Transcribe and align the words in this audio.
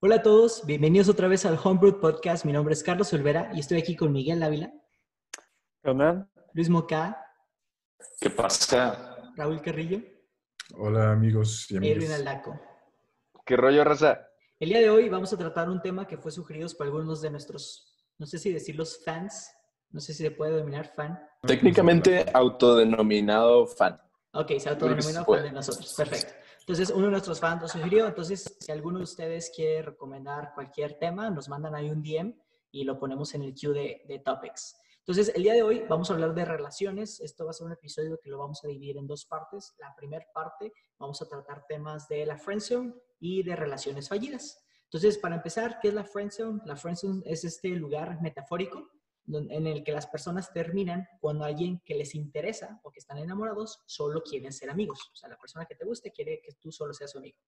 Hola 0.00 0.16
a 0.16 0.22
todos, 0.22 0.64
bienvenidos 0.64 1.08
otra 1.08 1.26
vez 1.26 1.44
al 1.44 1.58
Homebrew 1.60 1.98
Podcast. 1.98 2.44
Mi 2.44 2.52
nombre 2.52 2.72
es 2.72 2.84
Carlos 2.84 3.12
Olvera 3.12 3.50
y 3.52 3.58
estoy 3.58 3.80
aquí 3.80 3.96
con 3.96 4.12
Miguel 4.12 4.40
Ávila, 4.44 4.72
¿Qué 5.82 5.90
onda? 5.90 6.30
Luis 6.52 6.68
Moca, 6.68 7.20
¿Qué 8.20 8.30
pasa? 8.30 9.16
Raúl 9.34 9.60
Carrillo 9.60 10.00
Hola 10.76 11.10
amigos 11.10 11.68
y 11.70 11.74
Irvin 11.76 11.94
amigas. 11.94 12.18
Aldaco. 12.20 12.60
¿Qué 13.44 13.56
rollo, 13.56 13.82
raza? 13.82 14.28
El 14.60 14.68
día 14.68 14.78
de 14.78 14.88
hoy 14.88 15.08
vamos 15.08 15.32
a 15.32 15.36
tratar 15.36 15.68
un 15.68 15.82
tema 15.82 16.06
que 16.06 16.16
fue 16.16 16.30
sugerido 16.30 16.68
por 16.76 16.86
algunos 16.86 17.20
de 17.20 17.30
nuestros, 17.30 17.92
no 18.18 18.26
sé 18.26 18.38
si 18.38 18.52
decirlos 18.52 19.02
fans, 19.04 19.50
no 19.90 19.98
sé 19.98 20.14
si 20.14 20.22
se 20.22 20.30
puede 20.30 20.52
denominar 20.52 20.92
fan. 20.94 21.18
Técnicamente 21.42 22.24
autodenominado 22.32 23.66
fan. 23.66 24.00
Ok, 24.32 24.52
se 24.58 24.76
puede. 24.76 25.02
fan 25.02 25.42
de 25.42 25.52
nosotros, 25.52 25.92
perfecto. 25.96 26.34
Entonces, 26.68 26.90
uno 26.94 27.06
de 27.06 27.12
nuestros 27.12 27.40
fans 27.40 27.62
lo 27.62 27.66
sugirió, 27.66 28.06
entonces, 28.06 28.58
si 28.60 28.70
alguno 28.70 28.98
de 28.98 29.04
ustedes 29.04 29.50
quiere 29.56 29.80
recomendar 29.80 30.52
cualquier 30.54 30.98
tema, 30.98 31.30
nos 31.30 31.48
mandan 31.48 31.74
ahí 31.74 31.88
un 31.88 32.02
DM 32.02 32.34
y 32.70 32.84
lo 32.84 32.98
ponemos 32.98 33.34
en 33.34 33.42
el 33.42 33.54
queue 33.54 33.72
de, 33.72 34.02
de 34.06 34.18
topics. 34.18 34.76
Entonces, 34.98 35.32
el 35.34 35.44
día 35.44 35.54
de 35.54 35.62
hoy 35.62 35.86
vamos 35.88 36.10
a 36.10 36.12
hablar 36.12 36.34
de 36.34 36.44
relaciones. 36.44 37.20
Esto 37.20 37.46
va 37.46 37.52
a 37.52 37.54
ser 37.54 37.68
un 37.68 37.72
episodio 37.72 38.20
que 38.22 38.28
lo 38.28 38.36
vamos 38.36 38.62
a 38.62 38.68
dividir 38.68 38.98
en 38.98 39.06
dos 39.06 39.24
partes. 39.24 39.76
La 39.78 39.96
primera 39.96 40.26
parte 40.34 40.74
vamos 40.98 41.22
a 41.22 41.26
tratar 41.26 41.64
temas 41.66 42.06
de 42.06 42.26
la 42.26 42.36
friendzone 42.36 42.92
y 43.18 43.42
de 43.42 43.56
relaciones 43.56 44.06
fallidas. 44.10 44.62
Entonces, 44.84 45.16
para 45.16 45.36
empezar, 45.36 45.78
¿qué 45.80 45.88
es 45.88 45.94
la 45.94 46.04
friendzone? 46.04 46.60
La 46.66 46.76
friendzone 46.76 47.22
es 47.24 47.44
este 47.44 47.70
lugar 47.70 48.20
metafórico 48.20 48.90
en 49.32 49.66
el 49.66 49.84
que 49.84 49.92
las 49.92 50.06
personas 50.06 50.52
terminan 50.52 51.06
cuando 51.20 51.44
alguien 51.44 51.80
que 51.84 51.94
les 51.94 52.14
interesa 52.14 52.80
o 52.82 52.90
que 52.90 53.00
están 53.00 53.18
enamorados 53.18 53.80
solo 53.86 54.22
quieren 54.22 54.52
ser 54.52 54.70
amigos. 54.70 55.10
O 55.12 55.16
sea, 55.16 55.28
la 55.28 55.36
persona 55.36 55.66
que 55.66 55.74
te 55.74 55.84
guste 55.84 56.12
quiere 56.12 56.40
que 56.40 56.52
tú 56.54 56.72
solo 56.72 56.92
seas 56.92 57.10
su 57.10 57.18
amigo. 57.18 57.38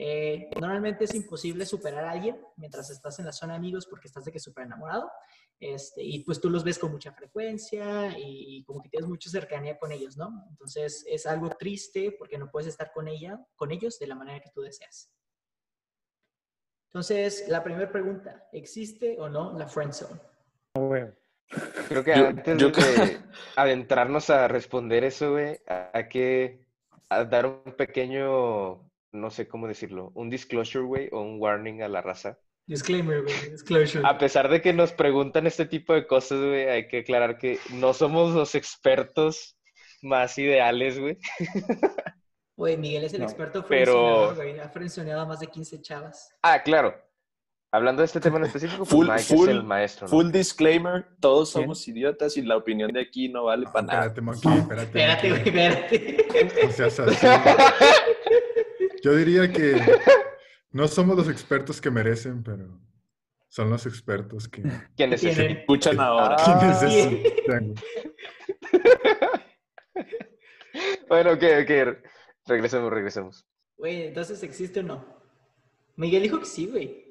Eh, 0.00 0.48
normalmente 0.60 1.04
es 1.04 1.14
imposible 1.16 1.66
superar 1.66 2.04
a 2.04 2.12
alguien 2.12 2.40
mientras 2.56 2.88
estás 2.88 3.18
en 3.18 3.24
la 3.24 3.32
zona 3.32 3.54
de 3.54 3.58
amigos 3.58 3.84
porque 3.84 4.06
estás 4.06 4.24
de 4.24 4.30
que 4.30 4.38
súper 4.38 4.64
enamorado. 4.64 5.10
Este, 5.58 6.04
y 6.04 6.22
pues 6.22 6.40
tú 6.40 6.48
los 6.50 6.62
ves 6.62 6.78
con 6.78 6.92
mucha 6.92 7.10
frecuencia 7.12 8.16
y, 8.16 8.62
como 8.64 8.80
que 8.80 8.88
tienes 8.88 9.08
mucha 9.08 9.28
cercanía 9.28 9.76
con 9.76 9.90
ellos, 9.90 10.16
¿no? 10.16 10.46
Entonces 10.50 11.04
es 11.08 11.26
algo 11.26 11.48
triste 11.50 12.14
porque 12.16 12.38
no 12.38 12.48
puedes 12.48 12.68
estar 12.68 12.92
con 12.92 13.08
ella, 13.08 13.44
con 13.56 13.72
ellos 13.72 13.98
de 13.98 14.06
la 14.06 14.14
manera 14.14 14.38
que 14.40 14.50
tú 14.54 14.60
deseas. 14.60 15.12
Entonces, 16.90 17.48
la 17.48 17.64
primera 17.64 17.90
pregunta, 17.90 18.48
¿existe 18.52 19.16
o 19.18 19.28
no 19.28 19.58
la 19.58 19.66
friend 19.66 19.92
zone? 19.92 20.20
Güey. 20.74 21.12
Creo 21.88 22.04
que 22.04 22.16
Yo- 22.16 22.26
antes 22.26 22.58
yo- 22.58 22.70
de 22.70 23.18
adentrarnos 23.56 24.30
a 24.30 24.48
responder 24.48 25.04
eso, 25.04 25.32
güey, 25.32 25.58
hay 25.92 26.08
que 26.08 26.66
a 27.10 27.24
dar 27.24 27.46
un 27.46 27.74
pequeño, 27.76 28.90
no 29.12 29.30
sé 29.30 29.48
cómo 29.48 29.66
decirlo, 29.66 30.12
un 30.14 30.28
disclosure, 30.28 30.84
güey, 30.84 31.08
o 31.12 31.20
un 31.22 31.40
warning 31.40 31.82
a 31.82 31.88
la 31.88 32.02
raza. 32.02 32.38
Disclaimer, 32.66 33.22
güey, 33.22 33.50
disclosure. 33.50 34.06
A 34.06 34.18
pesar 34.18 34.50
de 34.50 34.60
que 34.60 34.74
nos 34.74 34.92
preguntan 34.92 35.46
este 35.46 35.64
tipo 35.64 35.94
de 35.94 36.06
cosas, 36.06 36.38
güey, 36.38 36.68
hay 36.68 36.86
que 36.88 36.98
aclarar 36.98 37.38
que 37.38 37.58
no 37.72 37.94
somos 37.94 38.34
los 38.34 38.54
expertos 38.54 39.56
más 40.02 40.36
ideales, 40.36 40.98
güey. 41.00 41.16
Güey, 42.56 42.76
Miguel 42.76 43.04
es 43.04 43.14
el 43.14 43.20
No, 43.20 43.24
experto 43.26 43.64
pero-. 43.64 44.30
Ha 44.62 44.68
frenzoneado 44.68 45.22
a 45.22 45.26
más 45.26 45.40
de 45.40 45.46
15 45.46 45.80
chavas. 45.80 46.28
Ah, 46.42 46.62
claro. 46.62 46.94
Hablando 47.70 48.00
de 48.00 48.06
este 48.06 48.18
tema 48.20 48.38
en 48.38 48.44
específico, 48.44 48.78
pues 48.84 48.90
Full- 48.90 49.08
Mike 49.08 49.22
full- 49.24 49.48
es 49.48 49.54
el 49.56 49.62
maestro, 49.62 50.06
¿no? 50.06 50.10
Full 50.10 50.30
disclaimer, 50.30 51.06
todos 51.20 51.52
¿Quién? 51.52 51.64
somos 51.64 51.86
idiotas 51.86 52.36
y 52.38 52.42
la 52.42 52.56
opinión 52.56 52.90
de 52.92 53.02
aquí 53.02 53.28
no 53.28 53.44
vale 53.44 53.66
para 53.66 53.86
nada. 53.86 54.06
Espérate, 54.06 54.20
Monkey, 54.22 54.58
espérate. 54.58 54.86
Espérate, 54.86 55.28
güey, 55.30 55.42
espérate. 55.48 56.64
No 56.64 56.72
seas 56.72 57.00
así. 57.00 57.26
Yo 59.04 59.14
diría 59.14 59.52
que 59.52 59.76
no 60.72 60.88
somos 60.88 61.14
los 61.16 61.28
expertos 61.28 61.78
que 61.80 61.90
merecen, 61.90 62.42
pero 62.42 62.80
son 63.48 63.68
los 63.68 63.84
expertos 63.84 64.48
que, 64.48 64.62
¿Quién 64.96 65.12
es 65.12 65.22
ese? 65.24 65.34
Tienen- 65.42 65.56
Escuchan 65.58 66.00
ahora. 66.00 66.36
Ah, 66.38 66.60
necesitan. 66.80 67.74
Bueno, 71.08 71.32
ok, 71.32 71.42
ok. 71.62 71.98
Regresemos, 72.46 72.90
regresemos. 72.90 73.46
Güey, 73.76 74.04
entonces, 74.06 74.42
¿existe 74.42 74.80
o 74.80 74.82
no? 74.82 75.04
Miguel 75.96 76.22
dijo 76.22 76.38
que 76.40 76.46
sí, 76.46 76.66
güey. 76.66 77.07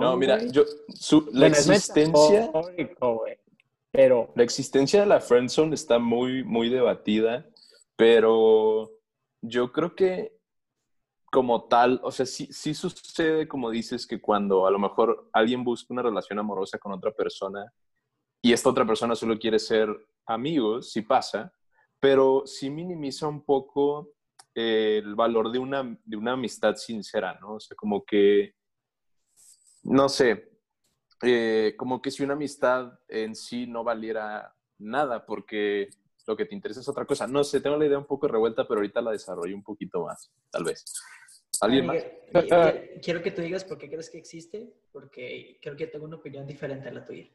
No, 0.00 0.16
mira, 0.16 0.42
yo, 0.44 0.64
su- 0.94 1.28
la 1.32 1.48
Bueno, 1.48 1.56
existencia. 1.56 2.50
Pero 3.90 4.30
la 4.34 4.42
existencia 4.42 5.00
de 5.00 5.06
la 5.06 5.20
friendzone 5.20 5.74
está 5.74 5.98
muy, 5.98 6.44
muy 6.44 6.68
debatida, 6.68 7.46
pero 7.96 8.90
yo 9.40 9.72
creo 9.72 9.94
que 9.94 10.36
como 11.30 11.64
tal, 11.64 12.00
o 12.02 12.10
sea, 12.10 12.26
sí, 12.26 12.46
sí 12.50 12.74
sucede, 12.74 13.48
como 13.48 13.70
dices, 13.70 14.06
que 14.06 14.20
cuando 14.20 14.66
a 14.66 14.70
lo 14.70 14.78
mejor 14.78 15.28
alguien 15.32 15.64
busca 15.64 15.92
una 15.94 16.02
relación 16.02 16.38
amorosa 16.38 16.78
con 16.78 16.92
otra 16.92 17.10
persona 17.10 17.72
y 18.42 18.52
esta 18.52 18.70
otra 18.70 18.86
persona 18.86 19.14
solo 19.14 19.38
quiere 19.38 19.58
ser 19.58 19.88
amigos, 20.26 20.92
sí 20.92 21.02
pasa, 21.02 21.52
pero 21.98 22.42
sí 22.46 22.68
minimiza 22.70 23.26
un 23.26 23.42
poco 23.44 24.12
el 24.54 25.14
valor 25.14 25.50
de 25.50 25.58
una, 25.58 25.98
de 26.04 26.16
una 26.16 26.32
amistad 26.32 26.76
sincera, 26.76 27.38
¿no? 27.40 27.54
O 27.54 27.60
sea, 27.60 27.76
como 27.76 28.04
que, 28.04 28.54
no 29.86 30.08
sé, 30.08 30.50
eh, 31.22 31.74
como 31.76 32.02
que 32.02 32.10
si 32.10 32.22
una 32.22 32.34
amistad 32.34 32.98
en 33.08 33.34
sí 33.34 33.66
no 33.66 33.84
valiera 33.84 34.54
nada, 34.78 35.24
porque 35.24 35.88
lo 36.26 36.36
que 36.36 36.44
te 36.44 36.54
interesa 36.54 36.80
es 36.80 36.88
otra 36.88 37.04
cosa. 37.04 37.26
No 37.26 37.44
sé, 37.44 37.60
tengo 37.60 37.76
la 37.76 37.86
idea 37.86 37.98
un 37.98 38.06
poco 38.06 38.26
revuelta, 38.28 38.66
pero 38.66 38.78
ahorita 38.80 39.00
la 39.00 39.12
desarrollo 39.12 39.54
un 39.54 39.62
poquito 39.62 40.04
más, 40.04 40.30
tal 40.50 40.64
vez. 40.64 40.84
¿Alguien 41.60 41.86
más? 41.86 42.04
Miguel, 42.32 42.48
qui- 42.48 43.00
Quiero 43.02 43.22
que 43.22 43.30
tú 43.30 43.42
digas 43.42 43.64
por 43.64 43.78
qué 43.78 43.88
crees 43.88 44.10
que 44.10 44.18
existe, 44.18 44.74
porque 44.92 45.58
creo 45.62 45.76
que 45.76 45.86
tengo 45.86 46.04
una 46.04 46.16
opinión 46.16 46.46
diferente 46.46 46.88
a 46.88 46.92
la 46.92 47.04
tuya. 47.04 47.28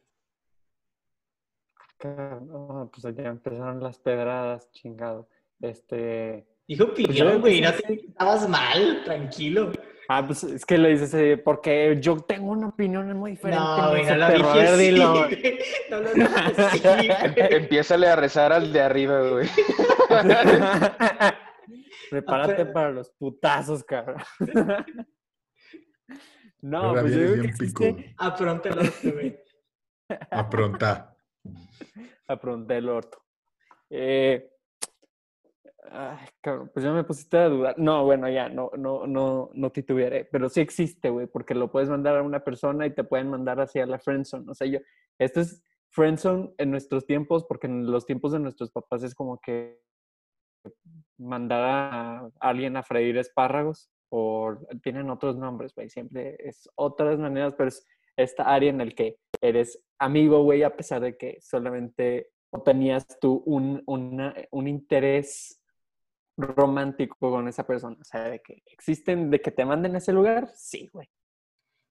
no, 2.04 2.92
pues 2.92 3.16
ya 3.16 3.24
empezaron 3.30 3.82
las 3.82 3.98
pedradas, 4.00 4.70
chingado. 4.72 5.30
Este. 5.60 6.48
Dijo 6.68 6.86
Pues 6.88 7.00
opinión, 7.06 7.28
creo 7.28 7.40
güey, 7.40 7.62
no 7.62 7.74
te 7.74 7.94
estabas 7.94 8.50
mal, 8.50 9.04
tranquilo. 9.06 9.72
Ah, 10.14 10.28
pues 10.28 10.44
es 10.44 10.66
que 10.66 10.78
lo 10.78 10.90
dices 10.90 11.14
eh, 11.14 11.38
porque 11.38 11.98
yo 12.02 12.18
tengo 12.18 12.52
una 12.52 12.68
opinión 12.68 13.18
muy 13.18 13.32
diferente. 13.32 13.64
No, 13.64 13.92
güey, 13.92 14.06
no 14.06 14.18
lo 14.18 14.28
perro. 14.28 14.50
A 14.50 14.54
dije 14.54 14.60
ver, 14.60 14.74
así. 14.74 14.84
dilo. 14.84 15.14
güey. 15.14 15.60
No 15.90 16.00
lo 16.02 16.14
dije 16.14 16.26
así, 16.26 16.80
güey. 16.80 17.10
Empiézale 17.56 18.08
a 18.10 18.18
rezar 18.18 18.52
al 18.52 18.74
de 18.74 18.82
arriba, 18.82 19.22
güey. 19.30 19.48
Prepárate 22.10 22.66
para 22.66 22.92
los 22.92 23.10
putazos, 23.12 23.86
cabrón. 23.86 24.22
no, 26.60 26.92
pues 26.92 27.16
yo 27.16 27.22
digo 27.22 27.42
que 27.44 27.48
existe. 27.48 28.14
Apronta 28.18 28.68
el 28.68 28.80
otro, 28.80 29.14
güey. 29.14 29.40
Apronta. 30.30 31.16
Apronté 32.28 32.78
el 32.80 32.90
orto. 32.90 33.18
Eh, 33.90 34.51
ay, 35.90 36.28
cabrón, 36.42 36.70
pues 36.74 36.84
ya 36.86 36.92
me 36.92 37.04
pusiste 37.04 37.38
a 37.38 37.50
dudar. 37.50 37.78
No, 37.80 38.04
bueno, 38.06 38.30
ya, 38.30 38.50
no, 38.50 38.72
no, 38.78 39.08
no, 39.08 39.50
no 39.54 39.70
titubearé, 39.72 40.26
pero 40.26 40.50
sí 40.50 40.62
existe, 40.62 41.10
güey, 41.10 41.28
porque 41.28 41.56
lo 41.56 41.72
puedes 41.72 41.90
mandar 41.90 42.18
a 42.18 42.24
una 42.24 42.44
persona 42.44 42.86
y 42.86 42.94
te 42.94 43.04
pueden 43.04 43.30
mandar 43.30 43.60
hacia 43.60 43.86
la 43.86 44.00
friendzone. 44.00 44.50
O 44.50 44.54
sea, 44.54 44.68
yo, 44.68 44.80
esto 45.20 45.40
es 45.42 45.64
friendzone 45.90 46.52
en 46.58 46.72
nuestros 46.72 47.06
tiempos, 47.06 47.46
porque 47.46 47.68
en 47.68 47.90
los 47.92 48.06
tiempos 48.06 48.32
de 48.32 48.40
nuestros 48.40 48.72
papás 48.72 49.04
es 49.04 49.16
como 49.16 49.40
que 49.40 49.80
mandar 51.18 51.62
a 51.64 52.30
alguien 52.40 52.78
a 52.78 52.84
freír 52.84 53.18
espárragos 53.18 53.90
o 54.10 54.56
tienen 54.84 55.10
otros 55.10 55.38
nombres, 55.38 55.74
güey, 55.74 55.90
siempre 55.90 56.36
es 56.40 56.70
otras 56.76 57.18
maneras, 57.18 57.54
pero 57.58 57.70
es 57.70 57.86
esta 58.18 58.44
área 58.44 58.70
en 58.70 58.82
el 58.82 58.94
que 58.94 59.18
eres 59.42 59.82
amigo, 60.00 60.44
güey, 60.44 60.64
a 60.64 60.76
pesar 60.76 61.02
de 61.02 61.18
que 61.18 61.38
solamente 61.42 62.30
tenías 62.66 63.08
tú 63.22 63.42
un, 63.46 63.82
una- 63.86 64.36
un 64.52 64.68
interés 64.68 65.61
romántico 66.38 67.18
con 67.20 67.48
esa 67.48 67.66
persona. 67.66 67.98
O 68.00 68.04
sea, 68.04 68.24
de 68.24 68.40
que 68.42 68.64
existen, 68.68 69.30
de 69.30 69.42
que 69.42 69.52
te 69.52 69.66
manden 69.66 69.96
a 69.96 69.98
ese 70.00 70.14
lugar, 70.14 70.50
sí, 70.56 70.90
güey. 70.92 71.10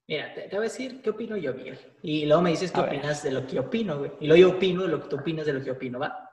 Mira, 0.07 0.33
te, 0.33 0.41
te 0.41 0.55
voy 0.55 0.65
a 0.65 0.69
decir 0.69 1.01
qué 1.01 1.11
opino 1.11 1.37
yo, 1.37 1.53
Miguel. 1.53 1.79
Y 2.01 2.25
luego 2.25 2.41
me 2.41 2.49
dices 2.49 2.71
qué 2.71 2.79
A 2.79 2.83
ver. 2.83 2.97
opinas 2.97 3.23
de 3.23 3.31
lo 3.31 3.47
que 3.47 3.59
opino, 3.59 3.97
güey. 3.99 4.11
Y 4.19 4.27
luego 4.27 4.49
yo 4.49 4.57
opino 4.57 4.83
de 4.83 4.89
lo 4.89 5.01
que 5.01 5.07
tú 5.07 5.15
opinas 5.17 5.45
de 5.45 5.53
lo 5.53 5.63
que 5.63 5.71
opino, 5.71 5.99
¿va? 5.99 6.29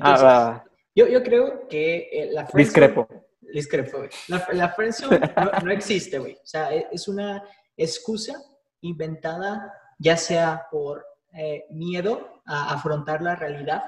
Ah, 0.00 0.22
va, 0.22 0.50
va. 0.50 0.64
Yo, 0.94 1.06
yo 1.08 1.22
creo 1.22 1.66
que 1.68 2.08
eh, 2.12 2.30
la 2.32 2.46
Discrepo. 2.52 3.08
Discrepo, 3.40 3.98
güey. 3.98 4.10
La, 4.28 4.46
la 4.52 4.74
no 5.64 5.70
existe, 5.70 6.18
güey. 6.18 6.34
O 6.34 6.46
sea, 6.46 6.74
e- 6.74 6.88
es 6.90 7.08
una 7.08 7.42
excusa 7.76 8.34
inventada 8.80 9.72
ya 9.98 10.16
sea 10.16 10.66
por 10.70 11.04
eh, 11.32 11.66
miedo 11.70 12.42
a 12.46 12.74
afrontar 12.74 13.22
la 13.22 13.36
realidad, 13.36 13.82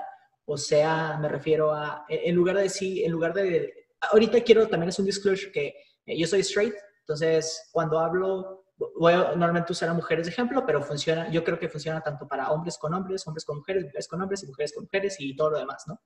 o 0.51 0.57
sea, 0.57 1.19
me 1.21 1.29
refiero 1.29 1.73
a, 1.75 2.07
en 2.09 2.35
lugar 2.35 2.57
de 2.57 2.63
decir, 2.63 3.05
en 3.05 3.13
lugar 3.13 3.35
de, 3.35 3.89
ahorita 4.01 4.41
quiero 4.41 4.67
también 4.67 4.89
es 4.89 4.99
un 4.99 5.05
disclosure 5.05 5.53
que 5.53 5.75
eh, 6.07 6.19
yo 6.19 6.27
soy 6.27 6.41
straight, 6.41 6.75
entonces 7.01 7.69
cuando 7.71 7.99
hablo, 7.99 8.65
voy 8.97 9.13
a 9.13 9.33
normalmente 9.37 9.73
usar 9.73 9.91
a 9.91 9.93
mujeres 9.93 10.25
de 10.25 10.33
ejemplo, 10.33 10.65
pero 10.65 10.83
funciona, 10.83 11.31
yo 11.31 11.45
creo 11.45 11.59
que 11.59 11.69
funciona 11.69 12.01
tanto 12.01 12.27
para 12.27 12.51
hombres 12.51 12.79
con 12.79 12.95
hombres, 12.95 13.27
hombres 13.27 13.45
con 13.45 13.59
mujeres, 13.59 13.85
mujeres 13.85 14.09
con 14.09 14.23
hombres 14.23 14.43
y 14.43 14.47
mujeres 14.47 14.73
con 14.73 14.85
mujeres 14.85 15.17
y 15.19 15.37
todo 15.37 15.51
lo 15.51 15.59
demás, 15.59 15.85
¿no? 15.87 16.01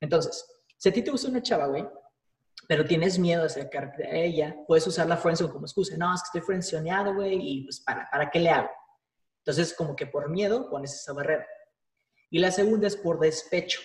Entonces, 0.00 0.46
si 0.76 0.90
a 0.90 0.92
ti 0.92 1.00
te 1.00 1.10
gusta 1.10 1.28
una 1.28 1.40
chava, 1.40 1.66
güey, 1.66 1.88
pero 2.68 2.84
tienes 2.84 3.18
miedo 3.18 3.40
de 3.40 3.46
acercarte 3.46 4.06
a 4.06 4.14
ella, 4.16 4.54
puedes 4.66 4.86
usar 4.86 5.06
la 5.06 5.16
friendzone 5.16 5.50
como 5.50 5.64
excusa. 5.64 5.96
No, 5.96 6.14
es 6.14 6.20
que 6.20 6.26
estoy 6.26 6.40
friendzoneado, 6.42 7.14
güey, 7.14 7.38
y 7.40 7.64
pues 7.64 7.80
¿para, 7.80 8.06
¿para 8.10 8.30
qué 8.30 8.38
le 8.38 8.50
hago? 8.50 8.68
Entonces, 9.38 9.72
como 9.72 9.96
que 9.96 10.06
por 10.06 10.28
miedo 10.28 10.68
pones 10.68 10.92
esa 10.94 11.14
barrera. 11.14 11.46
Y 12.30 12.38
la 12.38 12.50
segunda 12.50 12.86
es 12.86 12.96
por 12.96 13.18
despecho. 13.18 13.80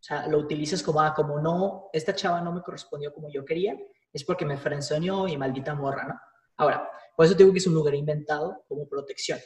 O 0.00 0.02
sea, 0.02 0.26
lo 0.28 0.38
utilizas 0.38 0.82
como, 0.82 1.00
ah, 1.00 1.12
como 1.14 1.40
no, 1.40 1.90
esta 1.92 2.14
chava 2.14 2.40
no 2.40 2.52
me 2.52 2.62
correspondió 2.62 3.12
como 3.12 3.30
yo 3.32 3.44
quería, 3.44 3.76
es 4.12 4.24
porque 4.24 4.44
me 4.44 4.56
frenzoneó 4.56 5.26
y 5.26 5.36
maldita 5.36 5.74
morra, 5.74 6.06
¿no? 6.06 6.14
Ahora, 6.56 6.88
por 7.16 7.26
eso 7.26 7.34
digo 7.34 7.52
que 7.52 7.58
es 7.58 7.66
un 7.66 7.74
lugar 7.74 7.94
inventado 7.94 8.64
como 8.68 8.88
protección. 8.88 9.38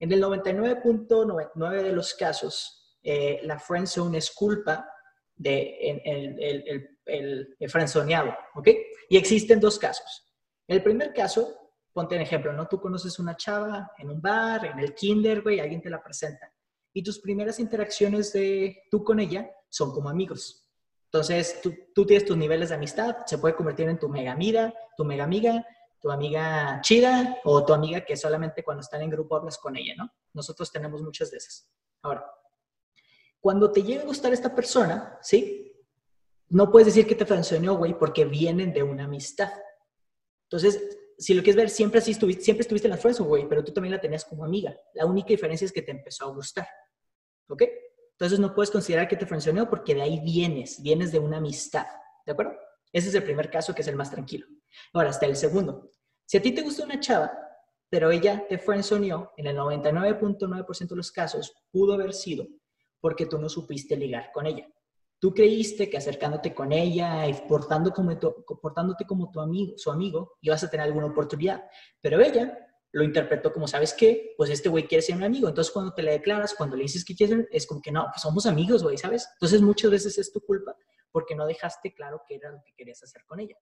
En 0.00 0.12
el 0.12 0.22
99.99 0.22 1.82
de 1.82 1.92
los 1.92 2.14
casos, 2.14 2.96
eh, 3.02 3.40
la 3.42 3.58
friendzone 3.58 4.18
es 4.18 4.30
culpa 4.30 4.88
de 5.34 5.78
el, 5.80 6.40
el, 6.40 6.88
el, 7.04 7.56
el 7.58 7.70
frenzoneado, 7.70 8.34
¿ok? 8.54 8.68
Y 9.08 9.16
existen 9.16 9.60
dos 9.60 9.78
casos. 9.78 10.26
El 10.66 10.82
primer 10.82 11.12
caso, 11.12 11.72
ponte 11.92 12.16
en 12.16 12.22
ejemplo, 12.22 12.52
¿no? 12.52 12.66
Tú 12.66 12.80
conoces 12.80 13.18
una 13.18 13.36
chava 13.36 13.90
en 13.98 14.10
un 14.10 14.20
bar, 14.20 14.66
en 14.66 14.78
el 14.78 14.94
kinder, 14.94 15.42
güey, 15.42 15.60
alguien 15.60 15.80
te 15.80 15.90
la 15.90 16.02
presenta. 16.02 16.52
Y 16.92 17.02
tus 17.02 17.20
primeras 17.20 17.58
interacciones 17.58 18.32
de 18.32 18.82
tú 18.90 19.04
con 19.04 19.20
ella 19.20 19.50
son 19.68 19.92
como 19.92 20.08
amigos. 20.08 20.68
Entonces, 21.04 21.60
tú, 21.62 21.74
tú 21.94 22.06
tienes 22.06 22.26
tus 22.26 22.36
niveles 22.36 22.68
de 22.68 22.74
amistad, 22.74 23.16
se 23.26 23.38
puede 23.38 23.54
convertir 23.54 23.88
en 23.88 23.98
tu 23.98 24.08
mega 24.08 24.32
amiga, 24.32 24.74
tu 24.96 25.04
mega 25.04 25.24
amiga, 25.24 25.64
tu 26.00 26.10
amiga 26.10 26.80
chida 26.82 27.38
o 27.44 27.64
tu 27.64 27.72
amiga 27.72 28.04
que 28.04 28.16
solamente 28.16 28.62
cuando 28.62 28.82
están 28.82 29.02
en 29.02 29.10
grupo 29.10 29.36
hablas 29.36 29.58
con 29.58 29.76
ella, 29.76 29.94
¿no? 29.96 30.12
Nosotros 30.32 30.70
tenemos 30.70 31.02
muchas 31.02 31.30
de 31.30 31.38
esas. 31.38 31.68
Ahora, 32.02 32.24
cuando 33.40 33.70
te 33.72 33.82
llega 33.82 34.02
a 34.02 34.06
gustar 34.06 34.32
esta 34.32 34.54
persona, 34.54 35.18
¿sí? 35.22 35.72
No 36.50 36.70
puedes 36.70 36.86
decir 36.86 37.06
que 37.06 37.14
te 37.14 37.26
funcionó, 37.26 37.76
güey, 37.76 37.98
porque 37.98 38.24
vienen 38.24 38.72
de 38.72 38.82
una 38.82 39.04
amistad. 39.04 39.52
Entonces, 40.44 40.97
si 41.18 41.34
lo 41.34 41.42
quieres 41.42 41.56
ver, 41.56 41.70
siempre, 41.70 41.98
así 41.98 42.12
estuviste, 42.12 42.44
siempre 42.44 42.62
estuviste 42.62 42.86
en 42.86 42.92
la 42.92 42.96
friendzone, 42.96 43.28
güey, 43.28 43.48
pero 43.48 43.64
tú 43.64 43.72
también 43.72 43.92
la 43.92 44.00
tenías 44.00 44.24
como 44.24 44.44
amiga. 44.44 44.76
La 44.94 45.04
única 45.04 45.28
diferencia 45.28 45.64
es 45.64 45.72
que 45.72 45.82
te 45.82 45.90
empezó 45.90 46.26
a 46.26 46.34
gustar. 46.34 46.68
¿Ok? 47.48 47.64
Entonces 48.12 48.38
no 48.38 48.54
puedes 48.54 48.70
considerar 48.70 49.08
que 49.08 49.16
te 49.16 49.26
funcionó 49.26 49.68
porque 49.68 49.94
de 49.94 50.02
ahí 50.02 50.20
vienes, 50.20 50.82
vienes 50.82 51.12
de 51.12 51.18
una 51.18 51.38
amistad. 51.38 51.86
¿De 52.24 52.32
acuerdo? 52.32 52.52
Ese 52.92 53.08
es 53.08 53.14
el 53.14 53.22
primer 53.22 53.50
caso 53.50 53.74
que 53.74 53.82
es 53.82 53.88
el 53.88 53.96
más 53.96 54.10
tranquilo. 54.10 54.46
Ahora, 54.92 55.10
hasta 55.10 55.26
el 55.26 55.36
segundo. 55.36 55.92
Si 56.24 56.36
a 56.36 56.42
ti 56.42 56.52
te 56.52 56.62
gusta 56.62 56.84
una 56.84 57.00
chava, 57.00 57.32
pero 57.90 58.10
ella 58.10 58.46
te 58.48 58.58
friendzoneó, 58.58 59.32
en 59.36 59.46
el 59.46 59.56
99.9% 59.56 60.88
de 60.88 60.96
los 60.96 61.10
casos 61.10 61.54
pudo 61.70 61.94
haber 61.94 62.12
sido 62.12 62.46
porque 63.00 63.26
tú 63.26 63.38
no 63.38 63.48
supiste 63.48 63.96
ligar 63.96 64.30
con 64.32 64.46
ella. 64.46 64.68
Tú 65.20 65.34
creíste 65.34 65.90
que 65.90 65.96
acercándote 65.96 66.54
con 66.54 66.72
ella 66.72 67.26
y 67.26 67.34
como 67.94 68.18
tu, 68.18 68.44
portándote 68.62 69.04
como 69.04 69.32
amigo, 69.40 69.74
su 69.76 69.90
amigo, 69.90 70.36
ibas 70.40 70.62
a 70.62 70.70
tener 70.70 70.86
alguna 70.86 71.06
oportunidad. 71.06 71.64
Pero 72.00 72.20
ella 72.20 72.56
lo 72.92 73.02
interpretó 73.02 73.52
como, 73.52 73.66
¿sabes 73.66 73.92
qué? 73.94 74.34
Pues 74.36 74.50
este 74.50 74.68
güey 74.68 74.86
quiere 74.86 75.02
ser 75.02 75.16
un 75.16 75.24
amigo. 75.24 75.48
Entonces, 75.48 75.72
cuando 75.72 75.92
te 75.92 76.02
le 76.02 76.12
declaras, 76.12 76.54
cuando 76.54 76.76
le 76.76 76.82
dices 76.82 77.04
que 77.04 77.14
quieres, 77.14 77.46
es 77.50 77.66
como 77.66 77.82
que 77.82 77.90
no, 77.90 78.06
pues 78.12 78.22
somos 78.22 78.46
amigos, 78.46 78.82
güey, 78.82 78.96
¿sabes? 78.96 79.28
Entonces, 79.34 79.60
muchas 79.60 79.90
veces 79.90 80.18
es 80.18 80.32
tu 80.32 80.40
culpa 80.40 80.76
porque 81.10 81.34
no 81.34 81.46
dejaste 81.46 81.94
claro 81.94 82.22
qué 82.26 82.36
era 82.36 82.50
lo 82.50 82.62
que 82.64 82.72
querías 82.74 83.02
hacer 83.02 83.24
con 83.26 83.40
ella. 83.40 83.56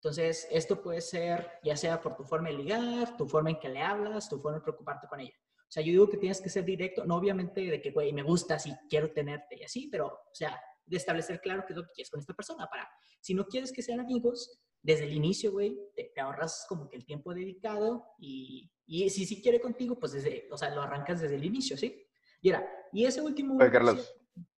Entonces, 0.00 0.46
esto 0.50 0.80
puede 0.80 1.00
ser 1.00 1.50
ya 1.64 1.76
sea 1.76 2.00
por 2.00 2.16
tu 2.16 2.24
forma 2.24 2.48
de 2.48 2.54
ligar, 2.54 3.16
tu 3.16 3.26
forma 3.26 3.50
en 3.50 3.58
que 3.58 3.68
le 3.68 3.82
hablas, 3.82 4.28
tu 4.28 4.38
forma 4.38 4.58
de 4.58 4.62
preocuparte 4.62 5.08
con 5.08 5.20
ella. 5.20 5.34
O 5.68 5.70
sea, 5.70 5.82
yo 5.82 5.90
digo 5.90 6.08
que 6.08 6.16
tienes 6.16 6.40
que 6.40 6.48
ser 6.48 6.64
directo, 6.64 7.04
no 7.04 7.16
obviamente 7.16 7.60
de 7.60 7.82
que, 7.82 7.90
güey, 7.90 8.12
me 8.12 8.22
gustas 8.22 8.66
y 8.66 8.74
quiero 8.88 9.12
tenerte 9.12 9.56
y 9.58 9.64
así, 9.64 9.88
pero, 9.90 10.06
o 10.06 10.34
sea, 10.34 10.58
de 10.88 10.96
establecer 10.96 11.40
claro 11.40 11.64
qué 11.66 11.72
es 11.72 11.76
lo 11.76 11.84
que 11.84 11.92
quieres 11.94 12.10
con 12.10 12.20
esta 12.20 12.34
persona. 12.34 12.66
Para, 12.68 12.88
si 13.20 13.34
no 13.34 13.46
quieres 13.46 13.72
que 13.72 13.82
sean 13.82 14.00
amigos, 14.00 14.60
desde 14.82 15.04
el 15.04 15.12
inicio, 15.12 15.52
güey, 15.52 15.78
te, 15.94 16.12
ahorras 16.20 16.66
como 16.68 16.88
que 16.88 16.96
el 16.96 17.04
tiempo 17.04 17.34
dedicado 17.34 18.04
y, 18.18 18.70
y 18.86 19.10
si 19.10 19.26
sí 19.26 19.42
quiere 19.42 19.60
contigo, 19.60 19.98
pues 19.98 20.12
desde, 20.12 20.48
o 20.50 20.56
sea, 20.56 20.74
lo 20.74 20.82
arrancas 20.82 21.20
desde 21.20 21.36
el 21.36 21.44
inicio, 21.44 21.76
¿sí? 21.76 22.06
Y 22.40 22.50
era, 22.50 22.66
y 22.92 23.04
ese 23.04 23.20
último... 23.20 23.56
Oye, 23.58 23.70
Carlos. 23.70 24.14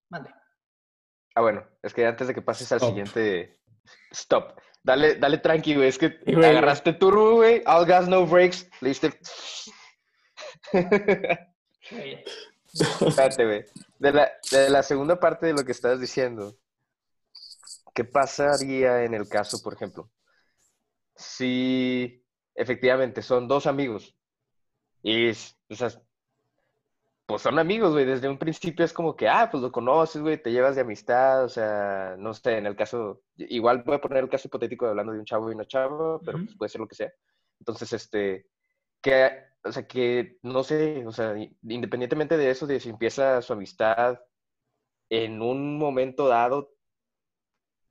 Mande. 0.09 0.29
Ah, 1.35 1.41
bueno, 1.41 1.65
es 1.81 1.93
que 1.93 2.05
antes 2.05 2.27
de 2.27 2.33
que 2.33 2.41
pases 2.41 2.71
al 2.71 2.81
siguiente... 2.81 3.59
Stop. 4.11 4.59
Dale, 4.83 5.15
dale 5.15 5.39
tranqui, 5.39 5.75
güey. 5.75 5.87
Es 5.87 5.97
que 5.97 6.19
güey, 6.25 6.45
agarraste 6.45 6.93
turbo, 6.93 7.35
güey. 7.35 7.63
All 7.65 7.85
gas, 7.85 8.07
no 8.07 8.25
breaks. 8.25 8.69
Le 8.81 8.89
diste... 8.89 9.19
Güey, 12.73 13.09
Espérate, 13.09 13.45
güey. 13.45 13.65
De 13.99 14.11
la, 14.11 14.31
de 14.51 14.69
la 14.69 14.83
segunda 14.83 15.19
parte 15.19 15.47
de 15.47 15.53
lo 15.53 15.65
que 15.65 15.71
estabas 15.71 15.99
diciendo, 15.99 16.55
¿qué 17.93 18.03
pasaría 18.03 19.03
en 19.03 19.13
el 19.13 19.27
caso, 19.27 19.61
por 19.61 19.73
ejemplo, 19.73 20.09
si 21.15 22.23
efectivamente 22.55 23.21
son 23.21 23.47
dos 23.47 23.67
amigos 23.67 24.15
y, 25.03 25.29
o 25.29 25.75
sea, 25.75 25.89
pues 27.25 27.41
son 27.43 27.59
amigos, 27.59 27.93
güey, 27.93 28.05
desde 28.05 28.27
un 28.27 28.37
principio 28.37 28.83
es 28.83 28.93
como 28.93 29.15
que, 29.15 29.29
ah, 29.29 29.49
pues 29.49 29.63
lo 29.63 29.71
conoces, 29.71 30.21
güey, 30.21 30.41
te 30.41 30.51
llevas 30.51 30.75
de 30.75 30.81
amistad, 30.81 31.45
o 31.45 31.49
sea, 31.49 32.15
no 32.17 32.33
sé, 32.33 32.57
en 32.57 32.65
el 32.65 32.75
caso, 32.75 33.21
igual 33.37 33.83
voy 33.83 33.95
a 33.95 34.01
poner 34.01 34.23
el 34.23 34.29
caso 34.29 34.47
hipotético 34.47 34.85
de 34.85 34.91
hablando 34.91 35.13
de 35.13 35.19
un 35.19 35.25
chavo 35.25 35.49
y 35.49 35.55
una 35.55 35.65
chava, 35.65 36.19
pero 36.19 36.39
pues 36.39 36.55
puede 36.57 36.69
ser 36.69 36.81
lo 36.81 36.87
que 36.87 36.95
sea. 36.95 37.11
Entonces, 37.59 37.93
este, 37.93 38.47
que, 39.01 39.50
o 39.63 39.71
sea, 39.71 39.87
que, 39.87 40.37
no 40.43 40.63
sé, 40.63 41.05
o 41.05 41.11
sea, 41.11 41.35
independientemente 41.63 42.37
de 42.37 42.49
eso, 42.49 42.65
de 42.67 42.79
si 42.79 42.89
empieza 42.89 43.41
su 43.41 43.53
amistad, 43.53 44.19
en 45.09 45.41
un 45.41 45.77
momento 45.77 46.27
dado 46.27 46.73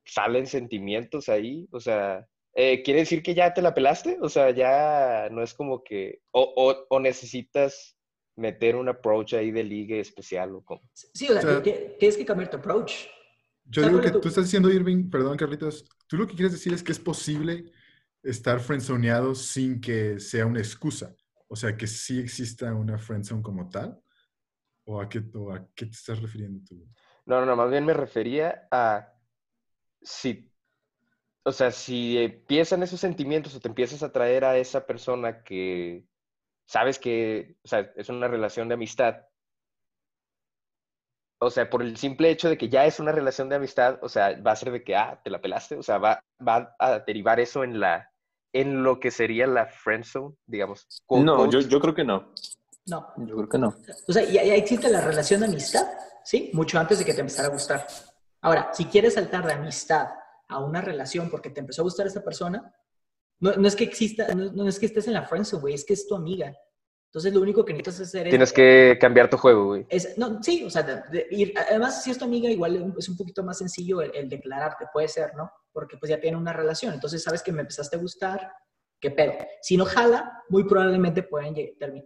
salen 0.05 0.47
sentimientos 0.47 1.29
ahí, 1.29 1.69
o 1.71 1.79
sea, 1.81 2.27
eh, 2.55 2.83
¿quiere 2.83 3.01
decir 3.01 3.23
que 3.23 3.35
ya 3.35 3.55
te 3.55 3.63
la 3.63 3.75
pelaste? 3.75 4.19
O 4.21 4.29
sea, 4.29 4.51
ya 4.51 5.29
no 5.31 5.43
es 5.43 5.55
como 5.55 5.85
que, 5.85 6.23
o, 6.33 6.43
o, 6.57 6.87
o 6.89 7.01
necesitas 7.01 7.97
meter 8.37 8.75
un 8.75 8.89
approach 8.89 9.35
ahí 9.35 9.51
de 9.51 9.63
ligue 9.63 10.01
especial 10.01 10.55
o 10.57 10.65
como. 10.65 10.83
Sí, 10.93 11.27
o 11.29 11.33
sea, 11.35 11.39
O 11.39 11.43
sea- 11.43 11.63
ti- 11.63 11.75
tienes 11.99 12.17
que 12.17 12.25
cambiar 12.25 12.51
tu 12.51 12.57
approach. 12.57 13.07
Yo 13.65 13.83
digo 13.87 14.01
que 14.01 14.11
tú- 14.11 14.21
tú 14.21 14.29
estás 14.29 14.45
diciendo, 14.45 14.71
Irving, 14.73 15.11
perdón, 15.11 15.37
Carlitos, 15.37 15.85
tú 16.09 16.17
lo 16.17 16.27
que 16.27 16.35
quieres 16.35 16.53
decir 16.53 16.73
es 16.73 16.83
que 16.83 16.91
es 16.93 16.99
posible 16.99 17.71
estar 18.23 18.59
friendzoneado 18.59 19.35
sin 19.35 19.81
que 19.81 20.19
sea 20.19 20.45
una 20.47 20.59
excusa. 20.59 21.15
O 21.53 21.57
sea, 21.57 21.77
que 21.77 21.89
sí 21.89 22.21
exista 22.21 22.73
una 22.73 22.97
friendzone 22.97 23.43
como 23.43 23.69
tal. 23.69 24.01
¿O 24.85 25.01
a 25.01 25.09
qué, 25.09 25.19
a 25.19 25.67
qué 25.75 25.87
te 25.87 25.93
estás 25.93 26.23
refiriendo 26.23 26.65
tú? 26.65 26.77
No, 27.27 27.41
no, 27.41 27.47
no, 27.47 27.57
más 27.57 27.71
bien 27.71 27.85
me 27.85 27.93
refería 27.93 28.69
a 28.71 29.13
si, 30.01 30.51
o 31.43 31.51
sea, 31.51 31.73
si 31.73 32.19
empiezan 32.19 32.85
esos 32.85 33.01
sentimientos 33.01 33.55
o 33.55 33.61
te 33.61 33.69
empiezas 33.69 34.03
a 34.03 34.07
atraer 34.07 34.45
a 34.45 34.57
esa 34.57 34.87
persona 34.87 35.43
que 35.43 36.07
sabes 36.67 37.01
que, 37.01 37.57
o 37.65 37.69
sea, 37.69 37.93
es 37.97 38.09
una 38.09 38.29
relación 38.29 38.69
de 38.69 38.75
amistad. 38.75 39.27
O 41.41 41.51
sea, 41.51 41.69
por 41.69 41.83
el 41.83 41.97
simple 41.97 42.31
hecho 42.31 42.49
de 42.49 42.57
que 42.57 42.69
ya 42.69 42.87
es 42.87 43.01
una 43.01 43.13
relación 43.13 43.49
de 43.49 43.57
amistad, 43.57 43.99
o 44.03 44.09
sea, 44.09 44.41
va 44.41 44.53
a 44.53 44.57
ser 44.57 44.71
de 44.71 44.85
que, 44.85 44.95
ah, 44.95 45.21
te 45.25 45.31
la 45.31 45.41
pelaste, 45.41 45.77
o 45.77 45.83
sea, 45.83 45.99
va, 45.99 46.21
va 46.47 46.77
a 46.79 47.01
derivar 47.01 47.41
eso 47.41 47.65
en 47.65 47.81
la, 47.81 48.11
en 48.53 48.83
lo 48.83 48.99
que 48.99 49.11
sería 49.11 49.47
la 49.47 49.67
friend 49.67 50.05
zone, 50.05 50.35
digamos. 50.47 50.87
No, 51.09 51.49
yo, 51.51 51.61
yo 51.61 51.81
creo 51.81 51.95
que 51.95 52.05
no. 52.05 52.33
No. 52.87 53.13
Yo 53.19 53.37
creo 53.37 53.49
que 53.49 53.59
no. 53.59 53.77
O 54.09 54.13
sea, 54.13 54.25
ya, 54.25 54.43
ya 54.43 54.55
existe 54.55 54.89
la 54.91 55.01
relación 55.01 55.41
de 55.41 55.47
amistad, 55.47 55.87
¿sí? 56.25 56.51
Mucho 56.53 56.79
antes 56.79 56.99
de 56.99 57.05
que 57.05 57.15
te 57.15 57.21
empezara 57.21 57.49
a 57.49 57.53
gustar. 57.53 57.87
Ahora, 58.41 58.71
si 58.73 58.87
quieres 58.87 59.15
saltar 59.15 59.47
de 59.47 59.53
amistad 59.53 60.09
a 60.49 60.59
una 60.59 60.81
relación 60.81 61.31
porque 61.31 61.51
te 61.51 61.61
empezó 61.61 61.83
a 61.83 61.85
gustar 61.85 62.07
esta 62.07 62.25
persona, 62.25 62.75
no, 63.39 63.53
no 63.53 63.69
es 63.69 63.77
que 63.77 63.85
exista, 63.85 64.35
no, 64.35 64.51
no 64.53 64.69
es 64.69 64.79
que 64.79 64.87
estés 64.87 65.07
en 65.07 65.15
la 65.15 65.27
friendzone, 65.27 65.61
güey, 65.61 65.75
es 65.75 65.85
que 65.85 65.95
es 65.95 66.07
tu 66.07 66.15
amiga. 66.15 66.53
Entonces, 67.11 67.35
lo 67.35 67.41
único 67.41 67.65
que 67.65 67.73
necesitas 67.73 68.07
hacer 68.09 68.29
es... 68.29 68.31
Tienes 68.31 68.53
que 68.53 68.97
cambiar 69.01 69.29
tu 69.29 69.37
juego, 69.37 69.67
güey. 69.67 69.85
Es, 69.89 70.17
no, 70.17 70.41
sí, 70.43 70.63
o 70.65 70.71
sea, 70.71 70.83
de- 70.85 71.03
de 71.11 71.27
ir- 71.33 71.53
además, 71.69 72.05
si 72.05 72.13
es 72.13 72.19
tu 72.19 72.25
amiga, 72.25 72.49
igual 72.49 72.95
es 72.97 73.09
un 73.09 73.17
poquito 73.17 73.43
más 73.43 73.59
sencillo 73.59 74.01
el, 74.01 74.15
el 74.15 74.29
declararte, 74.29 74.87
puede 74.93 75.09
ser, 75.09 75.35
¿no? 75.35 75.51
Porque 75.73 75.97
pues 75.97 76.09
ya 76.09 76.21
tienen 76.21 76.41
una 76.41 76.53
relación, 76.53 76.95
entonces 76.95 77.21
sabes 77.23 77.43
que 77.43 77.51
me 77.51 77.63
empezaste 77.63 77.97
a 77.97 77.99
gustar, 77.99 78.53
qué 79.01 79.11
pedo. 79.11 79.33
Si 79.61 79.77
no 79.77 79.87
jala, 79.87 80.45
muy 80.51 80.63
probablemente 80.63 81.25
pueden 81.25 81.53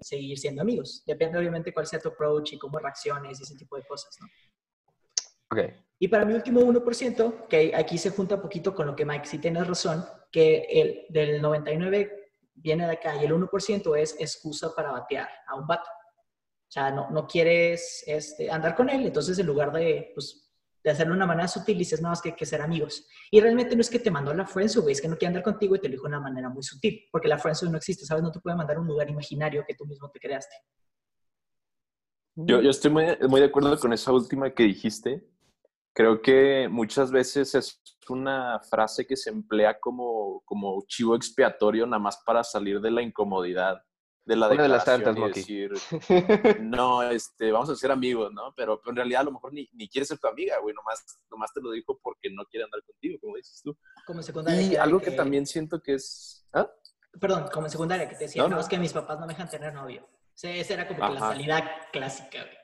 seguir 0.00 0.38
siendo 0.38 0.62
amigos. 0.62 1.02
Depende 1.06 1.38
obviamente 1.38 1.74
cuál 1.74 1.86
sea 1.86 1.98
tu 2.00 2.08
approach 2.08 2.54
y 2.54 2.58
cómo 2.58 2.78
reacciones 2.78 3.38
y 3.40 3.42
ese 3.42 3.56
tipo 3.56 3.76
de 3.76 3.82
cosas, 3.82 4.16
¿no? 4.22 4.26
Ok. 5.50 5.70
Y 5.98 6.08
para 6.08 6.24
mi 6.24 6.32
último 6.32 6.62
1%, 6.62 7.46
que 7.48 7.72
aquí 7.74 7.98
se 7.98 8.08
junta 8.10 8.36
un 8.36 8.40
poquito 8.42 8.74
con 8.74 8.86
lo 8.86 8.96
que 8.96 9.04
Mike, 9.04 9.26
sí 9.26 9.36
tienes 9.38 9.66
razón, 9.66 10.02
que 10.32 10.66
el 10.70 11.06
del 11.10 11.42
99 11.42 12.23
viene 12.54 12.86
de 12.86 12.92
acá 12.92 13.16
y 13.16 13.24
el 13.24 13.32
1% 13.32 13.96
es 13.98 14.16
excusa 14.18 14.74
para 14.74 14.92
batear 14.92 15.28
a 15.46 15.56
un 15.56 15.66
vato. 15.66 15.88
O 15.88 16.70
sea, 16.74 16.90
no, 16.90 17.10
no 17.10 17.26
quieres 17.26 18.02
este, 18.06 18.50
andar 18.50 18.74
con 18.74 18.88
él, 18.88 19.06
entonces 19.06 19.38
en 19.38 19.46
lugar 19.46 19.72
de, 19.72 20.10
pues, 20.14 20.44
de 20.82 20.90
hacerlo 20.90 21.12
de 21.12 21.16
una 21.16 21.26
manera 21.26 21.48
sutil, 21.48 21.78
dices, 21.78 22.02
no, 22.02 22.12
es 22.12 22.20
que 22.20 22.30
hay 22.30 22.34
que 22.34 22.46
ser 22.46 22.60
amigos. 22.60 23.06
Y 23.30 23.40
realmente 23.40 23.74
no 23.74 23.80
es 23.80 23.88
que 23.88 23.98
te 23.98 24.10
mandó 24.10 24.34
la 24.34 24.46
friendzone, 24.46 24.92
es 24.92 25.00
que 25.00 25.08
no 25.08 25.16
quiere 25.16 25.28
andar 25.28 25.42
contigo 25.42 25.76
y 25.76 25.80
te 25.80 25.88
lo 25.88 25.92
dijo 25.92 26.04
de 26.04 26.08
una 26.08 26.20
manera 26.20 26.48
muy 26.48 26.62
sutil, 26.62 27.00
porque 27.10 27.28
la 27.28 27.38
friendzone 27.38 27.72
no 27.72 27.78
existe, 27.78 28.04
¿sabes? 28.04 28.22
No 28.22 28.30
te 28.30 28.40
puede 28.40 28.56
mandar 28.56 28.78
un 28.78 28.86
lugar 28.86 29.08
imaginario 29.08 29.64
que 29.66 29.74
tú 29.74 29.86
mismo 29.86 30.10
te 30.10 30.20
creaste. 30.20 30.54
Yo, 32.36 32.60
yo 32.60 32.70
estoy 32.70 32.90
muy, 32.90 33.04
muy 33.28 33.40
de 33.40 33.46
acuerdo 33.46 33.78
con 33.78 33.92
esa 33.92 34.12
última 34.12 34.52
que 34.52 34.64
dijiste, 34.64 35.24
Creo 35.94 36.20
que 36.20 36.68
muchas 36.68 37.12
veces 37.12 37.54
es 37.54 37.80
una 38.08 38.60
frase 38.68 39.06
que 39.06 39.16
se 39.16 39.30
emplea 39.30 39.78
como, 39.78 40.42
como 40.44 40.84
chivo 40.86 41.14
expiatorio 41.14 41.86
nada 41.86 42.00
más 42.00 42.20
para 42.26 42.42
salir 42.42 42.80
de 42.80 42.90
la 42.90 43.00
incomodidad 43.00 43.80
de 44.24 44.36
la 44.36 44.48
Una 44.48 44.62
de 44.62 44.68
las 44.68 44.84
declaración 44.84 45.14
tantas, 45.14 45.36
y 45.36 45.40
decir, 45.40 45.72
no, 46.62 47.02
este, 47.02 47.52
vamos 47.52 47.70
a 47.70 47.76
ser 47.76 47.90
amigos, 47.92 48.32
¿no? 48.32 48.54
Pero, 48.56 48.80
pero 48.80 48.90
en 48.90 48.96
realidad 48.96 49.20
a 49.20 49.24
lo 49.24 49.32
mejor 49.32 49.52
ni, 49.52 49.68
ni 49.72 49.88
quiere 49.88 50.06
ser 50.06 50.18
tu 50.18 50.26
amiga, 50.26 50.58
güey, 50.60 50.74
nomás, 50.74 51.04
nomás 51.30 51.52
te 51.52 51.60
lo 51.60 51.70
dijo 51.70 51.98
porque 52.02 52.30
no 52.30 52.44
quiere 52.46 52.64
andar 52.64 52.82
contigo, 52.82 53.18
como 53.20 53.36
dices 53.36 53.60
tú. 53.62 53.76
Como 54.06 54.20
en 54.20 54.24
secundaria. 54.24 54.62
Y 54.62 54.76
algo 54.76 54.98
que 55.00 55.10
también 55.10 55.46
siento 55.46 55.80
que 55.80 55.94
es... 55.94 56.48
¿Ah? 56.52 56.68
Perdón, 57.20 57.48
como 57.52 57.66
en 57.66 57.70
secundaria, 57.70 58.08
que 58.08 58.16
te 58.16 58.24
decía, 58.24 58.42
No, 58.42 58.48
no, 58.48 58.56
no. 58.56 58.62
es 58.62 58.68
que 58.68 58.78
mis 58.78 58.92
papás 58.92 59.20
no 59.20 59.26
me 59.26 59.34
dejan 59.34 59.48
tener 59.48 59.72
novio. 59.74 60.04
O 60.04 60.36
sea, 60.36 60.56
esa 60.56 60.74
era 60.74 60.88
como 60.88 61.06
que 61.06 61.14
la 61.14 61.20
salida 61.20 61.88
clásica, 61.92 62.42
güey. 62.42 62.63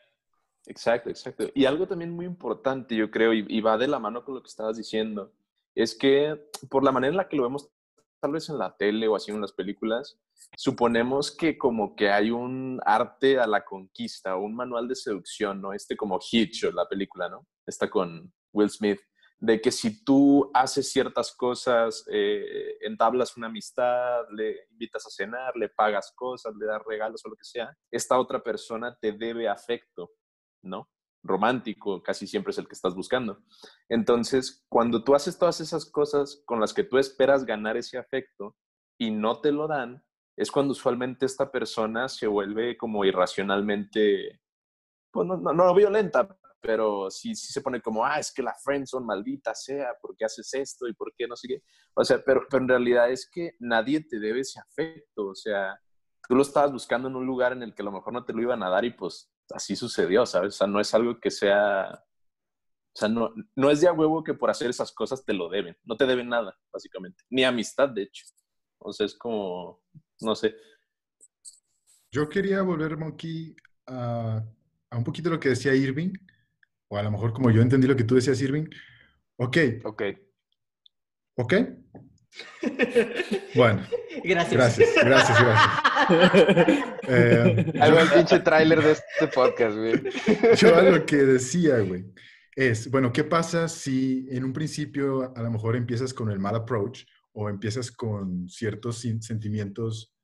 Exacto, 0.66 1.10
exacto. 1.10 1.46
Y 1.54 1.64
algo 1.64 1.86
también 1.86 2.10
muy 2.10 2.26
importante, 2.26 2.94
yo 2.94 3.10
creo, 3.10 3.32
y, 3.32 3.60
va 3.60 3.78
de 3.78 3.88
la 3.88 3.98
mano 3.98 4.24
con 4.24 4.34
lo 4.34 4.42
que 4.42 4.48
estabas 4.48 4.76
diciendo, 4.76 5.32
es 5.74 5.94
que 5.94 6.48
por 6.68 6.84
la 6.84 6.92
manera 6.92 7.10
en 7.10 7.16
la 7.16 7.28
que 7.28 7.36
lo 7.36 7.44
vemos 7.44 7.70
tal 8.20 8.32
vez 8.32 8.48
en 8.50 8.58
la 8.58 8.76
tele 8.76 9.08
o 9.08 9.16
así 9.16 9.30
en 9.30 9.40
las 9.40 9.52
películas, 9.52 10.20
suponemos 10.56 11.34
que 11.34 11.56
como 11.56 11.96
que 11.96 12.10
hay 12.10 12.30
un 12.30 12.80
arte 12.84 13.38
a 13.38 13.46
la 13.46 13.64
conquista 13.64 14.36
un 14.36 14.54
manual 14.54 14.88
de 14.88 14.94
seducción, 14.94 15.60
¿no? 15.60 15.72
Este 15.72 15.96
como 15.96 16.18
Hitch, 16.20 16.64
la 16.74 16.86
película, 16.86 17.28
¿no? 17.30 17.46
Está 17.66 17.88
con 17.88 18.32
Will 18.52 18.68
Smith, 18.68 19.00
de 19.38 19.60
que 19.60 19.72
si 19.72 20.04
tú 20.04 20.50
haces 20.52 20.92
ciertas 20.92 21.34
cosas, 21.34 22.04
eh, 22.10 22.76
entablas 22.82 23.38
una 23.38 23.46
amistad, 23.46 24.24
le 24.32 24.66
invitas 24.70 25.06
a 25.06 25.10
cenar, 25.10 25.56
le 25.56 25.70
pagas 25.70 26.12
cosas, 26.14 26.54
le 26.56 26.66
das 26.66 26.82
regalos 26.86 27.24
o 27.24 27.30
lo 27.30 27.36
que 27.36 27.44
sea, 27.44 27.74
esta 27.90 28.18
otra 28.18 28.42
persona 28.42 28.96
te 29.00 29.12
debe 29.12 29.48
afecto, 29.48 30.10
¿no? 30.62 30.88
Romántico, 31.22 32.02
casi 32.02 32.26
siempre 32.26 32.52
es 32.52 32.58
el 32.58 32.66
que 32.66 32.74
estás 32.74 32.94
buscando. 32.94 33.42
Entonces, 33.88 34.64
cuando 34.68 35.04
tú 35.04 35.14
haces 35.14 35.38
todas 35.38 35.60
esas 35.60 35.84
cosas 35.84 36.42
con 36.46 36.60
las 36.60 36.72
que 36.72 36.84
tú 36.84 36.98
esperas 36.98 37.44
ganar 37.44 37.76
ese 37.76 37.98
afecto 37.98 38.56
y 38.98 39.10
no 39.10 39.40
te 39.40 39.52
lo 39.52 39.66
dan, 39.68 40.02
es 40.36 40.50
cuando 40.50 40.72
usualmente 40.72 41.26
esta 41.26 41.50
persona 41.50 42.08
se 42.08 42.26
vuelve 42.26 42.76
como 42.76 43.04
irracionalmente, 43.04 44.40
pues 45.10 45.26
no, 45.26 45.36
no, 45.36 45.52
no 45.52 45.74
violenta, 45.74 46.26
pero 46.60 47.10
sí, 47.10 47.34
sí 47.34 47.52
se 47.52 47.60
pone 47.60 47.80
como, 47.80 48.04
ah, 48.04 48.18
es 48.18 48.32
que 48.32 48.42
la 48.42 48.54
friendzone 48.54 49.06
maldita 49.06 49.54
sea, 49.54 49.94
¿por 50.00 50.16
qué 50.16 50.24
haces 50.24 50.52
esto 50.54 50.86
y 50.86 50.94
por 50.94 51.12
qué 51.14 51.26
no 51.26 51.36
sé 51.36 51.48
qué? 51.48 51.62
O 51.94 52.04
sea, 52.04 52.22
pero, 52.24 52.42
pero 52.48 52.62
en 52.62 52.68
realidad 52.68 53.10
es 53.10 53.28
que 53.28 53.54
nadie 53.58 54.00
te 54.02 54.18
debe 54.18 54.40
ese 54.40 54.60
afecto, 54.60 55.28
o 55.28 55.34
sea, 55.34 55.78
tú 56.28 56.34
lo 56.34 56.42
estabas 56.42 56.72
buscando 56.72 57.08
en 57.08 57.16
un 57.16 57.26
lugar 57.26 57.52
en 57.52 57.62
el 57.62 57.74
que 57.74 57.82
a 57.82 57.86
lo 57.86 57.92
mejor 57.92 58.12
no 58.12 58.24
te 58.24 58.32
lo 58.32 58.42
iban 58.42 58.62
a 58.62 58.70
dar 58.70 58.84
y 58.84 58.90
pues 58.90 59.32
así 59.52 59.76
sucedió, 59.76 60.26
¿sabes? 60.26 60.54
O 60.54 60.58
sea, 60.58 60.66
no 60.66 60.80
es 60.80 60.92
algo 60.94 61.18
que 61.20 61.30
sea, 61.30 61.90
o 61.92 62.98
sea, 62.98 63.08
no, 63.08 63.32
no 63.56 63.70
es 63.70 63.80
de 63.80 63.88
a 63.88 63.92
huevo 63.92 64.24
que 64.24 64.34
por 64.34 64.50
hacer 64.50 64.70
esas 64.70 64.92
cosas 64.92 65.24
te 65.24 65.32
lo 65.32 65.48
deben, 65.48 65.76
no 65.84 65.96
te 65.96 66.06
deben 66.06 66.28
nada, 66.28 66.58
básicamente, 66.72 67.24
ni 67.30 67.44
amistad, 67.44 67.88
de 67.88 68.02
hecho. 68.02 68.26
O 68.78 68.92
sea, 68.92 69.06
es 69.06 69.14
como, 69.16 69.82
no 70.20 70.34
sé, 70.34 70.56
Yo 72.12 72.28
quería 72.28 72.62
volver, 72.62 72.96
Monkey, 72.96 73.54
a, 73.86 74.42
a 74.90 74.96
un 74.96 75.04
poquito 75.04 75.30
lo 75.30 75.38
que 75.38 75.50
decía 75.50 75.74
Irving, 75.74 76.12
o 76.88 76.96
a 76.96 77.02
lo 77.02 77.10
mejor 77.10 77.32
como 77.32 77.50
yo 77.50 77.62
entendí 77.62 77.86
lo 77.86 77.96
que 77.96 78.04
tú 78.04 78.16
decías, 78.16 78.40
Irving. 78.42 78.66
Ok, 79.36 79.56
Ok. 79.84 80.02
ok. 81.36 81.54
Bueno, 83.54 83.86
Gracias. 84.24 84.52
gracias, 84.52 84.88
gracias, 85.04 85.42
gracias. 85.42 86.90
Eh, 87.12 87.72
Ahí 87.80 87.90
va 87.92 88.02
el 88.02 88.08
pinche 88.08 88.38
tráiler 88.40 88.80
de 88.82 88.92
este 88.92 89.26
podcast, 89.34 89.76
güey. 89.76 90.00
Yo 90.56 90.76
a 90.76 90.82
lo 90.82 91.04
que 91.04 91.16
decía, 91.16 91.78
güey, 91.80 92.04
es, 92.54 92.88
bueno, 92.90 93.12
¿qué 93.12 93.24
pasa 93.24 93.68
si 93.68 94.28
en 94.30 94.44
un 94.44 94.52
principio 94.52 95.32
a 95.36 95.42
lo 95.42 95.50
mejor 95.50 95.74
empiezas 95.76 96.14
con 96.14 96.30
el 96.30 96.38
mal 96.38 96.54
approach 96.54 97.04
o 97.32 97.48
empiezas 97.48 97.90
con 97.90 98.48
ciertos 98.48 98.98
sentimientos 99.20 100.14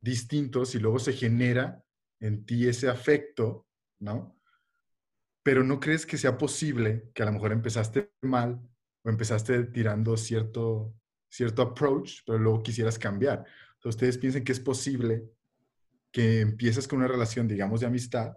distintos 0.00 0.74
y 0.74 0.80
luego 0.80 0.98
se 0.98 1.12
genera 1.14 1.82
en 2.20 2.44
ti 2.44 2.68
ese 2.68 2.88
afecto, 2.88 3.66
¿no? 4.00 4.38
Pero 5.42 5.62
no 5.64 5.80
crees 5.80 6.04
que 6.04 6.18
sea 6.18 6.36
posible 6.36 7.10
que 7.14 7.22
a 7.22 7.26
lo 7.26 7.32
mejor 7.32 7.52
empezaste 7.52 8.12
mal 8.22 8.60
o 9.04 9.08
empezaste 9.10 9.64
tirando 9.64 10.16
cierto, 10.16 10.94
cierto 11.34 11.62
approach, 11.62 12.20
pero 12.24 12.38
luego 12.38 12.62
quisieras 12.62 12.98
cambiar. 12.98 13.44
Entonces, 13.74 13.96
ustedes 13.96 14.18
piensan 14.18 14.44
que 14.44 14.52
es 14.52 14.60
posible 14.60 15.24
que 16.12 16.40
empieces 16.40 16.86
con 16.86 17.00
una 17.00 17.08
relación, 17.08 17.48
digamos, 17.48 17.80
de 17.80 17.86
amistad 17.86 18.36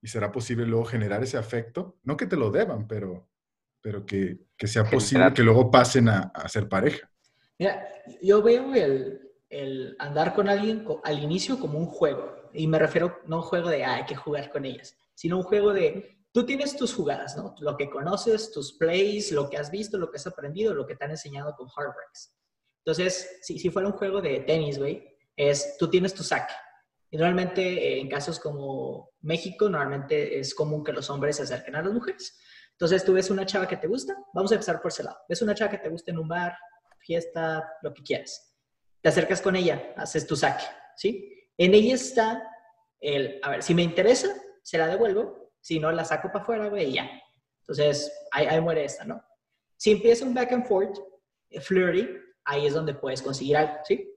y 0.00 0.08
será 0.08 0.32
posible 0.32 0.64
luego 0.64 0.86
generar 0.86 1.22
ese 1.22 1.36
afecto. 1.36 1.98
No 2.04 2.16
que 2.16 2.26
te 2.26 2.36
lo 2.36 2.50
deban, 2.50 2.88
pero, 2.88 3.28
pero 3.82 4.06
que, 4.06 4.46
que 4.56 4.66
sea 4.66 4.84
posible 4.88 5.32
que 5.34 5.42
luego 5.42 5.70
pasen 5.70 6.08
a, 6.08 6.32
a 6.34 6.48
ser 6.48 6.68
pareja. 6.68 7.10
Mira, 7.58 7.86
yo 8.22 8.42
veo 8.42 8.74
el, 8.74 9.20
el 9.50 9.96
andar 9.98 10.34
con 10.34 10.48
alguien 10.48 10.86
al 11.04 11.22
inicio 11.22 11.58
como 11.58 11.78
un 11.78 11.86
juego. 11.86 12.50
Y 12.54 12.66
me 12.66 12.78
refiero 12.78 13.20
no 13.26 13.36
a 13.36 13.38
un 13.40 13.44
juego 13.44 13.68
de, 13.68 13.84
ah, 13.84 13.96
hay 13.96 14.06
que 14.06 14.16
jugar 14.16 14.50
con 14.50 14.64
ellas, 14.64 14.96
sino 15.14 15.36
un 15.36 15.42
juego 15.42 15.74
de, 15.74 16.15
tú 16.36 16.44
tienes 16.44 16.76
tus 16.76 16.92
jugadas, 16.92 17.34
¿no? 17.34 17.54
Lo 17.60 17.78
que 17.78 17.88
conoces, 17.88 18.52
tus 18.52 18.76
plays, 18.76 19.32
lo 19.32 19.48
que 19.48 19.56
has 19.56 19.70
visto, 19.70 19.96
lo 19.96 20.10
que 20.10 20.18
has 20.18 20.26
aprendido, 20.26 20.74
lo 20.74 20.86
que 20.86 20.94
te 20.94 21.06
han 21.06 21.12
enseñado 21.12 21.56
con 21.56 21.66
Heartbreaks. 21.66 22.36
Entonces, 22.84 23.38
si, 23.40 23.58
si 23.58 23.70
fuera 23.70 23.88
un 23.88 23.94
juego 23.94 24.20
de 24.20 24.40
tenis, 24.40 24.78
güey, 24.78 25.16
es, 25.34 25.78
tú 25.78 25.88
tienes 25.88 26.12
tu 26.12 26.22
saque. 26.22 26.52
Y 27.10 27.16
normalmente, 27.16 27.62
eh, 27.62 28.00
en 28.00 28.10
casos 28.10 28.38
como 28.38 29.14
México, 29.22 29.70
normalmente 29.70 30.38
es 30.38 30.54
común 30.54 30.84
que 30.84 30.92
los 30.92 31.08
hombres 31.08 31.36
se 31.36 31.44
acerquen 31.44 31.74
a 31.74 31.82
las 31.82 31.90
mujeres. 31.90 32.38
Entonces, 32.72 33.02
tú 33.02 33.14
ves 33.14 33.30
una 33.30 33.46
chava 33.46 33.66
que 33.66 33.78
te 33.78 33.86
gusta, 33.86 34.14
vamos 34.34 34.52
a 34.52 34.56
empezar 34.56 34.82
por 34.82 34.90
ese 34.90 35.04
lado. 35.04 35.16
Ves 35.30 35.40
una 35.40 35.54
chava 35.54 35.70
que 35.70 35.78
te 35.78 35.88
gusta 35.88 36.10
en 36.10 36.18
un 36.18 36.28
bar, 36.28 36.54
fiesta, 36.98 37.66
lo 37.80 37.94
que 37.94 38.02
quieras. 38.02 38.54
Te 39.00 39.08
acercas 39.08 39.40
con 39.40 39.56
ella, 39.56 39.94
haces 39.96 40.26
tu 40.26 40.36
saque, 40.36 40.66
¿sí? 40.96 41.48
En 41.56 41.72
ella 41.72 41.94
está 41.94 42.46
el, 43.00 43.40
a 43.42 43.52
ver, 43.52 43.62
si 43.62 43.74
me 43.74 43.82
interesa, 43.82 44.28
se 44.62 44.76
la 44.76 44.86
devuelvo, 44.86 45.45
si 45.66 45.80
no, 45.80 45.90
la 45.90 46.04
saco 46.04 46.28
para 46.28 46.44
afuera, 46.44 46.68
güey, 46.68 46.90
y 46.90 46.92
ya. 46.92 47.10
Entonces, 47.62 48.12
ahí, 48.30 48.60
muere 48.60 48.84
esta, 48.84 49.04
¿no? 49.04 49.20
Si 49.76 49.90
empieza 49.90 50.24
un 50.24 50.32
back 50.32 50.52
and 50.52 50.64
forth, 50.64 50.96
eh, 51.50 51.60
flirty, 51.60 52.08
ahí 52.44 52.66
es 52.66 52.74
donde 52.74 52.94
puedes 52.94 53.20
conseguir 53.20 53.56
algo, 53.56 53.74
¿sí? 53.82 54.08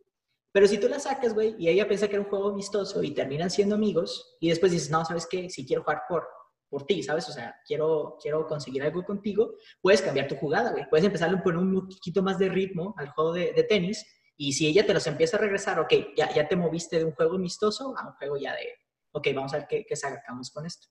Pero 0.51 0.67
si 0.67 0.77
tú 0.77 0.87
la 0.87 0.99
sacas, 0.99 1.33
güey, 1.33 1.55
y 1.57 1.67
ella 1.67 1.87
piensa 1.87 2.07
que 2.07 2.17
era 2.17 2.21
un 2.21 2.29
juego 2.29 2.49
amistoso 2.49 3.01
y 3.01 3.15
terminan 3.15 3.49
siendo 3.49 3.73
amigos, 3.73 4.37
y 4.39 4.49
después 4.49 4.71
dices, 4.71 4.91
no, 4.91 5.03
¿sabes 5.03 5.25
qué? 5.25 5.49
Si 5.49 5.65
quiero 5.65 5.81
jugar 5.81 6.03
por, 6.07 6.27
por 6.69 6.85
ti, 6.85 7.01
¿sabes? 7.01 7.27
O 7.27 7.31
sea, 7.31 7.55
quiero, 7.65 8.19
quiero 8.21 8.45
conseguir 8.45 8.83
algo 8.83 9.03
contigo, 9.03 9.55
puedes 9.81 10.03
cambiar 10.03 10.27
tu 10.27 10.35
jugada, 10.35 10.69
güey. 10.69 10.87
Puedes 10.87 11.07
empezar 11.07 11.33
a 11.33 11.41
poner 11.41 11.57
un 11.57 11.89
poquito 11.89 12.21
más 12.21 12.37
de 12.37 12.49
ritmo 12.49 12.93
al 12.95 13.09
juego 13.09 13.33
de, 13.33 13.53
de 13.53 13.63
tenis, 13.63 14.05
y 14.37 14.53
si 14.53 14.67
ella 14.67 14.85
te 14.85 14.93
los 14.93 15.07
empieza 15.07 15.37
a 15.37 15.39
regresar, 15.39 15.79
ok, 15.79 15.93
ya, 16.15 16.31
ya 16.31 16.47
te 16.47 16.55
moviste 16.55 16.99
de 16.99 17.05
un 17.05 17.13
juego 17.13 17.37
amistoso 17.37 17.97
a 17.97 18.07
un 18.07 18.13
juego 18.13 18.37
ya 18.37 18.53
de, 18.53 18.67
ok, 19.13 19.29
vamos 19.33 19.51
a 19.55 19.57
ver 19.57 19.67
qué, 19.67 19.83
qué 19.83 19.95
sacamos 19.95 20.51
con 20.51 20.67
esto. 20.67 20.89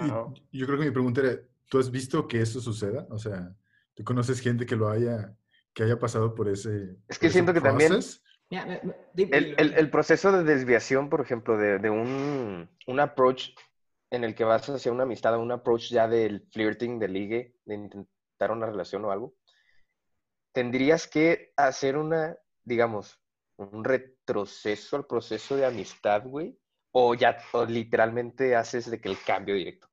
Y 0.00 0.10
Wow. 0.10 0.34
yo 0.52 0.66
creo 0.66 0.78
que 0.78 0.84
mi 0.86 0.90
pregunta 0.90 1.20
era, 1.20 1.38
¿tú 1.68 1.78
has 1.78 1.90
visto 1.90 2.26
que 2.26 2.40
eso 2.40 2.60
suceda? 2.60 3.06
O 3.10 3.18
sea, 3.18 3.54
¿tú 3.94 4.02
conoces 4.04 4.40
gente 4.40 4.64
que 4.64 4.76
lo 4.76 4.88
haya, 4.88 5.36
que 5.74 5.82
haya 5.82 5.98
pasado 5.98 6.34
por 6.34 6.48
ese 6.48 6.96
Es 7.08 7.18
que 7.18 7.28
siento 7.30 7.52
que 7.52 7.60
también- 7.60 7.90
process? 7.92 8.22
El- 9.16 9.74
el 9.76 9.90
proceso 9.90 10.30
de 10.32 10.44
desviación, 10.44 11.08
por 11.10 11.20
ejemplo, 11.20 11.56
de, 11.58 11.78
de 11.78 11.90
un, 11.90 12.68
un 12.86 13.00
approach 13.00 13.50
en 14.10 14.22
el 14.24 14.34
que 14.34 14.44
vas 14.44 14.68
hacia 14.68 14.92
una 14.92 15.02
amistad, 15.02 15.36
un 15.38 15.50
approach 15.50 15.90
ya 15.90 16.06
del 16.08 16.46
flirting, 16.52 16.98
de 16.98 17.08
ligue, 17.08 17.56
de 17.64 17.74
intentar 17.74 18.52
una 18.52 18.66
relación 18.66 19.04
o 19.04 19.10
algo, 19.10 19.34
tendrías 20.52 21.06
que 21.08 21.52
hacer 21.56 21.96
una, 21.96 22.36
digamos, 22.62 23.18
un 23.56 23.84
retroceso 23.84 24.96
al 24.96 25.06
proceso 25.06 25.56
de 25.56 25.66
amistad, 25.66 26.22
güey, 26.24 26.56
o 26.96 27.14
ya 27.14 27.36
o 27.52 27.64
literalmente 27.64 28.54
haces 28.54 28.88
de 28.90 29.00
que 29.00 29.08
el 29.08 29.20
cambio 29.20 29.56
directo. 29.56 29.88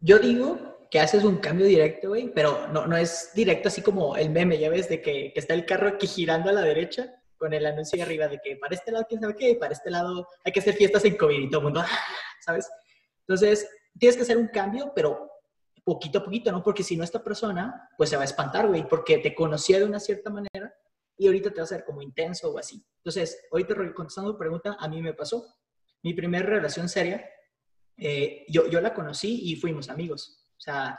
Yo 0.00 0.18
digo 0.18 0.88
que 0.90 0.98
haces 0.98 1.22
un 1.22 1.36
cambio 1.36 1.64
directo, 1.64 2.08
güey, 2.08 2.32
pero 2.34 2.66
no, 2.68 2.86
no 2.86 2.96
es 2.96 3.30
directo 3.34 3.68
así 3.68 3.82
como 3.82 4.16
el 4.16 4.30
meme, 4.30 4.58
ya 4.58 4.68
ves, 4.68 4.88
de 4.88 5.00
que, 5.00 5.32
que 5.32 5.40
está 5.40 5.54
el 5.54 5.64
carro 5.64 5.88
aquí 5.88 6.06
girando 6.06 6.50
a 6.50 6.52
la 6.52 6.62
derecha 6.62 7.14
con 7.38 7.52
el 7.52 7.64
anuncio 7.64 7.96
de 7.96 8.02
arriba 8.02 8.28
de 8.28 8.40
que 8.40 8.56
para 8.56 8.74
este 8.74 8.90
lado, 8.90 9.06
quién 9.08 9.20
sabe 9.20 9.36
qué, 9.36 9.54
para 9.54 9.72
este 9.72 9.90
lado 9.90 10.26
hay 10.44 10.52
que 10.52 10.60
hacer 10.60 10.74
fiestas 10.74 11.04
en 11.04 11.16
COVID 11.16 11.38
y 11.38 11.48
todo 11.48 11.60
el 11.60 11.64
mundo, 11.66 11.84
¿sabes? 12.44 12.68
Entonces, 13.20 13.68
tienes 13.98 14.16
que 14.16 14.22
hacer 14.22 14.36
un 14.36 14.48
cambio, 14.48 14.92
pero 14.94 15.30
poquito 15.84 16.18
a 16.18 16.24
poquito, 16.24 16.50
¿no? 16.50 16.62
Porque 16.62 16.82
si 16.82 16.96
no, 16.96 17.04
esta 17.04 17.22
persona, 17.22 17.88
pues 17.96 18.10
se 18.10 18.16
va 18.16 18.22
a 18.22 18.26
espantar, 18.26 18.66
güey, 18.66 18.88
porque 18.88 19.18
te 19.18 19.34
conocía 19.34 19.78
de 19.78 19.84
una 19.84 20.00
cierta 20.00 20.30
manera 20.30 20.74
y 21.16 21.26
ahorita 21.26 21.50
te 21.50 21.56
va 21.56 21.62
a 21.62 21.64
hacer 21.64 21.84
como 21.84 22.02
intenso 22.02 22.52
o 22.52 22.58
así. 22.58 22.84
Entonces, 22.96 23.46
ahorita 23.52 23.74
contestando 23.94 24.32
tu 24.32 24.38
pregunta, 24.38 24.76
a 24.78 24.88
mí 24.88 25.00
me 25.00 25.14
pasó. 25.14 25.46
Mi 26.02 26.14
primera 26.14 26.46
relación 26.46 26.88
seria, 26.88 27.24
eh, 27.96 28.44
yo, 28.48 28.68
yo 28.68 28.80
la 28.80 28.92
conocí 28.92 29.50
y 29.50 29.56
fuimos 29.56 29.88
amigos. 29.88 30.46
O 30.56 30.60
sea, 30.60 30.98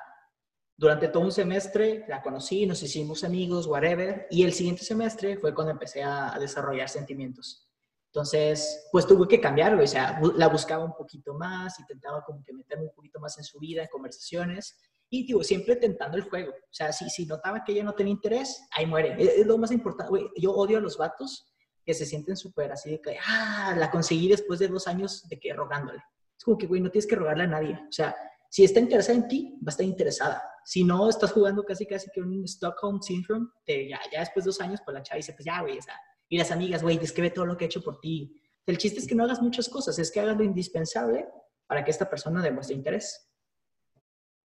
durante 0.76 1.08
todo 1.08 1.24
un 1.24 1.32
semestre 1.32 2.06
la 2.08 2.22
conocí, 2.22 2.66
nos 2.66 2.82
hicimos 2.82 3.24
amigos, 3.24 3.68
whatever, 3.68 4.28
y 4.30 4.44
el 4.44 4.54
siguiente 4.54 4.84
semestre 4.84 5.38
fue 5.38 5.54
cuando 5.54 5.72
empecé 5.72 6.04
a, 6.04 6.38
desarrollar 6.40 6.90
sentimientos. 6.90 7.70
Entonces, 8.08 8.90
pues 8.92 9.08
tuve 9.08 9.28
que 9.28 9.42
cambiar, 9.42 9.74
güey. 9.74 9.86
O 9.86 9.88
sea, 9.88 10.20
la 10.36 10.48
buscaba 10.48 10.84
un 10.84 10.94
poquito 10.94 11.34
más, 11.34 11.80
intentaba 11.80 12.24
como 12.24 12.44
que 12.44 12.54
meterme 12.54 12.86
un 12.86 12.94
poquito 12.94 13.20
más 13.20 13.38
en 13.38 13.44
su 13.44 13.60
vida, 13.60 13.82
en 13.82 13.88
conversaciones. 13.88 14.80
Y, 15.10 15.26
digo, 15.26 15.44
siempre 15.44 15.76
tentando 15.78 16.18
el 16.18 16.24
juego. 16.24 16.52
O 16.52 16.74
sea, 16.74 16.92
si, 16.92 17.10
si 17.10 17.26
notaba 17.26 17.64
que 17.64 17.72
ella 17.72 17.84
no 17.84 17.94
tenía 17.94 18.14
interés, 18.14 18.68
ahí 18.72 18.86
muere. 18.86 19.16
Es, 19.18 19.46
lo 19.46 19.58
más 19.58 19.72
importante. 19.72 20.14
Yo 20.38 20.52
odio 20.52 20.78
a 20.78 20.82
los 20.82 20.98
vatos 20.98 21.53
que 21.86 21.94
se 21.94 22.06
sienten 22.06 22.38
súper 22.38 22.72
así 22.72 22.92
de 22.92 23.02
que, 23.02 23.18
ah, 23.28 23.76
la 23.78 23.92
conseguí 23.92 24.28
después 24.28 24.60
de 24.60 24.68
dos 24.68 24.88
años 24.88 25.28
de 25.28 25.40
que 25.40 25.54
rogándole. 25.54 26.00
Es 26.38 26.44
como 26.44 26.58
que, 26.58 26.68
güey, 26.68 26.82
no 26.82 26.90
tienes 26.90 27.08
que 27.08 27.16
rogarle 27.16 27.44
a 27.44 27.48
nadie. 27.48 27.80
O 27.88 27.92
sea, 27.92 28.16
si 28.50 28.64
está 28.64 28.80
interesada 28.80 29.18
en 29.18 29.28
ti, 29.28 29.56
va 29.58 29.68
a 29.68 29.72
estar 29.72 29.86
interesada. 29.86 30.44
Si 30.64 30.84
no, 30.84 31.10
estás 31.10 31.32
jugando 31.32 31.64
casi, 31.64 31.86
casi 31.86 32.10
que 32.12 32.22
un 32.22 32.44
Stockholm 32.46 33.02
Syndrome, 33.02 33.48
de 33.66 33.90
ya, 33.90 34.00
ya 34.12 34.20
después 34.22 34.46
de 34.46 34.50
dos 34.50 34.62
años, 34.62 34.80
pues 34.86 34.94
la 34.94 35.04
chava 35.04 35.18
dice, 35.18 35.34
pues 35.34 35.46
ya, 35.46 35.62
güey, 35.62 35.78
o 35.78 35.82
sea, 35.82 35.96
y 36.30 36.38
las 36.38 36.52
amigas, 36.52 36.82
güey, 36.82 36.98
describe 36.98 37.32
todo 37.32 37.46
lo 37.46 37.58
que 37.58 37.66
he 37.66 37.68
hecho 37.68 37.84
por 37.84 38.00
ti. 38.00 38.40
El 38.66 38.78
chiste 38.78 39.00
es 39.00 39.08
que 39.08 39.16
no 39.16 39.24
hagas 39.24 39.42
muchas 39.42 39.70
cosas, 39.70 40.00
es 40.00 40.12
que 40.12 40.20
hagas 40.20 40.38
lo 40.38 40.44
indispensable 40.44 41.28
para 41.68 41.84
que 41.84 41.92
esta 41.92 42.10
persona 42.10 42.42
demuestre 42.42 42.76
interés. 42.76 43.30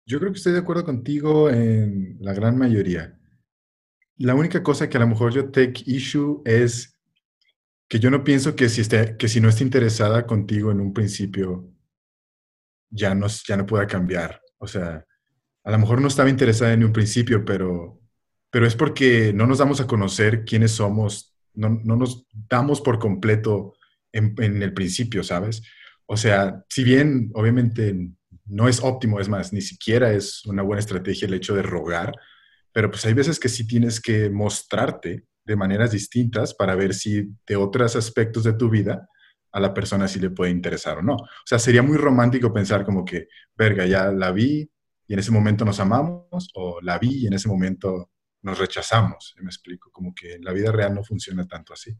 Yo 0.05 0.19
creo 0.19 0.31
que 0.31 0.37
estoy 0.37 0.53
de 0.53 0.59
acuerdo 0.59 0.85
contigo 0.85 1.49
en 1.49 2.17
la 2.19 2.33
gran 2.33 2.57
mayoría. 2.57 3.17
La 4.17 4.35
única 4.35 4.63
cosa 4.63 4.89
que 4.89 4.97
a 4.97 4.99
lo 4.99 5.07
mejor 5.07 5.33
yo 5.33 5.51
take 5.51 5.83
issue 5.85 6.41
es 6.45 6.98
que 7.89 7.99
yo 7.99 8.11
no 8.11 8.23
pienso 8.23 8.55
que 8.55 8.69
si, 8.69 8.81
esté, 8.81 9.17
que 9.17 9.27
si 9.27 9.41
no 9.41 9.49
está 9.49 9.63
interesada 9.63 10.27
contigo 10.27 10.71
en 10.71 10.79
un 10.79 10.93
principio, 10.93 11.73
ya 12.91 13.15
no, 13.15 13.27
ya 13.47 13.57
no 13.57 13.65
pueda 13.65 13.87
cambiar. 13.87 14.41
O 14.59 14.67
sea, 14.67 15.03
a 15.63 15.71
lo 15.71 15.79
mejor 15.79 15.99
no 15.99 16.07
estaba 16.07 16.29
interesada 16.29 16.71
en 16.71 16.83
un 16.83 16.93
principio, 16.93 17.43
pero, 17.43 17.99
pero 18.51 18.67
es 18.67 18.75
porque 18.75 19.33
no 19.33 19.47
nos 19.47 19.57
damos 19.57 19.81
a 19.81 19.87
conocer 19.87 20.45
quiénes 20.45 20.71
somos, 20.71 21.35
no, 21.55 21.81
no 21.83 21.95
nos 21.95 22.27
damos 22.31 22.79
por 22.79 22.99
completo 22.99 23.73
en, 24.11 24.35
en 24.37 24.61
el 24.61 24.73
principio, 24.73 25.23
¿sabes? 25.23 25.63
O 26.05 26.15
sea, 26.15 26.63
si 26.69 26.83
bien 26.83 27.31
obviamente 27.33 28.11
no 28.45 28.67
es 28.67 28.81
óptimo, 28.83 29.19
es 29.19 29.29
más, 29.29 29.51
ni 29.51 29.61
siquiera 29.61 30.11
es 30.11 30.45
una 30.45 30.61
buena 30.61 30.79
estrategia 30.79 31.27
el 31.27 31.33
hecho 31.33 31.55
de 31.55 31.63
rogar, 31.63 32.13
pero 32.71 32.91
pues 32.91 33.03
hay 33.05 33.13
veces 33.13 33.39
que 33.39 33.49
sí 33.49 33.65
tienes 33.65 33.99
que 33.99 34.29
mostrarte 34.29 35.25
de 35.49 35.55
maneras 35.55 35.91
distintas 35.91 36.53
para 36.53 36.75
ver 36.75 36.93
si 36.93 37.27
de 37.45 37.55
otros 37.55 37.95
aspectos 37.95 38.43
de 38.43 38.53
tu 38.53 38.69
vida 38.69 39.09
a 39.51 39.59
la 39.59 39.73
persona 39.73 40.07
sí 40.07 40.19
le 40.19 40.29
puede 40.29 40.51
interesar 40.51 40.99
o 40.99 41.01
no. 41.01 41.15
O 41.15 41.45
sea, 41.45 41.57
sería 41.57 41.81
muy 41.81 41.97
romántico 41.97 42.53
pensar 42.53 42.85
como 42.85 43.03
que, 43.03 43.27
verga, 43.55 43.87
ya 43.87 44.11
la 44.11 44.31
vi 44.31 44.69
y 45.07 45.13
en 45.13 45.19
ese 45.19 45.31
momento 45.31 45.65
nos 45.65 45.79
amamos, 45.79 46.51
o 46.53 46.79
la 46.81 46.99
vi 46.99 47.23
y 47.23 47.27
en 47.27 47.33
ese 47.33 47.49
momento 47.49 48.11
nos 48.43 48.59
rechazamos, 48.59 49.33
¿me 49.41 49.49
explico? 49.49 49.89
Como 49.91 50.13
que 50.13 50.35
en 50.35 50.43
la 50.43 50.53
vida 50.53 50.71
real 50.71 50.93
no 50.93 51.03
funciona 51.03 51.47
tanto 51.47 51.73
así. 51.73 51.91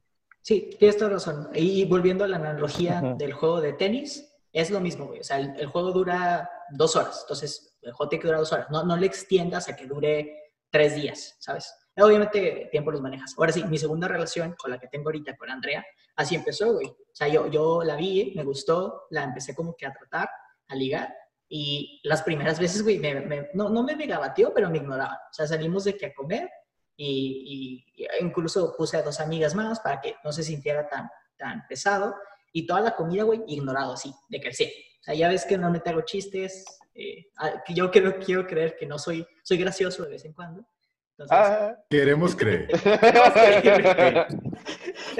Sí, 0.43 0.69
tienes 0.77 0.97
toda 0.97 1.09
razón. 1.11 1.49
Y 1.55 1.83
volviendo 1.85 2.23
a 2.23 2.27
la 2.27 2.37
analogía 2.37 2.99
Ajá. 2.99 3.15
del 3.15 3.33
juego 3.33 3.61
de 3.61 3.73
tenis, 3.73 4.31
es 4.53 4.69
lo 4.69 4.79
mismo, 4.79 5.07
güey. 5.07 5.21
O 5.21 5.23
sea, 5.23 5.39
el, 5.39 5.55
el 5.57 5.65
juego 5.65 5.91
dura 5.91 6.47
dos 6.71 6.95
horas, 6.95 7.21
entonces 7.23 7.77
el 7.81 7.93
juego 7.93 8.09
tiene 8.09 8.21
que 8.21 8.27
durar 8.27 8.41
dos 8.41 8.53
horas. 8.53 8.67
No, 8.69 8.83
no 8.83 8.95
le 8.95 9.07
extiendas 9.07 9.67
a 9.69 9.75
que 9.75 9.87
dure 9.87 10.35
tres 10.69 10.95
días, 10.95 11.35
¿sabes? 11.39 11.73
Obviamente, 12.01 12.69
tiempo 12.71 12.91
los 12.91 13.01
manejas. 13.01 13.35
Ahora 13.37 13.51
sí, 13.51 13.63
mi 13.65 13.77
segunda 13.77 14.07
relación 14.07 14.55
con 14.57 14.71
la 14.71 14.79
que 14.79 14.87
tengo 14.87 15.09
ahorita 15.09 15.35
con 15.37 15.49
Andrea, 15.49 15.85
así 16.15 16.35
empezó, 16.35 16.73
güey. 16.73 16.87
O 16.87 16.95
sea, 17.15 17.27
yo, 17.27 17.47
yo 17.47 17.83
la 17.83 17.95
vi, 17.95 18.33
me 18.35 18.43
gustó, 18.43 19.07
la 19.09 19.23
empecé 19.23 19.53
como 19.55 19.75
que 19.75 19.85
a 19.85 19.93
tratar, 19.93 20.29
a 20.67 20.75
ligar. 20.75 21.13
Y 21.47 21.99
las 22.03 22.21
primeras 22.21 22.59
veces, 22.59 22.83
güey, 22.83 22.99
me- 22.99 23.21
me- 23.21 23.49
no, 23.53 23.69
no 23.69 23.83
me 23.83 23.95
megabateó, 23.95 24.53
pero 24.53 24.69
me 24.69 24.77
ignoraba. 24.77 25.19
O 25.29 25.33
sea, 25.33 25.47
salimos 25.47 25.83
de 25.83 25.97
que 25.97 26.05
a 26.07 26.13
comer 26.13 26.49
y, 26.95 27.85
incluso 28.21 28.75
puse 28.77 28.97
a 28.97 29.01
dos 29.01 29.19
amigas 29.19 29.55
más 29.55 29.79
para 29.79 29.99
que 30.01 30.15
no 30.23 30.31
se 30.31 30.43
sintiera 30.43 30.87
tan, 30.87 31.09
tan 31.37 31.65
pesado. 31.67 32.15
Y 32.51 32.65
toda 32.65 32.81
la 32.81 32.95
comida, 32.95 33.23
güey, 33.23 33.41
ignorado 33.47 33.93
así, 33.93 34.13
de 34.29 34.39
que 34.39 34.53
sí. 34.53 34.71
O 35.01 35.03
sea, 35.03 35.13
ya 35.13 35.29
ves 35.29 35.45
que 35.45 35.55
normalmente 35.55 35.89
hago 35.89 36.01
chistes, 36.01 36.65
eh, 36.93 37.27
ah, 37.37 37.63
yo 37.69 37.89
quiero, 37.89 38.17
quiero 38.19 38.45
creer 38.45 38.75
que 38.77 38.85
no 38.85 38.99
soy, 38.99 39.25
soy 39.43 39.57
gracioso 39.57 40.03
de 40.03 40.09
vez 40.09 40.25
en 40.25 40.33
cuando. 40.33 40.65
Entonces, 41.19 41.37
Ah. 41.37 41.75
Queremos 41.89 42.35
creer. 42.37 42.69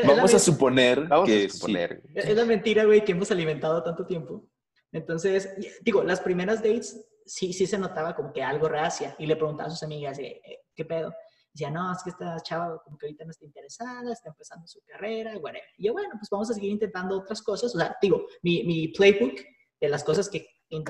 Vamos 0.05 0.33
a 0.33 0.39
suponer 0.39 1.07
Vamos 1.07 1.27
que 1.27 1.45
a 1.45 1.49
suponer. 1.49 2.01
es 2.15 2.25
es 2.25 2.35
la 2.35 2.45
mentira, 2.45 2.85
güey, 2.85 3.03
que 3.03 3.12
hemos 3.12 3.31
alimentado 3.31 3.83
tanto 3.83 4.05
tiempo. 4.05 4.47
Entonces, 4.91 5.49
digo, 5.81 6.03
las 6.03 6.19
primeras 6.21 6.63
dates 6.63 7.05
sí, 7.25 7.53
sí 7.53 7.67
se 7.67 7.77
notaba 7.77 8.15
como 8.15 8.31
que 8.33 8.41
algo 8.41 8.67
reacia. 8.67 9.15
Y 9.19 9.25
le 9.25 9.35
preguntaba 9.35 9.67
a 9.67 9.71
sus 9.71 9.83
amigas, 9.83 10.17
eh, 10.19 10.41
¿qué 10.73 10.85
pedo? 10.85 11.13
Decía, 11.53 11.69
no, 11.69 11.91
es 11.91 12.01
que 12.03 12.12
esta 12.12 12.39
chava 12.41 12.81
como 12.83 12.97
que 12.97 13.07
ahorita 13.07 13.25
no 13.25 13.31
está 13.31 13.45
interesada, 13.45 14.13
está 14.13 14.29
empezando 14.29 14.67
su 14.67 14.79
carrera, 14.85 15.31
whatever. 15.38 15.63
Y 15.77 15.88
yo, 15.88 15.93
bueno, 15.93 16.12
pues 16.17 16.29
vamos 16.29 16.49
a 16.49 16.53
seguir 16.53 16.71
intentando 16.71 17.19
otras 17.19 17.41
cosas. 17.41 17.75
O 17.75 17.77
sea, 17.79 17.95
digo, 18.01 18.25
mi, 18.41 18.63
mi 18.63 18.88
playbook 18.89 19.35
de 19.81 19.89
las 19.89 20.03
cosas 20.03 20.29
que 20.29 20.47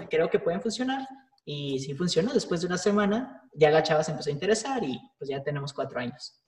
creo 0.10 0.30
que 0.30 0.40
pueden 0.40 0.62
funcionar. 0.62 1.08
Y 1.46 1.80
sí 1.80 1.94
funcionó. 1.94 2.34
Después 2.34 2.62
de 2.62 2.68
una 2.68 2.78
semana, 2.78 3.50
ya 3.54 3.72
la 3.72 3.84
chava 3.84 4.04
se 4.04 4.12
empezó 4.12 4.30
a 4.30 4.34
interesar 4.34 4.84
y 4.84 5.00
pues 5.18 5.30
ya 5.30 5.44
tenemos 5.44 5.74
cuatro 5.74 6.00
años. 6.00 6.42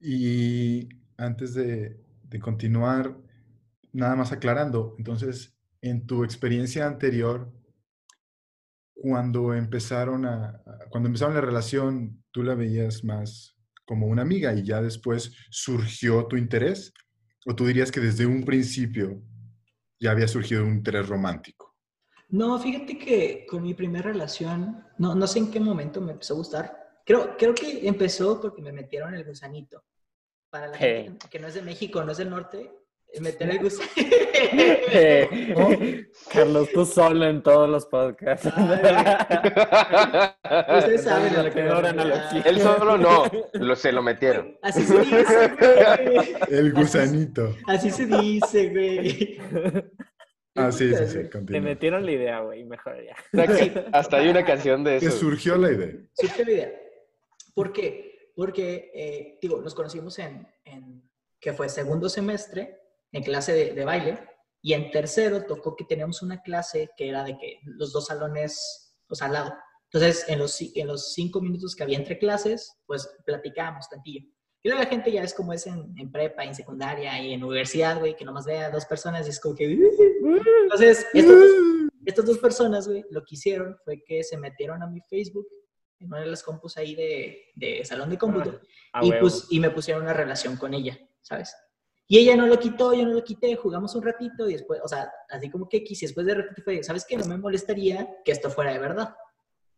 Y 0.00 0.88
antes 1.16 1.54
de, 1.54 2.02
de 2.22 2.40
continuar, 2.40 3.16
nada 3.92 4.16
más 4.16 4.32
aclarando, 4.32 4.94
entonces, 4.98 5.56
en 5.82 6.06
tu 6.06 6.24
experiencia 6.24 6.86
anterior, 6.86 7.52
cuando 9.00 9.54
empezaron 9.54 10.26
a, 10.26 10.62
cuando 10.90 11.08
empezaron 11.08 11.34
la 11.34 11.40
relación, 11.40 12.22
tú 12.30 12.42
la 12.42 12.54
veías 12.54 13.02
más 13.02 13.56
como 13.86 14.06
una 14.06 14.22
amiga 14.22 14.52
y 14.54 14.62
ya 14.62 14.82
después 14.82 15.34
surgió 15.50 16.26
tu 16.26 16.36
interés, 16.36 16.92
o 17.46 17.56
tú 17.56 17.66
dirías 17.66 17.90
que 17.90 18.00
desde 18.00 18.26
un 18.26 18.44
principio 18.44 19.22
ya 19.98 20.10
había 20.10 20.28
surgido 20.28 20.64
un 20.64 20.74
interés 20.74 21.08
romántico. 21.08 21.69
No, 22.30 22.58
fíjate 22.58 22.96
que 22.96 23.44
con 23.48 23.62
mi 23.62 23.74
primera 23.74 24.10
relación, 24.10 24.82
no, 24.98 25.14
no 25.14 25.26
sé 25.26 25.40
en 25.40 25.50
qué 25.50 25.60
momento 25.60 26.00
me 26.00 26.12
empezó 26.12 26.32
a 26.34 26.38
gustar. 26.38 26.76
Creo, 27.04 27.36
creo 27.36 27.54
que 27.54 27.86
empezó 27.88 28.40
porque 28.40 28.62
me 28.62 28.72
metieron 28.72 29.14
el 29.14 29.24
gusanito. 29.24 29.82
Para 30.48 30.68
la 30.68 30.76
Hey. 30.78 31.04
gente 31.04 31.28
que 31.28 31.38
no 31.38 31.48
es 31.48 31.54
de 31.54 31.62
México, 31.62 32.02
no 32.04 32.12
es 32.12 32.18
del 32.18 32.30
norte, 32.30 32.70
eh, 33.12 33.20
meter 33.20 33.50
el 33.50 33.58
gusanito. 33.60 33.92
Carlos, 36.32 36.68
tú 36.72 36.84
solo 36.84 37.26
en 37.26 37.42
todos 37.42 37.68
los 37.68 37.86
podcasts. 37.86 38.46
Ustedes 38.46 38.72
saben 41.04 41.34
a 41.36 41.42
lo 41.44 41.50
que 41.52 41.62
me. 41.62 41.68
Él 42.48 42.60
solo 42.60 42.96
no, 42.98 43.24
lo, 43.54 43.76
se 43.76 43.92
lo 43.92 44.02
metieron. 44.02 44.56
Así 44.62 44.82
se 44.84 44.98
dice, 45.00 45.48
güey. 45.58 46.34
El 46.48 46.72
gusanito. 46.72 47.54
Así 47.66 47.90
se 47.90 48.06
dice, 48.06 48.68
güey. 48.70 49.38
Ah, 50.66 50.72
sí, 50.72 50.94
sí, 50.94 51.06
sí, 51.06 51.18
Te 51.46 51.60
metieron 51.60 52.04
la 52.04 52.12
idea, 52.12 52.40
güey, 52.40 52.64
mejor 52.64 52.96
ya. 53.04 53.16
Hasta 53.92 54.18
hay 54.18 54.28
una 54.28 54.44
canción 54.44 54.84
de 54.84 54.96
eso. 54.96 55.10
surgió 55.10 55.56
la 55.56 55.72
idea. 55.72 55.92
Surgió 56.14 56.44
la 56.44 56.50
idea. 56.50 56.72
¿Por 57.54 57.72
qué? 57.72 58.32
Porque, 58.34 58.90
eh, 58.94 59.38
digo, 59.40 59.60
nos 59.60 59.74
conocimos 59.74 60.18
en, 60.18 60.46
en, 60.64 61.02
que 61.40 61.52
fue 61.52 61.68
segundo 61.68 62.08
semestre, 62.08 62.78
en 63.12 63.22
clase 63.22 63.52
de, 63.52 63.74
de 63.74 63.84
baile, 63.84 64.18
y 64.62 64.74
en 64.74 64.90
tercero 64.90 65.44
tocó 65.44 65.74
que 65.74 65.84
teníamos 65.84 66.22
una 66.22 66.42
clase 66.42 66.90
que 66.96 67.08
era 67.08 67.24
de 67.24 67.36
que 67.38 67.60
los 67.64 67.92
dos 67.92 68.06
salones, 68.06 68.94
pues 69.06 69.22
al 69.22 69.32
lado. 69.32 69.52
Entonces, 69.92 70.24
en 70.28 70.38
los, 70.38 70.60
en 70.60 70.86
los 70.86 71.14
cinco 71.14 71.40
minutos 71.40 71.74
que 71.74 71.82
había 71.82 71.98
entre 71.98 72.18
clases, 72.18 72.78
pues 72.86 73.08
platicábamos 73.24 73.88
tantillo. 73.88 74.24
Y 74.62 74.68
luego 74.68 74.84
la 74.84 74.90
gente 74.90 75.10
ya 75.10 75.22
es 75.22 75.32
como 75.32 75.52
es 75.52 75.66
en, 75.66 75.94
en 75.96 76.12
prepa, 76.12 76.44
en 76.44 76.54
secundaria 76.54 77.20
y 77.22 77.32
en 77.32 77.42
universidad, 77.42 77.98
güey, 77.98 78.14
que 78.14 78.24
nomás 78.24 78.44
ve 78.44 78.58
a 78.58 78.70
dos 78.70 78.84
personas 78.84 79.26
y 79.26 79.30
es 79.30 79.40
como 79.40 79.54
que... 79.54 79.64
Entonces, 79.64 81.06
estos 81.14 81.40
dos, 81.40 81.50
estas 82.04 82.26
dos 82.26 82.38
personas, 82.38 82.86
güey, 82.86 83.04
lo 83.10 83.24
que 83.24 83.36
hicieron 83.36 83.76
fue 83.84 84.02
que 84.04 84.22
se 84.22 84.36
metieron 84.36 84.82
a 84.82 84.86
mi 84.86 85.00
Facebook, 85.00 85.46
en 85.98 86.08
una 86.08 86.20
de 86.20 86.26
las 86.26 86.42
compus 86.42 86.76
ahí 86.76 86.94
de, 86.94 87.44
de 87.54 87.84
salón 87.84 88.10
de 88.10 88.18
cómputo, 88.18 88.60
Ah, 88.92 89.04
y, 89.04 89.12
pues, 89.12 89.46
y 89.50 89.60
me 89.60 89.70
pusieron 89.70 90.02
una 90.02 90.12
relación 90.12 90.56
con 90.56 90.74
ella, 90.74 90.98
¿sabes? 91.22 91.54
Y 92.08 92.18
ella 92.18 92.34
no 92.34 92.46
lo 92.46 92.58
quitó, 92.58 92.92
yo 92.92 93.04
no 93.04 93.12
lo 93.12 93.22
quité, 93.22 93.54
jugamos 93.54 93.94
un 93.94 94.02
ratito 94.02 94.48
y 94.48 94.54
después, 94.54 94.80
o 94.82 94.88
sea, 94.88 95.12
así 95.28 95.48
como 95.48 95.68
que 95.68 95.76
y 95.86 95.96
después 95.96 96.26
de 96.26 96.34
ratito 96.34 96.62
fue, 96.64 96.82
¿sabes 96.82 97.06
qué? 97.08 97.16
No 97.16 97.24
me 97.26 97.36
molestaría 97.36 98.16
que 98.24 98.32
esto 98.32 98.50
fuera 98.50 98.72
de 98.72 98.80
verdad. 98.80 99.14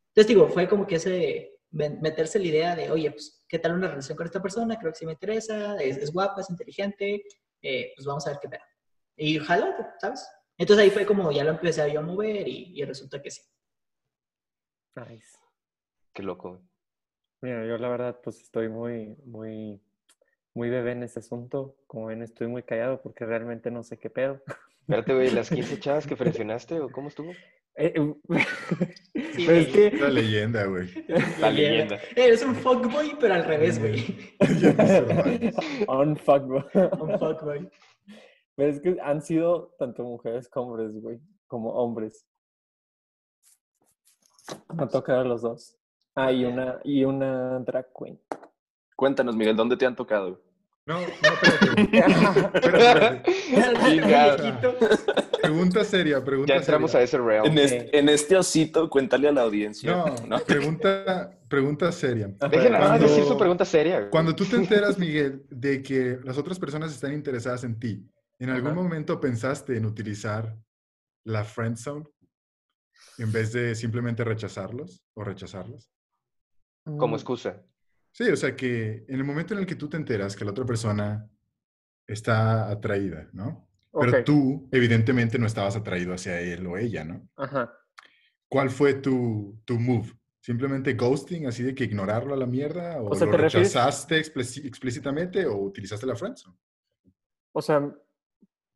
Entonces, 0.09 0.29
digo, 0.29 0.49
fue 0.49 0.67
como 0.67 0.87
que 0.87 0.95
ese, 0.95 1.52
meterse 1.73 2.39
la 2.39 2.47
idea 2.47 2.77
de, 2.77 2.91
oye, 2.91 3.11
pues, 3.11 3.45
¿qué 3.49 3.59
tal 3.59 3.75
una 3.75 3.89
relación 3.89 4.17
con 4.17 4.27
esta 4.27 4.43
persona? 4.43 4.79
Creo 4.79 4.93
que 4.93 4.99
sí 4.99 5.07
me 5.07 5.13
interesa, 5.13 5.77
es, 5.77 5.97
es 5.97 6.13
guapa, 6.13 6.41
es 6.41 6.51
inteligente, 6.51 7.25
eh, 7.63 7.93
pues 7.97 8.07
vamos 8.07 8.27
a 8.27 8.31
ver 8.31 8.39
qué 8.41 8.49
pedo. 8.49 8.63
Y 9.17 9.39
jaló, 9.39 9.75
¿sabes? 10.01 10.27
Entonces 10.59 10.85
ahí 10.85 10.91
fue 10.91 11.07
como 11.07 11.33
ya 11.33 11.45
lo 11.45 11.51
empecé 11.51 11.91
yo 11.93 12.01
a 12.01 12.03
mover 12.03 12.47
y, 12.47 12.73
y 12.79 12.85
resulta 12.85 13.21
que 13.21 13.31
sí. 13.31 13.43
Nice. 14.95 15.39
Qué 16.13 16.23
loco. 16.23 16.61
Mira, 17.41 17.67
yo 17.67 17.79
la 17.79 17.89
verdad, 17.89 18.21
pues 18.23 18.41
estoy 18.41 18.69
muy, 18.69 19.17
muy, 19.25 19.81
muy 20.55 20.69
bebé 20.69 20.93
en 20.93 21.03
ese 21.03 21.21
asunto. 21.21 21.77
Como 21.87 22.07
ven, 22.07 22.23
estoy 22.23 22.47
muy 22.47 22.63
callado 22.63 23.01
porque 23.01 23.25
realmente 23.25 23.71
no 23.71 23.83
sé 23.83 23.99
qué 23.99 24.11
pedo. 24.11 24.43
Espérate, 24.81 25.15
güey, 25.15 25.31
¿las 25.31 25.49
15 25.49 25.79
chavas 25.81 26.07
que 26.07 26.17
presionaste 26.17 26.81
o 26.81 26.91
cómo 26.91 27.09
estuvo? 27.09 27.33
Eh, 27.77 27.95
eh, 27.97 28.15
Sí, 29.35 29.45
pero 29.47 29.59
es 29.59 29.69
que 29.69 29.91
La 29.93 30.09
leyenda, 30.09 30.65
güey. 30.67 30.89
La 31.41 31.51
leyenda. 31.51 31.99
Eres 32.17 32.45
un 32.45 32.55
fuckboy, 32.55 33.17
pero 33.19 33.35
al 33.35 33.45
revés, 33.45 33.79
güey. 33.79 34.35
on 35.87 36.17
fuck, 36.17 36.45
güey. 36.45 36.65
Un 37.01 37.19
fuckboy. 37.19 37.71
Pero 38.55 38.71
es 38.71 38.81
que 38.81 38.97
han 39.03 39.23
sido 39.23 39.75
tanto 39.79 40.03
mujeres 40.05 40.49
como 40.49 40.73
hombres, 40.73 40.93
güey, 41.01 41.21
como 41.47 41.71
hombres. 41.71 42.27
Me 44.75 44.85
ha 44.85 44.89
tocado 44.89 45.25
los 45.25 45.43
dos. 45.43 45.79
Ah, 46.15 46.31
y 46.31 46.45
una, 46.45 46.79
y 46.85 47.05
una 47.05 47.59
drag 47.61 47.87
queen. 47.99 48.21
Cuéntanos, 48.97 49.35
Miguel, 49.35 49.57
¿dónde 49.57 49.77
te 49.77 49.87
han 49.87 49.97
tocado? 49.97 50.43
No, 50.85 51.01
no, 51.01 51.07
espérate. 51.07 51.83
Espérate, 52.55 53.97
espérate. 53.97 55.23
Pregunta 55.43 55.85
seria, 55.85 56.25
pregunta 56.25 56.53
Ya 56.55 56.61
entramos 56.61 56.95
a 56.95 57.03
ese 57.03 57.19
realm. 57.19 57.47
En 57.47 57.59
este, 57.59 57.99
en 57.99 58.09
este 58.09 58.37
osito, 58.37 58.89
cuéntale 58.89 59.29
a 59.29 59.33
la 59.33 59.43
audiencia. 59.43 59.91
No, 59.93 60.15
¿no? 60.27 60.39
pregunta, 60.45 61.39
pregunta 61.49 61.91
seria. 61.93 62.29
Nada 62.29 62.49
Cuando- 62.51 63.07
decir 63.09 63.25
su 63.25 63.37
pregunta 63.37 63.65
seria. 63.65 63.99
güey. 63.99 64.11
Cuando 64.11 64.35
tú 64.35 64.45
te 64.45 64.57
enteras, 64.57 64.99
Miguel, 64.99 65.45
de 65.51 65.83
que 65.83 66.19
las 66.25 66.39
otras 66.39 66.59
personas 66.59 66.93
están 66.93 67.13
interesadas 67.13 67.65
en 67.65 67.79
ti, 67.79 68.09
¿en 68.39 68.51
algún 68.51 68.75
momento 68.75 69.21
pensaste 69.21 69.77
en 69.77 69.85
utilizar 69.87 70.57
la 71.25 71.45
friend 71.45 71.77
zone 71.77 72.05
en 73.19 73.31
vez 73.33 73.53
de 73.53 73.75
simplemente 73.75 74.25
rechazarlos 74.25 75.03
o 75.15 75.25
rechazarlas? 75.25 75.91
Como 76.85 77.09
Mm, 77.09 77.15
excusa. 77.15 77.63
Sí, 78.13 78.25
o 78.29 78.37
sea 78.37 78.55
que 78.57 79.05
en 79.09 79.15
el 79.17 79.25
momento 79.25 79.55
en 79.55 79.61
el 79.61 79.67
que 79.67 79.75
tú 79.77 79.89
te 79.89 79.97
enteras 79.97 80.37
que 80.37 80.45
la 80.45 80.51
otra 80.51 80.65
persona 80.67 81.29
está 82.07 82.69
atraída, 82.71 83.29
¿no? 83.33 83.69
Pero 83.93 84.19
ok, 84.19 84.25
tú, 84.25 84.69
evidentemente, 84.73 85.39
no 85.39 85.47
estabas 85.47 85.77
atraído 85.77 86.15
hacia 86.15 86.41
él 86.41 86.67
o 86.67 86.77
ella, 86.79 87.05
¿no? 87.05 87.29
Ajá. 87.37 87.73
¿Cuál 88.49 88.71
fue 88.71 88.95
tu, 88.95 89.61
tu 89.65 89.79
move? 89.79 90.13
¿Simplemente 90.41 90.95
ghosting, 90.95 91.47
así 91.47 91.63
de 91.63 91.75
que 91.75 91.85
ignorarlo 91.85 92.35
a 92.35 92.37
la 92.37 92.47
mierda? 92.47 93.01
¿O, 93.01 93.11
O 93.11 93.15
sea, 93.15 93.27
lo 93.27 93.33
¿te 93.33 93.39
refieres- 93.39 93.69
rechazaste 93.75 94.19
explíci- 94.21 94.67
explícitamente 94.67 95.47
o 95.47 95.57
utilizaste 95.57 96.07
la 96.07 96.17
friendzone? 96.17 96.57
O 97.53 97.63
sea, 97.63 97.95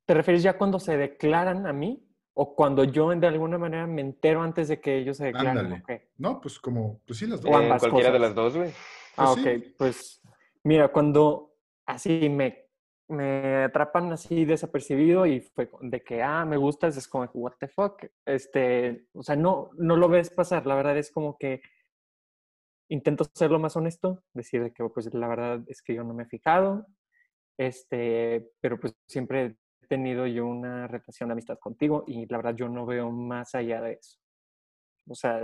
¿te 0.05 0.14
refieres 0.14 0.42
ya 0.42 0.57
cuando 0.57 0.79
se 0.79 0.96
declaran 0.96 1.66
a 1.66 1.72
mí? 1.72 2.02
¿O 2.35 2.55
cuando 2.55 2.85
yo 2.85 3.09
de 3.09 3.26
alguna 3.26 3.57
manera 3.57 3.87
me 3.87 4.02
entero 4.02 4.42
antes 4.42 4.68
de 4.68 4.79
que 4.81 4.98
ellos 4.98 5.16
se 5.16 5.24
declaren? 5.26 5.59
Ándale. 5.59 5.83
Ok. 5.83 6.02
No, 6.18 6.40
pues 6.40 6.59
como, 6.61 7.00
pues 7.07 7.18
sí, 7.18 7.26
las 7.26 7.40
dos. 7.40 7.50
Ambas 7.55 7.81
cualquiera 7.81 8.11
de 8.12 8.18
cosas. 8.18 8.29
las 8.29 8.35
dos, 8.35 8.57
güey. 8.57 8.70
Ah, 9.16 9.33
Pues 9.35 9.44
sí. 9.44 9.64
ok. 9.70 9.74
Pues 9.79 10.20
mira, 10.62 10.88
cuando 10.92 11.55
así 11.87 12.29
me, 12.29 12.65
me 13.09 13.64
atrapan 13.64 14.12
así 14.12 14.45
desapercibido 14.45 15.27
y 15.27 15.40
fue 15.40 15.71
de 15.83 16.03
que, 16.03 16.23
ah, 16.23 16.45
me 16.45 16.57
gustas, 16.57 16.97
es 16.97 17.09
como, 17.09 17.25
what 17.35 17.55
the 17.61 17.69
fuck. 17.69 18.05
Este, 18.25 19.07
o 19.14 19.23
sea, 19.23 19.37
no, 19.37 19.71
no 19.79 19.97
lo 19.97 20.09
ves 20.09 20.31
pasar. 20.31 20.66
La 20.66 20.75
verdad 20.75 20.97
es 20.99 21.11
como 21.12 21.38
que 21.38 21.62
intento 22.88 23.25
ser 23.35 23.51
lo 23.51 23.59
más 23.59 23.77
honesto, 23.77 24.23
decir 24.33 24.62
de 24.62 24.73
que, 24.73 24.85
pues 24.88 25.12
la 25.12 25.29
verdad 25.29 25.61
es 25.69 25.83
que 25.83 25.95
yo 25.95 26.05
no 26.05 26.14
me 26.14 26.25
he 26.25 26.27
fijado. 26.27 26.87
Este, 27.59 28.51
pero 28.61 28.79
pues 28.81 28.95
siempre 29.07 29.57
he 29.83 29.87
tenido 29.88 30.27
yo 30.27 30.47
una 30.47 30.87
relación 30.88 31.29
de 31.29 31.35
amistad 31.35 31.59
contigo 31.59 32.05
y 32.07 32.27
la 32.27 32.38
verdad 32.38 32.57
yo 32.57 32.69
no 32.69 32.87
veo 32.87 33.11
más 33.11 33.55
allá 33.55 33.81
de 33.83 33.95
eso. 33.95 34.19
O 35.09 35.14
sea, 35.14 35.40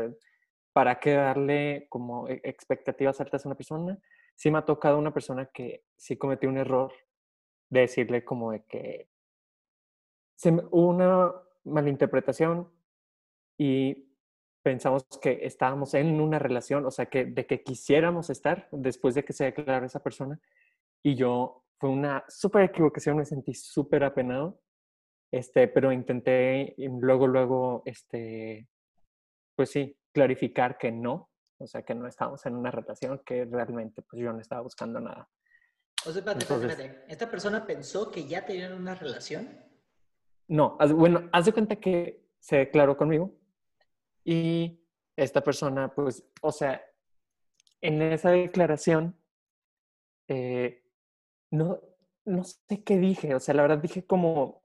¿para 0.73 1.01
qué 1.01 1.13
darle 1.15 1.87
como 1.91 2.29
e- 2.29 2.41
expectativas 2.45 3.21
altas 3.21 3.45
a 3.47 3.49
una 3.49 3.57
persona? 3.57 3.99
Sí 4.37 4.51
me 4.51 4.59
ha 4.59 4.65
tocado 4.65 4.99
una 4.99 5.15
persona 5.15 5.47
que 5.53 5.85
sí 5.97 6.17
cometió 6.17 6.49
un 6.49 6.59
error 6.59 6.93
de 7.73 7.81
decirle 7.81 8.23
como 8.23 8.53
de 8.53 8.63
que 8.65 9.09
se 10.37 10.51
hubo 10.51 10.89
una 10.89 11.33
malinterpretación 11.65 12.71
y 13.57 14.11
pensamos 14.63 15.07
que 15.23 15.41
estábamos 15.47 15.95
en 15.95 16.21
una 16.21 16.39
relación, 16.39 16.85
o 16.85 16.91
sea, 16.91 17.07
que 17.07 17.25
de 17.25 17.47
que 17.47 17.63
quisiéramos 17.63 18.29
estar 18.29 18.69
después 18.73 19.15
de 19.15 19.25
que 19.25 19.33
se 19.33 19.45
declarara 19.45 19.87
esa 19.87 20.03
persona 20.03 20.39
y 21.03 21.15
yo 21.15 21.65
fue 21.79 21.89
una 21.89 22.25
súper 22.29 22.65
equivocación, 22.65 23.17
me 23.17 23.25
sentí 23.25 23.55
súper 23.55 24.05
apenado, 24.05 24.61
este, 25.31 25.67
pero 25.67 25.93
intenté 25.93 26.75
luego, 26.77 27.27
luego, 27.27 27.83
este, 27.87 28.69
pues 29.57 29.71
sí, 29.71 29.97
clarificar 30.13 30.77
que 30.77 30.93
no, 30.93 31.31
o 31.57 31.67
sea, 31.67 31.83
que 31.83 31.95
no 31.95 32.07
estábamos 32.07 32.45
en 32.45 32.55
una 32.55 32.71
relación, 32.71 33.23
que 33.25 33.47
realmente 33.47 34.03
pues 34.03 34.21
yo 34.21 34.31
no 34.31 34.41
estaba 34.41 34.61
buscando 34.61 35.01
nada. 35.01 35.31
O 36.05 36.11
sea, 36.11 36.19
espérate, 36.19 36.41
espérate, 36.41 36.55
Entonces- 36.65 36.71
espérate. 36.71 37.13
¿Esta 37.13 37.31
persona 37.31 37.67
pensó 37.67 38.11
que 38.11 38.27
ya 38.27 38.45
tenían 38.45 38.73
una 38.73 38.95
relación? 38.95 39.49
No, 40.49 40.77
bueno, 40.95 41.29
haz 41.33 41.47
de 41.47 41.53
cuenta 41.53 41.77
que 41.77 42.27
se 42.41 42.57
declaró 42.57 42.97
conmigo 42.97 43.33
y 44.25 44.81
esta 45.17 45.43
persona, 45.43 45.95
pues, 45.95 46.25
o 46.41 46.51
sea, 46.51 46.83
en 47.81 48.03
esa 48.03 48.31
declaración, 48.31 49.17
eh, 50.29 50.83
no, 51.51 51.81
no 52.25 52.45
sé 52.45 52.83
qué 52.85 52.99
dije, 52.99 53.35
o 53.35 53.41
sea, 53.41 53.55
la 53.55 53.63
verdad 53.63 53.79
dije 53.79 54.05
como 54.05 54.63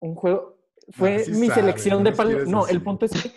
un 0.00 0.14
juego, 0.14 0.58
fue 0.90 1.20
sí 1.20 1.32
mi 1.32 1.48
sabe, 1.48 1.60
selección 1.62 2.02
no 2.02 2.10
de 2.10 2.16
palabras, 2.16 2.48
no, 2.48 2.66
el 2.66 2.82
punto 2.82 3.06
es 3.06 3.12
que, 3.22 3.30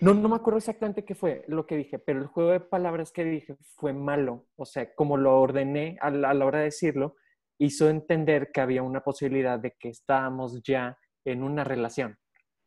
no, 0.00 0.14
no 0.14 0.28
me 0.28 0.36
acuerdo 0.36 0.58
exactamente 0.58 1.04
qué 1.04 1.14
fue 1.14 1.44
lo 1.48 1.66
que 1.66 1.76
dije, 1.76 1.98
pero 1.98 2.20
el 2.20 2.26
juego 2.26 2.50
de 2.50 2.60
palabras 2.60 3.12
que 3.12 3.24
dije 3.24 3.56
fue 3.76 3.92
malo, 3.92 4.46
o 4.56 4.64
sea, 4.64 4.94
como 4.94 5.16
lo 5.16 5.40
ordené 5.40 5.96
a 6.00 6.10
la, 6.10 6.30
a 6.30 6.34
la 6.34 6.46
hora 6.46 6.58
de 6.58 6.66
decirlo, 6.66 7.16
hizo 7.58 7.88
entender 7.88 8.50
que 8.52 8.60
había 8.60 8.82
una 8.82 9.02
posibilidad 9.02 9.58
de 9.58 9.72
que 9.78 9.88
estábamos 9.88 10.62
ya 10.62 10.98
en 11.24 11.42
una 11.42 11.64
relación. 11.64 12.18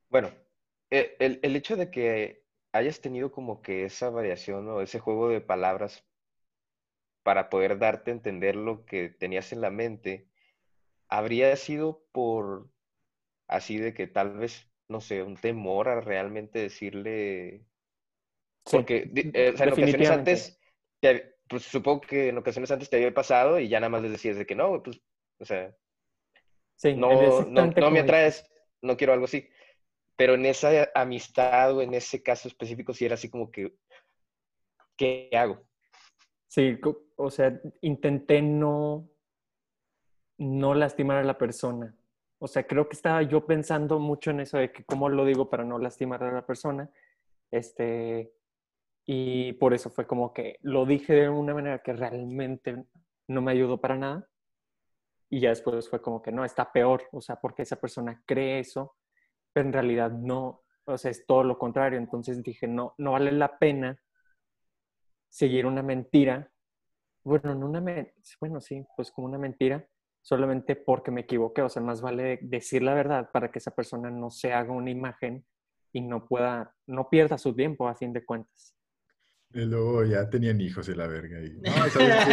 Bueno, 0.10 0.32
e- 0.90 1.16
el, 1.20 1.40
el 1.44 1.56
hecho 1.56 1.76
de 1.76 1.92
que 1.92 2.44
hayas 2.72 3.02
tenido 3.02 3.32
como 3.32 3.62
que 3.62 3.86
esa 3.86 4.10
variación 4.10 4.68
o 4.70 4.82
ese 4.82 5.00
juego 5.00 5.30
de 5.30 5.42
palabras 5.42 6.06
para 7.24 7.50
poder 7.50 7.78
darte 7.78 8.12
a 8.12 8.14
entender 8.14 8.56
lo 8.56 8.86
que 8.86 9.10
tenías 9.10 9.52
en 9.52 9.62
la 9.62 9.70
mente, 9.70 10.30
habría 11.10 11.56
sido 11.56 12.06
por 12.12 12.70
así 13.48 13.78
de 13.78 13.94
que 13.94 14.08
tal 14.08 14.38
vez, 14.38 14.70
no 14.90 15.02
sé, 15.02 15.24
un 15.24 15.36
temor 15.36 15.90
a 15.90 16.02
realmente 16.02 16.60
decirle 16.60 17.66
Sí, 18.68 18.78
Porque, 18.78 19.10
eh, 19.16 19.52
o 19.54 19.58
sea, 19.58 19.66
en 19.68 19.74
ocasiones 19.74 20.10
antes, 20.10 20.60
te 21.00 21.38
pues 21.48 21.64
supongo 21.64 22.02
que 22.02 22.28
en 22.28 22.38
ocasiones 22.38 22.70
antes 22.70 22.90
te 22.90 22.98
había 22.98 23.14
pasado 23.14 23.58
y 23.58 23.70
ya 23.70 23.80
nada 23.80 23.90
más 23.90 24.02
les 24.02 24.12
decías 24.12 24.38
de 24.38 24.46
que 24.46 24.56
no, 24.56 24.84
pues, 24.84 25.02
o 25.40 25.46
sea, 25.46 25.74
Sí, 26.76 26.96
no, 26.96 27.46
no, 27.46 27.68
no 27.68 27.92
me 27.92 28.02
atraes, 28.02 28.46
no 28.82 28.98
quiero 28.98 29.14
algo 29.14 29.26
así. 29.26 29.50
Pero 30.18 30.34
en 30.34 30.46
esa 30.46 30.90
amistad 30.94 31.76
o 31.76 31.82
en 31.82 31.94
ese 31.94 32.22
caso 32.22 32.50
específico 32.50 32.94
sí 32.94 33.06
era 33.06 33.16
así 33.16 33.30
como 33.30 33.50
que, 33.50 33.74
¿qué 34.98 35.30
hago? 35.32 35.66
Sí, 36.48 36.78
o 37.16 37.30
sea, 37.32 37.60
intenté 37.82 38.42
no, 38.42 39.10
no 40.38 40.74
lastimar 40.76 41.18
a 41.18 41.24
la 41.24 41.38
persona. 41.38 41.96
O 42.40 42.48
sea, 42.48 42.68
creo 42.68 42.88
que 42.88 42.96
estaba 42.96 43.22
yo 43.24 43.46
pensando 43.46 44.00
mucho 44.00 44.32
en 44.32 44.42
eso 44.42 44.58
de 44.58 44.72
que 44.72 44.84
cómo 44.84 45.10
lo 45.10 45.26
digo 45.26 45.50
para 45.50 45.64
no 45.64 45.80
lastimar 45.80 46.24
a 46.24 46.32
la 46.32 46.46
persona. 46.46 46.90
Este, 47.50 48.32
y 49.06 49.54
por 49.54 49.74
eso 49.74 49.90
fue 49.90 50.06
como 50.06 50.34
que 50.34 50.58
lo 50.62 50.86
dije 50.86 51.14
de 51.14 51.30
una 51.30 51.54
manera 51.54 51.82
que 51.82 51.94
realmente 51.94 52.86
no 53.28 53.42
me 53.42 53.52
ayudó 53.52 53.80
para 53.80 53.96
nada. 53.96 54.30
Y 55.30 55.40
ya 55.42 55.50
después 55.50 55.90
fue 55.90 56.02
como 56.02 56.22
que 56.22 56.32
no, 56.32 56.46
está 56.46 56.72
peor. 56.72 57.04
O 57.12 57.22
sea, 57.22 57.38
porque 57.38 57.64
esa 57.64 57.78
persona 57.78 58.22
cree 58.26 58.60
eso, 58.60 58.96
pero 59.52 59.68
en 59.68 59.74
realidad 59.74 60.12
no. 60.12 60.64
O 60.86 60.98
sea, 60.98 61.12
es 61.12 61.26
todo 61.26 61.44
lo 61.44 61.58
contrario. 61.58 61.98
Entonces 61.98 62.44
dije, 62.44 62.68
no, 62.68 62.94
no 62.98 63.14
vale 63.14 63.32
la 63.32 63.58
pena 63.58 64.00
seguir 65.30 65.66
una 65.66 65.84
mentira. 65.84 66.52
Bueno, 67.24 67.56
no 67.56 67.66
una 67.66 67.84
bueno, 68.40 68.62
sí, 68.62 68.86
pues 68.96 69.12
como 69.12 69.28
una 69.28 69.38
mentira, 69.38 69.86
solamente 70.28 70.76
porque 70.76 71.10
me 71.10 71.22
equivoqué. 71.22 71.62
O 71.62 71.70
sea, 71.70 71.82
más 71.82 72.02
vale 72.02 72.40
decir 72.42 72.84
la 72.84 72.94
verdad 72.94 73.30
para 73.32 73.50
que 73.50 73.60
esa 73.60 73.72
persona 73.72 74.10
no 74.10 74.30
se 74.30 74.52
haga 74.52 74.74
una 74.74 74.90
imagen 74.90 75.46
y 75.94 76.02
no 76.02 76.28
pueda, 76.28 76.76
no 76.86 77.10
pierda 77.10 77.38
su 77.38 77.56
tiempo 77.56 77.88
a 77.88 77.96
fin 77.96 78.12
de 78.12 78.26
cuentas. 78.26 78.76
Y 79.54 79.62
luego 79.62 80.04
ya 80.04 80.30
tenían 80.30 80.60
hijos 80.60 80.86
de 80.88 80.98
la 80.98 81.08
verga. 81.08 81.40
Y, 81.40 81.52
no, 81.62 81.72
¿sabes 81.90 82.26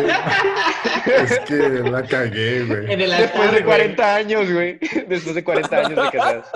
qué? 1.05 1.15
es 1.23 1.41
que 1.41 1.69
la 1.89 2.03
cagué, 2.03 2.65
güey. 2.65 2.93
En 2.93 3.01
el 3.01 3.11
Después 3.13 3.53
de 3.53 3.63
güey. 3.63 3.65
40 3.65 4.15
años, 4.17 4.53
güey. 4.53 4.79
Después 5.09 5.35
de 5.37 5.45
40 5.45 5.77
años 5.77 5.91
de 5.91 6.19
casados. 6.19 6.47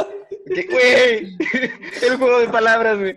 Que, 0.52 0.66
Güey, 0.66 1.36
el 2.02 2.16
juego 2.16 2.40
de 2.40 2.48
palabras, 2.48 2.98
güey. 2.98 3.16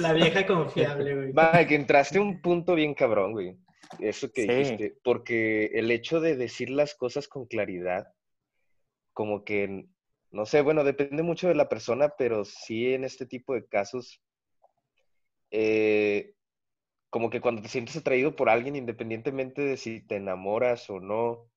La 0.00 0.14
vieja 0.14 0.46
confiable, 0.46 1.14
güey. 1.14 1.32
Va, 1.32 1.66
que 1.66 1.74
entraste 1.74 2.18
a 2.18 2.22
un 2.22 2.40
punto 2.40 2.74
bien 2.74 2.94
cabrón, 2.94 3.32
güey. 3.32 3.58
Eso 3.98 4.30
que 4.32 4.42
Sí. 4.42 4.48
dijiste. 4.48 4.96
Porque 5.02 5.66
el 5.74 5.90
hecho 5.90 6.20
de 6.20 6.36
decir 6.36 6.70
las 6.70 6.94
cosas 6.94 7.28
con 7.28 7.46
claridad, 7.46 8.12
como 9.12 9.44
que, 9.44 9.86
no 10.30 10.46
sé, 10.46 10.60
bueno, 10.62 10.84
depende 10.84 11.22
mucho 11.22 11.48
de 11.48 11.54
la 11.54 11.68
persona, 11.68 12.10
pero 12.16 12.44
sí 12.44 12.94
en 12.94 13.04
este 13.04 13.26
tipo 13.26 13.54
de 13.54 13.66
casos, 13.66 14.22
eh, 15.50 16.34
como 17.10 17.28
que 17.28 17.40
cuando 17.40 17.60
te 17.62 17.68
sientes 17.68 17.96
atraído 17.96 18.36
por 18.36 18.48
alguien, 18.48 18.76
independientemente 18.76 19.62
de 19.62 19.76
si 19.76 20.00
te 20.00 20.16
enamoras 20.16 20.88
o 20.90 21.00
no, 21.00 21.50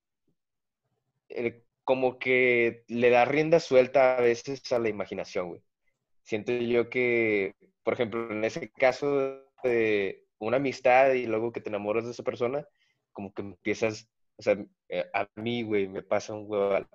eh, 1.30 1.64
como 1.84 2.18
que 2.18 2.84
le 2.88 3.10
da 3.10 3.26
rienda 3.26 3.60
suelta 3.60 4.18
a 4.18 4.22
veces 4.22 4.72
a 4.72 4.80
la 4.80 4.90
imaginación, 4.90 5.50
güey. 5.50 5.62
Siento 6.24 6.54
yo 6.54 6.90
que, 6.90 7.54
por 7.84 7.94
ejemplo, 7.94 8.32
en 8.32 8.44
ese 8.46 8.72
caso 8.72 9.44
de 9.64 10.23
una 10.44 10.58
amistad 10.58 11.14
y 11.14 11.26
luego 11.26 11.52
que 11.52 11.62
te 11.62 11.70
enamoras 11.70 12.06
de 12.06 12.12
esa 12.12 12.24
persona, 12.24 12.68
como 13.12 13.34
que 13.34 13.42
empiezas, 13.42 14.10
o 14.38 14.42
sea, 14.42 14.58
eh, 14.90 15.06
a 15.14 15.28
mí, 15.36 15.64
güey, 15.64 15.88
me 15.88 16.04
pasa 16.04 16.34
un 16.34 16.46
huevo, 16.48 16.86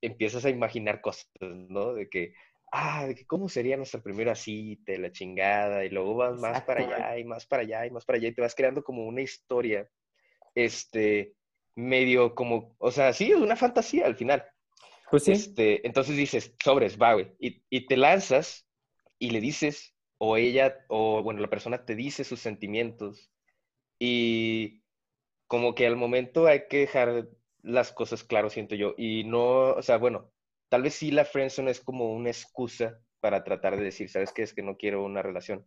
empiezas 0.00 0.44
a 0.44 0.50
imaginar 0.50 1.00
cosas, 1.00 1.28
¿no? 1.40 1.94
De 1.94 2.08
que, 2.08 2.34
ah, 2.72 3.06
de 3.06 3.14
que 3.14 3.26
cómo 3.26 3.48
sería 3.48 3.76
nuestra 3.76 4.02
primera 4.02 4.34
cita, 4.34 4.92
la 4.98 5.12
chingada, 5.12 5.84
y 5.84 5.90
luego 5.90 6.14
vas 6.14 6.38
más 6.38 6.62
para 6.62 6.84
allá 6.84 7.18
y 7.18 7.24
más 7.24 7.46
para 7.46 7.62
allá 7.62 7.86
y 7.86 7.90
más 7.90 8.04
para 8.04 8.18
allá 8.18 8.28
y 8.28 8.34
te 8.34 8.42
vas 8.42 8.54
creando 8.54 8.82
como 8.82 9.06
una 9.06 9.22
historia, 9.22 9.88
este, 10.54 11.34
medio 11.74 12.34
como, 12.34 12.74
o 12.78 12.90
sea, 12.90 13.12
sí, 13.12 13.30
es 13.30 13.38
una 13.38 13.56
fantasía 13.56 14.06
al 14.06 14.16
final. 14.16 14.44
Pues 15.10 15.24
sí. 15.24 15.32
Este, 15.32 15.86
entonces 15.86 16.16
dices, 16.16 16.54
sobres, 16.62 16.98
va, 17.00 17.14
güey, 17.14 17.32
y, 17.38 17.62
y 17.70 17.86
te 17.86 17.96
lanzas 17.96 18.66
y 19.18 19.30
le 19.30 19.40
dices, 19.40 19.95
o 20.18 20.36
ella, 20.36 20.84
o 20.88 21.22
bueno, 21.22 21.40
la 21.40 21.50
persona 21.50 21.84
te 21.84 21.94
dice 21.94 22.24
sus 22.24 22.40
sentimientos 22.40 23.30
y 23.98 24.82
como 25.46 25.74
que 25.74 25.86
al 25.86 25.96
momento 25.96 26.46
hay 26.46 26.66
que 26.68 26.78
dejar 26.80 27.28
las 27.62 27.92
cosas 27.92 28.24
claras, 28.24 28.52
siento 28.52 28.74
yo, 28.74 28.94
y 28.96 29.24
no, 29.24 29.72
o 29.74 29.82
sea, 29.82 29.98
bueno, 29.98 30.30
tal 30.68 30.82
vez 30.82 30.94
sí 30.94 31.10
la 31.10 31.24
friendzone 31.24 31.70
es 31.70 31.80
como 31.80 32.12
una 32.12 32.30
excusa 32.30 33.00
para 33.20 33.44
tratar 33.44 33.76
de 33.76 33.84
decir, 33.84 34.08
¿sabes 34.08 34.32
qué? 34.32 34.42
Es 34.42 34.54
que 34.54 34.62
no 34.62 34.76
quiero 34.76 35.04
una 35.04 35.22
relación. 35.22 35.66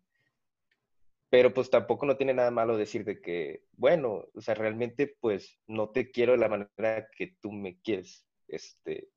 Pero 1.30 1.54
pues 1.54 1.70
tampoco 1.70 2.06
no 2.06 2.18
tiene 2.18 2.34
nada 2.34 2.50
malo 2.52 2.78
decir 2.78 3.06
de 3.06 3.22
que, 3.22 3.64
bueno, 3.74 4.26
o 4.34 4.42
sea, 4.42 4.56
realmente 4.56 5.16
pues 5.20 5.60
no 5.68 5.90
te 5.90 6.10
quiero 6.10 6.32
de 6.32 6.40
la 6.40 6.50
manera 6.50 7.08
que 7.16 7.36
tú 7.40 7.52
me 7.52 7.80
quieres. 7.82 8.26
Este. 8.48 9.10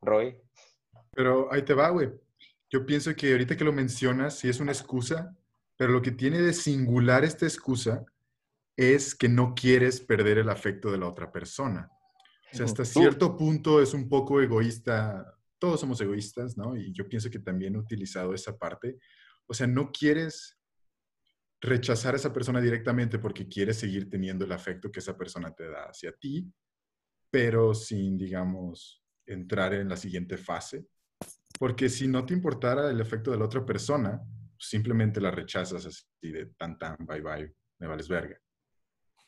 Roy. 0.00 0.40
Pero 1.12 1.52
ahí 1.52 1.62
te 1.62 1.74
va, 1.74 1.90
güey. 1.90 2.10
Yo 2.74 2.84
pienso 2.84 3.14
que 3.14 3.30
ahorita 3.30 3.56
que 3.56 3.62
lo 3.62 3.72
mencionas, 3.72 4.36
sí 4.36 4.48
es 4.48 4.58
una 4.58 4.72
excusa, 4.72 5.32
pero 5.76 5.92
lo 5.92 6.02
que 6.02 6.10
tiene 6.10 6.42
de 6.42 6.52
singular 6.52 7.22
esta 7.22 7.46
excusa 7.46 8.04
es 8.76 9.14
que 9.14 9.28
no 9.28 9.54
quieres 9.54 10.00
perder 10.00 10.38
el 10.38 10.48
afecto 10.48 10.90
de 10.90 10.98
la 10.98 11.06
otra 11.06 11.30
persona. 11.30 11.88
O 12.52 12.56
sea, 12.56 12.64
hasta 12.64 12.84
cierto 12.84 13.36
punto 13.36 13.80
es 13.80 13.94
un 13.94 14.08
poco 14.08 14.40
egoísta. 14.40 15.24
Todos 15.60 15.78
somos 15.78 16.00
egoístas, 16.00 16.56
¿no? 16.56 16.76
Y 16.76 16.92
yo 16.92 17.08
pienso 17.08 17.30
que 17.30 17.38
también 17.38 17.76
he 17.76 17.78
utilizado 17.78 18.34
esa 18.34 18.58
parte. 18.58 18.98
O 19.46 19.54
sea, 19.54 19.68
no 19.68 19.92
quieres 19.92 20.58
rechazar 21.60 22.14
a 22.14 22.16
esa 22.16 22.32
persona 22.32 22.60
directamente 22.60 23.20
porque 23.20 23.46
quieres 23.46 23.78
seguir 23.78 24.10
teniendo 24.10 24.46
el 24.46 24.50
afecto 24.50 24.90
que 24.90 24.98
esa 24.98 25.16
persona 25.16 25.54
te 25.54 25.70
da 25.70 25.84
hacia 25.84 26.10
ti, 26.10 26.52
pero 27.30 27.72
sin, 27.72 28.18
digamos, 28.18 29.00
entrar 29.26 29.74
en 29.74 29.88
la 29.88 29.96
siguiente 29.96 30.36
fase. 30.36 30.88
Porque 31.58 31.88
si 31.88 32.08
no 32.08 32.24
te 32.26 32.34
importara 32.34 32.90
el 32.90 33.00
efecto 33.00 33.30
de 33.30 33.38
la 33.38 33.44
otra 33.44 33.64
persona, 33.64 34.22
simplemente 34.58 35.20
la 35.20 35.30
rechazas 35.30 35.86
así 35.86 36.32
de 36.32 36.46
tan 36.56 36.78
tan, 36.78 36.96
bye 37.00 37.20
bye, 37.20 37.52
me 37.78 37.86
vales 37.86 38.08
verga. 38.08 38.38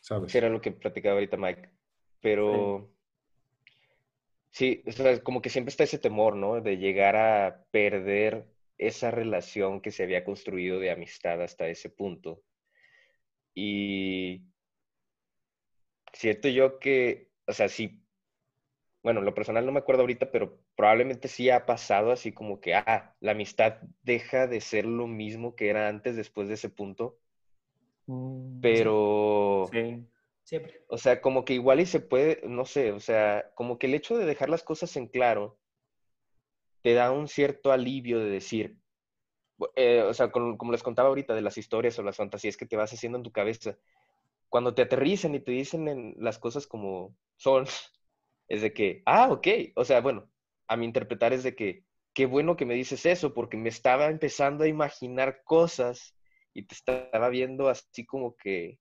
¿Sabes? 0.00 0.34
Era 0.34 0.48
lo 0.48 0.60
que 0.60 0.72
platicaba 0.72 1.14
ahorita 1.14 1.36
Mike. 1.36 1.70
Pero 2.20 2.92
sí, 4.50 4.82
o 4.86 4.92
sea, 4.92 5.22
como 5.22 5.40
que 5.42 5.50
siempre 5.50 5.70
está 5.70 5.84
ese 5.84 5.98
temor, 5.98 6.36
¿no? 6.36 6.60
De 6.60 6.78
llegar 6.78 7.16
a 7.16 7.64
perder 7.70 8.48
esa 8.78 9.10
relación 9.10 9.80
que 9.80 9.90
se 9.90 10.02
había 10.02 10.24
construido 10.24 10.78
de 10.78 10.90
amistad 10.90 11.42
hasta 11.42 11.68
ese 11.68 11.90
punto. 11.90 12.42
Y 13.54 14.42
siento 16.12 16.48
yo 16.48 16.78
que, 16.78 17.30
o 17.46 17.52
sea, 17.52 17.68
sí, 17.68 18.02
bueno, 19.02 19.22
lo 19.22 19.34
personal 19.34 19.64
no 19.64 19.72
me 19.72 19.78
acuerdo 19.78 20.02
ahorita, 20.02 20.30
pero 20.30 20.60
probablemente 20.76 21.28
sí 21.28 21.50
ha 21.50 21.66
pasado 21.66 22.12
así 22.12 22.32
como 22.32 22.60
que, 22.60 22.74
ah, 22.76 23.16
la 23.20 23.32
amistad 23.32 23.78
deja 24.02 24.46
de 24.46 24.60
ser 24.60 24.86
lo 24.86 25.06
mismo 25.08 25.56
que 25.56 25.70
era 25.70 25.88
antes 25.88 26.16
después 26.16 26.48
de 26.48 26.54
ese 26.54 26.70
punto. 26.70 27.18
Mm, 28.08 28.60
Pero, 28.60 29.70
Sí. 29.70 30.06
Siempre. 30.44 30.84
o 30.88 30.98
sea, 30.98 31.20
como 31.20 31.44
que 31.44 31.54
igual 31.54 31.80
y 31.80 31.86
se 31.86 32.00
puede, 32.00 32.40
no 32.48 32.64
sé, 32.64 32.92
o 32.92 33.00
sea, 33.00 33.52
como 33.54 33.78
que 33.78 33.86
el 33.86 33.94
hecho 33.94 34.16
de 34.18 34.26
dejar 34.26 34.48
las 34.50 34.62
cosas 34.64 34.96
en 34.96 35.08
claro 35.08 35.58
te 36.82 36.94
da 36.94 37.10
un 37.12 37.28
cierto 37.28 37.72
alivio 37.72 38.18
de 38.20 38.30
decir, 38.30 38.78
eh, 39.76 40.02
o 40.02 40.14
sea, 40.14 40.30
con- 40.30 40.56
como 40.58 40.72
les 40.72 40.82
contaba 40.82 41.08
ahorita 41.08 41.34
de 41.34 41.42
las 41.42 41.58
historias 41.58 41.98
o 41.98 42.02
las 42.02 42.16
fantasías 42.16 42.56
que 42.56 42.66
te 42.66 42.76
vas 42.76 42.92
haciendo 42.92 43.18
en 43.18 43.24
tu 43.24 43.32
cabeza, 43.32 43.78
cuando 44.50 44.74
te 44.74 44.82
aterrizan 44.82 45.34
y 45.36 45.40
te 45.40 45.52
dicen 45.52 45.88
en 45.88 46.14
las 46.18 46.38
cosas 46.38 46.66
como 46.66 47.16
son, 47.36 47.66
es 48.48 48.62
de 48.62 48.72
que, 48.74 49.02
ah, 49.06 49.30
ok, 49.32 49.48
o 49.76 49.84
sea, 49.84 50.00
bueno, 50.00 50.30
a 50.68 50.76
mi 50.76 50.86
interpretar 50.86 51.32
es 51.32 51.42
de 51.42 51.54
que, 51.54 51.84
qué 52.12 52.26
bueno 52.26 52.56
que 52.56 52.66
me 52.66 52.74
dices 52.74 53.06
eso, 53.06 53.34
porque 53.34 53.56
me 53.56 53.68
estaba 53.68 54.06
empezando 54.06 54.64
a 54.64 54.68
imaginar 54.68 55.42
cosas 55.44 56.16
y 56.54 56.62
te 56.66 56.74
estaba 56.74 57.28
viendo 57.28 57.68
así 57.68 58.06
como 58.06 58.36
que 58.36 58.78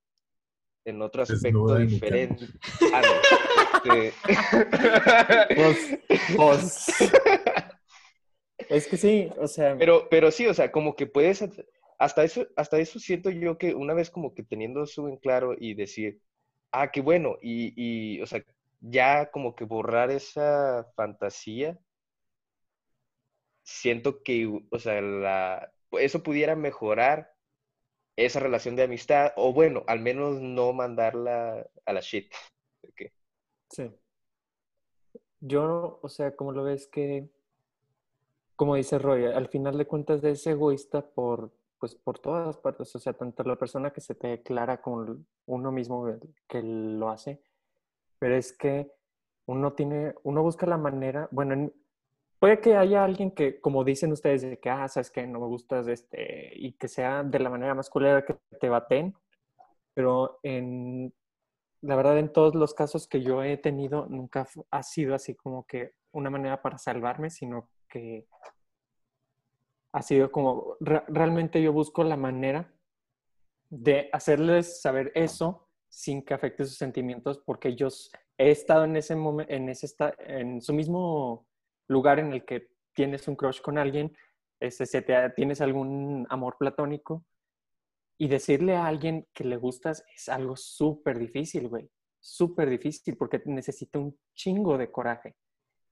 en 0.86 1.02
otro 1.02 1.24
aspecto 1.24 1.78
diferente. 1.78 2.46
Ah, 2.94 3.02
no, 3.02 3.14
este- 3.78 4.14
pues, 6.38 6.88
es 8.70 8.88
que 8.88 8.98
sí, 8.98 9.30
o 9.38 9.48
sea, 9.48 9.76
Pero, 9.78 10.08
pero 10.10 10.32
sí, 10.32 10.48
o 10.48 10.54
sea, 10.54 10.72
como 10.72 10.96
que 10.96 11.08
puedes, 11.08 11.44
hasta 12.00 12.24
eso, 12.24 12.48
hasta 12.56 12.80
eso 12.80 13.00
siento 13.00 13.30
yo 13.30 13.58
que 13.58 13.74
una 13.74 13.94
vez 13.94 14.10
como 14.10 14.34
que 14.34 14.44
teniendo 14.44 14.84
eso 14.84 15.08
en 15.10 15.18
claro 15.18 15.56
y 15.58 15.74
decir, 15.74 16.20
ah, 16.72 16.92
qué 16.92 17.02
bueno, 17.02 17.38
y, 17.42 17.74
y, 17.76 18.22
o 18.22 18.26
sea, 18.28 18.44
ya 18.82 19.32
como 19.32 19.56
que 19.56 19.66
borrar 19.66 20.12
esa 20.12 20.86
fantasía, 20.96 21.80
siento 23.64 24.24
que, 24.24 24.48
o 24.72 24.80
sea, 24.80 25.02
la, 25.02 25.74
eso 25.92 26.24
pudiera 26.24 26.56
mejorar 26.56 27.34
esa 28.16 28.40
relación 28.40 28.76
de 28.76 28.84
amistad, 28.84 29.34
o 29.36 29.54
bueno, 29.54 29.84
al 29.88 30.00
menos 30.00 30.42
no 30.42 30.74
mandarla 30.74 31.68
a 31.86 31.94
la 31.94 32.02
shit. 32.02 32.32
Ok. 32.88 33.12
sí. 33.72 33.92
Yo, 35.40 36.00
o 36.02 36.10
sea, 36.10 36.36
como 36.36 36.52
lo 36.52 36.64
ves 36.64 36.88
que, 36.88 37.30
como 38.56 38.76
dice 38.76 39.00
Roy, 39.00 39.26
al 39.26 39.48
final 39.50 39.78
de 39.78 39.88
cuentas 39.88 40.24
es 40.24 40.46
egoísta 40.48 41.02
por, 41.02 41.52
pues, 41.80 41.96
por 41.96 42.20
todas 42.20 42.58
partes, 42.58 42.96
o 42.96 43.00
sea, 43.00 43.14
tanto 43.14 43.44
la 43.44 43.56
persona 43.58 43.92
que 43.92 44.02
se 44.02 44.16
te 44.16 44.28
declara 44.28 44.82
como 44.82 45.18
uno 45.46 45.72
mismo 45.72 46.08
que 46.48 46.62
lo 46.64 47.10
hace, 47.10 47.42
pero 48.26 48.38
es 48.38 48.58
que 48.58 48.92
uno 49.46 49.74
tiene, 49.74 50.16
uno 50.24 50.42
busca 50.42 50.66
la 50.66 50.78
manera, 50.80 51.30
bueno, 51.32 51.54
en- 51.54 51.74
puede 52.40 52.60
que 52.60 52.76
haya 52.76 53.04
alguien 53.06 53.30
que, 53.30 53.62
como 53.62 53.84
dicen 53.84 54.12
ustedes, 54.12 54.42
de 54.42 54.60
que, 54.60 54.72
ah, 54.72 54.88
sabes 54.88 55.12
que 55.12 55.28
no 55.28 55.40
me 55.42 55.46
gustas, 55.46 55.88
este, 55.88 56.52
y 56.58 56.74
que 56.74 56.88
sea 56.88 57.22
de 57.24 57.38
la 57.40 57.52
manera 57.52 57.76
más 57.76 57.88
culera 57.92 58.26
que 58.26 58.36
te 58.60 58.68
baten, 58.70 59.14
pero 59.94 60.40
en, 60.44 61.14
la 61.82 61.96
verdad, 61.96 62.18
en 62.20 62.34
todos 62.34 62.56
los 62.56 62.74
casos 62.74 63.08
que 63.08 63.22
yo 63.22 63.44
he 63.44 63.58
tenido, 63.58 64.08
nunca 64.08 64.48
ha 64.72 64.84
sido 64.84 65.16
así 65.16 65.36
como 65.36 65.68
que 65.68 65.94
una 66.12 66.32
manera 66.32 66.64
para 66.64 66.80
salvarme, 66.80 67.30
sino 67.30 67.70
que 67.90 68.28
ha 69.94 70.02
sido 70.02 70.32
como, 70.32 70.76
re- 70.80 71.04
realmente 71.08 71.62
yo 71.62 71.72
busco 71.74 72.04
la 72.04 72.18
manera 72.18 72.74
de 73.70 74.10
hacerles 74.14 74.82
saber 74.82 75.12
eso 75.16 75.65
sin 75.96 76.24
que 76.24 76.34
afecte 76.34 76.66
sus 76.66 76.78
sentimientos, 76.78 77.42
porque 77.46 77.74
yo 77.74 77.88
he 78.38 78.52
estado 78.52 78.84
en 78.84 78.98
ese 78.98 79.16
momento, 79.16 79.54
en 79.54 79.70
ese 79.70 79.88
en 80.20 80.62
su 80.62 80.74
mismo 80.74 81.48
lugar 81.88 82.20
en 82.20 82.34
el 82.34 82.44
que 82.44 82.68
tienes 82.94 83.30
un 83.30 83.38
crush 83.38 83.62
con 83.62 83.78
alguien, 83.78 84.14
este, 84.60 84.86
se 84.86 85.02
te, 85.02 85.30
tienes 85.38 85.62
algún 85.62 86.28
amor 86.30 86.58
platónico, 86.60 87.24
y 88.18 88.28
decirle 88.28 88.76
a 88.76 88.88
alguien 88.88 89.26
que 89.34 89.46
le 89.46 89.56
gustas 89.56 90.04
es 90.14 90.28
algo 90.28 90.58
súper 90.58 91.18
difícil, 91.18 91.70
güey. 91.70 91.90
Súper 92.20 92.70
difícil 92.70 93.16
porque 93.18 93.42
necesita 93.46 94.00
un 94.00 94.18
chingo 94.34 94.78
de 94.78 94.92
coraje. 94.92 95.36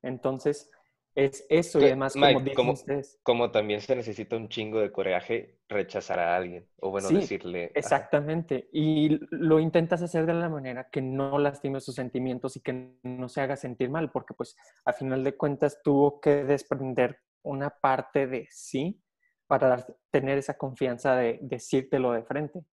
Entonces, 0.02 0.70
es 1.16 1.46
eso 1.50 1.80
y 1.80 1.86
además, 1.86 2.14
como 2.14 2.26
Mike, 2.26 2.40
dicen 2.40 2.56
¿cómo- 2.56 2.74
ustedes. 2.74 3.20
Como 3.24 3.52
también 3.52 3.82
se 3.82 3.96
necesita 3.96 4.36
un 4.36 4.50
chingo 4.50 4.80
de 4.80 4.92
coraje 4.92 5.60
rechazar 5.70 6.20
a 6.20 6.36
alguien, 6.36 6.68
o 6.78 6.90
bueno, 6.92 7.08
Sí, 7.08 7.16
decirle... 7.16 7.72
Exactamente. 7.76 8.70
Y 8.72 9.20
lo 9.32 9.60
intentas 9.60 10.02
hacer 10.02 10.26
de 10.26 10.34
la 10.34 10.50
manera 10.50 10.90
que 10.92 11.02
no 11.02 11.38
lastime 11.40 11.80
sus 11.82 11.96
sentimientos 11.96 12.56
y 12.58 12.62
que 12.62 12.98
no 13.04 13.30
se 13.30 13.42
haga 13.42 13.56
sentir 13.56 13.90
mal, 13.90 14.12
porque 14.12 14.34
pues 14.34 14.56
a 14.86 14.94
final 14.94 15.24
de 15.24 15.36
cuentas 15.38 15.82
tuvo 15.84 16.20
que 16.20 16.44
desprender 16.44 17.20
una 17.44 17.70
parte 17.70 18.28
de 18.28 18.48
sí 18.52 19.02
para 19.48 19.68
dar- 19.70 19.96
tener 20.12 20.38
esa 20.38 20.58
confianza 20.58 21.16
de 21.16 21.40
decírtelo 21.42 22.12
de 22.14 22.24
frente. 22.24 22.64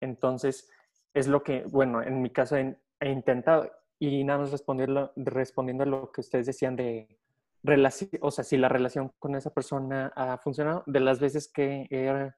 Entonces, 0.00 0.68
es 1.14 1.26
lo 1.28 1.42
que, 1.42 1.64
bueno, 1.64 2.02
en 2.02 2.22
mi 2.22 2.30
caso 2.30 2.56
he, 2.56 2.76
he 3.00 3.10
intentado 3.10 3.70
y 3.98 4.24
nada 4.24 4.40
más 4.40 4.50
responderlo, 4.52 5.12
respondiendo 5.16 5.84
a 5.84 5.86
lo 5.86 6.10
que 6.12 6.20
ustedes 6.22 6.46
decían 6.46 6.76
de 6.76 7.19
o 8.20 8.30
sea, 8.30 8.44
si 8.44 8.56
la 8.56 8.68
relación 8.68 9.12
con 9.18 9.34
esa 9.34 9.52
persona 9.52 10.12
ha 10.16 10.38
funcionado, 10.38 10.82
de 10.86 11.00
las 11.00 11.20
veces 11.20 11.50
que 11.52 11.86
he 11.90 12.32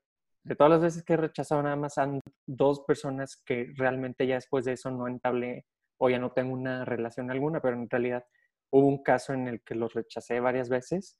de 0.44 0.56
todas 0.56 0.72
las 0.72 0.82
veces 0.82 1.04
que 1.04 1.12
he 1.12 1.16
rechazado 1.16 1.62
nada 1.62 1.76
más 1.76 1.98
han 1.98 2.20
dos 2.46 2.80
personas 2.80 3.40
que 3.44 3.72
realmente 3.76 4.26
ya 4.26 4.34
después 4.34 4.64
de 4.64 4.72
eso 4.72 4.90
no 4.90 5.06
entablé 5.06 5.66
o 5.98 6.10
ya 6.10 6.18
no 6.18 6.32
tengo 6.32 6.52
una 6.52 6.84
relación 6.84 7.30
alguna, 7.30 7.60
pero 7.60 7.76
en 7.76 7.88
realidad 7.88 8.24
hubo 8.72 8.88
un 8.88 9.02
caso 9.02 9.32
en 9.34 9.46
el 9.46 9.62
que 9.62 9.76
los 9.76 9.94
rechacé 9.94 10.40
varias 10.40 10.68
veces 10.68 11.16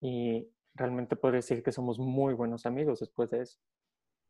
y 0.00 0.48
realmente 0.74 1.14
podría 1.14 1.38
decir 1.38 1.62
que 1.62 1.72
somos 1.72 1.98
muy 1.98 2.34
buenos 2.34 2.66
amigos 2.66 3.00
después 3.00 3.30
de 3.30 3.42
eso. 3.42 3.58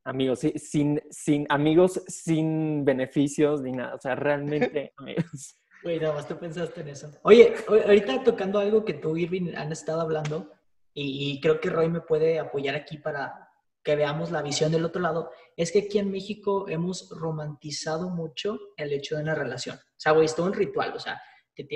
Amigos, 0.05 0.41
sin, 0.41 1.01
sin 1.11 1.47
amigos 1.49 2.03
sin 2.07 2.85
beneficios 2.85 3.63
ni 3.63 3.73
nada, 3.73 3.95
o 3.95 3.99
sea, 3.99 4.15
realmente 4.15 4.93
amigos. 4.99 5.59
Güey, 5.83 6.01
nada 6.01 6.15
más 6.15 6.27
tú 6.27 6.39
pensaste 6.39 6.81
en 6.81 6.89
eso. 6.89 7.11
Oye, 7.23 7.55
ahorita 7.69 8.25
tocando 8.25 8.59
algo 8.59 8.85
que 8.85 8.95
tú, 8.95 9.17
Irving, 9.17 9.55
han 9.55 9.73
estado 9.73 10.01
hablando, 10.01 10.53
y, 10.99 11.41
creo 11.43 11.61
que 11.61 11.69
Roy 11.69 11.91
me 11.91 12.01
puede 12.01 12.39
apoyar 12.39 12.75
aquí 12.75 12.97
para 12.97 13.51
que 13.85 13.97
veamos 13.97 14.31
la 14.31 14.41
visión 14.41 14.73
del 14.73 14.85
otro 14.85 15.03
lado, 15.03 15.31
es 15.55 15.71
que 15.71 15.81
aquí 15.81 15.99
en 15.99 16.11
México 16.11 16.67
hemos 16.69 17.11
romantizado 17.11 18.09
mucho 18.09 18.59
el 18.77 18.93
hecho 18.93 19.15
de 19.15 19.23
una 19.23 19.35
relación. 19.35 19.77
O 19.77 19.99
sea, 19.99 20.13
güey, 20.13 20.25
es 20.25 20.35
todo 20.35 20.47
un 20.47 20.55
ritual, 20.55 20.95
o 20.97 20.99
sea, 20.99 21.21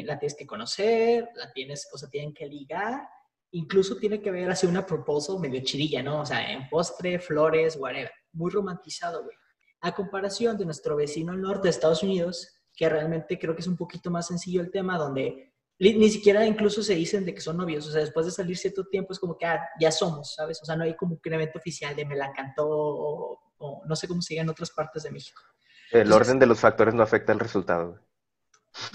la 0.04 0.18
tienes 0.18 0.34
que 0.34 0.46
conocer, 0.46 1.28
la 1.34 1.52
tienes, 1.52 1.88
o 1.92 1.98
sea, 1.98 2.08
tienen 2.08 2.32
que 2.32 2.46
ligar, 2.46 3.06
incluso 3.52 3.96
tiene 3.96 4.20
que 4.20 4.30
ver 4.30 4.50
así 4.50 4.66
una 4.66 4.86
proposal 4.86 5.38
medio 5.38 5.62
chirilla, 5.62 6.02
¿no? 6.02 6.22
O 6.22 6.26
sea, 6.26 6.50
en 6.50 6.68
postre, 6.68 7.18
flores, 7.18 7.76
whatever. 7.76 8.10
Muy 8.32 8.50
romantizado, 8.50 9.22
güey. 9.22 9.36
A 9.82 9.94
comparación 9.94 10.56
de 10.56 10.64
nuestro 10.64 10.96
vecino 10.96 11.32
al 11.32 11.40
norte 11.40 11.64
de 11.64 11.70
Estados 11.70 12.02
Unidos, 12.02 12.59
que 12.74 12.88
realmente 12.88 13.38
creo 13.38 13.54
que 13.54 13.60
es 13.60 13.66
un 13.66 13.76
poquito 13.76 14.10
más 14.10 14.26
sencillo 14.26 14.60
el 14.60 14.70
tema, 14.70 14.98
donde 14.98 15.52
ni 15.80 16.10
siquiera 16.10 16.44
incluso 16.44 16.82
se 16.82 16.94
dicen 16.94 17.24
de 17.24 17.34
que 17.34 17.40
son 17.40 17.56
novios, 17.56 17.86
o 17.86 17.90
sea, 17.90 18.02
después 18.02 18.26
de 18.26 18.32
salir 18.32 18.56
cierto 18.56 18.84
tiempo 18.84 19.12
es 19.12 19.18
como 19.18 19.36
que 19.38 19.46
ah, 19.46 19.60
ya 19.80 19.90
somos, 19.90 20.34
¿sabes? 20.34 20.60
O 20.62 20.66
sea, 20.66 20.76
no 20.76 20.84
hay 20.84 20.94
como 20.94 21.18
un 21.24 21.32
evento 21.32 21.58
oficial 21.58 21.96
de 21.96 22.04
me 22.04 22.16
la 22.16 22.32
cantó 22.32 22.66
o, 22.68 23.40
no 23.86 23.96
sé 23.96 24.06
cómo 24.06 24.22
se 24.22 24.36
en 24.36 24.48
otras 24.48 24.70
partes 24.70 25.02
de 25.02 25.10
México. 25.10 25.42
El 25.90 26.12
orden 26.12 26.38
de 26.38 26.46
los 26.46 26.60
factores 26.60 26.94
no 26.94 27.02
afecta 27.02 27.32
el 27.32 27.40
resultado. 27.40 27.98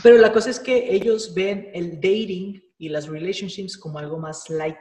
Pero 0.02 0.18
la 0.18 0.32
cosa 0.32 0.50
es 0.50 0.60
que 0.60 0.94
ellos 0.94 1.34
ven 1.34 1.70
el 1.74 1.96
dating 1.96 2.64
y 2.78 2.90
las 2.90 3.08
relationships 3.08 3.78
como 3.78 4.00
algo 4.00 4.18
más 4.18 4.50
light. 4.50 4.78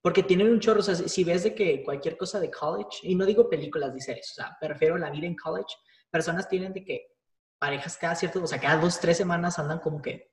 Porque 0.00 0.22
tienen 0.22 0.48
un 0.48 0.60
chorro, 0.60 0.80
o 0.80 0.82
sea, 0.82 0.94
si 0.94 1.24
ves 1.24 1.42
de 1.42 1.54
que 1.54 1.82
cualquier 1.82 2.16
cosa 2.16 2.38
de 2.38 2.50
college, 2.50 3.00
y 3.02 3.14
no 3.14 3.26
digo 3.26 3.50
películas 3.50 3.92
ni 3.92 4.00
series, 4.00 4.30
o 4.30 4.34
sea, 4.34 4.56
prefiero 4.60 4.96
la 4.96 5.10
vida 5.10 5.26
en 5.26 5.36
college, 5.36 5.74
personas 6.10 6.48
tienen 6.48 6.72
de 6.72 6.84
que 6.84 7.17
parejas 7.58 7.96
cada 7.96 8.14
cierto, 8.14 8.42
o 8.42 8.46
sea, 8.46 8.60
cada 8.60 8.80
dos, 8.80 9.00
tres 9.00 9.16
semanas 9.16 9.58
andan 9.58 9.80
como 9.80 10.00
que 10.00 10.30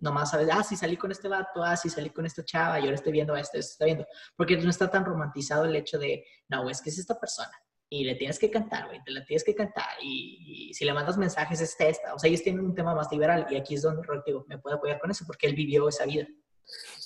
nomás 0.00 0.30
sabes, 0.30 0.48
ah, 0.52 0.62
sí 0.62 0.76
salí 0.76 0.96
con 0.96 1.10
este 1.10 1.28
vato, 1.28 1.62
ah, 1.62 1.76
sí 1.76 1.90
salí 1.90 2.10
con 2.10 2.24
esta 2.24 2.44
chava, 2.44 2.78
y 2.78 2.84
ahora 2.84 2.94
estoy 2.94 3.12
viendo 3.12 3.36
esto, 3.36 3.58
esto, 3.58 3.72
estoy 3.72 3.86
viendo. 3.86 4.06
Porque 4.36 4.56
no 4.56 4.70
está 4.70 4.90
tan 4.90 5.04
romantizado 5.04 5.64
el 5.64 5.74
hecho 5.76 5.98
de, 5.98 6.24
no, 6.48 6.68
es 6.70 6.80
que 6.80 6.90
es 6.90 6.98
esta 6.98 7.18
persona. 7.18 7.50
Y 7.90 8.04
le 8.04 8.16
tienes 8.16 8.38
que 8.38 8.50
cantar, 8.50 8.86
güey, 8.86 9.02
te 9.02 9.10
la 9.10 9.24
tienes 9.24 9.44
que 9.44 9.54
cantar. 9.54 9.88
Y, 10.02 10.72
si 10.74 10.84
le 10.84 10.92
mandas 10.92 11.16
mensajes 11.16 11.60
es 11.60 11.74
esta. 11.78 12.14
O 12.14 12.18
sea, 12.18 12.28
ellos 12.28 12.42
tienen 12.42 12.64
un 12.64 12.74
tema 12.74 12.94
más 12.94 13.10
liberal. 13.10 13.46
Y 13.50 13.56
aquí 13.56 13.74
es 13.74 13.82
donde 13.82 14.02
Rodrigo 14.02 14.44
me 14.46 14.58
puede 14.58 14.76
apoyar 14.76 15.00
con 15.00 15.10
eso, 15.10 15.24
porque 15.26 15.46
él 15.46 15.54
vivió 15.54 15.88
esa 15.88 16.04
vida. 16.04 16.26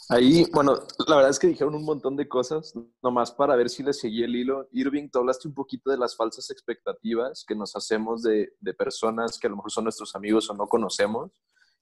Ahí, 0.08 0.46
bueno, 0.52 0.80
la 1.06 1.16
verdad 1.16 1.30
es 1.30 1.38
que 1.38 1.46
dijeron 1.46 1.74
un 1.74 1.84
montón 1.84 2.16
de 2.16 2.28
cosas, 2.28 2.74
nomás 3.02 3.30
para 3.32 3.56
ver 3.56 3.70
si 3.70 3.82
le 3.82 3.92
seguí 3.92 4.22
el 4.22 4.36
hilo. 4.36 4.68
Irving, 4.72 5.08
tú 5.08 5.20
hablaste 5.20 5.48
un 5.48 5.54
poquito 5.54 5.90
de 5.90 5.96
las 5.96 6.16
falsas 6.16 6.50
expectativas 6.50 7.44
que 7.46 7.54
nos 7.54 7.74
hacemos 7.76 8.22
de, 8.22 8.54
de 8.60 8.74
personas 8.74 9.38
que 9.38 9.46
a 9.46 9.50
lo 9.50 9.56
mejor 9.56 9.70
son 9.70 9.84
nuestros 9.84 10.14
amigos 10.14 10.50
o 10.50 10.54
no 10.54 10.66
conocemos. 10.66 11.30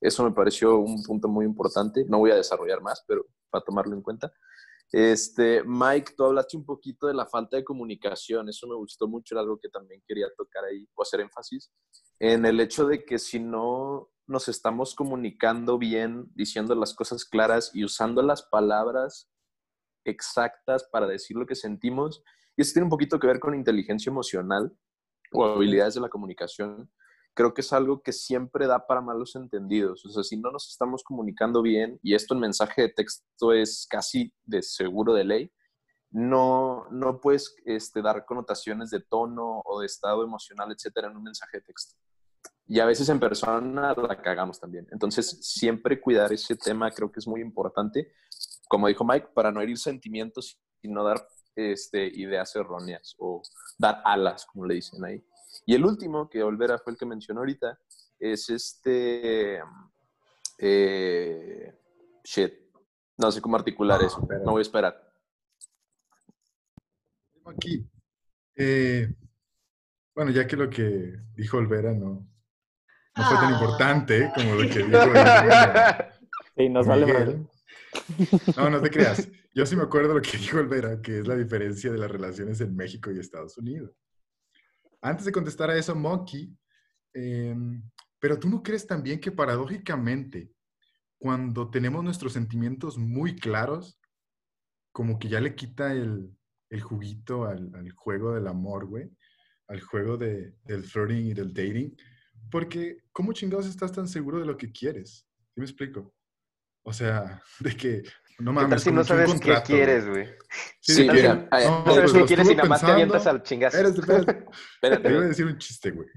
Eso 0.01 0.25
me 0.25 0.33
pareció 0.33 0.79
un 0.79 1.03
punto 1.03 1.29
muy 1.29 1.45
importante. 1.45 2.05
No 2.09 2.19
voy 2.19 2.31
a 2.31 2.37
desarrollar 2.37 2.81
más, 2.81 3.03
pero 3.07 3.27
para 3.51 3.65
tomarlo 3.65 3.95
en 3.95 4.03
cuenta. 4.03 4.33
Este, 4.93 5.63
Mike, 5.65 6.15
tú 6.17 6.25
hablaste 6.25 6.57
un 6.57 6.65
poquito 6.65 7.07
de 7.07 7.15
la 7.15 7.27
falta 7.27 7.57
de 7.57 7.65
comunicación. 7.65 8.49
Eso 8.49 8.67
me 8.67 8.75
gustó 8.75 9.07
mucho, 9.07 9.35
era 9.35 9.43
algo 9.43 9.59
que 9.59 9.69
también 9.69 10.03
quería 10.07 10.27
tocar 10.37 10.65
ahí 10.65 10.87
o 10.95 11.03
hacer 11.03 11.21
énfasis. 11.21 11.71
En 12.19 12.45
el 12.45 12.61
hecho 12.61 12.87
de 12.87 13.05
que 13.05 13.19
si 13.19 13.39
no 13.39 14.10
nos 14.31 14.49
estamos 14.49 14.95
comunicando 14.95 15.77
bien, 15.77 16.31
diciendo 16.35 16.75
las 16.75 16.95
cosas 16.95 17.25
claras 17.25 17.73
y 17.75 17.85
usando 17.85 18.23
las 18.23 18.43
palabras 18.43 19.29
exactas 20.05 20.85
para 20.85 21.09
decir 21.09 21.37
lo 21.37 21.47
que 21.47 21.57
sentimos. 21.57 22.23
Y 22.57 22.63
eso 22.63 22.73
tiene 22.73 22.85
un 22.85 22.91
poquito 22.91 23.19
que 23.19 23.27
ver 23.27 23.41
con 23.41 23.55
inteligencia 23.55 24.09
emocional 24.09 24.73
o 25.33 25.45
habilidades 25.45 25.95
de 25.95 26.01
la 26.01 26.09
comunicación. 26.09 26.91
Creo 27.35 27.55
que 27.55 27.61
es 27.61 27.73
algo 27.73 28.03
que 28.03 28.13
siempre 28.13 28.69
da 28.69 28.87
para 28.87 29.01
malos 29.01 29.35
entendidos. 29.35 30.05
O 30.07 30.11
sea, 30.11 30.23
si 30.23 30.37
no 30.37 30.53
nos 30.53 30.69
estamos 30.69 31.03
comunicando 31.03 31.61
bien, 31.61 31.99
y 32.03 32.15
esto 32.15 32.35
en 32.35 32.41
mensaje 32.41 32.83
de 32.83 32.89
texto 32.91 33.53
es 33.53 33.87
casi 33.91 34.33
de 34.45 34.63
seguro 34.63 35.13
de 35.13 35.25
ley, 35.25 35.53
no, 36.13 36.87
no 36.91 37.21
puedes 37.21 37.55
este, 37.65 38.01
dar 38.01 38.25
connotaciones 38.25 38.91
de 38.91 39.01
tono 39.01 39.61
o 39.65 39.81
de 39.81 39.87
estado 39.87 40.23
emocional, 40.23 40.71
etcétera, 40.73 41.09
en 41.09 41.17
un 41.17 41.25
mensaje 41.25 41.59
de 41.59 41.65
texto. 41.65 41.97
Y 42.71 42.79
a 42.79 42.87
veces 42.87 43.09
en 43.09 43.19
persona 43.19 43.93
la 43.97 44.23
cagamos 44.23 44.61
también. 44.61 44.87
Entonces, 44.93 45.39
siempre 45.41 46.01
cuidar 46.01 46.33
ese 46.33 46.55
tema 46.55 46.89
creo 46.93 47.11
que 47.11 47.19
es 47.19 47.27
muy 47.27 47.41
importante. 47.41 48.13
Como 48.69 48.87
dijo 48.87 49.05
Mike, 49.05 49.31
para 49.35 49.51
no 49.51 49.61
herir 49.61 49.77
sentimientos 49.77 50.57
y 50.81 50.87
no 50.87 51.03
dar 51.03 51.27
este, 51.57 52.07
ideas 52.07 52.55
erróneas 52.55 53.17
o 53.19 53.43
dar 53.77 54.01
alas, 54.05 54.47
como 54.47 54.67
le 54.67 54.75
dicen 54.75 55.05
ahí. 55.05 55.21
Y 55.67 55.75
el 55.75 55.85
último, 55.85 56.31
que 56.31 56.45
Olvera 56.45 56.79
fue 56.79 56.93
el 56.93 56.97
que 56.97 57.07
mencionó 57.07 57.41
ahorita, 57.41 57.77
es 58.21 58.49
este... 58.51 59.61
Eh, 60.57 61.75
shit. 62.23 62.55
No 63.19 63.33
sé 63.33 63.41
cómo 63.41 63.57
articular 63.57 64.01
eso. 64.01 64.25
No 64.45 64.53
voy 64.53 64.61
a 64.61 64.63
esperar. 64.63 65.13
Aquí. 67.47 67.85
Eh, 68.55 69.13
bueno, 70.15 70.31
ya 70.31 70.47
que 70.47 70.55
lo 70.55 70.71
que 70.71 71.17
dijo 71.35 71.57
Olvera 71.57 71.93
no, 71.93 72.31
no 73.21 73.29
fue 73.29 73.37
tan 73.37 73.53
importante 73.53 74.33
como 74.35 74.55
lo 74.55 74.69
que 74.69 74.79
dijo. 74.85 74.99
sí, 76.57 76.69
nos 76.69 76.87
vale 76.87 77.47
No, 78.57 78.71
no 78.71 78.81
te 78.81 78.91
creas. 78.91 79.29
Yo 79.55 79.67
sí 79.67 79.77
me 79.77 79.83
acuerdo 79.83 80.15
lo 80.15 80.23
que 80.23 80.39
dijo 80.39 80.59
Olvera, 80.59 81.01
que 81.03 81.21
es 81.21 81.27
la 81.27 81.37
diferencia 81.37 81.91
de 81.91 81.99
las 81.99 82.11
relaciones 82.11 82.61
en 82.61 82.75
México 82.75 83.11
y 83.11 83.19
Estados 83.19 83.59
Unidos. 83.59 83.91
Antes 85.03 85.25
de 85.25 85.33
contestar 85.33 85.71
a 85.71 85.77
eso, 85.77 85.95
Monkey, 85.95 86.55
em, 87.15 87.83
pero 88.19 88.39
tú 88.39 88.49
no 88.49 88.63
crees 88.63 88.87
también 88.87 89.21
que 89.21 89.33
paradójicamente, 89.33 90.53
cuando 91.19 91.71
tenemos 91.71 92.05
nuestros 92.05 92.33
sentimientos 92.33 92.97
muy 92.97 93.37
claros, 93.37 93.99
como 94.93 95.19
que 95.19 95.29
ya 95.29 95.41
le 95.41 95.55
quita 95.55 95.93
el, 95.93 96.31
el 96.71 96.81
juguito 96.81 97.45
al, 97.45 97.75
al, 97.75 97.91
juego 97.93 98.35
del 98.35 98.47
amor, 98.47 98.87
güey, 98.87 99.11
al 99.69 99.81
juego 99.81 100.17
de, 100.17 100.55
del 100.65 100.85
flirting 100.85 101.27
y 101.27 101.35
del 101.35 101.53
dating, 101.53 101.97
porque, 102.51 102.99
¿cómo 103.13 103.33
chingados 103.33 103.67
estás 103.67 103.93
tan 103.93 104.09
seguro 104.09 104.39
de 104.41 104.47
lo 104.47 104.57
que 104.57 104.73
quieres? 104.73 105.27
¿Sí 105.55 105.61
me 105.61 105.65
explico? 105.65 106.15
O 106.83 106.93
sea, 106.93 107.43
de 107.61 107.77
que, 107.77 108.03
no 108.39 108.53
mames, 108.53 108.83
si 108.83 108.91
no 108.91 109.05
sabes 109.05 109.39
qué 109.41 109.55
quieres, 109.65 110.09
güey. 110.09 110.29
Sí, 110.81 111.09
mira, 111.11 111.49
no, 111.51 111.85
no, 111.85 111.95
sabes 111.95 112.13
qué 112.13 112.25
quieres 112.25 112.51
y 112.51 112.55
nada 112.55 112.69
más 112.69 112.81
te 112.81 112.91
avientas 112.91 113.27
al 113.27 113.43
chingazo. 113.43 113.77
Espérate, 113.77 114.01
espérate. 114.01 114.47
espérate. 114.75 115.03
Te 115.03 115.11
iba 115.11 115.21
a 115.21 115.29
decir 115.29 115.47
un 115.47 115.59
chiste, 115.59 115.91
güey. 115.91 116.09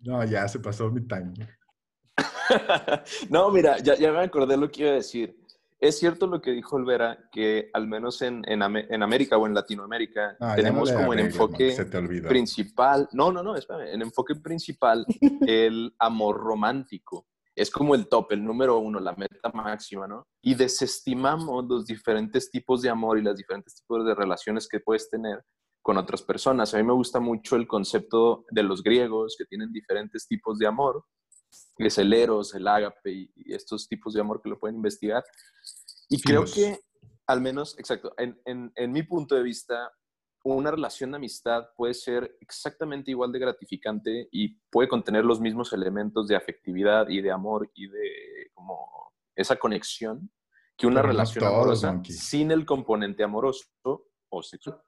No, 0.00 0.24
ya 0.24 0.48
se 0.48 0.58
pasó 0.58 0.90
mi 0.90 1.06
time. 1.06 1.32
no, 3.30 3.50
mira, 3.50 3.78
ya, 3.78 3.94
ya 3.94 4.12
me 4.12 4.20
acordé 4.20 4.56
lo 4.56 4.68
que 4.70 4.82
iba 4.82 4.90
a 4.90 4.94
decir. 4.94 5.36
Es 5.82 5.98
cierto 5.98 6.28
lo 6.28 6.40
que 6.40 6.52
dijo 6.52 6.76
Olvera, 6.76 7.28
que 7.32 7.68
al 7.72 7.88
menos 7.88 8.22
en, 8.22 8.44
en, 8.46 8.62
en 8.62 9.02
América 9.02 9.36
o 9.36 9.48
en 9.48 9.54
Latinoamérica 9.54 10.36
ah, 10.38 10.54
tenemos 10.54 10.92
como 10.92 11.12
el 11.12 11.18
enfoque 11.18 11.74
principal, 12.28 13.08
no, 13.10 13.32
no, 13.32 13.42
no, 13.42 13.56
espérame, 13.56 13.88
el 13.88 14.02
enfoque 14.02 14.36
principal 14.36 15.04
el 15.44 15.92
amor 15.98 16.36
romántico. 16.36 17.26
Es 17.56 17.68
como 17.68 17.96
el 17.96 18.06
top, 18.06 18.30
el 18.30 18.44
número 18.44 18.78
uno, 18.78 19.00
la 19.00 19.12
meta 19.16 19.50
máxima, 19.52 20.06
¿no? 20.06 20.28
Y 20.40 20.54
desestimamos 20.54 21.64
los 21.68 21.84
diferentes 21.84 22.48
tipos 22.48 22.80
de 22.82 22.88
amor 22.88 23.18
y 23.18 23.22
los 23.22 23.36
diferentes 23.36 23.74
tipos 23.74 24.06
de 24.06 24.14
relaciones 24.14 24.68
que 24.68 24.78
puedes 24.78 25.10
tener 25.10 25.42
con 25.82 25.98
otras 25.98 26.22
personas. 26.22 26.72
A 26.72 26.76
mí 26.76 26.84
me 26.84 26.92
gusta 26.92 27.18
mucho 27.18 27.56
el 27.56 27.66
concepto 27.66 28.44
de 28.52 28.62
los 28.62 28.84
griegos 28.84 29.34
que 29.36 29.46
tienen 29.46 29.72
diferentes 29.72 30.28
tipos 30.28 30.60
de 30.60 30.68
amor 30.68 31.04
es 31.78 31.98
el 31.98 32.12
eros, 32.12 32.54
el 32.54 32.66
ágape 32.66 33.12
y, 33.12 33.30
estos 33.46 33.88
tipos 33.88 34.14
de 34.14 34.20
amor 34.20 34.40
que 34.42 34.48
lo 34.48 34.58
pueden 34.58 34.76
investigar. 34.76 35.24
Y 36.08 36.20
creo 36.20 36.44
que, 36.44 36.78
al 37.26 37.40
menos, 37.40 37.78
exacto, 37.78 38.12
en, 38.18 38.40
en, 38.44 38.72
en, 38.74 38.92
mi 38.92 39.02
punto 39.02 39.34
de 39.34 39.42
vista, 39.42 39.90
una 40.44 40.70
relación 40.70 41.10
de 41.12 41.16
amistad 41.16 41.64
puede 41.76 41.94
ser 41.94 42.36
exactamente 42.40 43.10
igual 43.10 43.32
de 43.32 43.38
gratificante 43.38 44.28
y 44.30 44.60
puede 44.70 44.88
contener 44.88 45.24
los 45.24 45.40
mismos 45.40 45.72
elementos 45.72 46.28
de 46.28 46.36
afectividad 46.36 47.08
y 47.08 47.20
de 47.20 47.30
amor 47.30 47.70
y 47.74 47.88
de 47.88 48.50
como 48.52 49.12
esa 49.36 49.56
conexión 49.56 50.30
que 50.76 50.86
una 50.86 51.02
relación 51.02 51.44
amorosa 51.44 52.00
sin 52.04 52.50
el 52.50 52.66
componente 52.66 53.22
amoroso 53.22 53.66
o 54.30 54.42
sexual, 54.42 54.80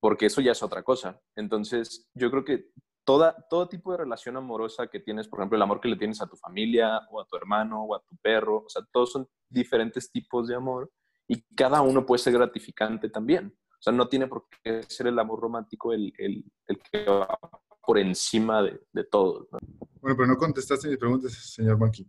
porque 0.00 0.26
eso 0.26 0.40
ya 0.40 0.52
es 0.52 0.62
otra 0.62 0.82
cosa. 0.82 1.20
Entonces, 1.36 2.08
yo 2.14 2.30
creo 2.30 2.44
que 2.44 2.70
toda, 3.06 3.34
todo 3.48 3.68
tipo 3.68 3.92
de 3.92 3.98
relación 3.98 4.36
amorosa 4.36 4.88
que 4.88 5.00
tienes, 5.00 5.28
por 5.28 5.38
ejemplo, 5.38 5.56
el 5.56 5.62
amor 5.62 5.80
que 5.80 5.88
le 5.88 5.96
tienes 5.96 6.20
a 6.20 6.26
tu 6.26 6.36
familia 6.36 7.00
o 7.10 7.20
a 7.20 7.26
tu 7.26 7.36
hermano 7.36 7.84
o 7.84 7.94
a 7.94 8.02
tu 8.02 8.16
perro, 8.16 8.64
o 8.66 8.68
sea, 8.68 8.82
todos 8.92 9.12
son 9.12 9.28
diferentes 9.48 10.10
tipos 10.10 10.48
de 10.48 10.56
amor 10.56 10.90
y 11.28 11.40
cada 11.54 11.80
uno 11.80 12.04
puede 12.04 12.18
ser 12.18 12.32
gratificante 12.32 13.08
también. 13.08 13.46
O 13.46 13.82
sea, 13.82 13.92
no 13.92 14.08
tiene 14.08 14.26
por 14.26 14.46
qué 14.62 14.82
ser 14.82 15.06
el 15.06 15.18
amor 15.18 15.40
romántico 15.40 15.92
el, 15.92 16.12
el, 16.18 16.44
el 16.66 16.78
que 16.90 17.04
va 17.04 17.38
por 17.80 17.98
encima 17.98 18.62
de, 18.62 18.80
de 18.92 19.04
todo. 19.04 19.48
¿no? 19.52 19.58
Bueno, 20.00 20.16
pero 20.16 20.26
no 20.26 20.36
contestaste 20.36 20.88
mis 20.88 20.98
preguntas, 20.98 21.32
señor 21.32 21.78
Monkey. 21.78 22.06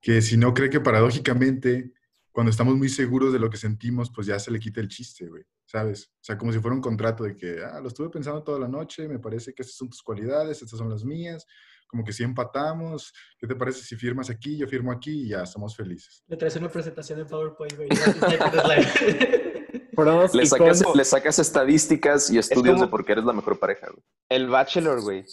Que 0.00 0.20
si 0.20 0.36
no 0.36 0.52
cree 0.52 0.68
que 0.68 0.80
paradójicamente, 0.80 1.94
cuando 2.36 2.50
estamos 2.50 2.76
muy 2.76 2.90
seguros 2.90 3.32
de 3.32 3.38
lo 3.38 3.48
que 3.48 3.56
sentimos, 3.56 4.12
pues 4.14 4.26
ya 4.26 4.38
se 4.38 4.50
le 4.50 4.60
quita 4.60 4.82
el 4.82 4.88
chiste, 4.88 5.26
güey. 5.26 5.42
¿Sabes? 5.64 6.10
O 6.20 6.22
sea, 6.22 6.36
como 6.36 6.52
si 6.52 6.58
fuera 6.58 6.74
un 6.74 6.82
contrato 6.82 7.24
de 7.24 7.34
que, 7.34 7.64
ah, 7.64 7.80
lo 7.80 7.88
estuve 7.88 8.10
pensando 8.10 8.42
toda 8.42 8.60
la 8.60 8.68
noche, 8.68 9.08
me 9.08 9.18
parece 9.18 9.54
que 9.54 9.62
estas 9.62 9.78
son 9.78 9.88
tus 9.88 10.02
cualidades, 10.02 10.60
estas 10.60 10.78
son 10.78 10.90
las 10.90 11.02
mías, 11.02 11.46
como 11.86 12.04
que 12.04 12.12
si 12.12 12.24
empatamos, 12.24 13.10
¿qué 13.38 13.46
te 13.46 13.56
parece 13.56 13.80
si 13.80 13.96
firmas 13.96 14.28
aquí, 14.28 14.58
yo 14.58 14.68
firmo 14.68 14.92
aquí 14.92 15.22
y 15.22 15.28
ya 15.28 15.44
estamos 15.44 15.74
felices? 15.74 16.24
Le 16.26 16.36
traes 16.36 16.56
una 16.56 16.68
presentación 16.68 17.20
en 17.20 17.26
PowerPoint, 17.26 17.74
güey. 17.74 17.88
Pros 19.96 20.34
Le 20.34 20.42
y 20.44 20.46
sacas, 20.46 20.84
le 20.94 21.04
sacas 21.04 21.38
estadísticas 21.40 22.30
y 22.30 22.38
estudios 22.38 22.74
como- 22.74 22.84
de 22.84 22.90
por 22.90 23.04
qué 23.04 23.12
eres 23.12 23.24
la 23.24 23.32
mejor 23.32 23.58
pareja, 23.58 23.88
güey. 23.88 24.02
El 24.28 24.48
Bachelor, 24.48 25.00
güey. 25.02 25.24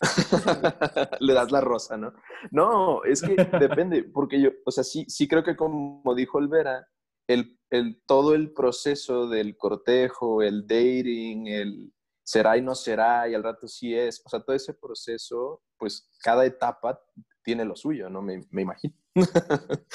Le 1.20 1.32
das 1.34 1.50
la 1.50 1.60
rosa, 1.60 1.96
¿no? 1.96 2.12
No, 2.50 3.04
es 3.04 3.22
que 3.22 3.34
depende, 3.60 4.02
porque 4.04 4.40
yo, 4.40 4.50
o 4.64 4.70
sea, 4.70 4.84
sí, 4.84 5.04
sí 5.08 5.26
creo 5.28 5.42
que 5.44 5.56
como 5.56 6.14
dijo 6.14 6.38
Olvera, 6.38 6.86
el, 7.28 7.58
el, 7.70 8.02
todo 8.06 8.34
el 8.34 8.52
proceso 8.52 9.28
del 9.28 9.56
cortejo, 9.56 10.42
el 10.42 10.66
dating, 10.66 11.46
el 11.46 11.92
será 12.24 12.56
y 12.58 12.62
no 12.62 12.74
será, 12.74 13.28
y 13.28 13.34
al 13.34 13.42
rato 13.42 13.66
sí 13.68 13.94
es, 13.94 14.20
o 14.24 14.28
sea, 14.28 14.40
todo 14.40 14.54
ese 14.54 14.74
proceso, 14.74 15.62
pues 15.78 16.10
cada 16.22 16.44
etapa 16.44 17.00
tiene 17.42 17.64
lo 17.64 17.74
suyo, 17.76 18.10
¿no? 18.10 18.20
Me, 18.20 18.42
me 18.50 18.62
imagino. 18.62 18.94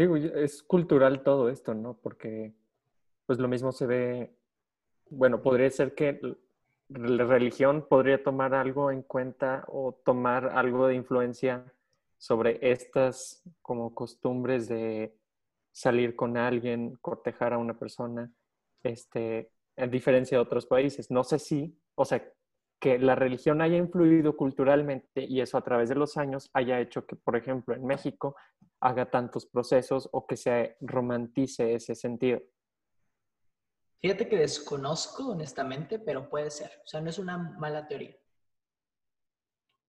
Digo, 0.00 0.16
es 0.16 0.62
cultural 0.62 1.22
todo 1.22 1.50
esto, 1.50 1.74
¿no? 1.74 1.92
Porque 1.92 2.54
pues 3.26 3.38
lo 3.38 3.48
mismo 3.48 3.70
se 3.70 3.86
ve, 3.86 4.34
bueno, 5.10 5.42
podría 5.42 5.68
ser 5.68 5.94
que 5.94 6.18
la 6.88 7.24
religión 7.26 7.86
podría 7.86 8.24
tomar 8.24 8.54
algo 8.54 8.90
en 8.90 9.02
cuenta 9.02 9.62
o 9.68 9.92
tomar 10.02 10.56
algo 10.56 10.86
de 10.86 10.94
influencia 10.94 11.70
sobre 12.16 12.58
estas 12.62 13.42
como 13.60 13.94
costumbres 13.94 14.68
de 14.68 15.14
salir 15.70 16.16
con 16.16 16.38
alguien, 16.38 16.96
cortejar 17.02 17.52
a 17.52 17.58
una 17.58 17.78
persona, 17.78 18.32
este, 18.82 19.50
a 19.76 19.86
diferencia 19.86 20.38
de 20.38 20.42
otros 20.42 20.64
países. 20.64 21.10
No 21.10 21.24
sé 21.24 21.38
si, 21.38 21.78
o 21.94 22.06
sea, 22.06 22.26
que 22.80 22.98
la 22.98 23.14
religión 23.14 23.60
haya 23.60 23.76
influido 23.76 24.36
culturalmente 24.36 25.24
y 25.24 25.40
eso 25.42 25.58
a 25.58 25.62
través 25.62 25.90
de 25.90 25.94
los 25.94 26.16
años 26.16 26.50
haya 26.54 26.80
hecho 26.80 27.06
que, 27.06 27.14
por 27.14 27.36
ejemplo, 27.36 27.74
en 27.74 27.84
México 27.84 28.34
haga 28.80 29.10
tantos 29.10 29.46
procesos 29.46 30.08
o 30.12 30.26
que 30.26 30.36
se 30.36 30.76
romantice 30.80 31.74
ese 31.74 31.94
sentido. 31.94 32.40
Fíjate 34.00 34.28
que 34.28 34.38
desconozco, 34.38 35.32
honestamente, 35.32 35.98
pero 35.98 36.30
puede 36.30 36.50
ser. 36.50 36.70
O 36.82 36.86
sea, 36.86 37.02
no 37.02 37.10
es 37.10 37.18
una 37.18 37.36
mala 37.36 37.86
teoría. 37.86 38.16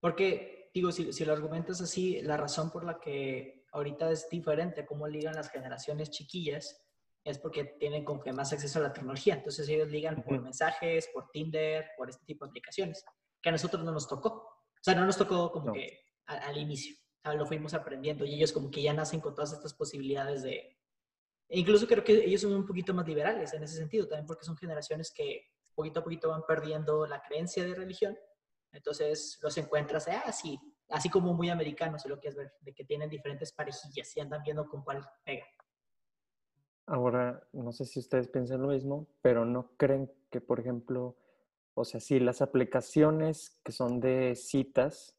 Porque, 0.01 0.69
digo, 0.73 0.91
si, 0.91 1.13
si 1.13 1.23
lo 1.23 1.31
argumentas 1.31 1.79
así, 1.79 2.21
la 2.21 2.35
razón 2.35 2.71
por 2.71 2.83
la 2.83 2.99
que 2.99 3.65
ahorita 3.71 4.11
es 4.11 4.29
diferente 4.29 4.85
cómo 4.85 5.07
ligan 5.07 5.35
las 5.35 5.49
generaciones 5.49 6.09
chiquillas 6.09 6.80
es 7.23 7.37
porque 7.39 7.63
tienen 7.65 8.03
como 8.03 8.21
que 8.21 8.33
más 8.33 8.51
acceso 8.53 8.79
a 8.79 8.83
la 8.83 8.93
tecnología. 8.93 9.35
Entonces 9.35 9.67
ellos 9.69 9.89
ligan 9.89 10.23
por 10.23 10.41
mensajes, 10.41 11.07
por 11.13 11.29
Tinder, 11.31 11.89
por 11.97 12.09
este 12.09 12.25
tipo 12.25 12.45
de 12.45 12.49
aplicaciones, 12.49 13.05
que 13.41 13.49
a 13.49 13.51
nosotros 13.51 13.83
no 13.83 13.91
nos 13.91 14.07
tocó. 14.07 14.29
O 14.29 14.83
sea, 14.83 14.95
no 14.95 15.05
nos 15.05 15.17
tocó 15.17 15.51
como 15.51 15.67
No. 15.67 15.73
que 15.73 15.99
a- 16.25 16.47
al 16.47 16.57
inicio. 16.57 16.95
O 16.95 17.21
sea, 17.21 17.33
lo 17.35 17.45
fuimos 17.45 17.73
aprendiendo 17.75 18.25
y 18.25 18.33
ellos 18.33 18.51
como 18.51 18.71
que 18.71 18.81
ya 18.81 18.93
nacen 18.93 19.19
con 19.21 19.35
todas 19.35 19.53
estas 19.53 19.73
posibilidades 19.75 20.41
de... 20.41 20.77
e 21.49 21.59
incluso 21.59 21.85
creo 21.87 22.03
que 22.03 22.13
ellos 22.13 22.41
son 22.41 22.53
un 22.53 22.65
poquito 22.65 22.93
más 22.93 23.05
liberales 23.07 23.53
en 23.53 23.61
ese 23.63 23.75
sentido, 23.75 24.07
también 24.07 24.25
porque 24.25 24.43
son 24.45 24.57
generaciones 24.57 25.11
que 25.11 25.45
poquito 25.75 25.99
a 25.99 26.03
poquito 26.03 26.29
van 26.29 26.43
perdiendo 26.47 27.05
la 27.05 27.21
creencia 27.21 27.63
de 27.63 27.75
religión. 27.75 28.17
Entonces 28.71 29.37
los 29.41 29.55
encuentras, 29.57 30.07
ah, 30.07 30.23
así, 30.25 30.57
así 30.89 31.09
como 31.09 31.33
muy 31.33 31.49
americanos, 31.49 32.01
si 32.01 32.09
lo 32.09 32.19
quieres 32.19 32.37
ver, 32.37 32.53
de 32.61 32.73
que 32.73 32.85
tienen 32.85 33.09
diferentes 33.09 33.51
parejillas 33.51 34.15
y 34.17 34.19
andan 34.21 34.41
viendo 34.43 34.65
con 34.67 34.81
cuál 34.83 35.07
pega. 35.23 35.45
Ahora, 36.91 37.41
no 37.53 37.71
sé 37.71 37.85
si 37.85 37.99
ustedes 37.99 38.27
piensan 38.27 38.61
lo 38.61 38.67
mismo, 38.67 39.07
pero 39.21 39.45
no 39.45 39.71
creen 39.77 40.11
que, 40.29 40.41
por 40.41 40.59
ejemplo, 40.59 41.15
o 41.73 41.85
sea, 41.85 42.01
sí, 42.01 42.19
las 42.19 42.41
aplicaciones 42.41 43.57
que 43.63 43.71
son 43.71 44.01
de 44.01 44.35
citas 44.35 45.15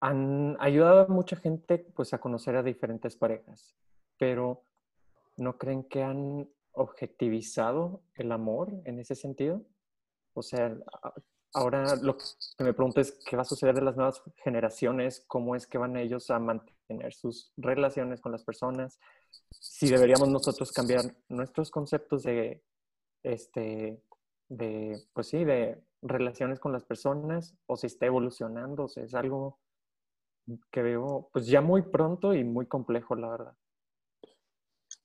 han 0.00 0.56
ayudado 0.58 1.00
a 1.00 1.08
mucha 1.08 1.36
gente 1.36 1.76
pues 1.94 2.14
a 2.14 2.18
conocer 2.18 2.56
a 2.56 2.62
diferentes 2.62 3.14
parejas, 3.14 3.76
pero 4.16 4.64
¿no 5.36 5.58
creen 5.58 5.84
que 5.84 6.02
han 6.02 6.48
objetivizado 6.72 8.00
el 8.14 8.32
amor 8.32 8.72
en 8.86 9.00
ese 9.00 9.16
sentido? 9.16 9.66
O 10.32 10.40
sea, 10.40 10.74
ahora 11.52 11.94
lo 11.96 12.16
que 12.16 12.24
me 12.64 12.72
pregunto 12.72 13.02
es 13.02 13.12
qué 13.12 13.36
va 13.36 13.42
a 13.42 13.44
suceder 13.44 13.74
de 13.74 13.82
las 13.82 13.96
nuevas 13.96 14.22
generaciones, 14.36 15.22
cómo 15.26 15.56
es 15.56 15.66
que 15.66 15.76
van 15.76 15.98
ellos 15.98 16.30
a 16.30 16.38
mantener 16.38 17.12
sus 17.12 17.52
relaciones 17.58 18.22
con 18.22 18.32
las 18.32 18.44
personas, 18.44 18.98
si 19.50 19.88
deberíamos 19.88 20.28
nosotros 20.28 20.72
cambiar 20.72 21.04
nuestros 21.28 21.70
conceptos 21.70 22.22
de, 22.24 22.62
este, 23.22 24.02
de, 24.48 25.00
pues 25.12 25.28
sí, 25.28 25.44
de 25.44 25.82
relaciones 26.02 26.60
con 26.60 26.72
las 26.72 26.84
personas 26.84 27.54
o 27.66 27.76
si 27.76 27.86
está 27.86 28.06
evolucionando, 28.06 28.84
o 28.84 29.00
es 29.00 29.14
algo 29.14 29.58
que 30.70 30.82
veo 30.82 31.28
pues 31.32 31.46
ya 31.46 31.60
muy 31.60 31.82
pronto 31.82 32.34
y 32.34 32.44
muy 32.44 32.66
complejo, 32.66 33.14
la 33.14 33.28
verdad. 33.28 33.56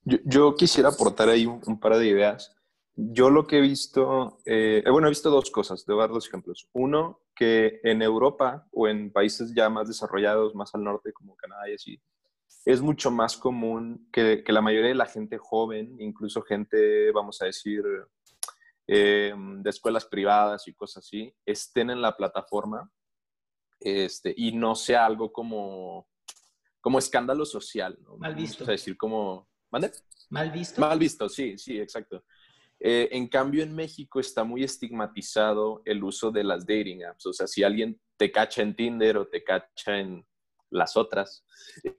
Yo, 0.06 0.56
quisiera 0.56 0.90
aportar 0.90 1.30
ahí 1.30 1.46
un, 1.46 1.80
par 1.80 1.98
de 1.98 2.08
ideas. 2.08 2.56
Yo 2.96 3.30
lo 3.30 3.48
que 3.48 3.58
he 3.58 3.62
visto, 3.62 4.40
eh, 4.46 4.84
bueno, 4.92 5.08
he 5.08 5.12
visto 5.12 5.30
dos 5.30 5.50
cosas, 5.50 5.88
a 5.88 5.94
dar 5.96 6.10
dos 6.10 6.28
ejemplos. 6.28 6.70
Uno, 6.74 7.22
que 7.36 7.80
en 7.84 8.02
Europa 8.02 8.68
o 8.72 8.88
en 8.88 9.12
países 9.12 9.54
ya 9.56 9.70
más 9.70 9.88
desarrollados, 9.88 10.56
más 10.56 10.76
al 10.76 10.84
norte, 10.84 11.14
como 11.14 11.36
Canadá 11.36 11.70
y 11.70 11.76
así, 11.76 12.02
es 12.66 12.82
mucho 12.82 13.12
más 13.12 13.38
común 13.38 14.08
que, 14.12 14.44
que 14.44 14.54
la 14.54 14.62
mayoría 14.62 14.90
de 14.90 14.96
la 14.96 15.06
gente 15.06 15.38
joven, 15.38 15.96
incluso 16.00 16.42
gente, 16.42 17.12
vamos 17.12 17.42
a 17.42 17.46
decir, 17.46 17.84
eh, 18.88 19.34
de 19.36 19.70
escuelas 19.70 20.06
privadas 20.06 20.68
y 20.68 20.74
cosas 20.74 21.06
así, 21.06 21.34
estén 21.46 21.90
en 21.90 22.02
la 22.02 22.16
plataforma 22.16 22.90
este, 23.80 24.34
y 24.36 24.54
no 24.54 24.76
sea 24.76 25.06
algo 25.06 25.32
como, 25.32 26.08
como 26.82 27.00
escándalo 27.00 27.46
social. 27.46 27.98
¿no? 28.02 28.18
Mal 28.18 28.36
visto. 28.36 28.60
Vamos 28.60 28.70
a 28.70 28.72
decir 28.74 28.98
como... 28.98 29.50
¿Mande? 29.72 29.92
Mal 30.30 30.52
visto. 30.52 30.80
Mal 30.80 31.00
visto, 31.00 31.28
sí, 31.30 31.58
sí, 31.58 31.80
exacto. 31.80 32.24
Eh, 32.80 33.10
en 33.12 33.28
cambio, 33.28 33.64
en 33.64 33.74
México 33.74 34.20
está 34.20 34.44
muy 34.44 34.64
estigmatizado 34.64 35.82
el 35.86 36.04
uso 36.04 36.32
de 36.32 36.44
las 36.44 36.66
dating 36.66 37.04
apps. 37.06 37.26
O 37.26 37.34
sea, 37.34 37.48
si 37.48 37.64
alguien 37.64 38.00
te 38.18 38.32
cacha 38.32 38.62
en 38.62 38.76
Tinder 38.76 39.18
o 39.18 39.28
te 39.28 39.44
cacha 39.44 39.98
en 39.98 40.26
las 40.74 40.98
otras, 40.98 41.46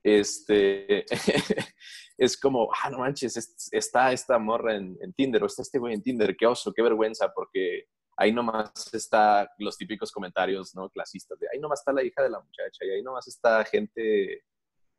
este, 0.03 1.05
es 2.19 2.37
como, 2.39 2.69
ah, 2.83 2.91
no 2.91 2.99
manches, 2.99 3.37
es- 3.37 3.69
está 3.73 4.13
esta 4.13 4.39
morra 4.39 4.75
en, 4.77 4.97
en 5.01 5.13
Tinder 5.13 5.43
o 5.43 5.47
está 5.47 5.63
este 5.63 5.79
güey 5.79 5.95
en 5.95 6.03
Tinder, 6.03 6.37
qué 6.37 6.47
oso, 6.47 6.73
qué 6.73 6.83
vergüenza, 6.83 7.33
porque 7.35 7.87
ahí 8.17 8.33
nomás 8.33 8.73
está 8.95 9.51
los 9.59 9.77
típicos 9.77 10.13
comentarios, 10.13 10.75
¿no? 10.75 10.89
Clasistas 10.91 11.39
de 11.39 11.49
ahí 11.53 11.59
nomás 11.61 11.81
está 11.81 11.93
la 11.93 12.03
hija 12.03 12.23
de 12.23 12.31
la 12.31 12.41
muchacha 12.41 12.85
y 12.85 12.91
ahí 12.91 13.03
nomás 13.03 13.27
está 13.29 13.65
gente, 13.65 14.45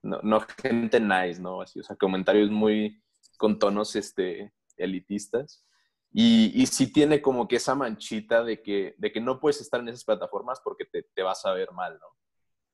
no, 0.01 0.19
no 0.21 0.41
gente 0.61 0.99
nice, 0.99 1.41
¿no? 1.41 1.61
Así, 1.61 1.79
o 1.79 1.83
sea, 1.83 1.95
comentarios 1.95 2.49
muy 2.49 3.01
con 3.37 3.59
tonos 3.59 3.95
este, 3.95 4.53
elitistas. 4.77 5.63
Y, 6.17 6.51
y 6.61 6.65
sí 6.67 6.93
tiene 6.93 7.21
como 7.21 7.45
que 7.45 7.57
esa 7.57 7.75
manchita 7.75 8.41
de 8.41 8.61
que, 8.61 8.95
de 8.97 9.11
que 9.11 9.19
no 9.19 9.37
puedes 9.39 9.59
estar 9.59 9.81
en 9.81 9.89
esas 9.89 10.05
plataformas 10.05 10.61
porque 10.63 10.85
te 10.85 11.23
vas 11.23 11.45
a 11.45 11.51
ver 11.51 11.73
mal, 11.73 11.99
¿no? 11.99 12.07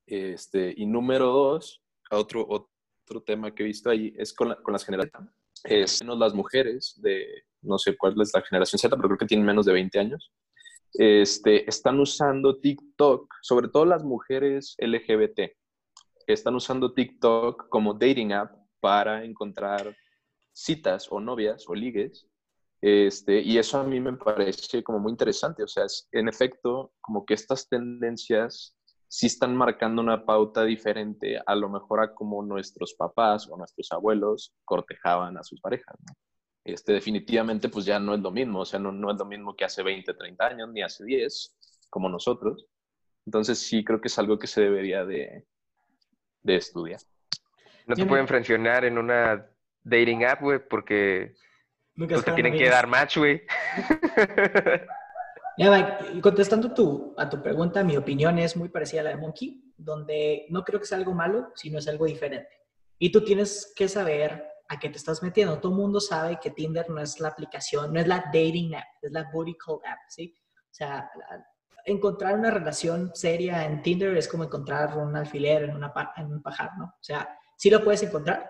Este, 0.06 0.74
y 0.76 0.86
número 0.86 1.28
dos, 1.28 1.82
otro, 2.10 2.46
otro 2.48 3.22
tema 3.24 3.54
que 3.54 3.64
he 3.64 3.66
visto 3.68 3.90
ahí 3.90 4.14
es 4.18 4.34
con, 4.34 4.50
la- 4.50 4.56
con 4.62 4.74
las 4.74 4.86
generaciones. 4.86 5.32
Es 5.64 6.02
menos 6.02 6.18
las 6.18 6.34
mujeres 6.34 7.00
de, 7.02 7.26
no 7.62 7.78
sé 7.78 7.96
cuál 7.96 8.20
es 8.22 8.32
la 8.34 8.42
generación 8.42 8.80
Z, 8.80 8.96
pero 8.96 9.10
creo 9.10 9.18
que 9.18 9.26
tienen 9.28 9.46
menos 9.46 9.66
de 9.66 9.74
20 9.74 10.00
años. 10.00 10.32
Este, 10.94 11.70
están 11.70 12.00
usando 12.00 12.60
TikTok, 12.60 13.34
sobre 13.42 13.70
todo 13.70 13.86
las 13.86 14.04
mujeres 14.04 14.76
LGBT, 14.78 15.56
están 16.28 16.56
usando 16.56 16.94
TikTok 16.94 17.70
como 17.70 17.94
dating 17.94 18.34
app 18.34 18.52
para 18.80 19.24
encontrar 19.24 19.96
citas 20.52 21.08
o 21.12 21.20
novias 21.20 21.66
o 21.68 21.76
ligues. 21.76 22.28
Este, 22.82 23.42
y 23.42 23.58
eso 23.58 23.80
a 23.80 23.84
mí 23.84 24.00
me 24.00 24.14
parece 24.14 24.84
como 24.84 25.00
muy 25.00 25.12
interesante. 25.12 25.64
O 25.64 25.68
sea, 25.68 25.86
es, 25.86 26.08
en 26.12 26.28
efecto, 26.28 26.94
como 27.00 27.26
que 27.26 27.36
estas 27.36 27.70
tendencias 27.70 28.76
sí 29.12 29.28
están 29.28 29.58
marcando 29.58 30.02
una 30.02 30.24
pauta 30.24 30.64
diferente 30.64 31.38
a 31.46 31.54
lo 31.54 31.68
mejor 31.68 32.00
a 32.00 32.14
como 32.14 32.42
nuestros 32.42 32.94
papás 32.94 33.46
o 33.50 33.58
nuestros 33.58 33.92
abuelos 33.92 34.54
cortejaban 34.64 35.38
a 35.38 35.44
sus 35.44 35.60
parejas. 35.60 35.94
¿no? 36.08 36.16
Este, 36.64 36.94
definitivamente, 36.94 37.68
pues 37.68 37.84
ya 37.84 38.00
no 38.00 38.14
es 38.14 38.22
lo 38.22 38.32
mismo. 38.32 38.62
O 38.62 38.66
sea, 38.66 38.80
no, 38.80 38.94
no 38.94 39.12
es 39.12 39.18
lo 39.18 39.26
mismo 39.26 39.54
que 39.54 39.66
hace 39.66 39.84
20, 39.84 40.14
30 40.14 40.46
años, 40.48 40.70
ni 40.72 40.82
hace 40.82 41.04
10, 41.04 41.58
como 41.90 42.08
nosotros. 42.08 42.68
Entonces 43.26 43.60
sí 43.60 43.84
creo 43.84 44.00
que 44.00 44.08
es 44.08 44.18
algo 44.18 44.40
que 44.40 44.48
se 44.48 44.62
debería 44.62 45.04
de, 45.04 45.46
de 46.44 46.56
estudiar. 46.56 47.02
No 47.88 47.96
te 47.96 48.06
pueden 48.06 48.30
frencionar 48.30 48.86
en 48.86 48.98
una 48.98 49.46
dating 49.84 50.24
app, 50.24 50.40
güey, 50.40 50.60
porque 50.66 51.34
Nunca 51.96 52.16
Pues 52.16 52.26
te 52.26 52.32
tienen 52.32 52.54
que 52.54 52.70
dar 52.70 52.88
match, 52.88 53.18
güey. 53.18 53.42
Mira, 55.62 55.78
Mike, 55.78 56.22
contestando 56.22 56.74
tu, 56.74 57.14
a 57.16 57.30
tu 57.30 57.40
pregunta, 57.40 57.84
mi 57.84 57.96
opinión 57.96 58.40
es 58.40 58.58
muy 58.58 58.70
parecida 58.70 59.02
a 59.02 59.04
la 59.04 59.10
de 59.12 59.18
Monkey, 59.18 59.72
donde 59.78 60.48
no 60.50 60.64
creo 60.64 60.80
que 60.80 60.88
sea 60.88 60.98
algo 60.98 61.14
malo, 61.14 61.52
sino 61.54 61.78
es 61.78 61.88
algo 61.88 62.08
diferente. 62.08 62.50
Y 62.98 63.12
tú 63.12 63.24
tienes 63.24 63.72
que 63.76 63.88
saber 63.88 64.44
a 64.70 64.80
qué 64.80 64.90
te 64.90 64.98
estás 64.98 65.22
metiendo. 65.22 65.60
Todo 65.60 65.72
el 65.72 65.78
mundo 65.78 66.00
sabe 66.00 66.40
que 66.42 66.50
Tinder 66.50 66.90
no 66.90 67.00
es 67.00 67.20
la 67.20 67.28
aplicación, 67.28 67.94
no 67.94 68.00
es 68.00 68.08
la 68.08 68.24
dating 68.34 68.74
app, 68.74 68.88
es 69.04 69.12
la 69.12 69.30
booty 69.32 69.56
call 69.56 69.78
app, 69.86 70.00
¿sí? 70.10 70.36
O 70.56 70.74
sea, 70.74 71.12
encontrar 71.86 72.40
una 72.40 72.50
relación 72.50 73.12
seria 73.14 73.64
en 73.64 73.84
Tinder 73.84 74.18
es 74.18 74.28
como 74.28 74.46
encontrar 74.46 74.98
un 74.98 75.16
alfiler 75.16 75.66
en, 75.66 75.76
una, 75.76 75.94
en 76.18 76.26
un 76.26 76.42
pajar, 76.42 76.72
¿no? 76.80 76.86
O 76.86 77.04
sea, 77.04 77.38
sí 77.56 77.70
lo 77.70 77.84
puedes 77.84 78.02
encontrar, 78.02 78.50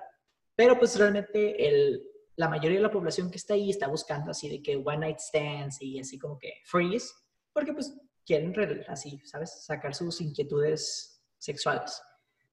pero 0.55 0.80
pues 0.80 0.97
realmente 0.97 1.68
el, 1.68 2.11
la 2.36 2.49
mayoría 2.49 2.77
de 2.77 2.84
la 2.84 2.91
población 2.91 3.29
que 3.29 3.38
está 3.38 3.53
ahí 3.53 3.69
está 3.69 3.88
buscando 3.88 4.32
así 4.32 4.49
de 4.49 4.61
que 4.61 4.75
one 4.77 4.97
night 4.99 5.19
stands 5.19 5.82
y 5.82 5.99
así 5.99 6.17
como 6.17 6.38
que 6.38 6.53
freeze, 6.65 7.07
porque 7.53 7.73
pues 7.73 7.93
quieren 8.25 8.53
re- 8.53 8.86
así, 8.88 9.19
¿sabes? 9.25 9.63
Sacar 9.65 9.93
sus 9.93 10.21
inquietudes 10.21 11.23
sexuales. 11.38 12.01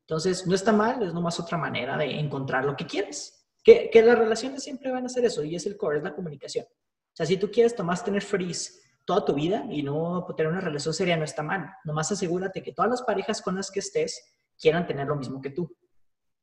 Entonces, 0.00 0.46
no 0.46 0.54
está 0.54 0.72
mal, 0.72 1.02
es 1.02 1.12
nomás 1.12 1.38
otra 1.38 1.58
manera 1.58 1.96
de 1.96 2.18
encontrar 2.18 2.64
lo 2.64 2.74
que 2.76 2.86
quieres. 2.86 3.34
Que, 3.62 3.90
que 3.90 4.00
las 4.02 4.18
relaciones 4.18 4.62
siempre 4.62 4.90
van 4.90 5.02
a 5.02 5.06
hacer 5.06 5.24
eso 5.26 5.44
y 5.44 5.54
es 5.54 5.66
el 5.66 5.76
core, 5.76 5.98
es 5.98 6.04
la 6.04 6.14
comunicación. 6.14 6.64
O 6.64 7.12
sea, 7.12 7.26
si 7.26 7.36
tú 7.36 7.50
quieres 7.50 7.76
nomás 7.78 8.02
tener 8.02 8.22
freeze 8.22 8.80
toda 9.04 9.24
tu 9.24 9.34
vida 9.34 9.66
y 9.70 9.82
no 9.82 10.24
tener 10.36 10.50
una 10.50 10.60
relación 10.60 10.94
seria, 10.94 11.16
no 11.16 11.24
está 11.24 11.42
mal. 11.42 11.68
Nomás 11.84 12.10
asegúrate 12.10 12.62
que 12.62 12.72
todas 12.72 12.90
las 12.90 13.02
parejas 13.02 13.42
con 13.42 13.56
las 13.56 13.70
que 13.70 13.80
estés 13.80 14.22
quieran 14.58 14.86
tener 14.86 15.06
lo 15.06 15.16
mismo 15.16 15.40
que 15.40 15.50
tú. 15.50 15.76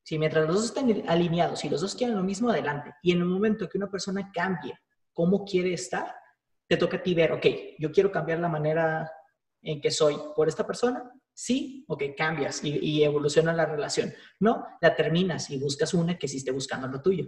Si 0.05 0.19
mientras 0.19 0.45
los 0.45 0.55
dos 0.57 0.65
estén 0.65 1.03
alineados 1.09 1.65
y 1.65 1.69
los 1.69 1.81
dos 1.81 1.95
quieren 1.95 2.15
lo 2.15 2.21
mismo, 2.23 2.51
adelante. 2.51 2.93
Y 3.01 3.11
en 3.11 3.17
el 3.19 3.25
momento 3.25 3.67
que 3.67 3.79
una 3.79 3.89
persona 3.89 4.31
cambie 4.31 4.77
cómo 5.11 5.43
quiere 5.43 5.73
estar, 5.73 6.13
te 6.67 6.77
toca 6.77 6.97
a 6.97 7.01
ti 7.03 7.15
ver, 7.15 7.31
ok, 7.31 7.45
yo 7.79 7.91
quiero 7.91 8.11
cambiar 8.11 8.37
la 8.39 8.47
manera 8.47 9.11
en 9.63 9.81
que 9.81 9.89
soy 9.89 10.15
por 10.35 10.47
esta 10.47 10.65
persona. 10.67 11.11
Sí, 11.33 11.83
ok, 11.87 12.03
cambias 12.15 12.63
y, 12.63 12.77
y 12.77 13.03
evoluciona 13.03 13.51
la 13.51 13.65
relación. 13.65 14.13
No, 14.39 14.67
la 14.79 14.95
terminas 14.95 15.49
y 15.49 15.57
buscas 15.57 15.93
una 15.95 16.19
que 16.19 16.27
sí 16.27 16.37
esté 16.37 16.51
buscando 16.51 16.87
lo 16.87 17.01
tuyo. 17.01 17.25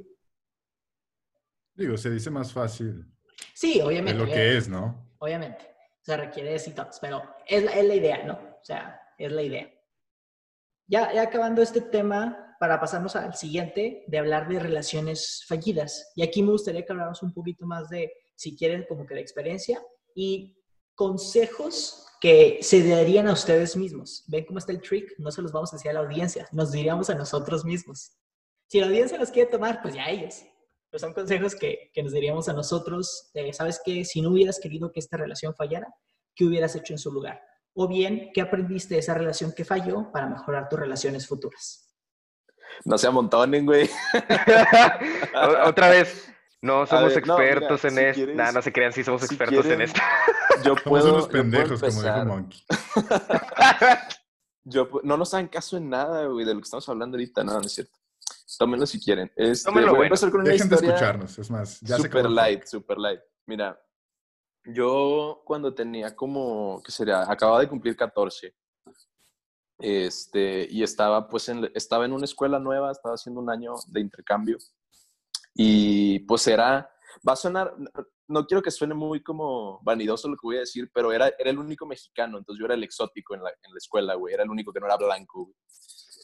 Digo, 1.73 1.97
se 1.97 2.09
dice 2.11 2.29
más 2.29 2.51
fácil 2.53 3.05
Sí, 3.53 3.79
de 3.79 3.83
obviamente. 3.83 4.17
lo 4.19 4.23
obviamente. 4.25 4.51
que 4.51 4.57
es, 4.57 4.67
¿no? 4.69 5.13
obviamente. 5.17 5.65
O 6.01 6.05
sea, 6.07 6.17
requiere 6.17 6.51
de 6.51 6.59
citas, 6.59 6.99
pero 7.01 7.23
es, 7.47 7.63
la- 7.63 7.71
es 7.71 7.85
la 7.87 7.95
idea, 7.95 8.23
¿no? 8.23 8.33
O 8.33 8.63
sea, 8.63 9.01
es 9.17 9.31
la 9.31 9.41
idea. 9.41 9.67
Ya, 10.87 11.11
ya 11.13 11.23
acabando 11.23 11.61
este 11.61 11.81
tema, 11.81 12.46
para 12.59 12.79
pasarnos 12.79 13.15
al 13.15 13.35
siguiente, 13.35 14.03
de 14.07 14.17
hablar 14.17 14.47
de 14.47 14.59
relaciones 14.59 15.43
fallidas. 15.47 16.11
Y 16.15 16.23
aquí 16.23 16.41
me 16.41 16.51
gustaría 16.51 16.85
que 16.85 16.91
habláramos 16.91 17.23
un 17.23 17.33
poquito 17.33 17.65
más 17.65 17.89
de, 17.89 18.11
si 18.35 18.55
quieren, 18.55 18.85
como 18.87 19.05
que 19.05 19.15
de 19.15 19.21
experiencia 19.21 19.81
y 20.15 20.57
consejos 20.95 22.05
que 22.19 22.59
se 22.61 22.87
darían 22.87 23.27
a 23.27 23.33
ustedes 23.33 23.77
mismos. 23.77 24.23
¿Ven 24.27 24.45
cómo 24.45 24.59
está 24.59 24.71
el 24.71 24.81
trick? 24.81 25.13
No 25.19 25.31
se 25.31 25.41
los 25.41 25.51
vamos 25.51 25.71
a 25.71 25.77
decir 25.77 25.91
a 25.91 25.93
la 25.93 25.99
audiencia, 25.99 26.47
nos 26.51 26.71
diríamos 26.71 27.09
a 27.09 27.15
nosotros 27.15 27.63
mismos. 27.63 28.11
Si 28.67 28.79
la 28.79 28.87
audiencia 28.87 29.17
los 29.17 29.29
quiere 29.29 29.49
tomar, 29.49 29.81
pues 29.81 29.93
ya 29.93 30.09
ellos. 30.09 30.43
Pero 30.89 30.99
son 30.99 31.13
consejos 31.13 31.55
que, 31.55 31.91
que 31.93 32.01
nos 32.01 32.13
diríamos 32.13 32.49
a 32.49 32.53
nosotros, 32.53 33.31
¿sabes 33.51 33.79
qué? 33.83 34.03
Si 34.05 34.21
no 34.21 34.31
hubieras 34.31 34.59
querido 34.59 34.91
que 34.91 34.99
esta 34.99 35.17
relación 35.17 35.53
fallara, 35.53 35.87
¿qué 36.35 36.45
hubieras 36.45 36.75
hecho 36.75 36.93
en 36.93 36.99
su 36.99 37.11
lugar? 37.11 37.41
O 37.73 37.87
bien, 37.87 38.31
¿qué 38.33 38.41
aprendiste 38.41 38.95
de 38.95 39.01
esa 39.01 39.13
relación 39.13 39.53
que 39.53 39.63
falló 39.63 40.11
para 40.11 40.27
mejorar 40.27 40.67
tus 40.67 40.79
relaciones 40.79 41.27
futuras? 41.27 41.86
No 42.85 42.97
se 42.97 43.07
amontonen, 43.07 43.65
güey. 43.65 43.89
Otra 45.65 45.89
vez, 45.89 46.29
no 46.61 46.85
somos 46.85 47.13
ver, 47.13 47.27
no, 47.27 47.37
mira, 47.37 47.49
expertos 47.51 47.85
en 47.85 47.91
si 47.91 47.99
esto. 48.01 48.13
quieres- 48.15 48.35
Nah, 48.35 48.51
no 48.51 48.61
se 48.61 48.71
crean, 48.73 48.93
sí 48.93 49.03
somos 49.03 49.21
si 49.21 49.27
expertos 49.27 49.65
en 49.65 49.77
quieren- 49.77 49.81
esto. 49.81 50.01
Yo 50.63 50.75
Somos 50.75 50.81
puedo. 50.83 51.09
unos 51.13 51.23
yo 51.25 51.29
puedo 51.29 51.43
pendejos, 51.43 51.79
como 51.81 52.01
dijo. 52.01 52.25
Monkey. 52.25 52.63
Yo 54.63 54.89
no 55.03 55.15
nos 55.17 55.33
hagan 55.33 55.47
caso 55.47 55.77
en 55.77 55.89
nada, 55.89 56.25
güey, 56.25 56.45
de 56.45 56.53
lo 56.53 56.59
que 56.59 56.65
estamos 56.65 56.87
hablando 56.89 57.15
ahorita. 57.15 57.43
No, 57.43 57.53
no 57.53 57.61
es 57.61 57.71
cierto. 57.73 57.97
Tómenlo 58.57 58.85
si 58.85 58.99
quieren. 58.99 59.31
Este, 59.35 59.65
Tómenlo 59.69 59.89
voy 59.91 59.95
a 59.95 59.99
bueno. 59.99 60.05
empezar 60.07 60.31
con 60.31 60.41
una 60.41 60.49
Dejen 60.49 60.67
de 60.67 60.75
historia 60.75 60.95
escucharnos, 60.95 61.39
es 61.39 61.51
más. 61.51 61.79
Ya 61.81 61.97
super 61.97 62.29
light, 62.29 62.65
super 62.65 62.97
light. 62.97 63.19
Mira, 63.45 63.79
yo 64.65 65.41
cuando 65.45 65.73
tenía 65.73 66.15
como, 66.15 66.81
¿qué 66.83 66.91
sería? 66.91 67.21
Acababa 67.31 67.59
de 67.61 67.67
cumplir 67.69 67.95
14. 67.95 68.53
Este, 69.79 70.67
y 70.69 70.83
estaba 70.83 71.27
pues 71.27 71.49
en, 71.49 71.69
estaba 71.75 72.05
en 72.05 72.13
una 72.13 72.25
escuela 72.25 72.59
nueva, 72.59 72.91
estaba 72.91 73.15
haciendo 73.15 73.41
un 73.41 73.49
año 73.49 73.73
de 73.87 74.01
intercambio. 74.01 74.57
Y 75.53 76.19
pues 76.19 76.47
era, 76.47 76.89
va 77.27 77.33
a 77.33 77.35
sonar, 77.35 77.75
no 78.27 78.45
quiero 78.45 78.61
que 78.61 78.71
suene 78.71 78.93
muy 78.93 79.21
como 79.23 79.79
vanidoso 79.83 80.27
lo 80.29 80.35
que 80.35 80.47
voy 80.47 80.57
a 80.57 80.61
decir, 80.61 80.89
pero 80.93 81.11
era, 81.11 81.31
era 81.39 81.49
el 81.49 81.57
único 81.59 81.85
mexicano, 81.85 82.37
entonces 82.37 82.59
yo 82.59 82.65
era 82.65 82.75
el 82.75 82.83
exótico 82.83 83.33
en 83.35 83.43
la, 83.43 83.49
en 83.49 83.71
la 83.71 83.77
escuela, 83.77 84.13
güey, 84.15 84.33
era 84.33 84.43
el 84.43 84.49
único 84.49 84.71
que 84.71 84.79
no 84.79 84.85
era 84.85 84.97
blanco, 84.97 85.45
güey. 85.45 85.55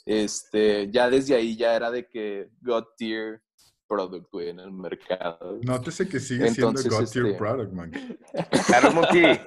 Este, 0.06 0.92
ya 0.92 1.10
desde 1.10 1.34
ahí 1.36 1.56
ya 1.56 1.76
era 1.76 1.90
de 1.90 2.08
que 2.08 2.50
God 2.62 2.84
tier 2.98 3.42
product, 3.88 4.28
güey, 4.32 4.50
en 4.50 4.60
el 4.60 4.72
mercado. 4.72 5.60
Nótese 5.64 6.08
que 6.08 6.20
sigue 6.20 6.48
Entonces, 6.48 6.82
siendo 6.82 7.00
God 7.00 7.12
Tier 7.12 7.26
este- 7.28 7.38
Product, 7.38 7.74
Monkey. 7.74 8.18
Claro, 8.68 8.92
Monkey. 8.92 9.40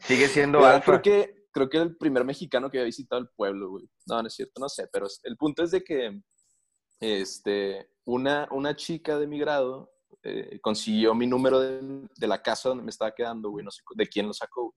Sigue 0.00 0.28
siendo 0.28 0.64
alfa. 0.64 0.84
creo 0.84 1.02
que 1.02 1.41
creo 1.52 1.68
que 1.68 1.76
era 1.76 1.84
el 1.86 1.96
primer 1.96 2.24
mexicano 2.24 2.70
que 2.70 2.78
había 2.78 2.86
visitado 2.86 3.20
el 3.20 3.28
pueblo, 3.28 3.70
güey. 3.70 3.88
No, 4.06 4.20
no 4.22 4.28
es 4.28 4.34
cierto, 4.34 4.60
no 4.60 4.68
sé, 4.68 4.88
pero 4.92 5.06
el 5.24 5.36
punto 5.36 5.62
es 5.62 5.70
de 5.70 5.82
que 5.84 6.20
este, 7.00 7.90
una, 8.04 8.48
una 8.50 8.74
chica 8.76 9.18
de 9.18 9.26
mi 9.26 9.38
grado 9.38 9.92
eh, 10.22 10.58
consiguió 10.60 11.14
mi 11.14 11.26
número 11.26 11.60
de, 11.60 12.08
de 12.16 12.26
la 12.26 12.42
casa 12.42 12.68
donde 12.68 12.84
me 12.84 12.90
estaba 12.90 13.14
quedando, 13.14 13.50
güey, 13.50 13.64
no 13.64 13.70
sé 13.70 13.82
de 13.94 14.06
quién 14.08 14.26
lo 14.26 14.32
sacó. 14.32 14.74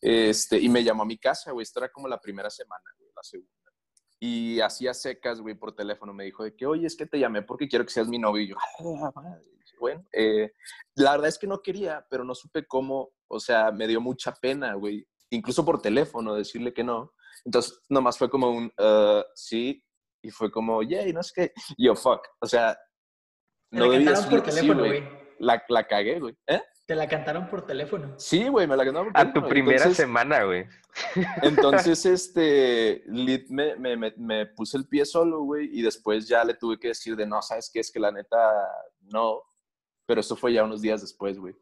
Este, 0.00 0.58
y 0.58 0.68
me 0.68 0.82
llamó 0.82 1.04
a 1.04 1.06
mi 1.06 1.16
casa, 1.16 1.52
güey. 1.52 1.62
Esto 1.62 1.78
era 1.78 1.88
como 1.88 2.08
la 2.08 2.20
primera 2.20 2.50
semana, 2.50 2.82
güey, 2.98 3.10
la 3.14 3.22
segunda. 3.22 3.50
Y 4.18 4.60
hacía 4.60 4.94
secas, 4.94 5.40
güey, 5.40 5.54
por 5.54 5.74
teléfono. 5.74 6.12
Me 6.12 6.24
dijo 6.24 6.42
de 6.42 6.54
que, 6.56 6.66
oye, 6.66 6.86
es 6.86 6.96
que 6.96 7.06
te 7.06 7.18
llamé 7.18 7.42
porque 7.42 7.68
quiero 7.68 7.84
que 7.84 7.92
seas 7.92 8.08
mi 8.08 8.18
novio. 8.18 8.42
Y 8.42 8.48
yo, 8.48 8.56
"Ah, 8.58 9.12
madre". 9.14 9.42
Bueno, 9.78 10.04
eh, 10.12 10.52
la 10.94 11.12
verdad 11.12 11.28
es 11.28 11.38
que 11.38 11.46
no 11.46 11.60
quería, 11.60 12.04
pero 12.10 12.24
no 12.24 12.34
supe 12.34 12.66
cómo. 12.66 13.10
O 13.34 13.40
sea, 13.40 13.72
me 13.72 13.86
dio 13.88 14.00
mucha 14.00 14.32
pena, 14.34 14.74
güey. 14.74 15.06
Incluso 15.30 15.64
por 15.64 15.80
teléfono 15.80 16.34
decirle 16.34 16.74
que 16.74 16.84
no. 16.84 17.14
Entonces, 17.44 17.80
nomás 17.88 18.18
fue 18.18 18.28
como 18.28 18.50
un, 18.50 18.70
"Ah, 18.78 19.24
sí. 19.34 19.82
Y 20.22 20.30
fue 20.30 20.50
como, 20.52 20.82
yay, 20.82 21.12
no 21.12 21.22
sé 21.22 21.32
qué. 21.34 21.52
Y 21.76 21.86
yo, 21.86 21.96
fuck. 21.96 22.26
O 22.40 22.46
sea, 22.46 22.74
Te 23.70 23.78
no 23.78 23.86
la 23.86 23.92
debía 23.92 24.12
cantaron 24.12 24.30
por 24.30 24.42
teléfono, 24.42 24.84
güey. 24.84 25.08
La, 25.38 25.64
la 25.68 25.86
cagué, 25.88 26.20
güey. 26.20 26.36
¿Eh? 26.46 26.60
Te 26.86 26.94
la 26.94 27.08
cantaron 27.08 27.48
por 27.48 27.64
teléfono. 27.66 28.14
Sí, 28.18 28.46
güey, 28.48 28.66
me 28.66 28.76
la 28.76 28.84
cantaron 28.84 29.12
por 29.12 29.20
A 29.20 29.24
tu 29.24 29.30
teléfono. 29.32 29.48
primera 29.48 29.76
Entonces- 29.78 29.96
semana, 29.96 30.44
güey. 30.44 30.66
entonces, 31.42 32.04
este, 32.06 33.02
Lit 33.06 33.48
me, 33.48 33.76
me, 33.76 33.96
me, 33.96 34.12
me 34.18 34.46
puse 34.46 34.76
el 34.76 34.86
pie 34.86 35.04
solo, 35.06 35.40
güey, 35.40 35.68
y 35.72 35.80
después 35.82 36.28
ya 36.28 36.44
le 36.44 36.54
tuve 36.54 36.78
que 36.78 36.88
decir 36.88 37.16
de, 37.16 37.26
no, 37.26 37.40
¿sabes 37.42 37.70
qué? 37.72 37.80
Es 37.80 37.90
que 37.90 37.98
la 38.00 38.12
neta, 38.12 38.38
no. 39.00 39.42
Pero 40.06 40.20
eso 40.20 40.36
fue 40.36 40.52
ya 40.52 40.64
unos 40.64 40.82
días 40.82 41.00
después, 41.00 41.38
güey. 41.38 41.56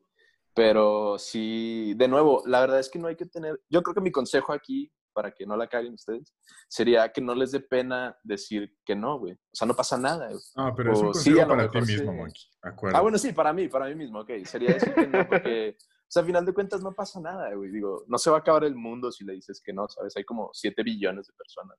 Pero 0.55 1.19
sí, 1.19 1.95
de 1.97 2.09
nuevo, 2.09 2.43
la 2.47 2.61
verdad 2.61 2.81
es 2.81 2.89
que 2.91 2.99
no 2.99 3.09
hay 3.09 3.17
que 3.17 3.27
tener, 3.27 3.61
yo 3.69 3.83
creo 3.83 3.95
que 3.95 4.01
mi 4.01 4.11
consejo 4.11 4.53
aquí, 4.53 4.93
para 5.13 5.33
que 5.33 5.45
no 5.47 5.57
la 5.57 5.69
caguen 5.69 5.95
ustedes, 5.95 6.35
sería 6.69 7.11
que 7.13 7.21
no 7.21 7.35
les 7.35 7.51
dé 7.53 7.61
pena 7.61 8.17
decir 8.23 8.77
que 8.85 8.95
no, 8.95 9.19
güey. 9.19 9.35
O 9.35 9.39
sea, 9.53 9.67
no 9.67 9.75
pasa 9.75 9.97
nada. 9.99 10.29
güey. 10.29 10.41
Ah, 10.57 10.73
pero 10.77 10.93
es 10.93 11.01
un 11.01 11.09
O 11.09 11.15
sí, 11.15 11.39
a 11.39 11.43
lo 11.45 11.49
para 11.49 11.69
ti 11.69 11.79
mismo, 11.81 12.13
sí. 12.13 12.17
Monkey. 12.19 12.43
Acuérdate. 12.63 12.99
Ah, 12.99 13.03
bueno, 13.03 13.19
sí, 13.19 13.33
para 13.33 13.53
mí, 13.53 13.69
para 13.69 13.87
mí 13.87 13.95
mismo, 13.97 14.21
ok. 14.21 14.31
Sería 14.45 14.73
decir 14.73 14.95
que 14.95 15.07
no, 15.07 15.27
porque, 15.27 15.77
o 15.81 15.85
sea, 16.09 16.23
a 16.23 16.27
final 16.27 16.45
de 16.45 16.55
cuentas 16.55 16.81
no 16.83 16.93
pasa 16.93 17.21
nada, 17.21 17.53
güey. 17.55 17.71
Digo, 17.71 18.05
no 18.07 18.19
se 18.19 18.31
va 18.31 18.37
a 18.37 18.41
acabar 18.41 18.65
el 18.65 18.75
mundo 18.77 19.11
si 19.11 19.25
le 19.25 19.33
dices 19.35 19.61
que 19.65 19.73
no, 19.73 19.89
¿sabes? 19.89 20.17
Hay 20.17 20.25
como 20.25 20.51
7 20.53 20.83
billones 20.83 21.27
de 21.27 21.33
personas. 21.35 21.77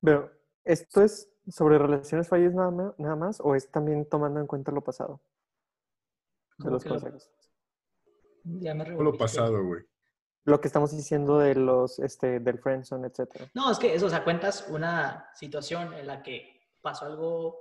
Pero, 0.00 0.30
¿esto 0.64 1.02
es 1.02 1.28
sobre 1.48 1.78
relaciones 1.78 2.28
fallidas 2.28 2.54
nada 2.54 2.70
ma- 2.70 2.94
nada 2.98 3.16
más 3.16 3.40
o 3.40 3.54
es 3.54 3.70
también 3.70 4.08
tomando 4.08 4.40
en 4.40 4.46
cuenta 4.46 4.70
lo 4.72 4.82
pasado? 4.82 5.20
De 6.58 6.64
¿Cómo 6.64 6.70
los 6.74 6.84
consejos. 6.84 7.30
Ya 8.58 8.74
me 8.74 8.84
Todo 8.84 9.02
lo 9.02 9.16
pasado, 9.16 9.64
güey. 9.64 9.82
Lo 10.44 10.60
que 10.60 10.68
estamos 10.68 10.90
diciendo 10.96 11.38
de 11.38 11.54
los, 11.54 11.98
este, 11.98 12.40
del 12.40 12.58
friendzone, 12.58 13.08
etcétera. 13.08 13.50
No, 13.54 13.70
es 13.70 13.78
que 13.78 13.94
eso, 13.94 14.06
o 14.06 14.10
sea, 14.10 14.24
cuentas 14.24 14.66
una 14.70 15.30
situación 15.34 15.92
en 15.94 16.06
la 16.06 16.22
que 16.22 16.70
pasó 16.80 17.04
algo 17.04 17.58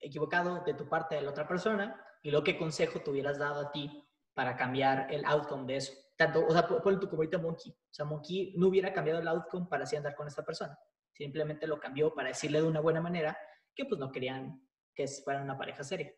equivocado 0.00 0.62
de 0.64 0.74
tu 0.74 0.88
parte 0.88 1.14
de 1.14 1.22
la 1.22 1.30
otra 1.30 1.46
persona 1.46 2.02
y 2.22 2.30
luego 2.30 2.44
qué 2.44 2.58
consejo 2.58 3.00
te 3.00 3.10
hubieras 3.10 3.38
dado 3.38 3.60
a 3.60 3.70
ti 3.70 4.04
para 4.34 4.56
cambiar 4.56 5.12
el 5.12 5.24
outcome 5.26 5.66
de 5.66 5.76
eso. 5.76 5.92
Tanto, 6.16 6.46
o 6.46 6.50
sea, 6.50 6.66
pon 6.66 6.80
pon 6.82 6.98
tú 6.98 7.08
como 7.08 7.20
ahorita 7.20 7.38
Monkey. 7.38 7.72
O 7.72 7.94
sea, 7.94 8.04
Monkey 8.04 8.54
no 8.56 8.68
hubiera 8.68 8.92
cambiado 8.92 9.20
el 9.20 9.28
outcome 9.28 9.66
para 9.68 9.84
así 9.84 9.96
andar 9.96 10.14
con 10.14 10.26
esta 10.26 10.44
persona. 10.44 10.78
Simplemente 11.12 11.66
lo 11.66 11.78
cambió 11.78 12.14
para 12.14 12.28
decirle 12.28 12.62
de 12.62 12.66
una 12.66 12.80
buena 12.80 13.00
manera 13.00 13.36
que 13.74 13.84
pues 13.84 14.00
no 14.00 14.10
querían 14.10 14.66
que 14.94 15.06
fueran 15.06 15.42
una 15.42 15.58
pareja 15.58 15.84
seria. 15.84 16.12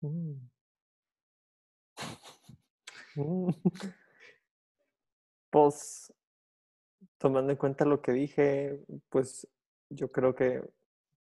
Mm. 0.00 0.48
Mm. 3.18 3.50
Pues, 5.50 6.12
tomando 7.16 7.50
en 7.52 7.56
cuenta 7.56 7.86
lo 7.86 8.02
que 8.02 8.12
dije, 8.12 8.78
pues 9.08 9.48
yo 9.88 10.12
creo 10.12 10.34
que 10.34 10.62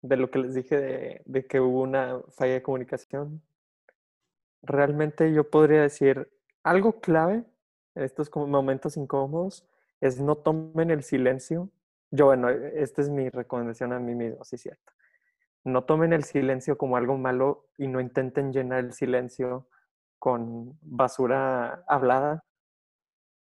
de 0.01 0.17
lo 0.17 0.29
que 0.29 0.39
les 0.39 0.53
dije 0.53 0.77
de, 1.25 1.47
que 1.47 1.59
hubo 1.59 1.81
una 1.81 2.21
falla 2.29 2.53
de 2.53 2.61
comunicación, 2.61 3.41
realmente 4.61 5.33
yo 5.33 5.49
podría 5.49 5.81
decir 5.81 6.29
algo 6.63 6.99
clave 6.99 7.45
en 7.95 8.03
estos 8.03 8.29
momentos 8.35 8.97
incómodos 8.97 9.65
es 10.01 10.19
no 10.19 10.35
tomen 10.35 10.91
el 10.91 11.03
silencio. 11.03 11.69
Yo, 12.11 12.25
bueno, 12.25 12.49
esta 12.49 13.01
es 13.01 13.09
mi 13.09 13.29
recomendación 13.29 13.93
a 13.93 13.99
mí 13.99 14.15
mismo, 14.15 14.43
sí 14.43 14.57
cierto. 14.57 14.91
No 15.63 15.83
tomen 15.83 16.13
el 16.13 16.23
silencio 16.23 16.77
como 16.77 16.97
algo 16.97 17.17
malo 17.17 17.67
y 17.77 17.87
no 17.87 17.99
intenten 17.99 18.53
llenar 18.53 18.79
el 18.79 18.93
silencio 18.93 19.67
con 20.19 20.77
basura 20.81 21.83
hablada. 21.87 22.45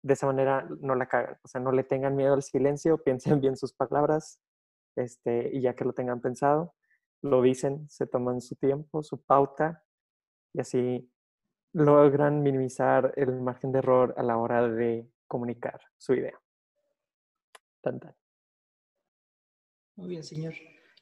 De 0.02 0.14
esa 0.14 0.26
manera 0.26 0.66
no 0.80 0.94
la 0.94 1.06
cagan. 1.06 1.38
O 1.44 1.48
sea, 1.48 1.60
no 1.60 1.70
le 1.70 1.84
tengan 1.84 2.16
miedo 2.16 2.34
al 2.34 2.42
silencio, 2.42 2.98
piensen 3.04 3.40
bien 3.40 3.56
sus 3.56 3.72
palabras 3.72 4.40
este, 4.96 5.50
y 5.52 5.62
ya 5.62 5.74
que 5.74 5.84
lo 5.84 5.92
tengan 5.92 6.20
pensado, 6.20 6.74
lo 7.22 7.40
dicen, 7.40 7.88
se 7.88 8.06
toman 8.06 8.40
su 8.40 8.56
tiempo, 8.56 9.02
su 9.02 9.22
pauta 9.22 9.84
y 10.52 10.60
así 10.60 11.10
logran 11.72 12.42
minimizar 12.42 13.14
el 13.16 13.40
margen 13.40 13.72
de 13.72 13.78
error 13.78 14.14
a 14.18 14.22
la 14.22 14.36
hora 14.36 14.68
de 14.68 15.08
comunicar 15.26 15.80
su 15.96 16.14
idea. 16.14 16.38
Tan, 17.80 17.98
tan. 17.98 18.14
Muy 19.96 20.08
bien, 20.08 20.22
señor. 20.22 20.54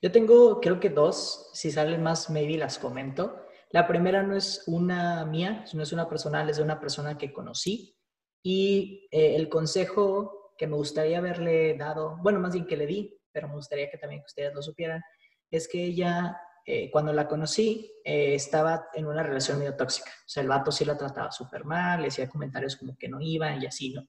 Yo 0.03 0.13
tengo, 0.13 0.61
creo 0.61 0.79
que 0.81 0.89
dos. 0.89 1.51
Si 1.53 1.71
salen 1.71 2.03
más, 2.03 2.31
maybe 2.31 2.57
las 2.57 2.79
comento. 2.79 3.47
La 3.73 3.87
primera 3.87 4.23
no 4.23 4.35
es 4.35 4.65
una 4.67 5.25
mía, 5.25 5.65
no 5.75 5.83
es 5.83 5.93
una 5.93 6.09
personal, 6.09 6.51
es 6.51 6.57
de 6.57 6.65
una 6.65 6.81
persona 6.81 7.17
que 7.17 7.33
conocí. 7.33 7.97
Y 8.43 9.07
eh, 9.13 9.37
el 9.37 9.49
consejo 9.49 10.55
que 10.59 10.67
me 10.67 10.75
gustaría 10.75 11.19
haberle 11.19 11.77
dado, 11.77 12.19
bueno, 12.21 12.41
más 12.41 12.53
bien 12.53 12.67
que 12.67 12.77
le 12.77 12.87
di, 12.87 13.17
pero 13.31 13.49
me 13.49 13.55
gustaría 13.55 13.89
que 13.89 13.99
también 13.99 14.23
ustedes 14.27 14.53
lo 14.53 14.61
supieran, 14.61 15.03
es 15.51 15.69
que 15.69 15.85
ella 15.85 16.41
eh, 16.67 16.91
cuando 16.91 17.13
la 17.13 17.29
conocí, 17.29 17.93
eh, 18.05 18.35
estaba 18.35 18.89
en 18.93 19.07
una 19.07 19.23
relación 19.23 19.59
medio 19.59 19.77
tóxica. 19.77 20.11
O 20.11 20.29
sea, 20.29 20.43
el 20.43 20.49
vato 20.49 20.73
sí 20.73 20.85
la 20.85 20.99
trataba 20.99 21.31
súper 21.31 21.65
mal, 21.65 22.03
le 22.03 22.09
hacía 22.09 22.29
comentarios 22.29 22.77
como 22.77 22.97
que 22.99 23.09
no 23.09 23.21
iban 23.21 23.63
y 23.63 23.67
así, 23.67 23.93
¿no? 23.95 24.07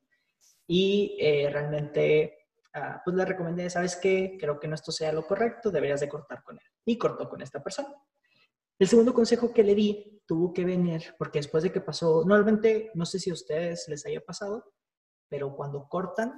Y 0.68 1.18
realmente, 1.52 2.48
ah, 2.74 3.02
pues 3.04 3.16
le 3.16 3.26
recomendé, 3.26 3.70
¿sabes 3.70 3.96
qué? 3.98 4.38
Creo 4.40 4.60
que 4.60 4.68
no 4.68 4.76
esto 4.76 4.92
sea 4.92 5.12
lo 5.12 5.28
correcto, 5.28 5.70
deberías 5.70 6.00
de 6.00 6.10
cortar 6.10 6.44
con 6.44 6.58
él. 6.58 6.64
Y 6.86 6.98
cortó 6.98 7.30
con 7.30 7.42
esta 7.42 7.62
persona. 7.62 7.90
El 8.82 8.88
segundo 8.88 9.14
consejo 9.14 9.54
que 9.54 9.64
le 9.64 9.76
di 9.76 10.24
tuvo 10.26 10.52
que 10.52 10.66
venir, 10.66 11.14
porque 11.20 11.38
después 11.38 11.62
de 11.62 11.72
que 11.72 11.82
pasó, 11.82 12.26
normalmente, 12.26 12.90
no 12.96 13.06
sé 13.06 13.20
si 13.20 13.30
a 13.30 13.34
ustedes 13.34 13.88
les 13.88 14.08
haya 14.08 14.22
pasado, 14.22 14.74
pero 15.30 15.56
cuando 15.56 15.88
cortan, 15.88 16.34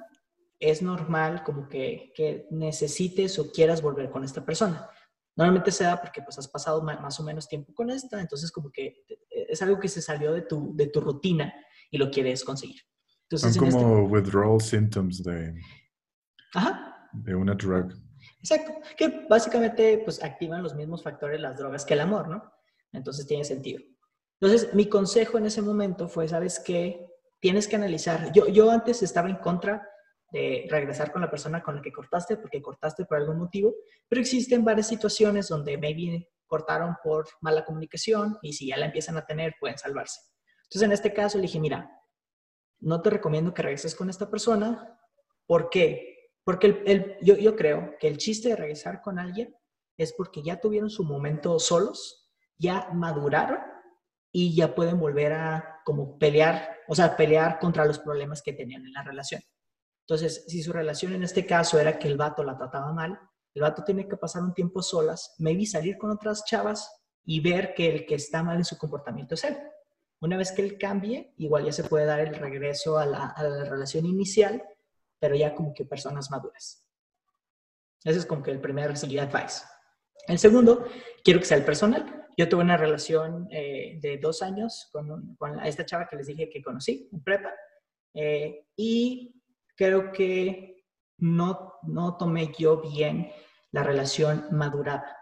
es 0.60 0.82
normal 0.82 1.46
como 1.46 1.70
que, 1.70 2.12
que 2.14 2.46
necesites 2.52 3.39
o 3.39 3.50
quieras 3.50 3.82
volver 3.82 4.12
con 4.12 4.26
esta 4.26 4.44
persona. 4.44 4.89
Normalmente 5.38 5.72
se 5.72 5.86
da 5.86 6.02
porque 6.02 6.22
pues 6.22 6.38
has 6.38 6.50
pasado 6.50 6.84
más 6.84 7.18
o 7.18 7.24
menos 7.24 7.48
tiempo 7.48 7.74
con 7.74 7.89
esta, 7.89 8.20
entonces 8.20 8.52
como 8.52 8.70
que 8.74 8.88
eh, 9.08 9.48
es 9.48 9.62
algo 9.62 9.80
que 9.80 9.88
se 9.88 10.02
salió 10.02 10.34
de 10.34 10.41
tu, 10.41 10.76
de 10.76 10.88
tu 10.88 11.00
rutina 11.00 11.54
y 11.89 11.98
lo 11.98 12.12
quieres 12.12 12.44
conseguir. 12.44 12.82
Entonces, 13.30 13.56
Son 13.56 13.70
como 13.70 14.00
este... 14.00 14.16
withdrawal 14.16 14.60
symptoms 14.60 15.24
de, 15.24 15.62
Ajá. 16.54 17.10
de 17.14 17.36
una 17.36 17.56
drug. 17.56 17.94
Exacto, 18.44 18.74
que 18.98 19.26
básicamente 19.30 20.02
pues 20.04 20.22
activan 20.22 20.62
los 20.62 20.76
mismos 20.76 21.02
factores 21.02 21.39
las 21.39 21.58
drogas 21.58 21.86
que 21.86 21.94
el 21.94 22.02
amor, 22.02 22.28
¿no? 22.28 22.52
Entonces 22.91 23.26
tiene 23.26 23.46
sentido. 23.46 23.82
Entonces 24.41 24.74
mi 24.74 24.89
consejo 24.89 25.38
en 25.38 25.46
ese 25.46 25.62
momento 25.62 26.10
fue, 26.10 26.28
¿sabes 26.28 26.60
qué? 26.60 27.08
Tienes 27.39 27.70
que 27.70 27.78
analizar. 27.78 28.34
Yo, 28.34 28.48
yo 28.48 28.70
antes 28.70 29.02
estaba 29.02 29.30
en 29.30 29.38
contra 29.38 29.88
de 30.30 30.68
regresar 30.70 31.14
con 31.14 31.22
la 31.22 31.30
persona 31.30 31.64
con 31.64 31.78
la 31.78 31.82
que 31.82 31.94
cortaste 31.94 32.36
porque 32.36 32.62
cortaste 32.62 33.06
por 33.06 33.18
algún 33.18 33.38
motivo, 33.38 33.76
pero 34.10 34.20
existen 34.20 34.66
varias 34.66 34.88
situaciones 34.88 35.48
donde 35.48 35.78
maybe 35.78 36.28
cortaron 36.46 36.98
por 37.02 37.26
mala 37.39 37.64
comunicación 37.64 38.38
y 38.41 38.52
si 38.52 38.68
ya 38.68 38.78
la 38.78 38.88
empiezan 38.88 39.16
a 39.16 39.26
tener 39.26 39.56
pueden 39.58 39.78
salvarse. 39.78 40.20
Entonces 40.64 40.82
en 40.82 40.91
este 40.91 41.14
caso 41.14 41.38
le 41.38 41.44
dije, 41.44 41.62
mira, 41.62 41.89
no 42.82 43.02
te 43.02 43.10
recomiendo 43.10 43.54
que 43.54 43.62
regreses 43.62 43.96
con 43.96 44.10
esta 44.10 44.30
persona. 44.30 45.00
¿Por 45.46 45.70
qué? 45.70 46.12
Porque 46.44 46.84
el, 46.86 47.18
yo, 47.22 47.56
creo 47.56 47.96
que 48.00 48.08
el 48.08 48.18
chiste 48.18 48.50
de 48.50 48.56
regresar 48.56 49.02
con 49.02 49.18
alguien 49.18 49.56
es 49.98 50.14
porque 50.14 50.44
ya 50.44 50.60
tuvieron 50.60 50.89
su 50.89 51.04
momento 51.04 51.58
solos, 51.60 52.30
ya 52.58 52.89
maduraron 52.94 53.60
y 54.32 54.56
ya 54.56 54.76
pueden 54.76 55.00
volver 55.00 55.34
a 55.34 55.80
como 55.86 56.18
pelear, 56.18 56.78
o 56.88 56.96
sea, 56.96 57.16
pelear 57.16 57.60
contra 57.60 57.86
los 57.86 58.00
problemas 58.00 58.41
que 58.41 58.54
tenían 58.54 58.86
en 58.86 58.94
la 58.94 59.04
relación. 59.04 59.41
Entonces, 60.02 60.44
si 60.48 60.62
su 60.62 60.74
relación 60.74 61.14
en 61.14 61.24
este 61.24 61.46
caso 61.46 61.80
era 61.80 61.98
que 61.98 62.08
el 62.08 62.18
vato 62.18 62.44
la 62.44 62.58
trataba 62.58 62.91
mal, 62.91 63.18
el 63.54 63.62
vato 63.62 63.84
tiene 63.84 64.08
que 64.08 64.18
pasar 64.18 64.44
un 64.44 64.54
tiempo 64.54 64.82
solas, 64.82 65.36
maybe 65.38 65.66
salir 65.66 65.98
con 65.98 66.12
otras 66.12 66.44
chavas 66.46 66.89
y 67.24 67.39
ver 67.39 67.74
que 67.74 67.89
el 67.89 68.06
que 68.06 68.16
está 68.16 68.44
mal 68.44 68.58
en 68.58 68.66
su 68.66 68.78
comportamiento 68.78 69.36
es 69.36 69.46
él. 69.46 69.58
Una 70.20 70.36
vez 70.36 70.52
que 70.52 70.62
él 70.62 70.78
cambie, 70.78 71.34
igual 71.38 71.66
ya 71.66 71.72
se 71.72 71.84
puede 71.84 72.06
dar 72.06 72.20
el 72.20 72.36
regreso 72.36 72.98
a 72.98 73.06
la 73.06 73.34
relación 73.70 74.06
inicial, 74.06 74.64
pero 75.24 75.36
ya 75.38 75.55
como 75.55 75.74
que 75.74 75.86
personas 75.86 76.30
maduras. 76.30 76.86
Ese 78.03 78.19
es 78.19 78.26
como 78.26 78.43
que 78.43 78.51
el 78.51 78.59
primer 78.59 78.89
advice. 78.89 79.63
El 80.28 80.38
segundo, 80.38 80.86
quiero 81.24 81.39
que 81.39 81.45
sea 81.45 81.55
el 81.55 81.63
personal. 81.63 82.28
Yo 82.36 82.49
tuve 82.49 82.61
una 82.61 82.76
relación 82.76 83.47
eh, 83.49 83.99
de 84.01 84.17
dos 84.17 84.41
años 84.41 84.89
con, 84.91 85.38
con, 85.38 85.61
esta 85.61 85.86
chava 85.86 86.09
que 86.09 86.17
les 86.17 86.28
dije 86.28 86.49
que 86.49 86.61
conocí 86.61 87.07
en 87.09 87.24
prepa. 87.24 87.53
Eh, 88.13 88.65
y 88.76 89.41
creo 89.78 90.11
que 90.11 90.84
no, 91.19 91.76
no 91.84 92.17
tomé 92.17 92.51
yo 92.59 92.82
bien 92.82 93.32
la 93.71 93.84
relación 93.84 94.47
madurada. 94.51 95.17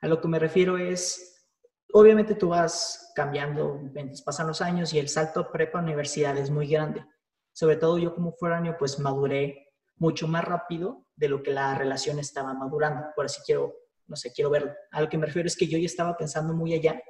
A 0.00 0.08
lo 0.08 0.18
que 0.22 0.28
me 0.28 0.38
refiero 0.38 0.78
es, 0.78 1.46
obviamente 1.92 2.36
tú 2.36 2.48
vas 2.48 3.12
cambiando, 3.14 3.82
pasan 4.24 4.46
los 4.46 4.62
años 4.62 4.94
y 4.94 4.98
el 4.98 5.10
salto 5.10 5.52
prepa-universidad 5.52 6.38
es 6.38 6.48
muy 6.48 6.68
grande. 6.68 7.04
Sobre 7.52 7.76
todo 7.76 7.98
yo 7.98 8.14
como 8.14 8.32
foráneo, 8.32 8.76
pues 8.78 8.98
maduré 8.98 9.68
mucho 9.96 10.26
más 10.26 10.44
rápido 10.44 11.04
de 11.16 11.28
lo 11.28 11.42
que 11.42 11.52
la 11.52 11.74
relación 11.76 12.18
estaba 12.18 12.54
madurando. 12.54 13.06
Por 13.14 13.26
así 13.26 13.40
quiero, 13.44 13.74
no 14.06 14.16
sé, 14.16 14.32
quiero 14.32 14.50
verlo. 14.50 14.72
A 14.90 15.00
lo 15.00 15.08
que 15.08 15.18
me 15.18 15.26
refiero 15.26 15.46
es 15.46 15.56
que 15.56 15.66
yo 15.66 15.78
ya 15.78 15.86
estaba 15.86 16.16
pensando 16.16 16.54
muy 16.54 16.74
allá 16.74 17.00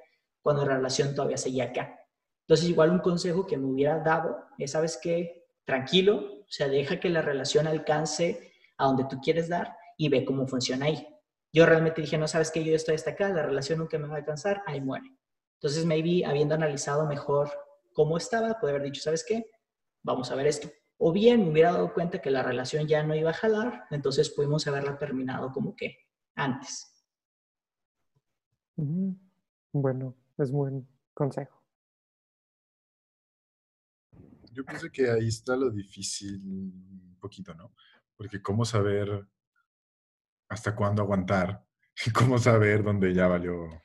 cuando 0.42 0.66
la 0.66 0.76
relación 0.76 1.14
todavía 1.14 1.36
seguía 1.36 1.64
acá. 1.64 1.98
Entonces, 2.42 2.68
igual 2.68 2.90
un 2.90 2.98
consejo 2.98 3.46
que 3.46 3.56
me 3.56 3.66
hubiera 3.66 3.98
dado 4.00 4.44
es, 4.58 4.72
¿sabes 4.72 4.98
qué? 5.00 5.46
Tranquilo, 5.64 6.40
o 6.40 6.50
sea, 6.50 6.68
deja 6.68 6.98
que 6.98 7.08
la 7.08 7.22
relación 7.22 7.66
alcance 7.66 8.52
a 8.76 8.86
donde 8.86 9.04
tú 9.04 9.20
quieres 9.20 9.48
dar 9.48 9.76
y 9.96 10.08
ve 10.08 10.24
cómo 10.24 10.46
funciona 10.46 10.86
ahí. 10.86 11.06
Yo 11.52 11.66
realmente 11.66 12.00
dije, 12.00 12.18
no 12.18 12.26
sabes 12.26 12.50
que 12.50 12.64
yo 12.64 12.74
estoy 12.74 12.96
hasta 12.96 13.10
acá, 13.10 13.28
la 13.28 13.42
relación 13.42 13.78
nunca 13.78 13.98
me 13.98 14.08
va 14.08 14.14
a 14.14 14.18
alcanzar, 14.18 14.62
ahí 14.66 14.80
muere. 14.80 15.06
Entonces, 15.54 15.86
maybe 15.86 16.26
habiendo 16.26 16.54
analizado 16.54 17.06
mejor 17.06 17.50
cómo 17.92 18.16
estaba, 18.16 18.58
puede 18.58 18.74
haber 18.74 18.86
dicho, 18.86 19.02
¿sabes 19.02 19.24
qué? 19.26 19.46
Vamos 20.02 20.30
a 20.30 20.34
ver 20.34 20.46
esto. 20.46 20.70
O 20.98 21.12
bien 21.12 21.44
me 21.44 21.50
hubiera 21.50 21.72
dado 21.72 21.92
cuenta 21.92 22.20
que 22.20 22.30
la 22.30 22.42
relación 22.42 22.86
ya 22.86 23.02
no 23.02 23.14
iba 23.14 23.30
a 23.30 23.34
jalar, 23.34 23.86
entonces 23.90 24.30
pudimos 24.30 24.66
haberla 24.66 24.98
terminado 24.98 25.50
como 25.50 25.74
que 25.74 25.96
antes. 26.34 27.04
Bueno, 29.72 30.16
es 30.38 30.50
buen 30.50 30.88
consejo. 31.14 31.62
Yo 34.52 34.64
pienso 34.64 34.90
que 34.92 35.10
ahí 35.10 35.28
está 35.28 35.56
lo 35.56 35.70
difícil 35.70 36.40
un 36.44 37.16
poquito, 37.18 37.54
¿no? 37.54 37.74
Porque 38.16 38.42
cómo 38.42 38.64
saber 38.64 39.26
hasta 40.48 40.76
cuándo 40.76 41.02
aguantar 41.02 41.64
y 42.06 42.10
cómo 42.10 42.38
saber 42.38 42.82
dónde 42.82 43.14
ya 43.14 43.26
valió. 43.26 43.82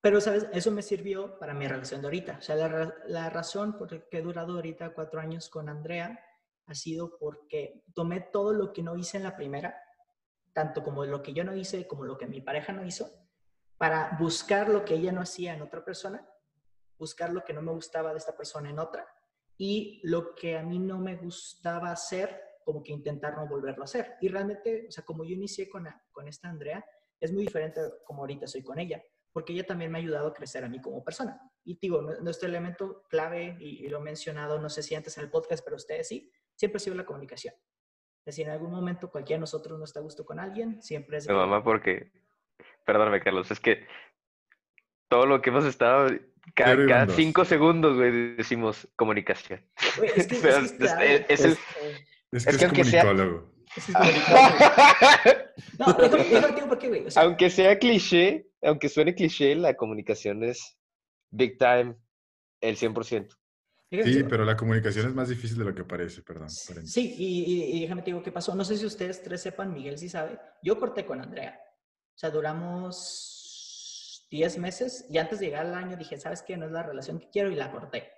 Pero, 0.00 0.20
¿sabes? 0.20 0.46
Eso 0.52 0.70
me 0.70 0.82
sirvió 0.82 1.38
para 1.38 1.52
mi 1.52 1.68
relación 1.68 2.00
de 2.00 2.06
ahorita. 2.06 2.36
O 2.38 2.42
sea, 2.42 2.56
la, 2.56 2.94
la 3.06 3.30
razón 3.30 3.76
por 3.76 3.92
la 3.92 4.00
que 4.08 4.18
he 4.18 4.22
durado 4.22 4.54
ahorita 4.54 4.94
cuatro 4.94 5.20
años 5.20 5.50
con 5.50 5.68
Andrea 5.68 6.18
ha 6.66 6.74
sido 6.74 7.18
porque 7.18 7.84
tomé 7.94 8.20
todo 8.20 8.52
lo 8.52 8.72
que 8.72 8.82
no 8.82 8.96
hice 8.96 9.18
en 9.18 9.24
la 9.24 9.36
primera, 9.36 9.76
tanto 10.52 10.82
como 10.82 11.04
lo 11.04 11.22
que 11.22 11.34
yo 11.34 11.44
no 11.44 11.54
hice, 11.54 11.86
como 11.86 12.04
lo 12.04 12.16
que 12.16 12.26
mi 12.26 12.40
pareja 12.40 12.72
no 12.72 12.84
hizo, 12.84 13.10
para 13.76 14.16
buscar 14.18 14.68
lo 14.68 14.84
que 14.84 14.94
ella 14.94 15.12
no 15.12 15.20
hacía 15.20 15.54
en 15.54 15.62
otra 15.62 15.84
persona, 15.84 16.26
buscar 16.98 17.32
lo 17.32 17.44
que 17.44 17.52
no 17.52 17.62
me 17.62 17.72
gustaba 17.72 18.12
de 18.12 18.18
esta 18.18 18.36
persona 18.36 18.70
en 18.70 18.78
otra 18.78 19.06
y 19.56 20.00
lo 20.04 20.34
que 20.34 20.56
a 20.56 20.62
mí 20.62 20.78
no 20.78 20.98
me 20.98 21.16
gustaba 21.16 21.90
hacer, 21.90 22.40
como 22.64 22.82
que 22.82 22.92
intentar 22.92 23.36
no 23.36 23.46
volverlo 23.46 23.82
a 23.82 23.84
hacer. 23.84 24.16
Y 24.20 24.28
realmente, 24.28 24.86
o 24.88 24.90
sea, 24.90 25.04
como 25.04 25.24
yo 25.24 25.34
inicié 25.34 25.68
con, 25.68 25.88
con 26.12 26.28
esta 26.28 26.48
Andrea, 26.48 26.84
es 27.18 27.32
muy 27.32 27.44
diferente 27.44 27.80
como 28.04 28.22
ahorita 28.22 28.46
soy 28.46 28.62
con 28.62 28.78
ella, 28.78 29.02
porque 29.32 29.52
ella 29.52 29.64
también 29.64 29.90
me 29.92 29.98
ha 29.98 30.02
ayudado 30.02 30.28
a 30.28 30.34
crecer 30.34 30.64
a 30.64 30.68
mí 30.68 30.80
como 30.80 31.04
persona. 31.04 31.40
Y 31.64 31.78
digo, 31.80 32.02
nuestro 32.20 32.48
elemento 32.48 33.04
clave, 33.08 33.56
y, 33.60 33.84
y 33.84 33.88
lo 33.88 33.98
he 33.98 34.02
mencionado, 34.02 34.60
no 34.60 34.68
sé 34.68 34.82
si 34.82 34.94
antes 34.94 35.16
en 35.18 35.24
el 35.24 35.30
podcast, 35.30 35.64
pero 35.64 35.76
ustedes 35.76 36.08
sí, 36.08 36.30
siempre 36.54 36.78
ha 36.78 36.80
sido 36.80 36.96
la 36.96 37.06
comunicación. 37.06 37.54
Es 38.20 38.36
decir, 38.36 38.46
en 38.46 38.52
algún 38.52 38.70
momento 38.70 39.10
cualquiera 39.10 39.38
de 39.38 39.40
nosotros 39.40 39.78
no 39.78 39.84
está 39.84 40.00
a 40.00 40.02
gusto 40.02 40.24
con 40.24 40.38
alguien, 40.38 40.82
siempre 40.82 41.18
es... 41.18 41.28
Mi 41.28 41.34
mamá, 41.34 41.64
porque, 41.64 42.12
perdóname 42.84 43.20
Carlos, 43.20 43.50
es 43.50 43.60
que 43.60 43.86
todo 45.08 45.26
lo 45.26 45.40
que 45.40 45.50
hemos 45.50 45.64
estado 45.64 46.08
cada, 46.54 46.86
cada 46.86 47.06
cinco 47.08 47.44
segundos, 47.44 47.96
güey, 47.96 48.36
decimos 48.36 48.88
comunicación. 48.96 49.64
Güey, 49.96 50.10
es 50.16 50.26
que 50.26 50.36
es, 50.36 50.42
que 50.42 50.48
es, 50.48 50.56
es, 50.80 51.24
es, 51.28 51.44
el, 51.44 51.58
Es 52.32 52.44
que 52.44 52.50
es, 52.50 52.58
que 52.58 52.64
aunque 52.64 52.84
sea-. 52.84 53.04
No, 55.78 55.92
digo 56.54 56.68
por 56.68 56.78
qué. 56.78 56.88
güey. 56.88 57.06
O 57.06 57.10
sea, 57.10 57.22
Aunque 57.22 57.50
sea 57.50 57.78
cliché, 57.78 58.49
aunque 58.62 58.88
suene 58.88 59.14
cliché, 59.14 59.54
la 59.54 59.74
comunicación 59.74 60.42
es 60.44 60.76
big 61.30 61.58
time, 61.58 61.96
el 62.60 62.76
100%. 62.76 63.36
fíjense, 63.88 64.12
Sí, 64.12 64.24
pero 64.24 64.44
la 64.44 64.56
comunicación 64.56 65.08
es 65.08 65.14
más 65.14 65.28
difícil 65.28 65.58
de 65.58 65.64
lo 65.64 65.74
que 65.74 65.84
parece, 65.84 66.22
perdón. 66.22 66.48
Sí, 66.50 67.14
y, 67.18 67.44
y- 67.44 67.76
y 67.76 67.80
déjame 67.82 68.02
te 68.02 68.06
digo 68.06 68.22
qué 68.22 68.32
pasó. 68.32 68.54
No 68.54 68.64
sé 68.64 68.76
si 68.76 68.86
ustedes 68.86 69.22
tres 69.22 69.42
sepan, 69.42 69.72
Miguel 69.72 69.98
sí 69.98 70.08
sabe. 70.08 70.38
Yo 70.62 70.78
corté 70.78 71.04
con 71.04 71.20
Andrea. 71.20 71.58
O 72.14 72.18
sea, 72.20 72.30
duramos 72.30 74.26
10 74.30 74.58
meses 74.58 75.06
y 75.10 75.18
antes 75.18 75.40
de 75.40 75.46
llegar 75.46 75.66
al 75.66 75.74
año 75.74 75.96
dije, 75.96 76.18
¿sabes 76.18 76.42
qué? 76.42 76.56
No 76.56 76.66
es 76.66 76.72
la 76.72 76.82
relación 76.82 77.18
que 77.18 77.30
quiero 77.30 77.50
y 77.50 77.56
la 77.56 77.72
corté. 77.72 78.10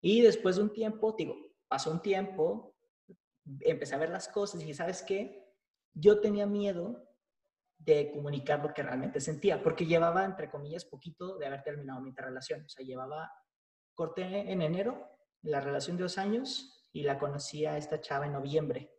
Y 0.00 0.20
después 0.20 0.56
de 0.56 0.62
un 0.62 0.72
tiempo, 0.72 1.14
digo, 1.18 1.34
pasó 1.68 1.90
un 1.90 2.00
tiempo, 2.02 2.76
empecé 3.60 3.94
a 3.94 3.98
ver 3.98 4.10
las 4.10 4.28
cosas 4.28 4.56
y 4.60 4.64
dije, 4.64 4.74
¿sabes 4.74 5.02
qué? 5.02 5.44
Yo 5.94 6.20
tenía 6.20 6.46
miedo 6.46 7.05
de 7.78 8.10
comunicar 8.10 8.62
lo 8.62 8.72
que 8.72 8.82
realmente 8.82 9.20
sentía, 9.20 9.62
porque 9.62 9.86
llevaba, 9.86 10.24
entre 10.24 10.50
comillas, 10.50 10.84
poquito 10.84 11.36
de 11.38 11.46
haber 11.46 11.62
terminado 11.62 12.00
mi 12.00 12.12
relación. 12.12 12.64
O 12.64 12.68
sea, 12.68 12.84
llevaba, 12.84 13.30
corté 13.94 14.50
en 14.50 14.62
enero, 14.62 15.08
la 15.42 15.60
relación 15.60 15.96
de 15.96 16.04
dos 16.04 16.18
años, 16.18 16.76
y 16.92 17.02
la 17.02 17.18
conocí 17.18 17.66
a 17.66 17.76
esta 17.76 18.00
chava 18.00 18.26
en 18.26 18.32
noviembre, 18.32 18.90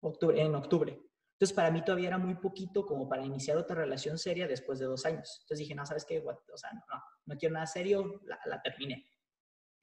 octubre, 0.00 0.40
en 0.42 0.54
octubre. 0.56 1.00
Entonces, 1.34 1.54
para 1.54 1.70
mí 1.70 1.84
todavía 1.84 2.08
era 2.08 2.18
muy 2.18 2.34
poquito 2.34 2.84
como 2.84 3.08
para 3.08 3.24
iniciar 3.24 3.56
otra 3.56 3.76
relación 3.76 4.18
seria 4.18 4.48
después 4.48 4.80
de 4.80 4.86
dos 4.86 5.06
años. 5.06 5.38
Entonces 5.42 5.60
dije, 5.60 5.74
no, 5.76 5.86
¿sabes 5.86 6.04
qué? 6.04 6.18
O 6.18 6.56
sea, 6.56 6.70
no 7.26 7.36
quiero 7.36 7.52
nada 7.54 7.66
serio, 7.66 8.20
la, 8.24 8.40
la 8.46 8.60
terminé. 8.60 9.06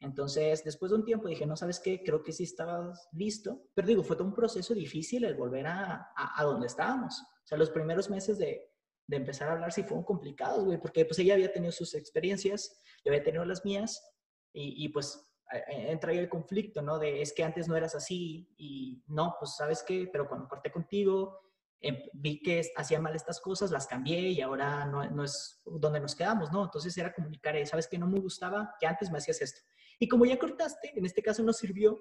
Entonces, 0.02 0.66
después 0.66 0.92
de 0.92 0.98
un 0.98 1.06
tiempo 1.06 1.30
dije, 1.30 1.46
no, 1.46 1.56
¿sabes 1.56 1.80
qué? 1.80 2.04
Creo 2.04 2.22
que 2.22 2.34
sí 2.34 2.44
estabas 2.44 3.08
listo. 3.14 3.70
Pero 3.74 3.88
digo, 3.88 4.04
fue 4.04 4.18
todo 4.18 4.28
un 4.28 4.36
proceso 4.36 4.74
difícil 4.74 5.24
el 5.24 5.36
volver 5.36 5.68
a, 5.68 6.12
a, 6.14 6.42
a 6.42 6.44
donde 6.44 6.68
estábamos. 6.68 7.24
O 7.46 7.48
sea, 7.48 7.58
los 7.58 7.70
primeros 7.70 8.10
meses 8.10 8.40
de, 8.40 8.72
de 9.08 9.18
empezar 9.18 9.50
a 9.50 9.54
hablar 9.54 9.72
sí 9.72 9.84
fueron 9.84 10.04
complicados, 10.04 10.66
güey, 10.66 10.80
porque 10.80 11.06
pues 11.06 11.20
ella 11.20 11.36
había 11.36 11.54
tenido 11.54 11.72
sus 11.72 11.94
experiencias, 11.94 12.82
yo 13.04 13.12
había 13.12 13.24
tenido 13.24 13.46
las 13.46 13.64
mías, 13.64 14.04
y, 14.52 14.84
y 14.84 14.90
pues 14.90 15.32
eh, 15.54 15.92
entra 15.92 16.12
ahí 16.12 16.18
el 16.18 16.30
conflicto, 16.30 16.82
¿no? 16.82 16.98
De 16.98 17.22
es 17.22 17.34
que 17.34 17.44
antes 17.44 17.68
no 17.68 17.76
eras 17.76 17.94
así, 17.94 18.52
y 18.58 19.04
no, 19.08 19.36
pues 19.40 19.56
sabes 19.56 19.84
qué, 19.84 20.10
pero 20.12 20.28
cuando 20.28 20.48
corté 20.48 20.72
contigo, 20.72 21.40
em, 21.82 21.98
vi 22.14 22.42
que 22.42 22.64
hacía 22.76 23.00
mal 23.00 23.16
estas 23.16 23.40
cosas, 23.40 23.70
las 23.70 23.86
cambié 23.86 24.30
y 24.30 24.42
ahora 24.42 24.86
no, 24.86 25.08
no 25.12 25.24
es 25.24 25.62
donde 25.66 26.00
nos 26.00 26.16
quedamos, 26.16 26.52
¿no? 26.52 26.64
Entonces 26.64 26.98
era 26.98 27.14
comunicar, 27.14 27.56
eh, 27.56 27.66
sabes 27.68 27.88
que 27.88 28.00
no 28.00 28.08
me 28.08 28.20
gustaba 28.20 28.74
que 28.80 28.88
antes 28.88 29.12
me 29.12 29.20
hacías 29.20 29.42
esto. 29.42 29.62
Y 30.00 30.08
como 30.08 30.26
ya 30.26 30.40
cortaste, 30.40 30.98
en 30.98 31.06
este 31.06 31.22
caso 31.22 31.44
no 31.44 31.54
sirvió, 31.54 32.00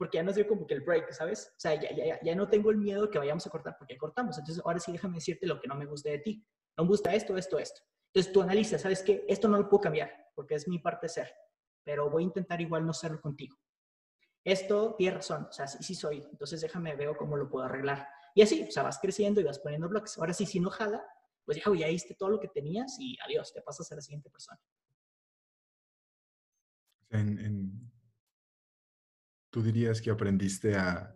porque 0.00 0.16
ya 0.16 0.22
nos 0.22 0.34
dio 0.34 0.48
como 0.48 0.66
que 0.66 0.72
el 0.72 0.80
break, 0.80 1.12
¿sabes? 1.12 1.52
O 1.54 1.60
sea, 1.60 1.74
ya, 1.74 1.94
ya, 1.94 2.18
ya 2.22 2.34
no 2.34 2.48
tengo 2.48 2.70
el 2.70 2.78
miedo 2.78 3.10
que 3.10 3.18
vayamos 3.18 3.46
a 3.46 3.50
cortar 3.50 3.76
porque 3.78 3.98
cortamos. 3.98 4.38
Entonces, 4.38 4.64
ahora 4.64 4.78
sí 4.80 4.92
déjame 4.92 5.16
decirte 5.16 5.46
lo 5.46 5.60
que 5.60 5.68
no 5.68 5.74
me 5.74 5.84
gusta 5.84 6.08
de 6.08 6.20
ti. 6.20 6.42
No 6.78 6.84
me 6.84 6.88
gusta 6.88 7.14
esto, 7.14 7.36
esto, 7.36 7.58
esto. 7.58 7.82
Entonces, 8.06 8.32
tú 8.32 8.40
analizas, 8.40 8.80
¿sabes 8.80 9.02
qué? 9.02 9.26
Esto 9.28 9.46
no 9.46 9.58
lo 9.58 9.68
puedo 9.68 9.82
cambiar 9.82 10.10
porque 10.34 10.54
es 10.54 10.66
mi 10.66 10.78
parte 10.78 11.04
de 11.04 11.10
ser, 11.10 11.34
pero 11.84 12.08
voy 12.08 12.22
a 12.22 12.26
intentar 12.28 12.58
igual 12.62 12.86
no 12.86 12.94
serlo 12.94 13.20
contigo. 13.20 13.58
Esto, 14.42 14.94
tienes 14.96 15.16
razón, 15.16 15.48
o 15.50 15.52
sea, 15.52 15.66
sí, 15.66 15.84
sí 15.84 15.94
soy. 15.94 16.26
Entonces, 16.32 16.62
déjame 16.62 16.96
veo 16.96 17.14
cómo 17.14 17.36
lo 17.36 17.50
puedo 17.50 17.66
arreglar. 17.66 18.08
Y 18.34 18.40
así, 18.40 18.62
o 18.66 18.70
sea, 18.70 18.82
vas 18.84 18.98
creciendo 19.00 19.42
y 19.42 19.44
vas 19.44 19.58
poniendo 19.58 19.86
bloques. 19.86 20.16
Ahora 20.16 20.32
sí, 20.32 20.46
si 20.46 20.60
no 20.60 20.70
jala, 20.70 21.04
pues 21.44 21.58
ya, 21.62 21.70
ya 21.76 21.88
diste 21.88 22.14
todo 22.14 22.30
lo 22.30 22.40
que 22.40 22.48
tenías 22.48 22.96
y 22.98 23.18
adiós, 23.22 23.52
te 23.52 23.60
pasas 23.60 23.92
a 23.92 23.96
la 23.96 24.00
siguiente 24.00 24.30
persona. 24.30 24.58
En- 27.10 27.89
tú 29.50 29.62
dirías 29.62 30.00
que 30.00 30.10
aprendiste 30.10 30.76
a, 30.76 31.14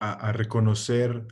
a- 0.00 0.32
reconocer 0.32 1.26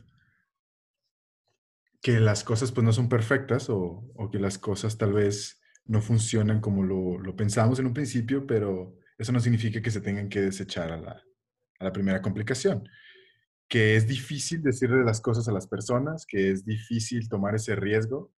que 2.01 2.19
las 2.19 2.43
cosas 2.43 2.71
pues 2.71 2.83
no 2.83 2.93
son 2.93 3.09
perfectas 3.09 3.69
o, 3.69 4.05
o 4.15 4.29
que 4.31 4.39
las 4.39 4.57
cosas 4.57 4.97
tal 4.97 5.13
vez 5.13 5.61
no 5.85 6.01
funcionan 6.01 6.59
como 6.61 6.83
lo, 6.83 7.19
lo 7.19 7.35
pensamos 7.35 7.79
en 7.79 7.87
un 7.87 7.93
principio, 7.93 8.45
pero 8.47 8.97
eso 9.17 9.31
no 9.31 9.39
significa 9.39 9.81
que 9.81 9.91
se 9.91 10.01
tengan 10.01 10.29
que 10.29 10.41
desechar 10.41 10.91
a 10.91 10.97
la, 10.97 11.11
a 11.79 11.83
la 11.83 11.91
primera 11.93 12.21
complicación. 12.21 12.87
Que 13.69 13.95
es 13.97 14.07
difícil 14.07 14.63
decirle 14.63 15.03
las 15.05 15.21
cosas 15.21 15.47
a 15.47 15.53
las 15.53 15.67
personas, 15.67 16.25
que 16.27 16.51
es 16.51 16.65
difícil 16.65 17.29
tomar 17.29 17.55
ese 17.55 17.75
riesgo, 17.75 18.33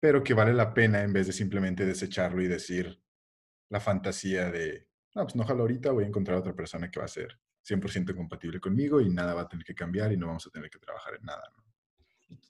pero 0.00 0.22
que 0.22 0.34
vale 0.34 0.52
la 0.54 0.74
pena 0.74 1.02
en 1.02 1.12
vez 1.12 1.26
de 1.26 1.32
simplemente 1.32 1.84
desecharlo 1.86 2.42
y 2.42 2.48
decir 2.48 3.00
la 3.70 3.80
fantasía 3.80 4.50
de, 4.52 4.87
no, 5.14 5.22
pues 5.24 5.36
no 5.36 5.44
jalo 5.44 5.62
ahorita, 5.62 5.90
voy 5.92 6.04
a 6.04 6.08
encontrar 6.08 6.36
a 6.36 6.40
otra 6.40 6.54
persona 6.54 6.90
que 6.90 6.98
va 7.00 7.06
a 7.06 7.08
ser 7.08 7.38
100% 7.66 8.14
compatible 8.14 8.60
conmigo 8.60 9.00
y 9.00 9.10
nada 9.10 9.34
va 9.34 9.42
a 9.42 9.48
tener 9.48 9.64
que 9.64 9.74
cambiar 9.74 10.12
y 10.12 10.16
no 10.16 10.26
vamos 10.26 10.46
a 10.46 10.50
tener 10.50 10.70
que 10.70 10.78
trabajar 10.78 11.14
en 11.16 11.24
nada. 11.24 11.42
¿no? 11.56 11.64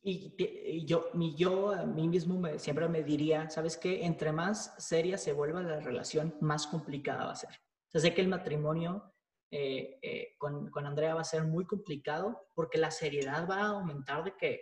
Y, 0.03 0.85
yo, 0.87 1.11
mi 1.15 1.35
yo 1.37 1.73
a 1.73 1.85
mí 1.85 2.09
mismo 2.09 2.39
me- 2.39 2.59
siempre 2.59 2.89
me 2.89 3.03
diría, 3.03 3.49
¿sabes 3.51 3.77
qué? 3.77 4.05
Entre 4.05 4.33
más 4.33 4.75
seria 4.79 5.19
se 5.19 5.33
vuelva 5.33 5.63
la 5.63 5.81
relación, 5.81 6.35
más 6.41 6.67
complicada 6.67 7.27
va 7.27 7.33
a 7.33 7.37
ser. 7.37 7.51
O 7.51 7.91
sea, 7.91 8.01
sé 8.01 8.15
que 8.15 8.21
el 8.21 8.29
matrimonio 8.29 9.15
eh, 9.51 9.99
eh, 10.03 10.35
con, 10.37 10.71
con 10.71 10.85
Andrea 10.87 11.15
va 11.15 11.23
a 11.23 11.25
ser 11.25 11.45
muy 11.45 11.65
complicado 11.65 12.49
porque 12.55 12.79
la 12.79 12.91
seriedad 12.91 13.49
va 13.49 13.61
a 13.63 13.69
aumentar 13.69 14.25
de 14.25 14.37
que 14.37 14.61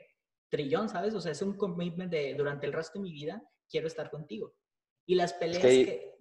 trillón, 0.49 0.89
¿sabes? 0.89 1.15
O 1.15 1.21
sea, 1.21 1.33
es 1.33 1.43
un 1.43 1.55
commitment 1.57 2.11
de 2.11 2.35
durante 2.35 2.67
el 2.67 2.73
resto 2.73 2.99
de 2.99 3.05
mi 3.05 3.13
vida 3.13 3.43
quiero 3.69 3.87
estar 3.89 4.11
contigo. 4.11 4.55
Y 5.07 5.15
las 5.15 5.33
peleas 5.33 5.63
que... 5.63 6.16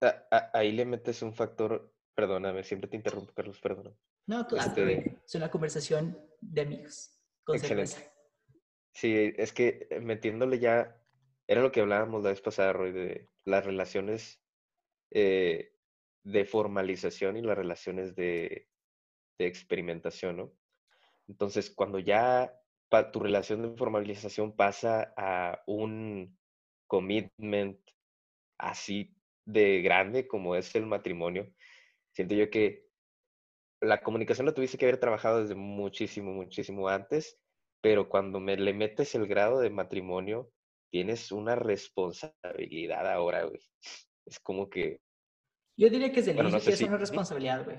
A- 0.00 0.26
a- 0.30 0.50
ahí 0.58 0.72
le 0.72 0.84
metes 0.84 1.22
un 1.22 1.34
factor, 1.34 1.94
perdóname, 2.14 2.62
siempre 2.64 2.88
te 2.88 2.96
interrumpo, 2.96 3.32
Carlos, 3.34 3.60
perdona. 3.60 3.94
No, 4.26 4.46
claro, 4.46 4.68
Este- 4.68 5.20
es 5.24 5.34
una 5.34 5.50
conversación 5.50 6.18
de 6.40 6.60
amigos. 6.62 7.20
Con 7.44 7.56
Excelente. 7.56 8.12
Sí, 8.92 9.32
es 9.36 9.52
que 9.52 9.86
eh, 9.90 10.00
metiéndole 10.00 10.58
ya, 10.58 11.00
era 11.46 11.62
lo 11.62 11.72
que 11.72 11.80
hablábamos 11.80 12.22
la 12.22 12.30
vez 12.30 12.40
pasada, 12.40 12.72
Roy, 12.72 12.92
de 12.92 13.28
las 13.44 13.64
relaciones 13.64 14.42
eh, 15.12 15.76
de 16.22 16.44
formalización 16.44 17.36
y 17.36 17.42
las 17.42 17.56
relaciones 17.58 18.14
de, 18.14 18.68
de 19.38 19.46
experimentación, 19.46 20.36
¿no? 20.36 20.52
Entonces, 21.26 21.70
cuando 21.70 21.98
ya 21.98 22.56
tu 23.12 23.20
relación 23.20 23.62
de 23.62 23.76
formalización 23.76 24.54
pasa 24.54 25.14
a 25.16 25.62
un 25.66 26.38
commitment 26.86 27.80
así 28.58 29.16
de 29.44 29.82
grande 29.82 30.26
como 30.28 30.54
es 30.56 30.74
el 30.74 30.86
matrimonio, 30.86 31.52
siento 32.12 32.34
yo 32.34 32.50
que 32.50 32.88
la 33.82 34.02
comunicación 34.02 34.46
la 34.46 34.54
tuviste 34.54 34.76
que 34.78 34.84
haber 34.86 35.00
trabajado 35.00 35.40
desde 35.40 35.54
muchísimo, 35.54 36.32
muchísimo 36.32 36.88
antes, 36.88 37.40
pero 37.82 38.08
cuando 38.08 38.38
me 38.40 38.56
le 38.56 38.74
metes 38.74 39.14
el 39.14 39.26
grado 39.26 39.60
de 39.60 39.70
matrimonio, 39.70 40.52
tienes 40.92 41.32
una 41.32 41.54
responsabilidad 41.54 43.10
ahora, 43.10 43.44
güey. 43.44 43.60
Es 44.26 44.38
como 44.40 44.68
que, 44.68 45.00
Yo 45.76 45.88
diría 45.88 46.10
que 46.10 46.16
desde 46.16 46.32
el 46.32 46.36
Bueno, 46.36 46.50
no 46.50 46.56
inicio 46.56 46.72
sé 46.72 46.76
sí 46.76 46.82
es 46.84 46.88
si- 46.88 46.92
una 46.92 46.98
responsabilidad, 46.98 47.64
güey. 47.64 47.78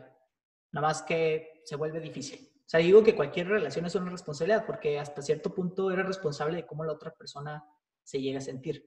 Nada 0.72 0.88
más 0.88 1.03
que 1.03 1.62
se 1.66 1.76
vuelve 1.76 1.99
difícil. 1.99 2.47
O 2.66 2.70
sea, 2.72 2.80
digo 2.80 3.03
que 3.03 3.16
cualquier 3.16 3.47
relación 3.49 3.86
es 3.86 3.93
una 3.95 4.09
responsabilidad 4.09 4.66
porque 4.66 4.97
hasta 4.97 5.22
cierto 5.22 5.53
punto 5.53 5.91
eres 5.91 6.05
responsable 6.07 6.55
de 6.55 6.66
cómo 6.66 6.84
la 6.86 6.93
otra 6.93 7.14
persona 7.14 7.64
se 8.03 8.20
llega 8.22 8.39
a 8.39 8.41
sentir. 8.41 8.86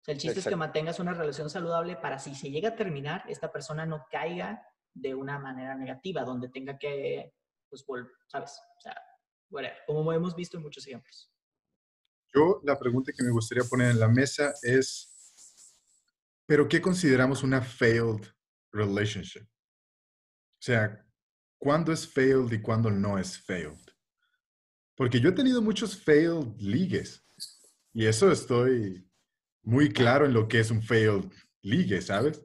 O 0.00 0.04
sea, 0.04 0.14
el 0.14 0.20
chiste 0.20 0.40
es 0.40 0.46
que 0.46 0.56
mantengas 0.56 0.98
una 0.98 1.12
relación 1.12 1.50
saludable 1.50 1.96
para 1.96 2.18
si 2.18 2.34
se 2.34 2.50
llega 2.50 2.70
a 2.70 2.76
terminar, 2.76 3.24
esta 3.28 3.52
persona 3.52 3.84
no 3.84 4.06
caiga 4.10 4.66
de 4.94 5.14
una 5.14 5.38
manera 5.38 5.74
negativa, 5.74 6.24
donde 6.24 6.48
tenga 6.48 6.78
que, 6.78 7.34
pues, 7.68 7.84
volver, 7.84 8.12
¿sabes? 8.26 8.58
O 8.78 8.80
sea, 8.80 8.96
whatever, 9.50 9.78
como 9.86 10.12
hemos 10.12 10.34
visto 10.34 10.56
en 10.56 10.62
muchos 10.62 10.86
ejemplos. 10.86 11.30
Yo 12.32 12.60
la 12.64 12.78
pregunta 12.78 13.12
que 13.12 13.24
me 13.24 13.30
gustaría 13.30 13.64
poner 13.64 13.90
en 13.90 14.00
la 14.00 14.08
mesa 14.08 14.54
es, 14.62 15.74
¿pero 16.46 16.68
qué 16.68 16.80
consideramos 16.80 17.42
una 17.42 17.60
failed 17.60 18.26
relationship? 18.72 19.42
O 19.42 20.62
sea, 20.62 21.06
¿cuándo 21.58 21.92
es 21.92 22.06
failed 22.06 22.52
y 22.52 22.62
cuándo 22.62 22.90
no 22.90 23.18
es 23.18 23.38
failed? 23.38 23.80
Porque 24.94 25.20
yo 25.20 25.30
he 25.30 25.32
tenido 25.32 25.60
muchos 25.60 25.96
failed 25.96 26.56
ligues 26.58 27.22
y 27.92 28.06
eso 28.06 28.30
estoy 28.30 29.09
muy 29.62 29.90
claro 29.92 30.26
en 30.26 30.32
lo 30.32 30.48
que 30.48 30.60
es 30.60 30.70
un 30.70 30.82
failed 30.82 31.30
ligue, 31.62 32.00
¿sabes? 32.00 32.44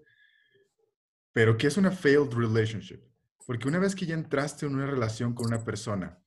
Pero 1.32 1.57
¿qué 1.57 1.68
es 1.68 1.78
una 1.78 1.91
failed 1.91 2.34
relationship? 2.34 3.01
Porque 3.45 3.68
una 3.68 3.80
vez 3.80 3.95
que 3.95 4.05
ya 4.05 4.16
entraste 4.16 4.66
en 4.66 4.76
una 4.76 4.88
relación 4.88 5.34
con 5.34 5.47
una 5.47 5.63
persona, 5.63 6.20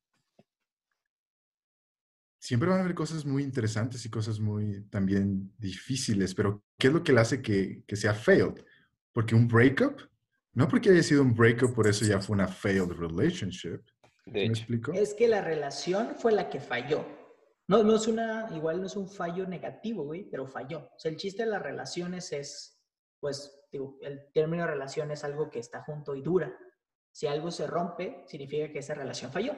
siempre 2.39 2.68
van 2.68 2.78
a 2.78 2.82
haber 2.82 2.95
cosas 2.95 3.24
muy 3.24 3.43
interesantes 3.43 4.05
y 4.05 4.11
cosas 4.11 4.39
muy 4.39 4.82
también 4.91 5.53
difíciles, 5.59 6.34
pero 6.34 6.62
¿qué 6.78 6.86
es 6.89 6.93
lo 6.93 7.03
que 7.03 7.12
le 7.12 7.20
hace 7.20 7.43
que, 7.43 7.82
que 7.86 7.97
sea 7.97 8.14
failed? 8.14 8.64
Porque 9.12 9.34
un 9.34 9.49
breakup, 9.49 10.01
no 10.53 10.68
porque 10.68 10.91
haya 10.91 11.03
sido 11.03 11.22
un 11.22 11.34
breakup, 11.34 11.74
por 11.74 11.89
eso 11.89 12.05
ya 12.05 12.20
fue 12.20 12.34
una 12.34 12.47
failed 12.49 12.93
relationship. 12.93 13.80
de 13.80 13.91
¿Sí 14.24 14.30
¿Me 14.30 14.43
hecho, 14.45 14.53
explico? 14.53 14.93
Es 14.93 15.14
que 15.14 15.26
la 15.26 15.41
relación 15.41 16.14
fue 16.16 16.32
la 16.32 16.49
que 16.49 16.61
falló. 16.61 17.18
No, 17.69 17.83
no 17.83 17.97
es 17.97 18.07
una, 18.09 18.49
igual 18.57 18.81
no 18.81 18.87
es 18.87 18.97
un 18.97 19.09
fallo 19.09 19.47
negativo, 19.47 20.05
güey, 20.05 20.25
pero 20.31 20.47
falló. 20.47 20.79
O 20.79 20.99
sea, 20.99 21.11
el 21.11 21.19
chiste 21.19 21.45
de 21.45 21.51
las 21.51 21.62
relaciones 21.62 22.33
es, 22.33 22.81
pues, 23.21 23.61
digo, 23.71 23.99
el 24.01 24.33
término 24.33 24.64
de 24.64 24.71
relación 24.71 25.11
es 25.11 25.23
algo 25.23 25.51
que 25.51 25.59
está 25.59 25.83
junto 25.83 26.16
y 26.16 26.23
dura. 26.23 26.59
Si 27.12 27.27
algo 27.27 27.51
se 27.51 27.66
rompe, 27.66 28.25
significa 28.27 28.73
que 28.73 28.79
esa 28.79 28.95
relación 28.95 29.31
falló. 29.31 29.53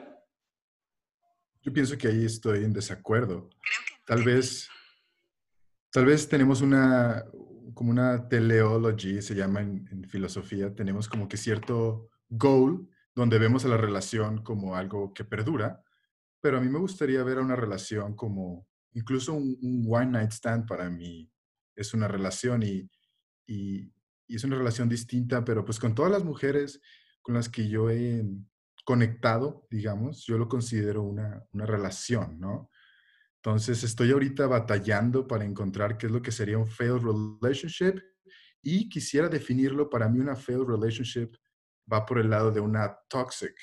yo 1.61 1.71
pienso 1.71 1.97
que 1.97 2.09
ahí 2.09 2.25
estoy 2.25 2.65
en 2.65 2.73
desacuerdo. 2.73 3.49
Tal 4.05 4.23
vez, 4.23 4.67
tal 5.89 6.05
vez 6.05 6.27
tenemos 6.27 6.61
una, 6.61 7.23
como 7.73 7.91
una 7.91 8.27
teleology, 8.27 9.21
se 9.21 9.35
llama 9.35 9.61
en, 9.61 9.87
en 9.89 10.03
filosofía, 10.03 10.75
tenemos 10.75 11.07
como 11.07 11.29
que 11.29 11.37
cierto 11.37 12.09
goal 12.27 12.89
donde 13.15 13.39
vemos 13.39 13.63
a 13.63 13.69
la 13.69 13.77
relación 13.77 14.43
como 14.43 14.75
algo 14.75 15.13
que 15.13 15.23
perdura, 15.23 15.83
pero 16.41 16.57
a 16.57 16.61
mí 16.61 16.69
me 16.69 16.79
gustaría 16.79 17.23
ver 17.23 17.39
una 17.39 17.55
relación 17.55 18.15
como 18.15 18.67
incluso 18.93 19.33
un, 19.33 19.85
one 19.87 20.07
night 20.07 20.31
stand 20.31 20.67
para 20.67 20.89
mí 20.89 21.31
es 21.75 21.93
una 21.93 22.07
relación 22.07 22.63
y, 22.63 22.89
y, 23.47 23.93
y 24.27 24.35
es 24.35 24.43
una 24.43 24.57
relación 24.57 24.89
distinta, 24.89 25.43
pero 25.45 25.63
pues 25.63 25.79
con 25.79 25.95
todas 25.95 26.11
las 26.11 26.23
mujeres 26.23 26.81
con 27.21 27.35
las 27.35 27.47
que 27.49 27.69
yo 27.69 27.89
he 27.89 28.25
conectado, 28.83 29.67
digamos, 29.69 30.25
yo 30.25 30.37
lo 30.37 30.49
considero 30.49 31.03
una, 31.03 31.45
una 31.53 31.65
relación, 31.65 32.39
¿no? 32.39 32.69
Entonces 33.37 33.83
estoy 33.83 34.11
ahorita 34.11 34.47
batallando 34.47 35.27
para 35.27 35.45
encontrar 35.45 35.97
qué 35.97 36.07
es 36.07 36.11
lo 36.11 36.21
que 36.21 36.31
sería 36.31 36.57
un 36.57 36.67
failed 36.67 37.01
relationship 37.01 37.99
y 38.61 38.87
quisiera 38.89 39.29
definirlo 39.29 39.89
para 39.89 40.07
mí 40.07 40.19
una 40.19 40.35
failed 40.35 40.67
relationship 40.67 41.35
va 41.91 42.05
por 42.05 42.19
el 42.19 42.29
lado 42.29 42.51
de 42.51 42.59
una 42.59 42.95
toxic 43.09 43.55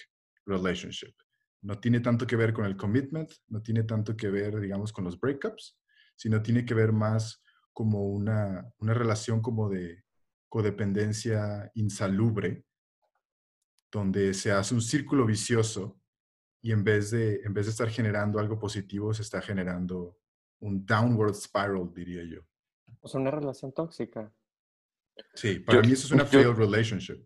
relationship. 0.47 1.15
No 1.63 1.79
tiene 1.81 2.01
tanto 2.01 2.27
que 2.27 2.37
ver 2.37 2.53
con 2.53 2.65
el 2.67 2.77
commitment, 2.77 3.31
no 3.49 3.61
tiene 3.63 3.83
tanto 3.85 4.17
que 4.17 4.29
ver, 4.29 4.61
digamos, 4.61 4.93
con 4.93 5.05
los 5.05 5.19
breakups, 5.19 5.79
sino 6.17 6.43
tiene 6.43 6.65
que 6.65 6.75
ver 6.75 6.93
más 6.93 7.43
como 7.73 8.05
una, 8.09 8.73
una 8.79 8.95
relación 8.95 9.41
como 9.43 9.69
de 9.69 10.05
codependencia 10.49 11.71
insalubre, 11.75 12.65
donde 13.91 14.35
se 14.35 14.53
hace 14.53 14.75
un 14.75 14.83
círculo 14.83 15.27
vicioso 15.27 16.01
y 16.61 16.73
en 16.73 16.85
vez 16.85 17.11
de, 17.11 17.41
en 17.45 17.55
vez 17.55 17.67
de 17.67 17.71
estar 17.73 17.89
generando 17.89 18.39
algo 18.39 18.59
positivo, 18.59 19.13
se 19.15 19.23
está 19.23 19.41
generando 19.41 20.19
un 20.61 20.85
downward 20.85 21.35
spiral, 21.35 21.93
diría 21.95 22.23
yo. 22.25 22.41
O 23.01 23.09
sea, 23.09 23.21
una 23.21 23.31
relación 23.31 23.73
tóxica. 23.73 24.33
Sí, 25.35 25.61
para 25.61 25.81
Yo- 25.83 25.87
mí 25.87 25.93
eso 25.93 26.07
es 26.07 26.13
una 26.13 26.25
yo- 26.25 26.31
failed 26.41 26.57
relationship. 26.57 27.25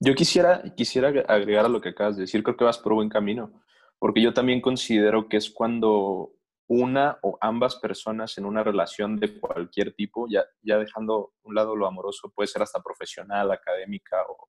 Yo 0.00 0.14
quisiera, 0.14 0.62
quisiera 0.76 1.08
agregar 1.08 1.64
a 1.64 1.68
lo 1.68 1.80
que 1.80 1.88
acabas 1.90 2.16
de 2.16 2.22
decir, 2.22 2.42
creo 2.42 2.56
que 2.56 2.64
vas 2.64 2.78
por 2.78 2.94
buen 2.94 3.08
camino, 3.08 3.62
porque 3.98 4.22
yo 4.22 4.32
también 4.32 4.60
considero 4.60 5.28
que 5.28 5.36
es 5.38 5.50
cuando 5.50 6.32
una 6.68 7.18
o 7.22 7.36
ambas 7.40 7.76
personas 7.76 8.38
en 8.38 8.44
una 8.44 8.62
relación 8.62 9.16
de 9.16 9.40
cualquier 9.40 9.94
tipo, 9.94 10.26
ya, 10.28 10.44
ya 10.62 10.78
dejando 10.78 11.32
un 11.42 11.54
lado 11.54 11.74
lo 11.74 11.86
amoroso, 11.86 12.30
puede 12.34 12.46
ser 12.46 12.62
hasta 12.62 12.80
profesional, 12.80 13.50
académica 13.50 14.22
o 14.28 14.48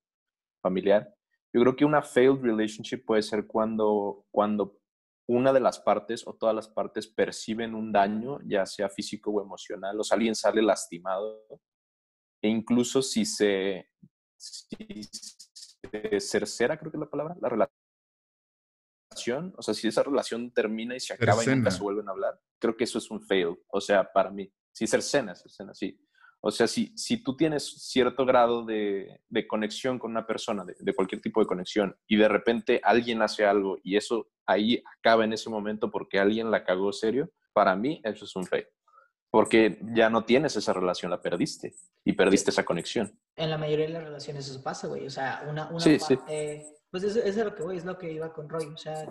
familiar, 0.62 1.12
yo 1.52 1.60
creo 1.62 1.74
que 1.74 1.84
una 1.84 2.02
failed 2.02 2.42
relationship 2.42 3.04
puede 3.04 3.22
ser 3.22 3.46
cuando, 3.46 4.24
cuando 4.30 4.78
una 5.28 5.52
de 5.52 5.60
las 5.60 5.80
partes 5.80 6.26
o 6.26 6.34
todas 6.34 6.54
las 6.54 6.68
partes 6.68 7.08
perciben 7.08 7.74
un 7.74 7.90
daño, 7.90 8.38
ya 8.44 8.66
sea 8.66 8.88
físico 8.88 9.30
o 9.30 9.42
emocional, 9.42 9.98
o 9.98 10.04
sea, 10.04 10.14
alguien 10.16 10.34
sale 10.34 10.62
lastimado, 10.62 11.44
e 12.42 12.48
incluso 12.48 13.02
si 13.02 13.24
se, 13.24 13.90
si 14.40 15.02
se 15.02 16.20
cercera, 16.20 16.78
creo 16.78 16.90
que 16.90 16.96
es 16.96 17.00
la 17.00 17.10
palabra, 17.10 17.36
la 17.40 17.48
relación, 19.10 19.54
o 19.56 19.62
sea, 19.62 19.74
si 19.74 19.88
esa 19.88 20.02
relación 20.02 20.50
termina 20.52 20.96
y 20.96 21.00
se 21.00 21.12
acaba 21.12 21.42
y 21.44 21.46
nunca 21.46 21.70
Cercena. 21.70 21.70
se 21.70 21.82
vuelven 21.82 22.08
a 22.08 22.12
hablar, 22.12 22.40
creo 22.58 22.76
que 22.76 22.84
eso 22.84 22.98
es 22.98 23.10
un 23.10 23.20
fail, 23.20 23.56
o 23.68 23.80
sea, 23.80 24.10
para 24.10 24.30
mí, 24.30 24.50
si 24.72 24.86
cercena, 24.86 25.34
cercena, 25.34 25.74
sí. 25.74 26.00
O 26.42 26.50
sea, 26.50 26.66
si, 26.66 26.96
si 26.96 27.22
tú 27.22 27.36
tienes 27.36 27.64
cierto 27.90 28.24
grado 28.24 28.64
de, 28.64 29.20
de 29.28 29.46
conexión 29.46 29.98
con 29.98 30.10
una 30.12 30.26
persona, 30.26 30.64
de, 30.64 30.74
de 30.78 30.94
cualquier 30.94 31.20
tipo 31.20 31.40
de 31.40 31.46
conexión, 31.46 31.94
y 32.06 32.16
de 32.16 32.28
repente 32.28 32.80
alguien 32.82 33.20
hace 33.20 33.44
algo 33.44 33.76
y 33.82 33.96
eso 33.98 34.30
ahí 34.46 34.82
acaba 34.98 35.26
en 35.26 35.34
ese 35.34 35.50
momento 35.50 35.90
porque 35.90 36.18
alguien 36.18 36.50
la 36.50 36.64
cagó 36.64 36.94
serio, 36.94 37.30
para 37.52 37.76
mí 37.76 38.00
eso 38.04 38.24
es 38.24 38.34
un 38.36 38.46
fail. 38.46 38.66
Porque 39.30 39.78
ya 39.94 40.10
no 40.10 40.24
tienes 40.24 40.56
esa 40.56 40.72
relación, 40.72 41.10
la 41.10 41.22
perdiste 41.22 41.74
y 42.04 42.12
perdiste 42.14 42.50
esa 42.50 42.64
conexión. 42.64 43.16
En 43.36 43.50
la 43.50 43.58
mayoría 43.58 43.86
de 43.86 43.92
las 43.92 44.04
relaciones 44.04 44.48
eso 44.48 44.62
pasa, 44.62 44.88
güey. 44.88 45.06
O 45.06 45.10
sea, 45.10 45.46
una, 45.48 45.68
una 45.70 45.80
Sí, 45.80 45.98
sí. 45.98 46.16
parte... 46.16 46.66
Pues 46.90 47.04
eso, 47.04 47.20
eso 47.20 47.28
es 47.40 47.44
lo 47.44 47.54
que 47.54 47.62
voy, 47.62 47.76
es 47.76 47.84
lo 47.84 47.96
que 47.96 48.10
iba 48.10 48.32
con 48.32 48.48
Roy. 48.48 48.66
O 48.66 48.76
sea, 48.76 49.08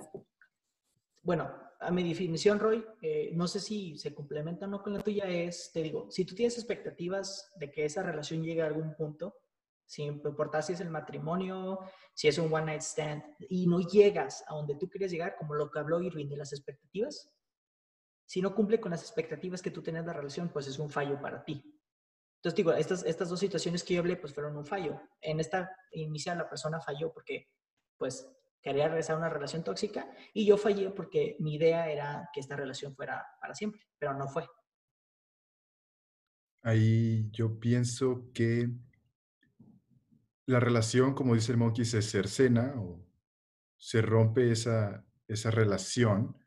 bueno, 1.21 1.49
a 1.79 1.91
mi 1.91 2.03
definición, 2.03 2.59
Roy, 2.59 2.85
eh, 3.01 3.31
no 3.33 3.47
sé 3.47 3.61
si 3.61 3.97
se 3.97 4.13
complementa 4.13 4.65
o 4.65 4.69
no 4.69 4.83
con 4.83 4.93
la 4.93 4.99
tuya, 4.99 5.23
es, 5.29 5.71
te 5.71 5.81
digo, 5.81 6.11
si 6.11 6.25
tú 6.25 6.35
tienes 6.35 6.57
expectativas 6.57 7.49
de 7.55 7.71
que 7.71 7.85
esa 7.85 8.03
relación 8.03 8.43
llegue 8.43 8.61
a 8.61 8.65
algún 8.67 8.95
punto, 8.95 9.33
sin 9.85 10.07
importar 10.07 10.61
si 10.61 10.73
es 10.73 10.81
el 10.81 10.89
matrimonio, 10.89 11.79
si 12.13 12.27
es 12.27 12.37
un 12.37 12.53
one 12.53 12.65
night 12.65 12.81
stand, 12.81 13.23
y 13.47 13.65
no 13.65 13.79
llegas 13.79 14.43
a 14.47 14.55
donde 14.55 14.75
tú 14.75 14.89
querías 14.89 15.11
llegar, 15.11 15.35
como 15.37 15.55
lo 15.55 15.71
que 15.71 15.79
habló 15.79 16.01
Irving 16.01 16.27
de 16.27 16.37
las 16.37 16.51
expectativas, 16.51 17.31
si 18.29 18.43
no 18.43 18.53
cumple 18.53 18.79
con 18.79 18.91
las 18.91 19.01
expectativas 19.01 19.59
que 19.59 19.71
tú 19.71 19.81
tenías 19.81 20.05
de 20.05 20.11
la 20.11 20.19
relación, 20.19 20.49
pues 20.49 20.67
es 20.67 20.77
un 20.77 20.91
fallo 20.91 21.19
para 21.19 21.43
ti. 21.43 21.63
Entonces, 22.35 22.55
digo, 22.55 22.71
estas, 22.73 23.03
estas 23.03 23.27
dos 23.27 23.39
situaciones 23.39 23.83
que 23.83 23.95
yo 23.95 24.01
hablé, 24.01 24.17
pues 24.17 24.35
fueron 24.35 24.55
un 24.55 24.67
fallo. 24.67 25.01
En 25.19 25.39
esta 25.39 25.75
inicial, 25.93 26.37
la 26.37 26.47
persona 26.47 26.79
falló 26.79 27.11
porque, 27.11 27.47
pues, 27.97 28.29
quería 28.61 28.87
regresar 28.87 29.15
a 29.15 29.17
una 29.17 29.29
relación 29.29 29.63
tóxica 29.63 30.07
y 30.31 30.45
yo 30.45 30.57
fallé 30.57 30.91
porque 30.91 31.37
mi 31.39 31.55
idea 31.55 31.89
era 31.89 32.29
que 32.31 32.39
esta 32.39 32.55
relación 32.55 32.95
fuera 32.95 33.25
para 33.41 33.55
siempre, 33.55 33.81
pero 33.97 34.13
no 34.13 34.27
fue. 34.27 34.47
Ahí 36.61 37.31
yo 37.31 37.59
pienso 37.59 38.29
que 38.31 38.69
la 40.45 40.59
relación, 40.59 41.15
como 41.15 41.33
dice 41.33 41.53
el 41.53 41.57
monkey, 41.57 41.83
se 41.83 42.03
cercena 42.03 42.75
o 42.77 43.03
se 43.75 44.03
rompe 44.03 44.51
esa, 44.51 45.03
esa 45.27 45.49
relación, 45.49 46.37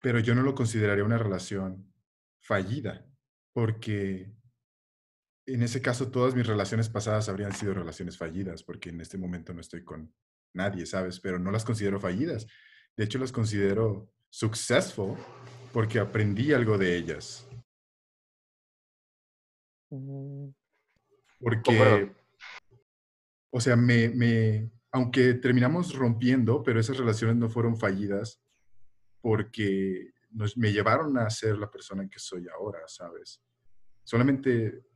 pero 0.00 0.20
yo 0.20 0.34
no 0.34 0.42
lo 0.42 0.54
consideraría 0.54 1.04
una 1.04 1.18
relación 1.18 1.92
fallida, 2.40 3.06
porque 3.52 4.32
en 5.46 5.62
ese 5.62 5.80
caso 5.80 6.10
todas 6.10 6.34
mis 6.34 6.46
relaciones 6.46 6.88
pasadas 6.88 7.28
habrían 7.28 7.52
sido 7.52 7.74
relaciones 7.74 8.18
fallidas, 8.18 8.62
porque 8.62 8.90
en 8.90 9.00
este 9.00 9.18
momento 9.18 9.54
no 9.54 9.60
estoy 9.60 9.84
con 9.84 10.12
nadie, 10.52 10.86
¿sabes? 10.86 11.20
Pero 11.20 11.38
no 11.38 11.50
las 11.50 11.64
considero 11.64 12.00
fallidas. 12.00 12.46
De 12.96 13.04
hecho, 13.04 13.18
las 13.18 13.32
considero 13.32 14.10
successful 14.30 15.16
porque 15.72 15.98
aprendí 15.98 16.52
algo 16.52 16.78
de 16.78 16.96
ellas. 16.96 17.48
Mm, 19.90 20.48
Porque, 21.38 22.12
o 23.50 23.60
sea, 23.60 23.76
me, 23.76 24.08
me, 24.08 24.70
aunque 24.90 25.34
terminamos 25.34 25.94
rompiendo, 25.94 26.62
pero 26.62 26.80
esas 26.80 26.96
relaciones 26.96 27.36
no 27.36 27.48
fueron 27.48 27.76
fallidas 27.76 28.42
porque 29.26 30.12
nos, 30.30 30.56
me 30.56 30.72
llevaron 30.72 31.18
a 31.18 31.28
ser 31.30 31.58
la 31.58 31.68
persona 31.68 32.08
que 32.08 32.20
soy 32.20 32.46
ahora, 32.46 32.78
¿sabes? 32.86 33.42
Solamente 34.04 34.86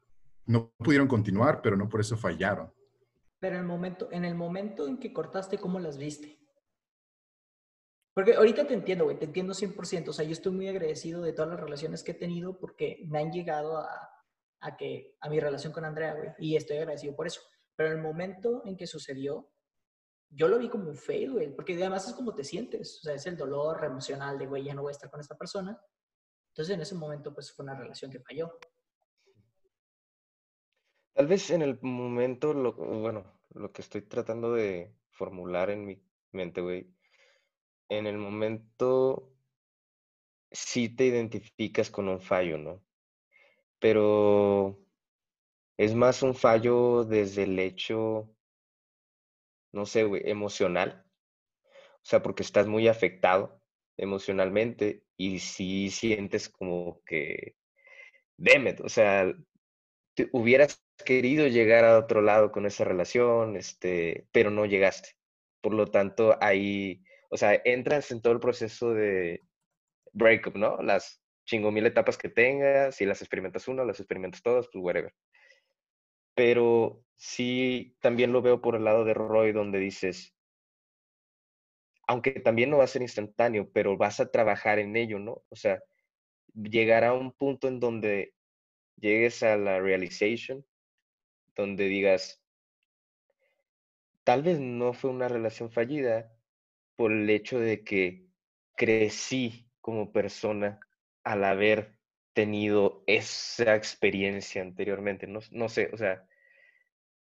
no 0.46 0.72
pudieron 0.78 1.08
continuar, 1.08 1.60
pero 1.60 1.76
no 1.76 1.88
por 1.88 2.00
eso 2.00 2.16
fallaron. 2.16 2.72
Pero 3.40 3.56
en 3.56 3.62
el 3.62 3.66
momento, 3.66 4.08
en 4.12 4.24
el 4.24 4.36
momento 4.36 4.86
en 4.86 4.98
que 4.98 5.12
cortaste, 5.12 5.58
¿cómo 5.58 5.80
las 5.80 5.98
viste? 5.98 6.38
Porque 8.14 8.34
ahorita 8.34 8.68
te 8.68 8.74
entiendo, 8.74 9.02
güey, 9.02 9.18
te 9.18 9.24
entiendo 9.24 9.52
100%. 9.52 10.10
O 10.10 10.12
sea, 10.12 10.24
yo 10.24 10.30
estoy 10.30 10.52
muy 10.52 10.68
agradecido 10.68 11.22
de 11.22 11.32
todas 11.32 11.50
las 11.50 11.58
relaciones 11.58 12.04
que 12.04 12.12
he 12.12 12.14
tenido 12.14 12.56
porque 12.56 13.02
me 13.08 13.18
han 13.18 13.32
llegado 13.32 13.78
a, 13.78 14.10
a 14.60 14.76
que, 14.76 15.16
a 15.20 15.28
mi 15.28 15.40
relación 15.40 15.72
con 15.72 15.84
Andrea, 15.84 16.14
güey, 16.14 16.28
y 16.38 16.54
estoy 16.54 16.76
agradecido 16.76 17.16
por 17.16 17.26
eso. 17.26 17.40
Pero 17.74 17.90
en 17.90 17.96
el 17.96 18.02
momento 18.04 18.62
en 18.64 18.76
que 18.76 18.86
sucedió, 18.86 19.50
yo 20.30 20.48
lo 20.48 20.58
vi 20.58 20.68
como 20.68 20.88
un 20.88 20.96
fail, 20.96 21.32
güey, 21.32 21.54
porque 21.54 21.74
además 21.74 22.06
es 22.08 22.14
como 22.14 22.34
te 22.34 22.44
sientes. 22.44 22.98
O 22.98 23.02
sea, 23.02 23.14
es 23.14 23.26
el 23.26 23.36
dolor 23.36 23.84
emocional 23.84 24.38
de, 24.38 24.46
güey, 24.46 24.64
ya 24.64 24.74
no 24.74 24.82
voy 24.82 24.90
a 24.90 24.92
estar 24.92 25.10
con 25.10 25.20
esta 25.20 25.36
persona. 25.36 25.78
Entonces, 26.52 26.74
en 26.74 26.80
ese 26.80 26.94
momento, 26.94 27.34
pues 27.34 27.52
fue 27.52 27.64
una 27.64 27.74
relación 27.74 28.10
que 28.10 28.20
falló. 28.20 28.58
Tal 31.12 31.26
vez 31.26 31.50
en 31.50 31.62
el 31.62 31.78
momento, 31.82 32.54
lo, 32.54 32.72
bueno, 32.74 33.40
lo 33.50 33.72
que 33.72 33.82
estoy 33.82 34.02
tratando 34.02 34.52
de 34.52 34.94
formular 35.10 35.70
en 35.70 35.84
mi 35.84 36.02
mente, 36.32 36.60
güey, 36.60 36.94
en 37.88 38.06
el 38.06 38.16
momento 38.16 39.32
sí 40.50 40.88
te 40.88 41.06
identificas 41.06 41.90
con 41.90 42.08
un 42.08 42.20
fallo, 42.20 42.56
¿no? 42.56 42.82
Pero 43.78 44.78
es 45.76 45.94
más 45.94 46.22
un 46.22 46.34
fallo 46.34 47.04
desde 47.04 47.42
el 47.44 47.58
hecho, 47.58 48.30
no 49.72 49.86
sé, 49.86 50.04
güey, 50.04 50.22
emocional. 50.24 51.04
O 51.96 52.04
sea, 52.04 52.22
porque 52.22 52.42
estás 52.42 52.66
muy 52.66 52.88
afectado 52.88 53.60
emocionalmente 53.96 55.04
y 55.16 55.38
sí 55.40 55.90
sientes 55.90 56.48
como 56.48 57.02
que, 57.04 57.56
damn 58.38 58.68
it, 58.68 58.80
o 58.80 58.88
sea, 58.88 59.32
te 60.14 60.28
hubieras 60.32 60.82
querido 61.04 61.46
llegar 61.46 61.84
a 61.84 61.98
otro 61.98 62.22
lado 62.22 62.52
con 62.52 62.66
esa 62.66 62.84
relación, 62.84 63.56
este, 63.56 64.26
pero 64.32 64.50
no 64.50 64.66
llegaste. 64.66 65.10
Por 65.60 65.74
lo 65.74 65.86
tanto, 65.86 66.36
ahí, 66.40 67.02
o 67.30 67.36
sea, 67.36 67.60
entras 67.64 68.10
en 68.10 68.22
todo 68.22 68.32
el 68.32 68.40
proceso 68.40 68.94
de 68.94 69.42
breakup, 70.12 70.56
¿no? 70.56 70.78
Las 70.82 71.22
chingo 71.46 71.70
mil 71.70 71.86
etapas 71.86 72.16
que 72.18 72.28
tengas, 72.28 72.96
si 72.96 73.06
las 73.06 73.20
experimentas 73.22 73.68
una, 73.68 73.84
las 73.84 74.00
experimentas 74.00 74.42
todas, 74.42 74.68
pues 74.72 74.82
whatever. 74.84 75.12
Pero 76.34 77.04
sí, 77.16 77.96
también 78.00 78.32
lo 78.32 78.42
veo 78.42 78.60
por 78.60 78.76
el 78.76 78.84
lado 78.84 79.04
de 79.04 79.14
Roy, 79.14 79.52
donde 79.52 79.78
dices, 79.78 80.34
aunque 82.06 82.32
también 82.32 82.70
no 82.70 82.78
va 82.78 82.84
a 82.84 82.88
ser 82.88 83.02
instantáneo, 83.02 83.70
pero 83.72 83.96
vas 83.96 84.20
a 84.20 84.30
trabajar 84.30 84.78
en 84.78 84.96
ello, 84.96 85.18
¿no? 85.18 85.42
O 85.48 85.56
sea, 85.56 85.82
llegará 86.54 87.10
a 87.10 87.14
un 87.14 87.32
punto 87.32 87.68
en 87.68 87.78
donde 87.78 88.34
llegues 88.96 89.42
a 89.42 89.56
la 89.56 89.80
realization, 89.80 90.64
donde 91.54 91.84
digas, 91.84 92.42
tal 94.24 94.42
vez 94.42 94.58
no 94.58 94.92
fue 94.92 95.10
una 95.10 95.28
relación 95.28 95.70
fallida 95.70 96.32
por 96.96 97.12
el 97.12 97.28
hecho 97.30 97.58
de 97.58 97.84
que 97.84 98.26
crecí 98.76 99.68
como 99.80 100.12
persona 100.12 100.80
al 101.22 101.44
haber 101.44 101.99
tenido 102.32 103.02
esa 103.06 103.74
experiencia 103.74 104.62
anteriormente. 104.62 105.26
No, 105.26 105.40
no 105.50 105.68
sé, 105.68 105.90
o 105.92 105.96
sea, 105.96 106.26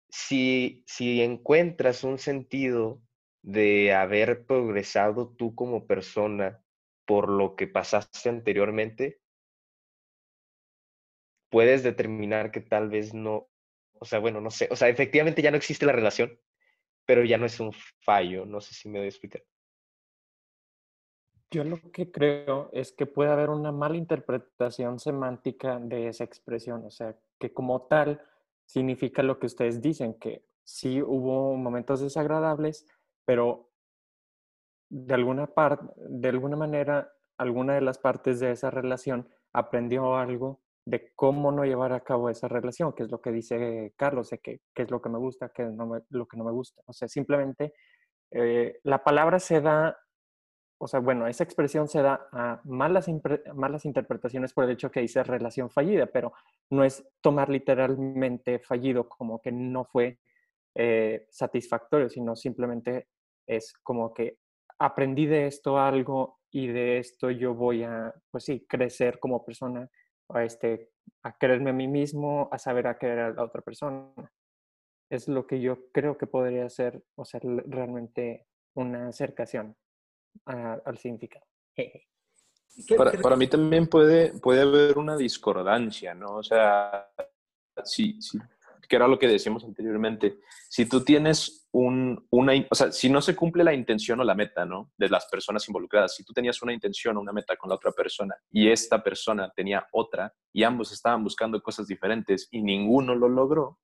si, 0.09 0.83
si 0.85 1.21
encuentras 1.21 2.03
un 2.03 2.17
sentido 2.17 3.01
de 3.41 3.93
haber 3.93 4.45
progresado 4.45 5.29
tú 5.29 5.55
como 5.55 5.87
persona 5.87 6.63
por 7.05 7.29
lo 7.29 7.55
que 7.55 7.67
pasaste 7.67 8.29
anteriormente, 8.29 9.19
puedes 11.49 11.83
determinar 11.83 12.51
que 12.51 12.61
tal 12.61 12.89
vez 12.89 13.13
no, 13.13 13.49
o 13.99 14.05
sea, 14.05 14.19
bueno, 14.19 14.41
no 14.41 14.51
sé, 14.51 14.67
o 14.71 14.75
sea, 14.75 14.89
efectivamente 14.89 15.41
ya 15.41 15.51
no 15.51 15.57
existe 15.57 15.85
la 15.85 15.91
relación, 15.91 16.39
pero 17.05 17.23
ya 17.25 17.37
no 17.37 17.45
es 17.45 17.59
un 17.59 17.73
fallo, 17.99 18.45
no 18.45 18.61
sé 18.61 18.73
si 18.73 18.89
me 18.89 18.99
doy 18.99 19.07
a 19.07 19.09
explicar. 19.09 19.43
Yo 21.51 21.65
lo 21.65 21.77
que 21.91 22.09
creo 22.09 22.69
es 22.71 22.93
que 22.93 23.05
puede 23.05 23.29
haber 23.29 23.49
una 23.49 23.73
mala 23.73 23.97
interpretación 23.97 24.99
semántica 24.99 25.79
de 25.79 26.07
esa 26.07 26.23
expresión, 26.23 26.85
o 26.85 26.91
sea, 26.91 27.13
que 27.37 27.53
como 27.53 27.81
tal 27.87 28.21
significa 28.65 29.21
lo 29.21 29.37
que 29.37 29.47
ustedes 29.47 29.81
dicen, 29.81 30.13
que 30.13 30.45
sí 30.63 31.01
hubo 31.01 31.57
momentos 31.57 31.99
desagradables, 31.99 32.87
pero 33.25 33.69
de 34.89 35.13
alguna 35.13 35.47
parte, 35.47 35.85
de 35.97 36.29
alguna 36.29 36.55
manera, 36.55 37.11
alguna 37.37 37.75
de 37.75 37.81
las 37.81 37.97
partes 37.97 38.39
de 38.39 38.51
esa 38.51 38.71
relación 38.71 39.27
aprendió 39.51 40.15
algo 40.15 40.61
de 40.85 41.11
cómo 41.15 41.51
no 41.51 41.65
llevar 41.65 41.91
a 41.91 41.99
cabo 41.99 42.29
esa 42.29 42.47
relación, 42.47 42.93
que 42.93 43.03
es 43.03 43.11
lo 43.11 43.19
que 43.19 43.31
dice 43.31 43.93
Carlos, 43.97 44.29
de 44.29 44.39
qué 44.39 44.61
es 44.73 44.89
lo 44.89 45.01
que 45.01 45.09
me 45.09 45.17
gusta, 45.17 45.49
qué 45.49 45.63
es 45.63 45.73
lo 46.09 46.27
que 46.27 46.37
no 46.37 46.45
me 46.45 46.51
gusta. 46.51 46.81
O 46.85 46.93
sea, 46.93 47.09
simplemente 47.09 47.73
eh, 48.31 48.79
la 48.83 49.03
palabra 49.03 49.39
se 49.39 49.59
da 49.59 49.97
o 50.83 50.87
sea, 50.87 50.99
bueno, 50.99 51.27
esa 51.27 51.43
expresión 51.43 51.87
se 51.87 52.01
da 52.01 52.27
a 52.31 52.59
malas, 52.63 53.07
malas 53.53 53.85
interpretaciones 53.85 54.51
por 54.51 54.63
el 54.63 54.71
hecho 54.71 54.89
que 54.89 55.01
dice 55.01 55.23
relación 55.23 55.69
fallida, 55.69 56.07
pero 56.07 56.33
no 56.71 56.83
es 56.83 57.07
tomar 57.21 57.49
literalmente 57.49 58.57
fallido 58.57 59.07
como 59.07 59.39
que 59.39 59.51
no 59.51 59.85
fue 59.85 60.17
eh, 60.73 61.27
satisfactorio, 61.29 62.09
sino 62.09 62.35
simplemente 62.35 63.09
es 63.45 63.73
como 63.83 64.11
que 64.11 64.39
aprendí 64.79 65.27
de 65.27 65.45
esto 65.45 65.77
algo 65.77 66.39
y 66.49 66.65
de 66.65 66.97
esto 66.97 67.29
yo 67.29 67.53
voy 67.53 67.83
a, 67.83 68.11
pues 68.31 68.45
sí, 68.45 68.65
crecer 68.67 69.19
como 69.19 69.45
persona, 69.45 69.87
a, 70.29 70.43
este, 70.43 70.89
a 71.21 71.37
quererme 71.37 71.69
a 71.69 71.73
mí 71.73 71.87
mismo, 71.87 72.49
a 72.51 72.57
saber 72.57 72.87
a 72.87 72.97
querer 72.97 73.19
a 73.19 73.29
la 73.33 73.43
otra 73.43 73.61
persona. 73.61 74.11
Es 75.11 75.27
lo 75.27 75.45
que 75.45 75.61
yo 75.61 75.91
creo 75.91 76.17
que 76.17 76.25
podría 76.25 76.67
ser, 76.69 77.03
o 77.13 77.23
sea, 77.23 77.39
realmente 77.43 78.47
una 78.73 79.09
acercación 79.09 79.75
al 80.45 80.97
significado. 80.97 81.45
Para, 82.97 83.11
para, 83.11 83.35
mí 83.35 83.47
también 83.47 83.87
puede, 83.87 84.33
puede 84.39 84.61
haber 84.61 84.97
una 84.97 85.17
discordancia, 85.17 86.13
¿no? 86.13 86.37
O 86.37 86.43
sea, 86.43 87.09
si, 87.83 88.21
si, 88.21 88.39
que 88.87 88.95
era 88.95 89.07
lo 89.07 89.19
que 89.19 89.27
decíamos 89.27 89.63
anteriormente, 89.63 90.39
si 90.69 90.85
tú 90.85 91.03
tienes 91.03 91.67
un, 91.71 92.27
una, 92.29 92.53
o 92.69 92.75
sea, 92.75 92.91
si 92.91 93.09
no 93.09 93.21
se 93.21 93.35
cumple 93.35 93.63
la 93.63 93.73
intención 93.73 94.19
o 94.19 94.23
la 94.23 94.35
meta, 94.35 94.65
¿no? 94.65 94.91
De 94.97 95.09
las 95.09 95.25
personas 95.27 95.67
involucradas, 95.67 96.15
si 96.15 96.23
tú 96.23 96.33
tenías 96.33 96.61
una 96.61 96.73
intención 96.73 97.17
o 97.17 97.21
una 97.21 97.33
meta 97.33 97.55
con 97.55 97.69
la 97.69 97.75
otra 97.75 97.91
persona 97.91 98.35
y 98.51 98.69
esta 98.69 99.01
persona 99.03 99.51
tenía 99.55 99.87
otra 99.91 100.33
y 100.51 100.63
ambos 100.63 100.91
estaban 100.91 101.23
buscando 101.23 101.61
cosas 101.61 101.87
diferentes 101.87 102.47
y 102.51 102.61
ninguno 102.61 103.15
lo 103.15 103.29
logró, 103.29 103.79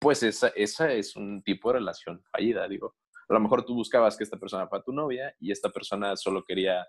pues 0.00 0.22
esa, 0.22 0.48
esa 0.48 0.92
es 0.92 1.14
un 1.14 1.42
tipo 1.42 1.72
de 1.72 1.78
relación 1.78 2.22
fallida, 2.30 2.66
digo 2.66 2.96
a 3.28 3.34
lo 3.34 3.40
mejor 3.40 3.64
tú 3.64 3.74
buscabas 3.74 4.16
que 4.16 4.24
esta 4.24 4.38
persona 4.38 4.66
fuera 4.68 4.84
tu 4.84 4.92
novia 4.92 5.34
y 5.40 5.50
esta 5.50 5.70
persona 5.70 6.16
solo 6.16 6.44
quería 6.44 6.86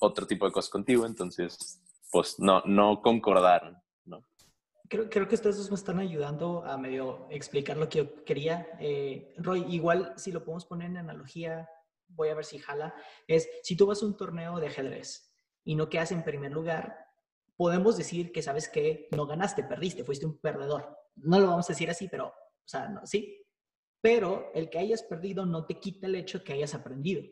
otro 0.00 0.26
tipo 0.26 0.46
de 0.46 0.52
cosas 0.52 0.70
contigo, 0.70 1.06
entonces, 1.06 1.82
pues 2.10 2.38
no, 2.38 2.62
no 2.64 3.00
concordaron, 3.02 3.76
¿no? 4.04 4.24
Creo, 4.88 5.08
creo 5.08 5.28
que 5.28 5.36
ustedes 5.36 5.68
me 5.68 5.76
están 5.76 6.00
ayudando 6.00 6.64
a 6.64 6.76
medio 6.76 7.28
explicar 7.30 7.76
lo 7.76 7.88
que 7.88 7.98
yo 7.98 8.24
quería. 8.24 8.66
Eh, 8.80 9.32
Roy, 9.36 9.64
igual 9.68 10.14
si 10.16 10.32
lo 10.32 10.42
podemos 10.42 10.64
poner 10.64 10.90
en 10.90 10.96
analogía, 10.96 11.68
voy 12.08 12.28
a 12.28 12.34
ver 12.34 12.44
si 12.44 12.58
jala, 12.58 12.94
es 13.28 13.48
si 13.62 13.76
tú 13.76 13.86
vas 13.86 14.02
a 14.02 14.06
un 14.06 14.16
torneo 14.16 14.58
de 14.58 14.66
ajedrez 14.66 15.32
y 15.64 15.76
no 15.76 15.88
quedas 15.88 16.12
en 16.12 16.24
primer 16.24 16.50
lugar, 16.50 16.96
podemos 17.56 17.96
decir 17.96 18.32
que 18.32 18.42
sabes 18.42 18.68
que 18.68 19.08
no 19.12 19.26
ganaste, 19.26 19.62
perdiste, 19.62 20.02
fuiste 20.02 20.26
un 20.26 20.38
perdedor. 20.38 20.96
No 21.16 21.38
lo 21.38 21.48
vamos 21.48 21.68
a 21.68 21.74
decir 21.74 21.90
así, 21.90 22.08
pero, 22.08 22.28
o 22.28 22.66
sea, 22.68 22.90
sí, 23.04 23.44
pero 24.00 24.50
el 24.54 24.70
que 24.70 24.78
hayas 24.78 25.02
perdido 25.02 25.46
no 25.46 25.66
te 25.66 25.78
quita 25.78 26.06
el 26.06 26.14
hecho 26.14 26.42
que 26.42 26.52
hayas 26.52 26.74
aprendido. 26.74 27.22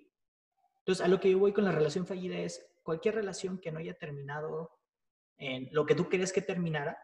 Entonces, 0.81 1.05
a 1.05 1.09
lo 1.09 1.21
que 1.21 1.31
yo 1.31 1.39
voy 1.39 1.53
con 1.53 1.65
la 1.65 1.73
relación 1.73 2.07
fallida 2.07 2.39
es 2.39 2.67
cualquier 2.83 3.15
relación 3.15 3.59
que 3.59 3.71
no 3.71 3.79
haya 3.79 3.99
terminado 3.99 4.71
en 5.37 5.69
lo 5.73 5.87
que 5.87 5.95
tú 5.95 6.09
querías 6.09 6.33
que 6.33 6.43
terminara, 6.43 6.99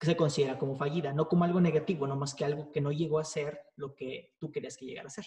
se 0.00 0.16
considera 0.16 0.58
como 0.58 0.76
fallida, 0.76 1.12
no 1.12 1.28
como 1.28 1.44
algo 1.44 1.60
negativo, 1.60 2.06
no 2.06 2.16
más 2.16 2.34
que 2.34 2.44
algo 2.44 2.70
que 2.70 2.80
no 2.80 2.92
llegó 2.92 3.18
a 3.18 3.24
ser 3.24 3.60
lo 3.76 3.94
que 3.94 4.34
tú 4.38 4.52
querías 4.52 4.76
que 4.76 4.86
llegara 4.86 5.08
a 5.08 5.10
ser. 5.10 5.26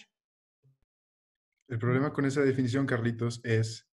El 1.68 1.78
problema 1.78 2.12
con 2.12 2.24
esa 2.24 2.40
definición, 2.40 2.86
Carlitos, 2.86 3.40
es 3.44 3.88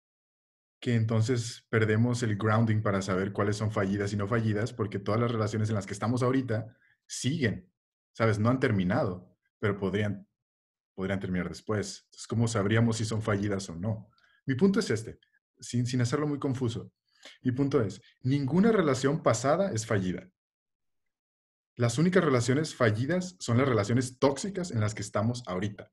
que 0.80 0.96
entonces 0.96 1.66
perdemos 1.70 2.22
el 2.24 2.36
grounding 2.36 2.82
para 2.82 3.02
saber 3.02 3.32
cuáles 3.32 3.56
son 3.56 3.72
fallidas 3.72 4.14
y 4.14 4.18
no 4.18 4.28
fallidas, 4.28 4.74
porque 4.74 5.00
todas 5.00 5.22
las 5.22 5.32
relaciones 5.32 5.70
en 5.70 5.76
las 5.76 5.86
que 5.86 5.94
estamos 5.94 6.22
ahorita 6.22 6.76
siguen. 7.08 7.73
¿Sabes? 8.14 8.40
No 8.40 8.50
han 8.50 8.60
terminado, 8.60 9.36
pero 9.60 9.78
podrían, 9.78 10.28
podrían 10.94 11.20
terminar 11.20 11.50
después. 11.50 12.04
Entonces, 12.06 12.28
¿cómo 12.28 12.48
sabríamos 12.48 12.98
si 12.98 13.06
son 13.06 13.22
fallidas 13.22 13.70
o 13.70 13.76
no? 13.76 14.10
Mi 14.46 14.56
punto 14.56 14.80
es 14.80 14.90
este, 14.90 15.20
sin, 15.60 15.86
sin 15.86 16.02
hacerlo 16.02 16.28
muy 16.28 16.40
confuso. 16.40 16.92
Mi 17.42 17.52
punto 17.52 17.82
es, 17.82 18.02
ninguna 18.22 18.72
relación 18.72 19.24
pasada 19.24 19.72
es 19.72 19.86
fallida. 19.86 20.30
Las 21.76 21.98
únicas 21.98 22.24
relaciones 22.24 22.76
fallidas 22.76 23.36
son 23.40 23.58
las 23.58 23.68
relaciones 23.68 24.20
tóxicas 24.20 24.72
en 24.72 24.80
las 24.80 24.94
que 24.94 25.02
estamos 25.02 25.44
ahorita. 25.48 25.92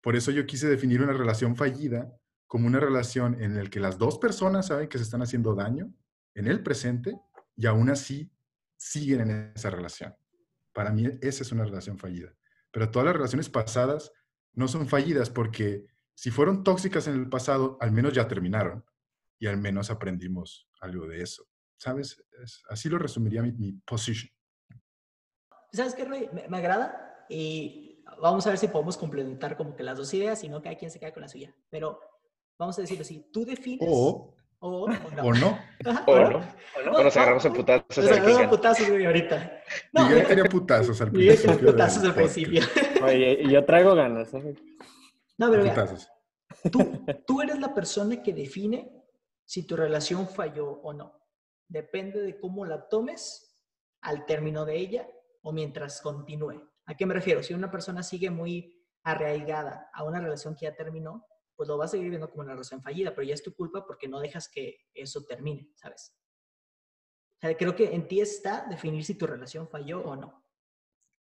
Por 0.00 0.16
eso 0.16 0.30
yo 0.30 0.46
quise 0.46 0.68
definir 0.68 1.02
una 1.02 1.12
relación 1.12 1.54
fallida 1.54 2.10
como 2.46 2.66
una 2.66 2.80
relación 2.80 3.40
en 3.42 3.56
la 3.56 3.68
que 3.68 3.80
las 3.80 3.98
dos 3.98 4.18
personas 4.18 4.68
saben 4.68 4.88
que 4.88 4.96
se 4.96 5.04
están 5.04 5.20
haciendo 5.20 5.54
daño 5.54 5.92
en 6.34 6.46
el 6.46 6.62
presente 6.62 7.20
y 7.56 7.66
aún 7.66 7.90
así 7.90 8.32
siguen 8.76 9.20
en 9.20 9.52
esa 9.54 9.68
relación. 9.68 10.14
Para 10.78 10.92
mí 10.92 11.06
esa 11.22 11.42
es 11.42 11.50
una 11.50 11.64
relación 11.64 11.98
fallida. 11.98 12.32
Pero 12.70 12.88
todas 12.88 13.06
las 13.06 13.16
relaciones 13.16 13.48
pasadas 13.48 14.12
no 14.52 14.68
son 14.68 14.86
fallidas 14.86 15.28
porque 15.28 15.86
si 16.14 16.30
fueron 16.30 16.62
tóxicas 16.62 17.08
en 17.08 17.14
el 17.14 17.28
pasado, 17.28 17.78
al 17.80 17.90
menos 17.90 18.12
ya 18.12 18.28
terminaron 18.28 18.84
y 19.40 19.48
al 19.48 19.56
menos 19.56 19.90
aprendimos 19.90 20.68
algo 20.80 21.08
de 21.08 21.20
eso. 21.20 21.48
¿Sabes? 21.78 22.22
así 22.68 22.88
lo 22.88 22.96
resumiría 22.96 23.42
mi, 23.42 23.50
mi 23.50 23.72
position. 23.72 24.30
¿Sabes 25.72 25.96
qué, 25.96 26.04
Roy? 26.04 26.30
Me, 26.48 26.58
agrada 26.58 27.26
y 27.28 28.04
vamos 28.22 28.46
a 28.46 28.50
ver 28.50 28.58
si 28.60 28.68
podemos 28.68 28.96
complementar 28.96 29.56
como 29.56 29.74
que 29.74 29.82
las 29.82 29.98
dos 29.98 30.14
ideas 30.14 30.44
y 30.44 30.48
no 30.48 30.62
cada 30.62 30.76
quien 30.76 30.92
se 30.92 31.00
queda 31.00 31.12
con 31.12 31.22
la 31.22 31.28
suya. 31.28 31.52
Pero 31.70 31.98
vamos 32.56 32.78
a 32.78 32.82
decirlo 32.82 33.02
así, 33.02 33.28
tú 33.32 33.44
defines... 33.44 33.80
O 33.82 34.32
o, 34.60 34.88
no. 34.88 34.98
O 35.22 35.34
no. 35.34 35.58
O 36.06 36.18
no. 36.18 36.40
O 36.98 37.02
nos 37.02 37.16
agarramos 37.16 37.46
a 37.46 37.52
putazos. 37.52 37.98
Nos 37.98 38.10
agarramos 38.10 38.40
a 38.40 38.50
putazos, 38.50 38.90
güey, 38.90 39.06
ahorita. 39.06 39.62
No, 39.92 40.08
Miguel 40.08 40.26
quería 40.26 40.44
putazos 40.44 41.00
al 41.00 41.10
principio. 41.10 41.32
Miguel 41.32 41.56
quería 41.56 41.72
putazos 41.72 42.04
al 42.04 42.14
principio. 42.14 42.62
Oye, 43.04 43.48
yo 43.48 43.64
traigo 43.64 43.94
ganas. 43.94 44.34
¿eh? 44.34 44.54
No, 45.38 45.50
pero 45.50 45.62
mira, 45.62 45.86
tú, 46.72 47.04
tú 47.26 47.42
eres 47.42 47.58
la 47.58 47.74
persona 47.74 48.22
que 48.22 48.32
define 48.32 48.90
si 49.44 49.66
tu 49.66 49.76
relación 49.76 50.28
falló 50.28 50.80
o 50.82 50.92
no. 50.92 51.20
Depende 51.68 52.20
de 52.20 52.38
cómo 52.38 52.64
la 52.64 52.88
tomes 52.88 53.56
al 54.00 54.26
término 54.26 54.64
de 54.64 54.76
ella 54.76 55.08
o 55.42 55.52
mientras 55.52 56.00
continúe. 56.00 56.68
¿A 56.86 56.96
qué 56.96 57.06
me 57.06 57.14
refiero? 57.14 57.42
Si 57.42 57.54
una 57.54 57.70
persona 57.70 58.02
sigue 58.02 58.30
muy 58.30 58.74
arraigada 59.04 59.90
a 59.92 60.04
una 60.04 60.20
relación 60.20 60.54
que 60.54 60.66
ya 60.66 60.74
terminó, 60.74 61.26
pues 61.58 61.68
lo 61.68 61.76
vas 61.76 61.90
a 61.90 61.96
seguir 61.96 62.08
viendo 62.10 62.30
como 62.30 62.42
una 62.42 62.52
relación 62.52 62.80
fallida, 62.80 63.10
pero 63.12 63.26
ya 63.26 63.34
es 63.34 63.42
tu 63.42 63.52
culpa 63.52 63.84
porque 63.84 64.06
no 64.06 64.20
dejas 64.20 64.48
que 64.48 64.76
eso 64.94 65.24
termine, 65.24 65.68
¿sabes? 65.74 66.14
O 67.36 67.40
sea, 67.40 67.56
creo 67.56 67.74
que 67.74 67.92
en 67.96 68.06
ti 68.06 68.20
está 68.20 68.64
definir 68.70 69.04
si 69.04 69.14
tu 69.16 69.26
relación 69.26 69.68
falló 69.68 70.00
o 70.02 70.14
no. 70.14 70.44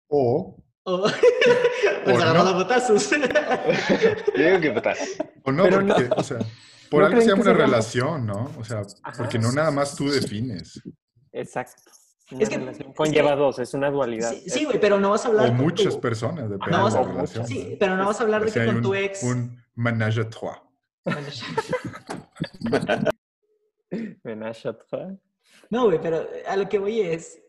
O. 0.09 0.57
O. 0.83 1.07
pues 2.05 2.17
agarramos 2.21 2.51
no. 2.53 2.59
botazos. 2.59 3.11
Yo 4.37 4.45
digo 4.45 4.61
que 4.61 4.73
putazos. 4.73 5.09
O 5.45 5.53
no, 5.53 5.63
porque, 5.69 5.85
no. 6.09 6.15
o 6.17 6.23
sea, 6.25 6.39
por 6.91 7.03
¿No 7.03 7.07
algo 7.07 7.21
se 7.21 7.29
llama 7.29 7.43
una 7.43 7.53
relación, 7.53 8.27
¿no? 8.27 8.51
O 8.59 8.65
sea, 8.65 8.83
Ajá. 9.05 9.17
porque 9.17 9.39
no 9.39 9.53
nada 9.53 9.71
más 9.71 9.95
tú 9.95 10.11
defines. 10.11 10.81
Exacto. 11.31 11.81
Una 12.33 12.43
Es 12.43 12.49
que- 12.49 12.59
relación 12.59 12.91
es 12.91 12.97
conlleva 12.97 13.31
que- 13.35 13.37
dos, 13.37 13.59
es 13.61 13.73
una 13.75 13.89
dualidad. 13.91 14.33
Sí, 14.33 14.51
sí, 14.51 14.65
güey, 14.65 14.81
pero 14.81 14.99
no 14.99 15.11
vas 15.11 15.25
a 15.25 15.29
hablar 15.29 15.47
O 15.47 15.49
con 15.51 15.59
muchas 15.59 15.95
tu- 15.95 16.01
personas, 16.01 16.51
depende 16.51 16.77
No, 16.77 16.79
de 16.79 16.85
o 16.85 16.91
sea, 16.91 17.03
la 17.03 17.09
relación. 17.13 17.47
Sí, 17.47 17.77
pero 17.79 17.97
no 17.97 18.07
vas 18.07 18.21
a 18.21 18.25
hablar 18.25 18.43
de 18.43 18.51
Así 18.51 18.59
que 18.59 18.67
con 18.67 18.77
un, 18.77 18.83
tu 18.83 18.95
ex. 18.95 19.23
un 19.23 19.64
ménage 19.77 20.19
à 20.19 20.25
trois. 20.25 20.71
Menage 24.25 24.67
à 24.67 24.73
trois. 24.79 25.09
No, 25.71 25.85
güey, 25.85 26.01
pero 26.01 26.27
a 26.47 26.57
lo 26.57 26.69
que 26.69 26.79
voy 26.79 27.01
es, 27.01 27.41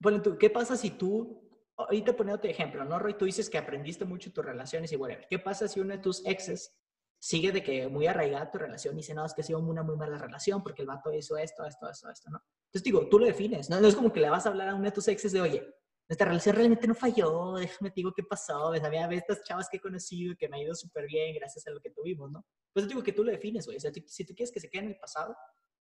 bueno, 0.00 0.22
tú, 0.22 0.38
¿qué 0.38 0.50
pasa 0.50 0.76
si 0.76 0.90
tú, 0.90 1.48
ahorita 1.76 2.16
poniéndote 2.16 2.50
ejemplo, 2.50 2.84
¿no, 2.84 2.98
Roy? 2.98 3.14
Tú 3.14 3.24
dices 3.24 3.48
que 3.48 3.58
aprendiste 3.58 4.04
mucho 4.04 4.32
tus 4.32 4.44
relaciones 4.44 4.92
y 4.92 4.96
whatever. 4.96 5.26
¿Qué 5.28 5.38
pasa 5.38 5.68
si 5.68 5.80
uno 5.80 5.94
de 5.94 6.02
tus 6.02 6.24
exes 6.26 6.76
sigue 7.20 7.50
de 7.50 7.62
que 7.62 7.88
muy 7.88 8.06
arraigada 8.06 8.50
tu 8.50 8.58
relación 8.58 8.94
y 8.94 8.98
dice, 8.98 9.14
no, 9.14 9.24
es 9.24 9.34
que 9.34 9.40
ha 9.40 9.44
sido 9.44 9.58
una 9.58 9.82
muy 9.82 9.96
mala 9.96 10.18
relación 10.18 10.62
porque 10.62 10.82
el 10.82 10.88
vato 10.88 11.12
hizo 11.12 11.36
esto, 11.36 11.64
esto, 11.64 11.88
esto, 11.90 12.10
esto, 12.10 12.30
¿no? 12.30 12.40
Entonces 12.66 12.84
digo, 12.84 13.08
tú 13.08 13.18
lo 13.18 13.26
defines, 13.26 13.70
¿no? 13.70 13.80
No 13.80 13.88
es 13.88 13.96
como 13.96 14.12
que 14.12 14.20
le 14.20 14.30
vas 14.30 14.46
a 14.46 14.50
hablar 14.50 14.68
a 14.68 14.74
uno 14.74 14.84
de 14.84 14.92
tus 14.92 15.08
exes 15.08 15.32
de, 15.32 15.40
oye, 15.40 15.74
nuestra 16.08 16.26
relación 16.28 16.56
realmente 16.56 16.86
no 16.86 16.94
falló, 16.94 17.54
déjame 17.56 17.90
te 17.90 17.96
digo 17.96 18.12
qué 18.14 18.22
pasó, 18.22 18.70
ves, 18.70 18.82
había 18.82 19.06
estas 19.10 19.42
chavas 19.44 19.68
que 19.68 19.76
he 19.76 19.80
conocido 19.80 20.34
que 20.38 20.48
me 20.48 20.56
ha 20.56 20.62
ido 20.62 20.74
súper 20.74 21.06
bien 21.06 21.34
gracias 21.34 21.66
a 21.66 21.70
lo 21.70 21.80
que 21.80 21.90
tuvimos, 21.90 22.30
¿no? 22.30 22.44
Pues 22.72 22.84
yo 22.86 22.88
digo 22.90 23.02
que 23.02 23.12
tú 23.12 23.24
lo 23.24 23.30
defines, 23.30 23.66
güey. 23.66 23.76
O 23.76 23.80
sea, 23.80 23.90
si 24.06 24.24
tú 24.24 24.34
quieres 24.34 24.50
que 24.52 24.60
se 24.60 24.70
quede 24.70 24.84
en 24.84 24.88
el 24.90 24.98
pasado 24.98 25.36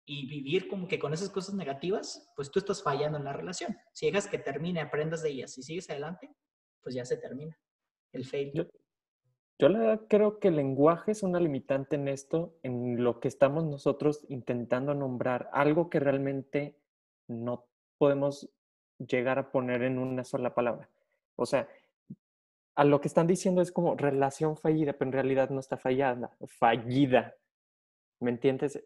y 0.05 0.27
vivir 0.27 0.67
como 0.67 0.87
que 0.87 0.99
con 0.99 1.13
esas 1.13 1.29
cosas 1.29 1.55
negativas, 1.55 2.31
pues 2.35 2.51
tú 2.51 2.59
estás 2.59 2.83
fallando 2.83 3.17
en 3.17 3.23
la 3.23 3.33
relación. 3.33 3.75
Si 3.93 4.05
dejas 4.05 4.27
que 4.27 4.37
termine, 4.37 4.81
aprendas 4.81 5.23
de 5.23 5.29
ellas 5.29 5.57
y 5.57 5.63
sigues 5.63 5.89
adelante, 5.89 6.29
pues 6.81 6.93
ya 6.93 7.05
se 7.05 7.17
termina 7.17 7.57
el 8.11 8.25
fail. 8.25 8.51
Yo- 8.53 8.65
Yo 9.59 9.69
la 9.69 9.79
verdad 9.79 10.01
creo 10.09 10.39
que 10.39 10.49
el 10.49 10.57
lenguaje 10.57 11.11
es 11.11 11.23
una 11.23 11.39
limitante 11.39 11.95
en 11.95 12.07
esto, 12.07 12.59
en 12.63 13.03
lo 13.03 13.19
que 13.19 13.27
estamos 13.29 13.63
nosotros 13.63 14.25
intentando 14.27 14.93
nombrar, 14.93 15.49
algo 15.53 15.89
que 15.89 15.99
realmente 15.99 16.77
no 17.27 17.67
podemos 17.97 18.49
llegar 19.07 19.39
a 19.39 19.51
poner 19.51 19.83
en 19.83 19.99
una 19.99 20.23
sola 20.23 20.53
palabra. 20.53 20.89
O 21.35 21.45
sea, 21.45 21.67
a 22.75 22.83
lo 22.83 23.01
que 23.01 23.07
están 23.07 23.27
diciendo 23.27 23.61
es 23.61 23.71
como 23.71 23.95
relación 23.95 24.57
fallida, 24.57 24.93
pero 24.93 25.09
en 25.09 25.13
realidad 25.13 25.49
no 25.49 25.59
está 25.59 25.77
fallada, 25.77 26.35
fallida. 26.47 27.35
¿Me 28.19 28.31
entiendes? 28.31 28.83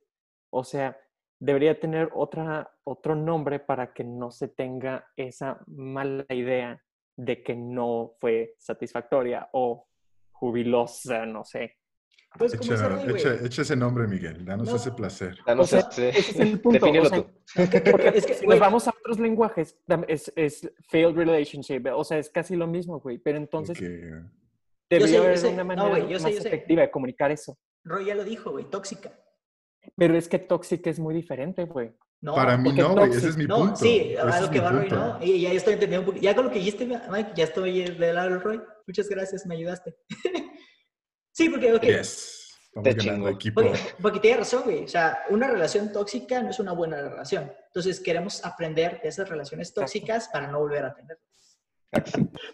O 0.49 0.63
sea, 0.63 0.97
debería 1.39 1.79
tener 1.79 2.09
otra, 2.13 2.71
otro 2.83 3.15
nombre 3.15 3.59
para 3.59 3.93
que 3.93 4.03
no 4.03 4.31
se 4.31 4.47
tenga 4.47 5.07
esa 5.15 5.59
mala 5.67 6.25
idea 6.29 6.81
de 7.15 7.43
que 7.43 7.55
no 7.55 8.13
fue 8.19 8.55
satisfactoria 8.57 9.49
o 9.53 9.87
jubilosa, 10.31 11.25
no 11.25 11.43
sé. 11.43 11.77
Dice 12.39 12.57
Echa, 12.57 12.87
Roy, 12.87 13.03
güey, 13.03 13.15
echa- 13.15 13.45
echa 13.45 13.61
ese 13.63 13.75
nombre, 13.75 14.07
Miguel. 14.07 14.45
Danos 14.45 14.67
No. 14.69 14.75
ese 14.75 14.91
placer. 14.91 15.37
Danos 15.45 15.65
O 15.65 15.67
sea, 15.69 15.79
este- 15.79 16.09
ese 16.09 16.31
es 16.31 16.39
el 16.39 16.59
punto, 16.61 16.85
o 16.85 17.05
sea, 17.05 17.17
tú. 17.23 17.27
Porque 17.91 18.11
Es 18.13 18.25
que, 18.25 18.33
si 18.35 18.45
güey- 18.45 18.49
nos 18.49 18.59
vamos 18.59 18.87
a 18.87 18.91
otros 18.91 19.19
lenguajes, 19.19 19.75
es, 20.07 20.31
es 20.35 20.71
failed 20.89 21.15
relationship, 21.15 21.81
o 21.93 22.03
sea, 22.03 22.19
es 22.19 22.29
casi 22.29 22.55
lo 22.55 22.67
mismo, 22.67 22.99
güey. 22.99 23.17
Pero 23.17 23.37
entonces 23.37 23.77
Porque, 23.77 24.21
debería 24.89 25.19
haber 25.19 25.37
sé. 25.37 25.47
una 25.47 25.57
No, 25.63 25.65
manera 25.65 25.89
güey, 25.89 26.07
yo 26.09 26.19
sé, 26.19 26.25
más 26.25 26.35
sé. 26.41 26.47
efectiva 26.47 26.81
de 26.83 26.91
comunicar 26.91 27.31
eso. 27.31 27.57
Roy 27.83 28.05
ya 28.05 28.15
lo 28.15 28.23
dijo, 28.23 28.51
güey, 28.51 28.65
tóxica. 28.69 29.11
Pero 29.95 30.17
es 30.17 30.27
que 30.27 30.37
tóxica 30.37 30.89
es 30.89 30.99
muy 30.99 31.15
diferente, 31.15 31.63
güey. 31.65 31.95
No, 32.19 32.35
para 32.35 32.57
mí 32.57 32.73
no, 32.73 32.93
güey. 32.93 33.11
Ese 33.11 33.29
es 33.29 33.37
mi 33.37 33.45
no, 33.45 33.57
punto. 33.57 33.75
sí, 33.77 34.13
Ese 34.13 34.19
a 34.19 34.29
es 34.35 34.41
lo 34.41 34.49
que 34.51 34.59
va 34.59 34.71
Roy. 34.71 34.89
¿no? 34.89 35.17
Y 35.23 35.41
ya 35.41 35.51
estoy 35.53 35.73
entendiendo 35.75 36.01
un 36.01 36.05
poquito. 36.07 36.23
Ya 36.23 36.35
con 36.35 36.45
lo 36.45 36.51
que 36.51 36.59
dijiste, 36.59 36.85
Mike, 36.85 37.31
ya 37.35 37.43
estoy 37.45 37.83
del 37.83 38.15
lado 38.15 38.29
del 38.31 38.41
Roy. 38.41 38.61
Muchas 38.85 39.07
gracias, 39.07 39.45
me 39.45 39.55
ayudaste. 39.55 39.95
sí, 41.37 41.49
porque, 41.49 41.73
ok, 41.73 41.83
Yes. 41.83 42.33
Te 42.83 42.95
chingo. 42.95 43.27
equipo. 43.29 43.61
Porque, 43.61 43.79
porque 44.01 44.19
tiene 44.19 44.37
razón, 44.37 44.61
güey. 44.65 44.83
O 44.83 44.87
sea, 44.87 45.17
una 45.29 45.47
relación 45.47 45.91
tóxica 45.91 46.43
no 46.43 46.51
es 46.51 46.59
una 46.59 46.73
buena 46.73 46.97
relación. 47.01 47.51
Entonces, 47.67 47.99
queremos 47.99 48.45
aprender 48.45 48.99
de 49.01 49.09
esas 49.09 49.27
relaciones 49.29 49.73
tóxicas 49.73 50.29
para 50.31 50.47
no 50.51 50.59
volver 50.59 50.85
a 50.85 50.93
tener. 50.93 51.17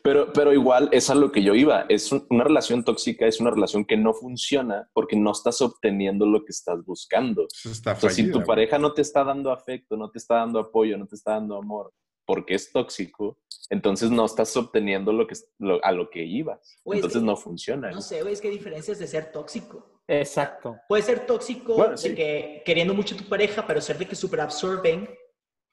Pero, 0.04 0.32
pero 0.32 0.54
igual 0.54 0.88
es 0.94 1.10
a 1.10 1.16
lo 1.16 1.32
que 1.32 1.44
yo 1.44 1.56
iba. 1.56 1.86
Es 1.90 2.12
un- 2.12 2.26
una 2.30 2.44
relación 2.44 2.84
tóxica, 2.86 3.26
es 3.26 3.40
una 3.42 3.50
relación 3.52 3.84
que 3.84 3.98
no 3.98 4.14
funciona 4.14 4.88
porque 4.94 5.16
no 5.18 5.32
estás 5.32 5.60
obteniendo 5.62 6.26
lo 6.26 6.46
que 6.46 6.52
estás 6.52 6.86
buscando. 6.86 7.48
Eso 7.52 7.72
está 7.72 7.94
O 7.94 7.96
sea, 8.00 8.10
si 8.12 8.18
fallida, 8.22 8.32
tu 8.34 8.38
güey. 8.40 8.48
pareja 8.48 8.78
no 8.78 8.94
te 8.94 9.02
está 9.02 9.24
dando 9.24 9.52
afecto, 9.52 9.98
no 9.98 10.10
te 10.10 10.20
está 10.20 10.36
dando 10.36 10.60
apoyo, 10.60 10.98
no 10.98 11.08
te 11.08 11.16
está 11.16 11.32
dando 11.32 11.58
amor, 11.58 11.92
porque 12.26 12.56
es 12.56 12.72
tóxico, 12.72 13.40
entonces 13.70 14.10
no 14.12 14.26
estás 14.26 14.56
obteniendo 14.58 15.12
lo 15.14 15.28
que, 15.28 15.36
lo- 15.60 15.84
a 15.84 15.92
lo 15.92 16.10
que 16.10 16.24
ibas. 16.24 16.78
Güey, 16.84 17.00
es 17.00 17.04
entonces 17.06 17.22
que- 17.22 17.26
no 17.26 17.36
funciona. 17.36 17.92
No 17.92 18.02
sé, 18.02 18.22
güey, 18.22 18.34
es 18.34 18.42
que 18.42 18.48
hay 18.50 18.54
diferencias 18.58 19.00
de 19.00 19.08
ser 19.08 19.32
tóxico. 19.32 20.02
Exacto. 20.08 20.78
Puede 20.88 21.04
ser 21.04 21.26
tóxico 21.26 21.76
Bueno, 21.76 21.92
de 21.92 21.98
sí. 21.98 22.14
que 22.16 22.62
queriendo 22.66 22.94
mucho 22.94 23.16
a 23.16 23.18
tu 23.18 23.24
pareja, 23.26 23.66
pero 23.66 23.80
ser 23.82 23.98
de 23.98 24.06
que 24.08 24.16
súper 24.16 24.42
absorben, 24.42 25.06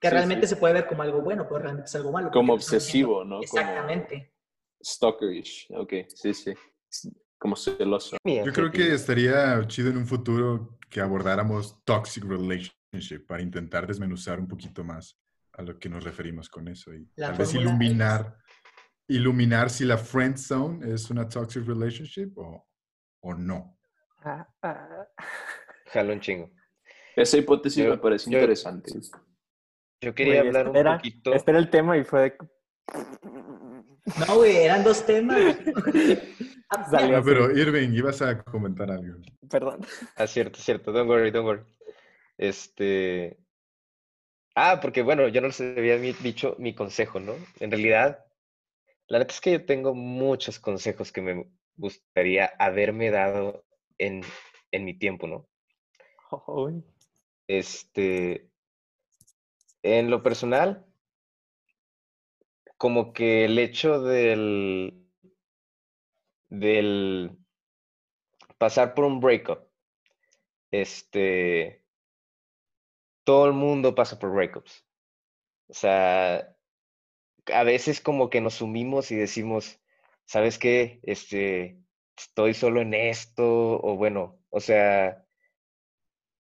que 0.00 0.08
Sí, 0.08 0.14
realmente 0.14 0.46
sí. 0.46 0.54
se 0.54 0.60
puede 0.60 0.74
ver 0.74 0.86
como 0.86 1.02
algo 1.02 1.20
bueno, 1.20 1.46
pero 1.48 1.58
realmente 1.60 1.88
es 1.88 1.94
algo 1.96 2.12
malo. 2.12 2.30
Como 2.30 2.54
obsesivo, 2.54 3.24
¿no? 3.24 3.36
Como 3.36 3.42
Exactamente. 3.42 4.32
stalkerish. 4.82 5.68
Ok, 5.76 5.92
sí, 6.14 6.32
sí. 6.34 6.54
Como 7.38 7.56
celoso. 7.56 8.16
Yo 8.24 8.52
creo 8.52 8.70
que 8.70 8.94
estaría 8.94 9.66
chido 9.66 9.90
en 9.90 9.96
un 9.98 10.06
futuro 10.06 10.78
que 10.90 11.00
abordáramos 11.00 11.82
toxic 11.84 12.24
relationship 12.24 13.26
para 13.26 13.42
intentar 13.42 13.86
desmenuzar 13.86 14.38
un 14.40 14.46
poquito 14.48 14.84
más 14.84 15.16
a 15.54 15.62
lo 15.62 15.78
que 15.78 15.88
nos 15.88 16.04
referimos 16.04 16.48
con 16.48 16.68
eso 16.68 16.92
y 16.94 17.08
La 17.16 17.28
tal 17.28 17.38
vez 17.38 17.54
iluminar, 17.54 18.36
iluminar 19.08 19.70
si 19.70 19.84
la 19.84 19.98
friend 19.98 20.36
zone 20.36 20.92
es 20.94 21.10
una 21.10 21.28
toxic 21.28 21.66
relationship 21.66 22.32
o, 22.36 22.66
o 23.22 23.34
no. 23.34 23.78
Ah, 24.22 24.46
ah. 24.62 25.06
Jalo 25.92 26.12
un 26.12 26.20
chingo. 26.20 26.50
Esa 27.16 27.36
hipótesis 27.38 27.84
Yo- 27.84 27.90
me 27.90 27.98
parece 27.98 28.30
yo- 28.30 28.38
interesante. 28.38 28.92
Yo 30.02 30.14
quería 30.14 30.40
hablar 30.40 30.68
un 30.68 30.74
poquito. 30.96 31.34
Este 31.34 31.50
era 31.50 31.58
el 31.60 31.68
tema 31.68 31.98
y 31.98 32.04
fue 32.04 32.22
de... 32.22 32.36
No, 34.26 34.36
güey, 34.36 34.56
eran 34.56 34.82
dos 34.82 35.04
temas. 35.04 35.36
Salió. 36.90 37.06
mira, 37.08 37.18
Ah, 37.18 37.22
pero 37.24 37.50
Irving, 37.50 37.90
ibas 37.92 38.22
a 38.22 38.42
comentar 38.42 38.90
algo. 38.90 39.18
Perdón. 39.50 39.80
Ah, 40.16 40.26
cierto, 40.26 40.58
cierto. 40.58 40.90
Don't 40.92 41.08
worry, 41.08 41.30
don't 41.30 41.44
worry. 41.46 41.62
Este. 42.38 43.39
Ah, 44.54 44.78
porque 44.80 45.02
bueno, 45.02 45.28
yo 45.28 45.40
no 45.40 45.48
les 45.48 45.60
había 45.60 45.96
dicho 45.98 46.54
mi 46.58 46.74
consejo, 46.74 47.20
¿no? 47.20 47.34
En 47.60 47.70
realidad, 47.70 48.24
la 49.08 49.18
neta 49.18 49.32
es 49.34 49.40
que 49.40 49.52
yo 49.52 49.66
tengo 49.66 49.94
muchos 49.94 50.58
consejos 50.60 51.12
que 51.12 51.22
me 51.22 51.46
gustaría 51.76 52.46
haberme 52.58 53.10
dado 53.10 53.64
en, 53.98 54.22
en 54.72 54.84
mi 54.84 54.94
tiempo, 54.98 55.26
¿no? 55.26 55.48
Este. 57.46 58.48
En 59.82 60.10
lo 60.10 60.22
personal, 60.22 60.86
como 62.76 63.12
que 63.12 63.44
el 63.44 63.58
hecho 63.58 64.00
del. 64.02 65.06
del 66.48 67.36
pasar 68.58 68.94
por 68.94 69.04
un 69.04 69.20
breakup. 69.20 69.60
Este. 70.70 71.79
Todo 73.24 73.46
el 73.46 73.52
mundo 73.52 73.94
pasa 73.94 74.18
por 74.18 74.32
breakups. 74.32 74.86
O 75.68 75.74
sea, 75.74 76.56
a 77.52 77.64
veces 77.64 78.00
como 78.00 78.30
que 78.30 78.40
nos 78.40 78.54
sumimos 78.54 79.10
y 79.10 79.16
decimos, 79.16 79.80
¿sabes 80.24 80.58
qué? 80.58 81.00
Este, 81.02 81.78
estoy 82.16 82.54
solo 82.54 82.80
en 82.80 82.94
esto, 82.94 83.80
o 83.82 83.96
bueno, 83.96 84.40
o 84.50 84.60
sea, 84.60 85.24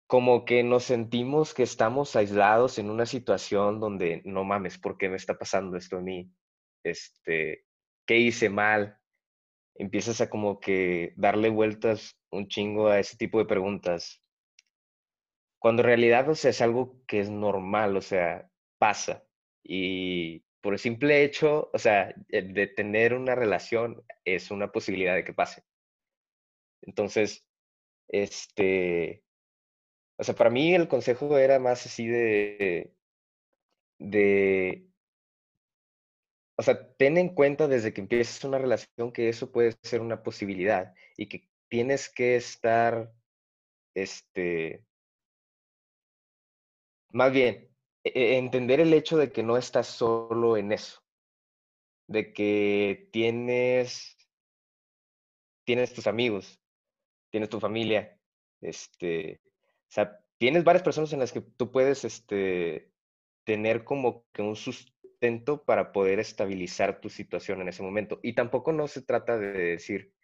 como 0.06 0.44
que 0.44 0.62
nos 0.62 0.84
sentimos 0.84 1.52
que 1.52 1.62
estamos 1.62 2.16
aislados 2.16 2.78
en 2.78 2.90
una 2.90 3.06
situación 3.06 3.78
donde 3.78 4.22
no 4.24 4.44
mames, 4.44 4.78
¿por 4.78 4.96
qué 4.96 5.08
me 5.08 5.16
está 5.16 5.38
pasando 5.38 5.76
esto 5.76 5.98
a 5.98 6.00
mí? 6.00 6.32
Este, 6.82 7.66
¿qué 8.06 8.16
hice 8.16 8.48
mal? 8.48 8.98
Empiezas 9.74 10.20
a 10.20 10.30
como 10.30 10.60
que 10.60 11.12
darle 11.16 11.50
vueltas 11.50 12.18
un 12.30 12.48
chingo 12.48 12.88
a 12.88 12.98
ese 12.98 13.16
tipo 13.16 13.38
de 13.38 13.44
preguntas. 13.44 14.22
Cuando 15.58 15.82
en 15.82 15.88
realidad, 15.88 16.28
o 16.28 16.34
sea, 16.34 16.50
es 16.50 16.60
algo 16.60 17.04
que 17.06 17.20
es 17.20 17.30
normal, 17.30 17.96
o 17.96 18.00
sea, 18.00 18.50
pasa. 18.78 19.24
Y 19.62 20.40
por 20.60 20.72
el 20.72 20.78
simple 20.78 21.24
hecho, 21.24 21.70
o 21.72 21.78
sea, 21.78 22.14
el 22.28 22.54
de 22.54 22.66
tener 22.68 23.14
una 23.14 23.34
relación 23.34 24.02
es 24.24 24.50
una 24.50 24.70
posibilidad 24.72 25.14
de 25.14 25.24
que 25.24 25.34
pase. 25.34 25.64
Entonces, 26.82 27.44
este, 28.08 29.24
o 30.18 30.24
sea, 30.24 30.34
para 30.34 30.50
mí 30.50 30.74
el 30.74 30.88
consejo 30.88 31.38
era 31.38 31.58
más 31.58 31.86
así 31.86 32.06
de, 32.06 32.94
de, 33.98 34.88
o 36.56 36.62
sea, 36.62 36.92
ten 36.96 37.18
en 37.18 37.34
cuenta 37.34 37.68
desde 37.68 37.92
que 37.92 38.00
empieces 38.00 38.44
una 38.44 38.58
relación 38.58 39.12
que 39.12 39.28
eso 39.28 39.52
puede 39.52 39.76
ser 39.82 40.00
una 40.00 40.22
posibilidad 40.22 40.94
y 41.16 41.28
que 41.28 41.48
tienes 41.68 42.08
que 42.08 42.36
estar, 42.36 43.12
este, 43.94 44.84
más 47.12 47.32
bien, 47.32 47.68
e- 48.04 48.12
e- 48.14 48.38
entender 48.38 48.80
el 48.80 48.92
hecho 48.94 49.16
de 49.18 49.32
que 49.32 49.42
no 49.42 49.56
estás 49.56 49.86
solo 49.88 50.56
en 50.56 50.72
eso, 50.72 51.00
de 52.08 52.32
que 52.32 53.08
tienes, 53.12 54.16
tienes 55.64 55.92
tus 55.92 56.06
amigos, 56.06 56.60
tienes 57.30 57.50
tu 57.50 57.60
familia, 57.60 58.18
este, 58.62 59.40
o 59.44 59.90
sea, 59.92 60.20
tienes 60.38 60.64
varias 60.64 60.84
personas 60.84 61.12
en 61.12 61.20
las 61.20 61.32
que 61.32 61.42
tú 61.42 61.70
puedes, 61.72 62.04
este, 62.04 62.92
tener 63.44 63.84
como 63.84 64.26
que 64.32 64.42
un 64.42 64.56
sustento 64.56 65.64
para 65.64 65.92
poder 65.92 66.20
estabilizar 66.20 67.00
tu 67.00 67.10
situación 67.10 67.62
en 67.62 67.68
ese 67.70 67.82
momento. 67.82 68.20
Y 68.22 68.34
tampoco 68.34 68.72
no 68.72 68.88
se 68.88 69.02
trata 69.02 69.38
de 69.38 69.52
decir, 69.52 70.14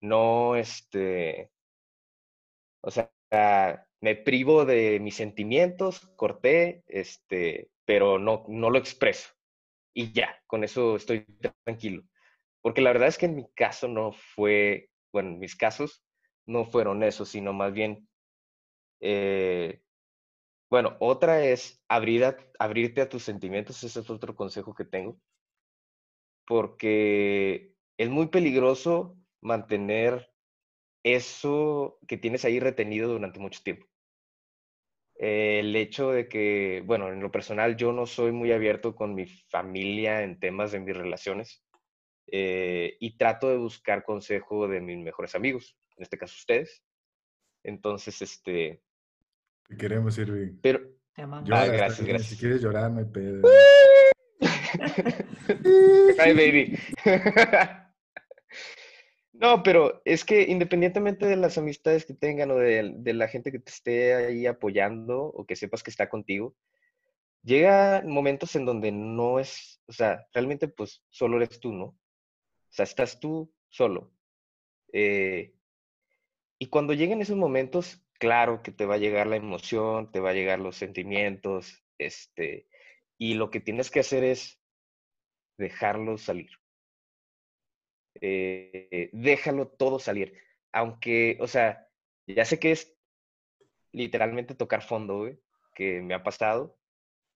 no, 0.00 0.56
este, 0.56 1.52
o 2.82 2.90
sea, 2.90 3.83
me 4.04 4.16
privo 4.16 4.66
de 4.66 5.00
mis 5.00 5.14
sentimientos, 5.14 6.12
corté, 6.14 6.84
este, 6.88 7.70
pero 7.86 8.18
no, 8.18 8.44
no 8.48 8.68
lo 8.68 8.78
expreso. 8.78 9.30
Y 9.94 10.12
ya, 10.12 10.38
con 10.46 10.62
eso 10.62 10.96
estoy 10.96 11.24
tranquilo. 11.64 12.02
Porque 12.60 12.82
la 12.82 12.92
verdad 12.92 13.08
es 13.08 13.16
que 13.16 13.24
en 13.24 13.36
mi 13.36 13.46
caso 13.54 13.88
no 13.88 14.12
fue, 14.12 14.90
bueno, 15.10 15.30
en 15.30 15.38
mis 15.38 15.56
casos 15.56 16.04
no 16.44 16.66
fueron 16.66 17.02
eso, 17.02 17.24
sino 17.24 17.54
más 17.54 17.72
bien, 17.72 18.06
eh, 19.00 19.80
bueno, 20.68 20.98
otra 21.00 21.42
es 21.42 21.82
abrir 21.88 22.36
abrirte 22.58 23.00
a 23.00 23.08
tus 23.08 23.22
sentimientos, 23.22 23.82
ese 23.84 24.00
es 24.00 24.10
otro 24.10 24.36
consejo 24.36 24.74
que 24.74 24.84
tengo, 24.84 25.18
porque 26.46 27.72
es 27.96 28.10
muy 28.10 28.26
peligroso 28.26 29.16
mantener 29.40 30.30
eso 31.02 31.98
que 32.06 32.18
tienes 32.18 32.44
ahí 32.44 32.60
retenido 32.60 33.08
durante 33.08 33.40
mucho 33.40 33.62
tiempo. 33.62 33.86
El 35.16 35.74
hecho 35.76 36.10
de 36.10 36.28
que, 36.28 36.82
bueno, 36.84 37.12
en 37.12 37.20
lo 37.20 37.30
personal 37.30 37.76
yo 37.76 37.92
no 37.92 38.06
soy 38.06 38.32
muy 38.32 38.52
abierto 38.52 38.94
con 38.94 39.14
mi 39.14 39.26
familia 39.26 40.22
en 40.22 40.38
temas 40.40 40.72
de 40.72 40.80
mis 40.80 40.96
relaciones 40.96 41.62
eh, 42.26 42.96
y 43.00 43.16
trato 43.16 43.48
de 43.48 43.56
buscar 43.56 44.04
consejo 44.04 44.66
de 44.68 44.80
mis 44.80 44.98
mejores 44.98 45.34
amigos, 45.34 45.76
en 45.96 46.02
este 46.02 46.18
caso 46.18 46.34
ustedes. 46.36 46.82
Entonces, 47.62 48.20
este... 48.22 48.82
Te 49.68 49.76
queremos, 49.76 50.18
Irving. 50.18 50.58
Pero... 50.60 50.80
ah, 51.16 51.42
gracias, 51.44 52.06
gracias. 52.06 52.30
Si 52.30 52.36
quieres 52.36 52.60
llorar, 52.60 52.90
no 52.90 52.98
hay 52.98 53.06
pedo. 53.06 53.42
Hi, 56.18 56.32
baby. 56.32 56.78
No, 59.34 59.62
pero 59.64 60.00
es 60.04 60.24
que 60.24 60.42
independientemente 60.42 61.26
de 61.26 61.36
las 61.36 61.58
amistades 61.58 62.06
que 62.06 62.14
tengan 62.14 62.52
o 62.52 62.56
de, 62.56 62.94
la 63.14 63.28
gente 63.28 63.50
que 63.50 63.58
te 63.58 63.70
esté 63.70 64.14
ahí 64.14 64.46
apoyando 64.46 65.24
o 65.24 65.44
que 65.44 65.56
sepas 65.56 65.82
que 65.82 65.90
está 65.90 66.08
contigo, 66.08 66.54
llega 67.42 68.02
momentos 68.06 68.54
en 68.56 68.64
donde 68.64 68.92
no 68.92 69.40
es, 69.40 69.82
o 69.86 69.92
sea, 69.92 70.26
realmente 70.32 70.68
pues 70.68 71.02
solo 71.10 71.38
eres 71.38 71.58
tú, 71.60 71.72
¿no? 71.72 71.84
O 71.86 71.96
sea, 72.70 72.84
estás 72.84 73.20
tú 73.20 73.52
solo. 73.68 74.12
Eh, 74.92 75.54
y 76.58 76.66
cuando 76.66 76.94
lleguen 76.94 77.20
esos 77.20 77.36
momentos, 77.36 78.04
claro 78.18 78.62
que 78.62 78.72
te 78.72 78.86
va 78.86 78.94
a 78.94 78.98
llegar 78.98 79.26
la 79.26 79.36
emoción, 79.36 80.12
te 80.12 80.20
va 80.20 80.30
a 80.30 80.34
llegar 80.34 80.60
los 80.60 80.76
sentimientos, 80.76 81.84
este, 81.98 82.68
y 83.18 83.34
lo 83.34 83.50
que 83.50 83.60
tienes 83.60 83.90
que 83.90 84.00
hacer 84.00 84.24
es 84.24 84.60
dejarlos 85.58 86.22
salir. 86.22 86.50
Eh, 88.20 89.10
déjalo 89.12 89.68
todo 89.68 89.98
salir. 89.98 90.34
Aunque, 90.72 91.36
o 91.40 91.46
sea, 91.46 91.88
ya 92.26 92.44
sé 92.44 92.58
que 92.58 92.72
es 92.72 92.96
literalmente 93.92 94.54
tocar 94.54 94.82
fondo, 94.82 95.30
que 95.74 96.00
me 96.02 96.14
ha 96.14 96.22
pasado. 96.22 96.78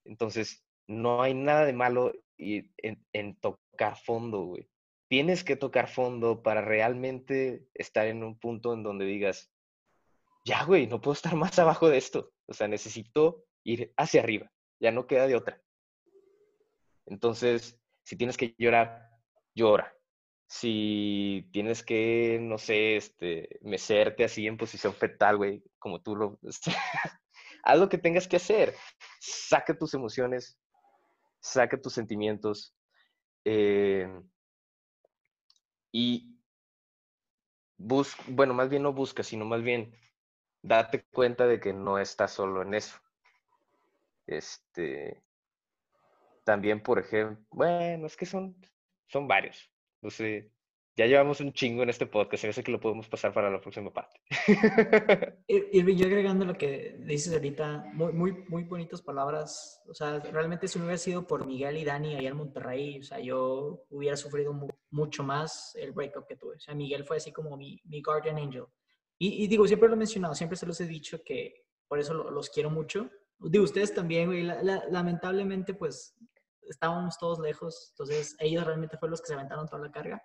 Entonces, 0.05 0.65
no 0.87 1.23
hay 1.23 1.35
nada 1.35 1.65
de 1.67 1.73
malo 1.73 2.13
en, 2.37 3.41
tocar 3.41 3.97
fondo, 3.97 4.43
güey. 4.43 4.69
Tienes 5.09 5.45
que 5.45 5.57
tocar 5.57 5.89
fondo 5.89 6.43
para 6.43 6.61
realmente 6.61 7.67
estar 7.75 8.07
en 8.07 8.23
un 8.23 8.39
punto 8.39 8.75
en 8.75 8.83
donde 8.83 9.07
digas, 9.07 9.53
ya, 10.45 10.65
güey, 10.65 10.87
no 10.87 11.01
puedo 11.01 11.15
estar 11.15 11.35
más 11.37 11.59
abajo 11.59 11.89
de 11.89 11.99
esto. 11.99 12.33
O 12.47 12.55
sea, 12.55 12.69
necesito 12.69 13.45
ir 13.65 13.93
hacia 13.97 14.23
arriba. 14.23 14.51
Ya 14.81 14.93
no 14.93 15.07
queda 15.07 15.27
de 15.27 15.37
otra. 15.37 15.61
Entonces, 17.07 17.81
si 18.05 18.17
tienes 18.17 18.37
que 18.37 18.55
llorar, 18.59 19.11
llora 19.55 19.98
si 20.49 21.47
tienes 21.53 21.83
que, 21.83 22.39
no 22.41 22.57
sé, 22.57 22.97
este, 22.97 23.61
mecerte 23.61 24.25
así 24.25 24.47
en 24.47 24.57
posición 24.57 24.95
fetal, 24.95 25.37
güey, 25.37 25.63
como 25.79 26.01
tú 26.01 26.17
lo... 26.17 26.39
haz 27.63 27.79
lo 27.79 27.89
que 27.91 27.99
tengas 27.99 28.27
que 28.27 28.37
hacer. 28.37 28.75
Saca 29.21 29.77
tus 29.77 29.93
emociones, 29.93 30.59
saca 31.39 31.79
tus 31.79 31.93
sentimientos. 31.93 32.75
Eh, 33.45 34.09
y 35.93 36.35
bus 37.77 38.17
bueno, 38.27 38.55
más 38.55 38.71
bien 38.71 38.83
no 38.83 38.95
busca, 38.95 39.23
sino 39.23 39.45
más 39.45 39.63
bien 39.63 39.95
date 40.63 41.05
cuenta 41.13 41.47
de 41.47 41.61
que 41.61 41.75
no 41.75 41.99
estás 41.99 42.33
solo 42.33 42.63
en 42.63 42.73
eso. 42.73 42.99
Este, 44.27 45.23
también, 46.45 46.83
por 46.83 46.99
ejemplo, 46.99 47.45
bueno, 47.51 48.07
es 48.07 48.17
que 48.17 48.25
son, 48.25 48.57
son 49.09 49.29
varios. 49.29 49.71
No 50.01 50.11
sé, 50.11 50.51
ya 50.99 51.07
llevamos 51.07 51.41
un 51.41 51.53
chingo 51.53 51.85
en 51.85 51.91
este 51.91 52.07
podcast, 52.07 52.43
y 52.43 52.53
sé 52.53 52.65
que 52.65 52.73
lo 52.73 52.81
podemos 52.81 53.09
pasar 53.09 53.33
para 53.33 53.49
la 53.49 53.61
próxima 53.61 53.93
parte. 53.93 54.21
Irving, 55.47 55.97
yo 55.97 56.07
agregando 56.07 56.45
lo 56.45 56.55
que 56.55 56.97
dices 56.99 57.33
ahorita, 57.33 57.85
muy, 57.95 58.13
muy, 58.13 58.33
muy 58.49 58.65
bonitas 58.65 59.01
palabras. 59.01 59.81
O 59.89 59.95
sea, 59.95 60.19
realmente 60.19 60.67
si 60.67 60.77
no 60.77 60.87
hubiera 60.87 60.99
sido 60.99 61.25
por 61.25 61.47
Miguel 61.47 61.77
y 61.77 61.85
Dani 61.85 62.17
allá 62.17 62.31
en 62.31 62.37
Monterrey, 62.37 62.99
o 62.99 63.05
sea, 63.05 63.21
yo 63.21 63.85
hubiera 63.91 64.17
sufrido 64.17 64.53
mucho 64.91 65.23
más 65.23 65.73
el 65.77 65.93
breakup 65.93 66.27
que 66.27 66.35
tuve. 66.35 66.57
O 66.57 66.61
sea, 66.61 66.75
Miguel 66.75 67.05
fue 67.05 67.19
así 67.19 67.31
como 67.31 67.57
mi, 67.57 67.81
mi 67.85 68.03
guardian 68.03 68.37
angel. 68.37 68.65
Y, 69.21 69.47
digo, 69.47 69.69
siempre 69.69 69.89
lo 69.89 69.95
he 69.95 69.99
mencionado, 69.99 70.35
siempre 70.35 70.57
se 70.57 70.67
los 70.67 70.81
he 70.81 70.87
dicho 70.87 71.23
que 71.25 71.65
por 71.87 72.01
eso 72.01 72.13
los 72.13 72.51
quiero 72.51 72.71
mucho. 72.71 73.09
Digo, 73.39 73.63
ustedes 73.63 73.95
también, 73.95 74.27
güey, 74.27 74.43
lamentablemente, 74.91 75.75
pues 75.75 76.17
estábamos 76.69 77.19
todos 77.19 77.39
lejos, 77.39 77.89
entonces 77.91 78.37
ellos 78.39 78.65
realmente 78.65 78.97
fueron 78.99 79.13
los 79.13 79.21
que 79.21 79.29
se 79.29 79.35
aventaron 79.35 79.67
toda 79.67 79.83
la 79.83 79.93
carga. 79.93 80.23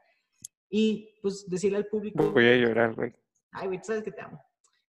Y 0.69 1.19
pues 1.21 1.47
decirle 1.49 1.77
al 1.77 1.87
público... 1.87 2.31
Voy 2.31 2.47
a 2.47 2.55
llorar, 2.55 2.95
güey. 2.95 3.13
Ay, 3.51 3.67
güey, 3.67 3.79
tú 3.79 3.85
sabes 3.85 4.03
que 4.03 4.11
te 4.11 4.21
amo. 4.21 4.43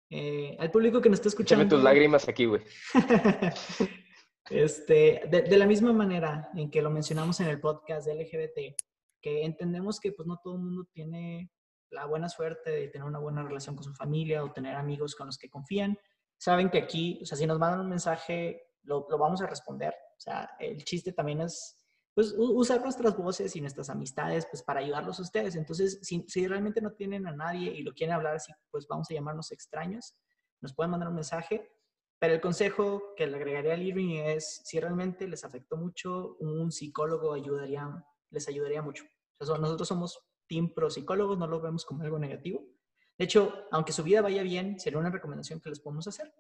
Eh, 0.10 0.56
al 0.60 0.72
público 0.72 1.02
que 1.02 1.10
nos 1.10 1.20
está 1.20 1.30
escuchando... 1.30 1.64
Échame 1.64 1.76
tus 1.76 1.84
lágrimas 1.84 2.28
aquí, 2.30 2.46
güey. 2.46 2.62
este, 4.50 5.24
de, 5.30 5.58
la 5.58 5.66
misma 5.66 5.92
manera 5.92 6.50
en 6.56 6.70
que 6.70 6.82
lo 6.82 6.90
mencionamos 6.90 7.40
en 7.40 7.48
el 7.48 7.60
podcast 7.60 8.08
de 8.08 8.16
LGBT, 8.16 8.80
que 9.22 9.44
entendemos 9.44 10.00
que 10.00 10.12
pues 10.12 10.28
no 10.28 10.38
todo 10.44 10.56
el 10.56 10.62
mundo 10.62 10.86
tiene 10.94 11.52
la 11.90 12.06
buena 12.06 12.30
suerte 12.30 12.72
de 12.72 12.88
tener 12.88 13.08
una 13.08 13.20
buena 13.20 13.44
relación 13.44 13.76
con 13.76 13.84
su 13.84 13.94
familia 13.94 14.44
o 14.44 14.52
tener 14.52 14.76
amigos 14.76 15.16
con 15.16 15.28
los 15.28 15.38
que 15.38 15.50
confían. 15.50 15.98
Saben 16.38 16.70
que 16.70 16.80
aquí, 16.80 17.20
o 17.22 17.26
sea, 17.26 17.38
si 17.38 17.46
nos 17.46 17.60
mandan 17.60 17.82
un 17.82 17.90
mensaje, 17.90 18.73
lo, 18.84 19.08
lo 19.10 19.18
vamos 19.18 19.42
a 19.42 19.48
responder. 19.48 19.94
O 20.18 20.20
sea, 20.20 20.52
el 20.60 20.84
chiste 20.84 21.14
también 21.14 21.42
es 21.42 21.84
pues 22.14 22.36
usar 22.38 22.82
nuestras 22.82 23.18
voces 23.18 23.56
y 23.56 23.62
nuestras 23.62 23.90
amistades 23.90 24.46
pues 24.46 24.62
para 24.62 24.82
ayudarlos 24.82 25.20
a 25.20 25.24
ustedes. 25.24 25.56
Entonces, 25.56 26.00
si, 26.04 26.24
si, 26.28 26.48
realmente 26.48 26.82
no 26.82 26.92
tienen 26.92 27.26
a 27.28 27.32
nadie 27.32 27.72
y 27.72 27.82
lo 27.82 27.94
quieren 27.94 28.16
hablar 28.16 28.36
así, 28.36 28.54
pues 28.70 28.88
vamos 28.88 29.10
a 29.10 29.14
llamarnos 29.14 29.52
extraños, 29.52 30.16
nos 30.62 30.74
pueden 30.74 30.92
mandar 30.92 31.10
un 31.10 31.16
mensaje. 31.16 31.72
Pero 32.20 32.36
el 32.36 32.42
consejo 32.42 33.16
que 33.18 33.28
le 33.28 33.36
agregaría 33.36 33.74
al 33.74 33.82
Irving 33.82 34.16
es, 34.16 34.62
si 34.64 34.80
realmente 34.80 35.28
les 35.28 35.44
afectó 35.44 35.76
mucho, 35.76 36.38
un 36.40 36.72
psicólogo 36.72 37.34
ayudaría, 37.34 37.90
les 38.30 38.48
ayudaría 38.48 38.82
mucho. 38.82 39.04
nosotros 39.40 39.88
somos 39.88 40.24
team 40.48 40.74
pro 40.74 40.90
psicólogos, 40.90 41.38
no 41.38 41.48
lo 41.48 41.60
vemos 41.60 41.84
como 41.84 42.04
algo 42.04 42.20
negativo. 42.20 42.64
De 43.18 43.26
hecho, 43.26 43.66
aunque 43.72 43.92
su 43.92 44.04
vida 44.04 44.22
vaya 44.22 44.42
bien, 44.42 44.80
sería 44.80 45.00
una 45.00 45.10
recomendación 45.10 45.60
que 45.60 45.70
les 45.70 45.80
podemos 45.80 46.08
hacer. 46.08 46.34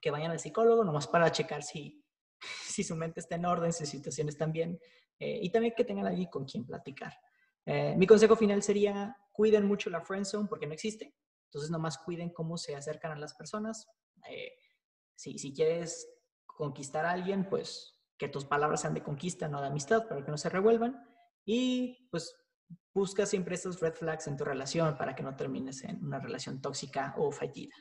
Que 0.00 0.10
vayan 0.10 0.30
al 0.30 0.40
psicólogo 0.40 0.84
nomás 0.84 1.06
para 1.06 1.30
checar 1.32 1.62
si, 1.62 2.04
si 2.64 2.84
su 2.84 2.96
mente 2.96 3.20
está 3.20 3.36
en 3.36 3.46
orden, 3.46 3.72
si 3.72 3.84
sus 3.84 3.90
situaciones 3.90 4.34
están 4.34 4.52
bien, 4.52 4.78
eh, 5.18 5.38
y 5.42 5.50
también 5.50 5.74
que 5.76 5.84
tengan 5.84 6.06
alguien 6.06 6.28
con 6.28 6.44
quien 6.44 6.64
platicar. 6.64 7.12
Eh, 7.66 7.94
mi 7.96 8.06
consejo 8.06 8.36
final 8.36 8.62
sería, 8.62 9.16
cuiden 9.32 9.66
mucho 9.66 9.90
la 9.90 10.00
friend 10.00 10.24
zone 10.24 10.48
porque 10.48 10.66
no 10.66 10.72
existe, 10.72 11.14
entonces 11.46 11.70
nomás 11.70 11.98
cuiden 11.98 12.30
cómo 12.30 12.56
se 12.56 12.74
acercan 12.74 13.12
a 13.12 13.16
las 13.16 13.34
personas. 13.34 13.86
Eh, 14.28 14.52
si, 15.14 15.38
si 15.38 15.52
quieres 15.52 16.08
conquistar 16.46 17.04
a 17.04 17.12
alguien, 17.12 17.48
pues 17.48 18.00
que 18.16 18.28
tus 18.28 18.44
palabras 18.44 18.82
sean 18.82 18.94
de 18.94 19.02
conquista, 19.02 19.48
no 19.48 19.60
de 19.60 19.68
amistad, 19.68 20.06
para 20.06 20.24
que 20.24 20.30
no 20.30 20.38
se 20.38 20.48
revuelvan. 20.48 21.02
Y 21.44 22.08
pues 22.10 22.36
busca 22.94 23.26
siempre 23.26 23.54
esos 23.54 23.80
red 23.80 23.94
flags 23.94 24.26
en 24.26 24.36
tu 24.36 24.44
relación 24.44 24.96
para 24.96 25.14
que 25.14 25.22
no 25.22 25.36
termines 25.36 25.82
en 25.84 26.04
una 26.04 26.18
relación 26.18 26.60
tóxica 26.60 27.14
o 27.16 27.32
fallida. 27.32 27.74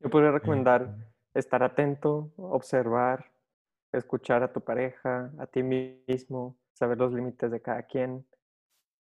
Yo 0.00 0.08
podría 0.08 0.30
recomendar 0.30 0.96
estar 1.34 1.62
atento, 1.62 2.32
observar, 2.36 3.30
escuchar 3.92 4.42
a 4.42 4.52
tu 4.52 4.62
pareja, 4.62 5.30
a 5.38 5.46
ti 5.46 5.62
mismo, 5.62 6.56
saber 6.72 6.96
los 6.98 7.12
límites 7.12 7.50
de 7.50 7.60
cada 7.60 7.82
quien, 7.82 8.26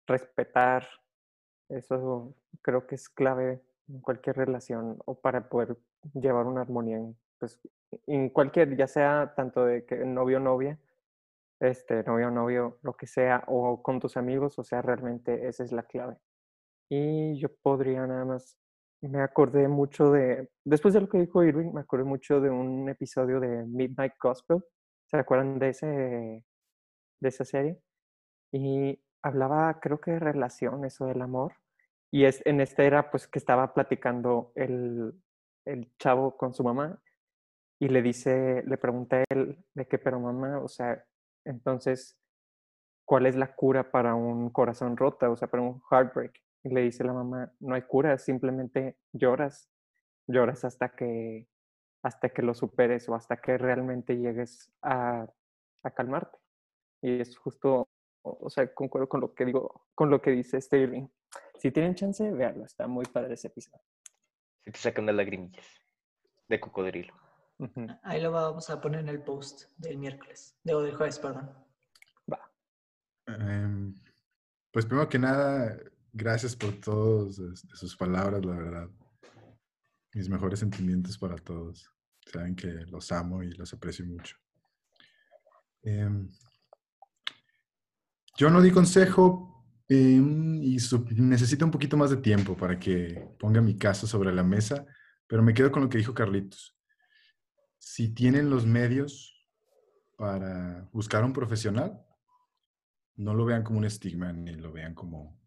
respetar. 0.06 0.88
Eso 1.70 2.36
creo 2.62 2.86
que 2.86 2.96
es 2.96 3.10
clave 3.10 3.64
en 3.88 4.02
cualquier 4.02 4.38
relación 4.38 5.00
o 5.06 5.20
para 5.20 5.50
poder 5.50 5.78
llevar 6.14 6.46
una 6.46 6.62
armonía 6.62 6.98
en, 6.98 7.18
pues, 7.40 7.60
en 8.06 8.30
cualquier, 8.30 8.76
ya 8.78 8.88
sea 8.88 9.34
tanto 9.36 9.66
de 9.66 9.86
que 9.86 9.98
novio 10.06 10.38
o 10.38 10.42
novia, 10.42 10.80
este, 11.60 12.04
novio 12.04 12.28
o 12.28 12.32
novio, 12.32 12.78
lo 12.84 12.94
que 12.94 13.08
sea, 13.08 13.44
o 13.48 13.82
con 13.82 14.00
tus 14.00 14.16
amigos, 14.16 14.60
o 14.60 14.64
sea, 14.64 14.82
realmente 14.84 15.48
esa 15.48 15.64
es 15.64 15.72
la 15.72 15.84
clave. 15.84 16.18
Y 16.90 17.40
yo 17.40 17.50
podría 17.64 18.06
nada 18.06 18.26
más 18.26 18.58
me 19.08 19.22
acordé 19.22 19.68
mucho 19.68 20.12
de, 20.12 20.50
después 20.64 20.94
de 20.94 21.02
lo 21.02 21.10
que 21.10 21.20
dijo 21.20 21.44
Irving, 21.44 21.74
me 21.74 21.82
acordé 21.82 22.06
mucho 22.06 22.40
de 22.40 22.50
un 22.50 22.88
episodio 22.90 23.40
de 23.40 23.66
Midnight 23.66 24.14
Gospel. 24.22 24.64
¿Se 25.06 25.18
acuerdan 25.18 25.60
de, 25.60 25.70
ese, 25.70 25.86
de 25.86 27.30
esa 27.30 27.46
serie? 27.46 27.80
Y 28.52 29.00
hablaba, 29.22 29.80
creo 29.80 30.00
que 30.00 30.12
de 30.12 30.20
relaciones 30.20 31.00
o 31.02 31.06
del 31.06 31.22
amor. 31.22 31.54
Y 32.12 32.26
es, 32.26 32.42
en 32.46 32.62
este 32.62 32.86
era 32.86 33.12
pues 33.12 33.28
que 33.28 33.40
estaba 33.40 33.74
platicando 33.74 34.52
el, 34.56 35.14
el 35.66 35.96
chavo 35.98 36.38
con 36.38 36.54
su 36.54 36.64
mamá 36.64 37.02
y 37.80 37.90
le 37.90 38.02
dice, 38.02 38.64
le 38.66 38.78
pregunta 38.78 39.18
a 39.18 39.24
él 39.30 39.58
de 39.74 39.88
qué, 39.88 39.98
pero 39.98 40.20
mamá, 40.20 40.60
o 40.60 40.68
sea, 40.68 41.04
entonces, 41.44 42.18
¿cuál 43.06 43.26
es 43.26 43.36
la 43.36 43.54
cura 43.54 43.92
para 43.92 44.16
un 44.16 44.50
corazón 44.52 44.96
roto? 44.96 45.32
O 45.32 45.36
sea, 45.36 45.50
para 45.50 45.64
un 45.64 45.82
heartbreak. 45.92 46.34
Y 46.64 46.70
le 46.70 46.82
dice 46.82 47.04
la 47.04 47.14
mamá, 47.14 47.52
no 47.60 47.76
hay 47.76 47.82
cura, 47.84 48.18
simplemente 48.18 48.98
lloras, 49.12 49.70
lloras 50.28 50.64
hasta 50.64 50.96
que, 50.96 51.48
hasta 52.04 52.30
que 52.30 52.42
lo 52.42 52.54
superes 52.54 53.08
o 53.10 53.16
hasta 53.16 53.38
que 53.38 53.58
realmente 53.58 54.18
llegues 54.18 54.72
a, 54.82 55.28
a 55.84 55.92
calmarte. 55.92 56.38
Y 57.02 57.20
es 57.20 57.38
justo, 57.38 57.90
o 58.22 58.50
sea, 58.50 58.74
concuerdo 58.74 59.10
con 59.10 59.22
lo 59.22 59.34
que 59.34 59.46
digo, 59.46 59.88
con 59.94 60.10
lo 60.10 60.22
que 60.22 60.32
dice 60.32 60.62
Sterling. 60.62 61.08
Si 61.60 61.72
tienen 61.72 61.96
chance, 61.96 62.32
véanlo, 62.32 62.66
está 62.66 62.88
muy 62.88 63.06
padre 63.06 63.34
ese 63.34 63.48
episodio. 63.48 63.84
Si 64.64 64.72
te 64.72 64.80
sacan 64.80 65.06
las 65.06 65.16
lagrimillas 65.16 65.66
de 66.48 66.60
cocodrilo. 66.60 67.14
Ahí 68.04 68.22
lo 68.22 68.32
vamos 68.32 68.70
a 68.70 68.82
poner 68.82 69.02
en 69.02 69.10
el 69.10 69.22
post 69.22 69.70
del 69.78 69.98
miércoles, 69.98 70.58
de, 70.64 70.74
o 70.74 70.82
del 70.82 70.96
jueves, 70.96 71.20
perdón. 71.20 71.52
Va. 72.32 72.52
Em, 73.28 73.94
pues 74.72 74.86
primero 74.86 75.08
que 75.08 75.20
nada, 75.20 75.78
gracias 76.14 76.56
por 76.56 76.80
todas 76.80 77.36
sus 77.74 77.98
palabras, 77.98 78.46
la 78.46 78.56
verdad. 78.56 78.90
Mis 80.14 80.30
mejores 80.30 80.60
sentimientos 80.60 81.18
para 81.18 81.36
todos. 81.36 81.90
Saben 82.32 82.56
que 82.56 82.68
los 82.68 83.12
amo 83.12 83.44
y 83.44 83.52
los 83.52 83.74
aprecio 83.74 84.06
mucho. 84.06 84.38
Em, 85.82 86.30
yo 88.38 88.50
no 88.50 88.62
di 88.62 88.72
consejo 88.72 89.66
em, 89.90 90.64
y 90.64 90.78
necesito 91.16 91.66
un 91.66 91.72
poquito 91.72 91.98
más 91.98 92.10
de 92.10 92.18
tiempo 92.18 92.56
para 92.56 92.80
que 92.80 93.36
ponga 93.38 93.60
mi 93.60 93.78
caso 93.78 94.08
sobre 94.08 94.32
la 94.32 94.44
mesa, 94.44 94.86
pero 95.28 95.44
me 95.44 95.54
quedo 95.54 95.72
con 95.72 95.84
lo 95.84 95.90
que 95.90 95.98
dijo 95.98 96.14
Carlitos 96.14 96.74
si 97.84 98.14
tienen 98.14 98.50
los 98.50 98.66
medios 98.66 99.46
para 100.16 100.90
buscar 100.94 101.26
un 101.26 101.34
profesional, 101.34 102.02
no 103.18 103.34
lo 103.34 103.44
vean 103.44 103.64
como 103.64 103.80
un 103.80 103.86
estigma 103.86 104.32
ni 104.32 104.54
lo 104.54 104.72
vean 104.72 104.96
como, 104.96 105.38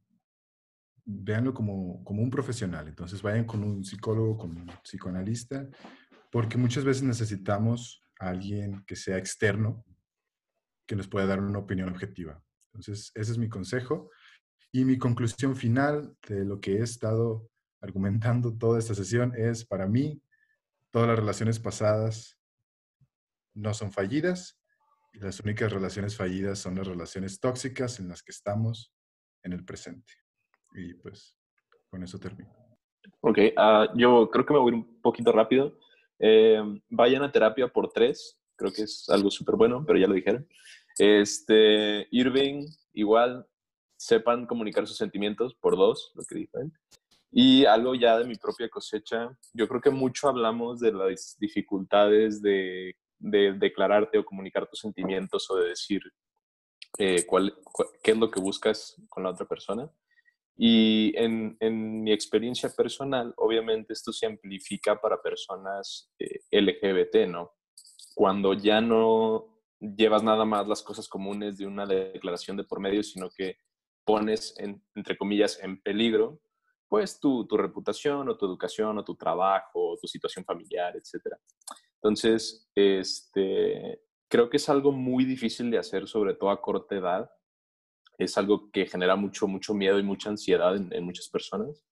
véanlo 1.06 1.54
como, 1.54 2.04
como 2.04 2.22
un 2.22 2.30
profesional. 2.30 2.88
Entonces 2.88 3.22
vayan 3.22 3.44
con 3.44 3.62
un 3.62 3.84
psicólogo, 3.84 4.36
con 4.36 4.50
un 4.50 4.66
psicoanalista, 4.82 5.66
porque 6.30 6.58
muchas 6.58 6.84
veces 6.84 7.02
necesitamos 7.02 8.02
a 8.18 8.28
alguien 8.28 8.84
que 8.86 8.96
sea 8.96 9.16
externo, 9.16 9.84
que 10.86 10.96
nos 10.96 11.08
pueda 11.08 11.26
dar 11.26 11.40
una 11.40 11.60
opinión 11.60 11.88
objetiva. 11.88 12.42
Entonces, 12.72 13.10
ese 13.14 13.32
es 13.32 13.38
mi 13.38 13.48
consejo. 13.48 14.10
Y 14.72 14.84
mi 14.84 14.98
conclusión 14.98 15.56
final 15.56 16.14
de 16.28 16.44
lo 16.44 16.60
que 16.60 16.76
he 16.76 16.82
estado 16.82 17.48
argumentando 17.80 18.56
toda 18.56 18.78
esta 18.78 18.94
sesión 18.94 19.32
es, 19.36 19.64
para 19.64 19.86
mí, 19.86 20.20
Todas 20.92 21.08
las 21.08 21.18
relaciones 21.18 21.58
pasadas 21.58 22.38
no 23.54 23.74
son 23.74 23.92
fallidas 23.92 24.58
las 25.20 25.40
únicas 25.40 25.72
relaciones 25.72 26.16
fallidas 26.16 26.58
son 26.58 26.74
las 26.76 26.86
relaciones 26.86 27.40
tóxicas 27.40 27.98
en 28.00 28.08
las 28.08 28.22
que 28.22 28.32
estamos 28.32 28.92
en 29.42 29.52
el 29.52 29.64
presente. 29.64 30.12
Y 30.76 30.94
pues 30.94 31.36
con 31.90 32.02
eso 32.02 32.18
termino. 32.18 32.50
Ok, 33.20 33.38
ah, 33.56 33.88
yo 33.96 34.28
creo 34.30 34.44
que 34.44 34.52
me 34.52 34.60
voy 34.60 34.72
un 34.74 35.00
poquito 35.00 35.32
rápido. 35.32 35.78
Eh, 36.18 36.62
vayan 36.90 37.22
a 37.22 37.32
terapia 37.32 37.68
por 37.68 37.90
tres, 37.92 38.38
creo 38.56 38.72
que 38.72 38.82
es 38.82 39.08
algo 39.08 39.30
súper 39.30 39.56
bueno, 39.56 39.84
pero 39.86 39.98
ya 39.98 40.06
lo 40.06 40.14
dijeron. 40.14 40.46
Este, 40.98 42.06
Irving, 42.10 42.66
igual, 42.92 43.46
sepan 43.96 44.46
comunicar 44.46 44.86
sus 44.86 44.96
sentimientos 44.96 45.54
por 45.54 45.76
dos, 45.76 46.12
lo 46.14 46.22
que 46.24 46.36
dijo 46.36 46.58
él. 46.58 46.72
Y 47.30 47.64
algo 47.64 47.94
ya 47.94 48.18
de 48.18 48.24
mi 48.24 48.36
propia 48.36 48.68
cosecha, 48.68 49.36
yo 49.52 49.68
creo 49.68 49.80
que 49.80 49.90
mucho 49.90 50.28
hablamos 50.28 50.80
de 50.80 50.92
las 50.92 51.36
dificultades 51.38 52.40
de, 52.40 52.96
declararte 53.18 54.18
o 54.18 54.24
comunicar 54.24 54.66
tus 54.66 54.80
sentimientos 54.80 55.50
o 55.50 55.56
de 55.56 55.70
decir 55.70 56.02
eh, 56.98 57.24
cuál, 57.26 57.54
qué 58.02 58.10
es 58.12 58.16
lo 58.16 58.30
que 58.30 58.40
buscas 58.40 58.94
con 59.08 59.22
la 59.22 59.30
otra 59.30 59.46
persona. 59.46 59.90
Y 60.56 61.12
en, 61.16 61.56
mi 62.02 62.12
experiencia 62.12 62.70
personal, 62.70 63.34
obviamente 63.36 63.92
esto 63.92 64.12
se 64.12 64.26
amplifica 64.26 64.98
para 65.00 65.20
personas 65.20 66.10
eh, 66.18 66.40
LGBT, 66.50 67.28
¿no? 67.28 67.52
Cuando 68.14 68.54
ya 68.54 68.80
no 68.80 69.60
llevas 69.80 70.22
nada 70.22 70.44
más 70.46 70.66
las 70.66 70.82
cosas 70.82 71.08
comunes 71.08 71.58
de 71.58 71.66
una 71.66 71.84
declaración 71.84 72.56
de 72.56 72.64
por 72.64 72.80
medio, 72.80 73.02
sino 73.02 73.28
que 73.28 73.58
pones, 74.04 74.54
entre 74.94 75.18
comillas, 75.18 75.62
en 75.62 75.82
peligro 75.82 76.40
pues 76.88 77.18
tu, 77.18 77.46
tu, 77.46 77.56
reputación 77.56 78.28
o 78.28 78.36
tu 78.36 78.46
educación 78.46 78.96
o 78.98 79.04
tu 79.04 79.16
trabajo 79.16 79.92
o 79.92 79.96
tu 79.96 80.06
situación 80.06 80.44
familiar, 80.44 80.94
etc. 80.96 81.34
Entonces, 81.96 82.70
este, 82.74 84.02
creo 84.28 84.48
que 84.48 84.56
es 84.56 84.68
algo 84.68 84.92
muy 84.92 85.24
difícil 85.24 85.70
de 85.70 85.78
hacer, 85.78 86.06
sobre 86.06 86.34
todo 86.34 86.50
a 86.50 86.60
corta 86.60 86.94
edad. 86.94 87.30
Es 88.18 88.38
algo 88.38 88.70
que 88.70 88.86
genera 88.86 89.16
mucho, 89.16 89.46
mucho 89.46 89.74
miedo 89.74 89.98
y 89.98 90.02
mucha 90.02 90.30
ansiedad 90.30 90.76
en, 90.76 91.04
muchas 91.04 91.28
personas. 91.28 91.82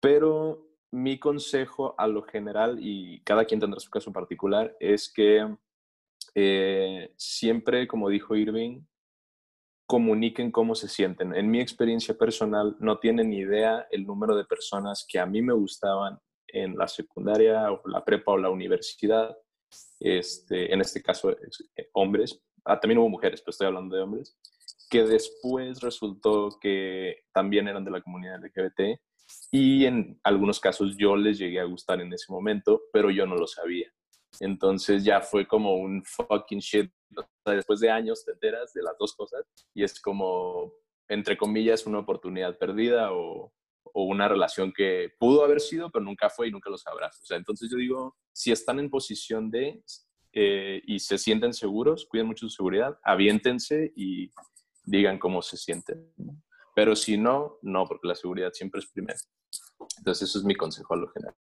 Pero 0.00 0.66
mi 0.92 1.18
consejo 1.18 1.94
a 1.98 2.06
lo 2.06 2.22
general, 2.22 2.78
y 2.80 3.20
cada 3.22 3.44
quien 3.44 3.60
tendrá 3.60 3.80
su 3.80 3.90
caso 3.90 4.12
particular, 4.12 4.76
es 4.80 5.12
que 5.12 5.46
eh, 6.34 7.12
siempre, 7.16 7.88
como 7.88 8.08
dijo 8.08 8.36
Irving, 8.36 8.82
comuniquen 9.88 10.52
cómo 10.52 10.74
se 10.74 10.86
sienten. 10.86 11.34
En 11.34 11.50
mi 11.50 11.60
experiencia 11.60 12.16
personal, 12.16 12.76
no 12.78 12.98
tienen 12.98 13.30
ni 13.30 13.38
idea 13.38 13.86
el 13.90 14.04
número 14.06 14.36
de 14.36 14.44
personas 14.44 15.06
que 15.08 15.18
a 15.18 15.24
mí 15.24 15.40
me 15.40 15.54
gustaban 15.54 16.20
en 16.46 16.76
la 16.76 16.86
secundaria 16.88 17.72
o 17.72 17.80
la 17.88 18.04
prepa 18.04 18.32
o 18.32 18.38
la 18.38 18.50
universidad. 18.50 19.36
Este, 19.98 20.72
en 20.72 20.82
este 20.82 21.02
caso, 21.02 21.30
eh, 21.30 21.88
hombres. 21.92 22.38
Ah, 22.64 22.78
también 22.78 22.98
hubo 22.98 23.08
mujeres, 23.08 23.40
pero 23.40 23.50
estoy 23.50 23.66
hablando 23.66 23.96
de 23.96 24.02
hombres. 24.02 24.36
Que 24.88 25.04
después 25.04 25.80
resultó 25.80 26.58
que 26.60 27.24
también 27.32 27.68
eran 27.68 27.84
de 27.84 27.90
la 27.90 28.00
comunidad 28.00 28.42
LGBT 28.42 28.98
y 29.50 29.84
en 29.84 30.18
algunos 30.22 30.60
casos 30.60 30.96
yo 30.96 31.16
les 31.16 31.38
llegué 31.38 31.60
a 31.60 31.64
gustar 31.64 32.00
en 32.00 32.12
ese 32.12 32.32
momento, 32.32 32.82
pero 32.92 33.10
yo 33.10 33.26
no 33.26 33.36
lo 33.36 33.46
sabía. 33.46 33.92
Entonces 34.40 35.04
ya 35.04 35.20
fue 35.20 35.46
como 35.46 35.76
un 35.76 36.02
fucking 36.04 36.60
shit. 36.60 36.90
después 37.44 37.80
de 37.80 37.90
años 37.90 38.24
te 38.24 38.32
enteras 38.32 38.72
de 38.72 38.82
las 38.82 38.96
dos 38.98 39.14
cosas 39.14 39.44
y 39.74 39.82
es 39.82 40.00
como, 40.00 40.72
entre 41.08 41.36
comillas, 41.36 41.86
una 41.86 41.98
oportunidad 41.98 42.56
perdida 42.58 43.12
o, 43.12 43.52
o 43.84 44.04
una 44.04 44.28
relación 44.28 44.72
que 44.72 45.12
pudo 45.18 45.44
haber 45.44 45.60
sido, 45.60 45.90
pero 45.90 46.04
nunca 46.04 46.30
fue 46.30 46.48
y 46.48 46.50
nunca 46.50 46.70
lo 46.70 46.78
sabrás. 46.78 47.20
O 47.22 47.24
sea, 47.24 47.36
entonces 47.36 47.70
yo 47.70 47.76
digo, 47.76 48.16
si 48.32 48.52
están 48.52 48.78
en 48.78 48.90
posición 48.90 49.50
de 49.50 49.82
eh, 50.32 50.82
y 50.86 50.98
se 50.98 51.18
sienten 51.18 51.54
seguros, 51.54 52.06
cuiden 52.06 52.26
mucho 52.26 52.48
su 52.48 52.56
seguridad, 52.56 52.98
aviéntense 53.02 53.92
y 53.96 54.30
digan 54.88 55.18
cómo 55.18 55.42
se 55.42 55.56
sienten. 55.56 56.12
Pero 56.74 56.96
si 56.96 57.18
no, 57.18 57.58
no, 57.62 57.86
porque 57.86 58.08
la 58.08 58.14
seguridad 58.14 58.52
siempre 58.52 58.80
es 58.80 58.90
primero. 58.90 59.18
Entonces, 59.98 60.28
eso 60.28 60.38
es 60.38 60.44
mi 60.44 60.54
consejo 60.54 60.94
a 60.94 60.96
lo 60.96 61.08
general. 61.08 61.34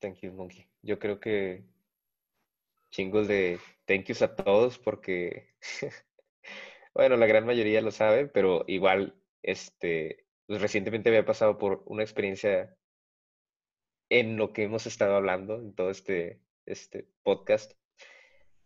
Thank 0.00 0.20
you, 0.20 0.32
Monkey. 0.32 0.68
Yo 0.82 0.98
creo 0.98 1.20
que 1.20 1.64
chingos 2.90 3.28
de 3.28 3.58
thank 3.86 4.06
yous 4.06 4.22
a 4.22 4.34
todos 4.34 4.78
porque, 4.78 5.54
bueno, 6.94 7.16
la 7.16 7.26
gran 7.26 7.46
mayoría 7.46 7.80
lo 7.80 7.90
sabe, 7.90 8.26
pero 8.26 8.64
igual, 8.66 9.14
este, 9.42 10.26
pues 10.46 10.60
recientemente 10.60 11.08
había 11.08 11.24
pasado 11.24 11.58
por 11.58 11.82
una 11.86 12.02
experiencia 12.02 12.76
en 14.10 14.36
lo 14.36 14.52
que 14.52 14.64
hemos 14.64 14.86
estado 14.86 15.16
hablando 15.16 15.56
en 15.56 15.74
todo 15.74 15.90
este, 15.90 16.40
este 16.66 17.08
podcast. 17.22 17.72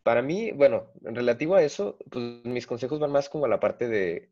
Para 0.06 0.22
mí, 0.22 0.52
bueno, 0.52 0.92
en 1.04 1.16
relativo 1.16 1.56
a 1.56 1.64
eso, 1.64 1.98
pues 2.12 2.44
mis 2.44 2.64
consejos 2.64 3.00
van 3.00 3.10
más 3.10 3.28
como 3.28 3.44
a 3.44 3.48
la 3.48 3.58
parte 3.58 3.88
de 3.88 4.30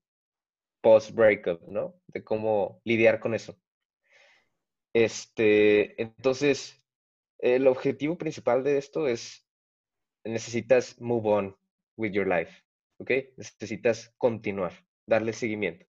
post-breakup, 0.81 1.63
¿no? 1.67 2.01
De 2.07 2.23
cómo 2.23 2.81
lidiar 2.85 3.19
con 3.19 3.35
eso. 3.35 3.59
Este, 4.93 6.01
entonces, 6.01 6.81
el 7.41 7.67
objetivo 7.67 8.17
principal 8.17 8.63
de 8.63 8.79
esto 8.79 9.09
es 9.09 9.49
necesitas 10.23 11.01
move 11.01 11.29
on 11.29 11.57
with 11.97 12.13
your 12.13 12.29
life, 12.29 12.53
¿ok? 12.99 13.11
Necesitas 13.37 14.15
continuar, 14.17 14.75
darle 15.07 15.33
seguimiento. 15.33 15.87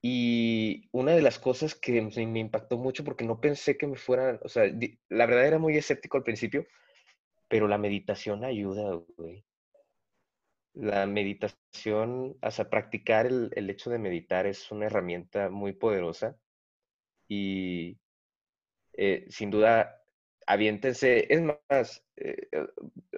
Y 0.00 0.88
una 0.92 1.12
de 1.14 1.20
las 1.20 1.38
cosas 1.38 1.74
que 1.74 2.00
me 2.00 2.40
impactó 2.40 2.78
mucho 2.78 3.04
porque 3.04 3.26
no 3.26 3.38
pensé 3.38 3.76
que 3.76 3.86
me 3.86 3.96
fueran, 3.96 4.40
o 4.42 4.48
sea, 4.48 4.64
la 5.10 5.26
verdad 5.26 5.46
era 5.46 5.58
muy 5.58 5.76
escéptico 5.76 6.16
al 6.16 6.24
principio, 6.24 6.66
pero 7.52 7.68
la 7.68 7.76
meditación 7.76 8.44
ayuda, 8.44 8.98
güey. 9.18 9.44
La 10.72 11.04
meditación, 11.06 12.38
sea, 12.50 12.70
practicar 12.70 13.26
el, 13.26 13.50
el 13.54 13.68
hecho 13.68 13.90
de 13.90 13.98
meditar 13.98 14.46
es 14.46 14.72
una 14.72 14.86
herramienta 14.86 15.50
muy 15.50 15.74
poderosa 15.74 16.34
y 17.28 17.98
eh, 18.94 19.26
sin 19.28 19.50
duda, 19.50 20.02
aviéntense. 20.46 21.26
Es 21.28 21.42
más, 21.42 22.02
eh, 22.16 22.48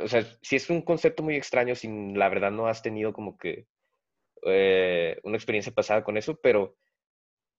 o 0.01 0.09
sea, 0.09 0.24
si 0.43 0.56
es 0.56 0.69
un 0.69 0.82
concepto 0.82 1.23
muy 1.23 1.36
extraño, 1.36 1.77
si 1.77 1.86
la 2.12 2.28
verdad 2.28 2.51
no 2.51 2.66
has 2.66 2.82
tenido 2.82 3.12
como 3.12 3.39
que 3.39 3.69
eh, 4.47 5.16
una 5.23 5.36
experiencia 5.36 5.73
pasada 5.73 6.02
con 6.02 6.16
eso, 6.16 6.40
pero 6.40 6.77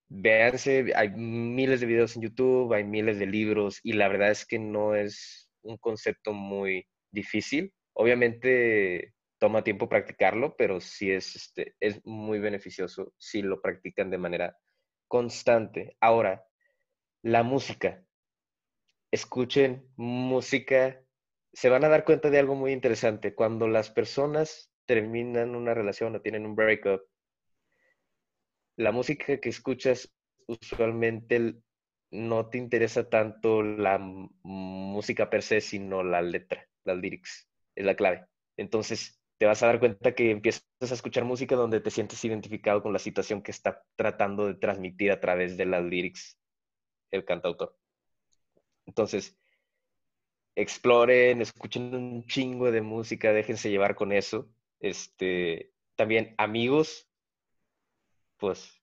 véanse, 0.10 0.92
hay 0.94 1.10
miles 1.12 1.80
de 1.80 1.86
videos 1.86 2.18
en 2.18 2.24
YouTube, 2.24 2.74
hay 2.74 2.84
miles 2.84 3.18
de 3.18 3.28
libros 3.28 3.80
y 3.82 3.94
la 3.94 4.10
verdad 4.10 4.32
es 4.32 4.46
que 4.46 4.60
no 4.60 4.94
es 4.94 5.45
un 5.66 5.78
concepto 5.78 6.34
muy 6.34 6.88
difícil. 7.12 7.74
Obviamente 7.94 9.14
toma 9.38 9.64
tiempo 9.64 9.90
practicarlo, 9.90 10.56
pero 10.58 10.80
sí 10.80 11.12
es, 11.12 11.36
este, 11.36 11.76
es 11.80 12.04
muy 12.06 12.40
beneficioso 12.40 13.14
si 13.18 13.42
lo 13.42 13.62
practican 13.62 14.10
de 14.10 14.18
manera 14.18 14.58
constante. 15.08 15.98
Ahora, 16.00 16.46
la 17.22 17.44
música. 17.44 18.04
Escuchen 19.12 19.88
música. 19.96 21.02
Se 21.54 21.70
van 21.70 21.84
a 21.84 21.90
dar 21.90 22.06
cuenta 22.06 22.30
de 22.30 22.40
algo 22.40 22.56
muy 22.56 22.72
interesante. 22.72 23.34
Cuando 23.34 23.68
las 23.68 23.90
personas 23.90 24.72
terminan 24.86 25.56
una 25.56 25.74
relación 25.74 26.16
o 26.16 26.22
tienen 26.22 26.46
un 26.46 26.56
breakup, 26.56 27.02
la 28.78 28.92
música 28.92 29.40
que 29.40 29.50
escuchas 29.50 30.14
usualmente 30.48 31.56
no 32.12 32.50
te 32.50 32.58
interesa 32.58 33.10
tanto 33.10 33.62
la 33.62 33.98
música 34.00 35.30
per 35.30 35.44
se, 35.44 35.62
sino 35.62 36.04
la 36.04 36.22
letra, 36.22 36.68
las 36.84 36.98
lyrics. 36.98 37.50
Es 37.76 37.86
la 37.86 37.96
clave. 37.96 38.26
Entonces, 38.58 39.22
te 39.38 39.46
vas 39.46 39.62
a 39.64 39.68
dar 39.68 39.80
cuenta 39.80 40.16
que 40.16 40.32
empiezas 40.32 40.64
a 40.82 40.94
escuchar 40.94 41.26
música 41.26 41.56
donde 41.56 41.82
te 41.82 41.92
sientes 41.92 42.24
identificado 42.24 42.82
con 42.82 42.94
la 42.94 43.00
situación 43.00 43.42
que 43.42 43.52
está 43.52 43.84
tratando 43.96 44.48
de 44.48 44.56
transmitir 44.56 45.12
a 45.12 45.20
través 45.20 45.58
de 45.58 45.66
las 45.66 45.84
lyrics 45.84 46.40
el 47.12 47.26
cantautor. 47.26 47.78
Entonces, 48.86 49.38
exploren, 50.56 51.42
escuchen 51.42 51.94
un 51.94 52.26
chingo 52.26 52.72
de 52.72 52.82
música, 52.82 53.34
déjense 53.34 53.70
llevar 53.70 53.96
con 53.96 54.12
eso. 54.12 54.50
Este, 54.80 55.74
también 55.96 56.34
amigos, 56.38 57.10
pues 58.38 58.82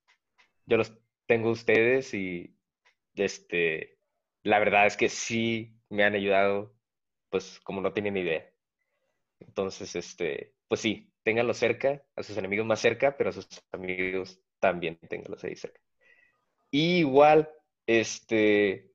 yo 0.67 0.77
los 0.77 0.93
tengo 1.27 1.51
ustedes 1.51 2.13
y 2.15 2.52
este, 3.15 3.99
la 4.43 4.59
verdad 4.59 4.87
es 4.87 4.97
que 4.97 5.09
sí 5.09 5.75
me 5.89 6.05
han 6.05 6.15
ayudado, 6.15 6.75
pues 7.31 7.61
como 7.61 7.81
no 7.81 7.93
tienen 7.93 8.17
idea. 8.17 8.49
Entonces, 9.41 9.95
este, 9.97 10.55
pues 10.69 10.81
sí, 10.81 11.13
ténganlo 11.23 11.55
cerca, 11.55 12.03
a 12.17 12.23
sus 12.23 12.37
enemigos 12.37 12.67
más 12.67 12.81
cerca, 12.81 13.17
pero 13.17 13.31
a 13.31 13.33
sus 13.33 13.47
amigos 13.73 14.41
también 14.61 14.99
ténganlos 15.09 15.43
ahí 15.45 15.57
cerca. 15.57 15.81
igual, 16.71 17.51
este, 17.87 18.93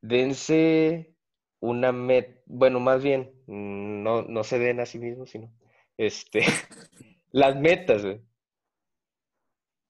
dense 0.00 1.14
una 1.60 1.92
meta, 1.92 2.40
bueno, 2.46 2.80
más 2.80 3.02
bien, 3.02 3.32
no, 3.46 4.22
no 4.22 4.44
se 4.44 4.58
den 4.58 4.80
a 4.80 4.86
sí 4.86 4.98
mismos, 4.98 5.30
sino, 5.30 5.52
este, 5.96 6.40
las 7.32 7.56
metas. 7.56 8.02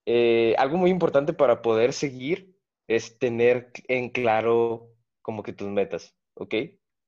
Eh, 0.06 0.54
algo 0.56 0.78
muy 0.78 0.90
importante 0.90 1.34
para 1.34 1.60
poder 1.60 1.92
seguir 1.92 2.57
es 2.88 3.18
tener 3.18 3.70
en 3.86 4.10
claro 4.10 4.90
como 5.22 5.42
que 5.42 5.52
tus 5.52 5.68
metas, 5.68 6.16
¿ok? 6.34 6.54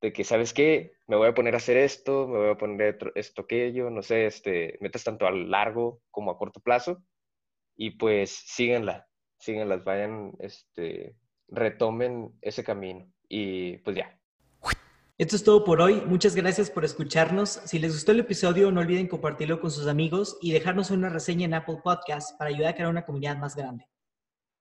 de 0.01 0.13
que, 0.13 0.25
¿sabes 0.25 0.53
qué? 0.53 0.93
Me 1.07 1.17
voy 1.17 1.29
a 1.29 1.35
poner 1.35 1.55
a 1.55 1.59
hacer 1.59 1.77
esto, 1.77 2.27
me 2.27 2.39
voy 2.39 2.51
a 2.51 2.57
poner 2.57 2.99
esto, 3.15 3.43
aquello, 3.43 3.91
no 3.91 4.03
sé, 4.03 4.27
este, 4.27 4.79
metas 4.81 5.05
tanto 5.05 5.27
a 5.27 5.31
largo 5.31 6.01
como 6.11 6.31
a 6.31 6.39
corto 6.39 6.61
plazo 6.61 7.03
y 7.77 7.93
pues 7.93 8.31
síguenla, 8.31 9.07
síguenlas, 9.39 9.85
vayan, 9.85 10.33
este, 10.39 11.17
retomen 11.49 12.33
ese 12.41 12.65
camino 12.65 13.11
y 13.29 13.79
pues 13.79 13.97
ya. 13.97 14.17
Esto 15.19 15.37
es 15.37 15.45
todo 15.45 15.65
por 15.65 15.83
hoy. 15.83 16.03
Muchas 16.07 16.35
gracias 16.35 16.71
por 16.71 16.83
escucharnos. 16.83 17.51
Si 17.67 17.79
les 17.79 17.93
gustó 17.93 18.13
el 18.13 18.21
episodio, 18.21 18.71
no 18.73 18.81
olviden 18.81 19.07
compartirlo 19.07 19.61
con 19.61 19.71
sus 19.71 19.87
amigos 19.87 20.39
y 20.41 20.53
dejarnos 20.53 20.91
una 20.91 21.11
reseña 21.11 21.45
en 21.45 21.53
Apple 21.53 21.81
Podcast 21.85 22.39
para 22.39 22.49
ayudar 22.49 22.71
a 22.71 22.75
crear 22.75 22.89
una 22.89 23.05
comunidad 23.05 23.37
más 23.37 23.55
grande. 23.55 23.87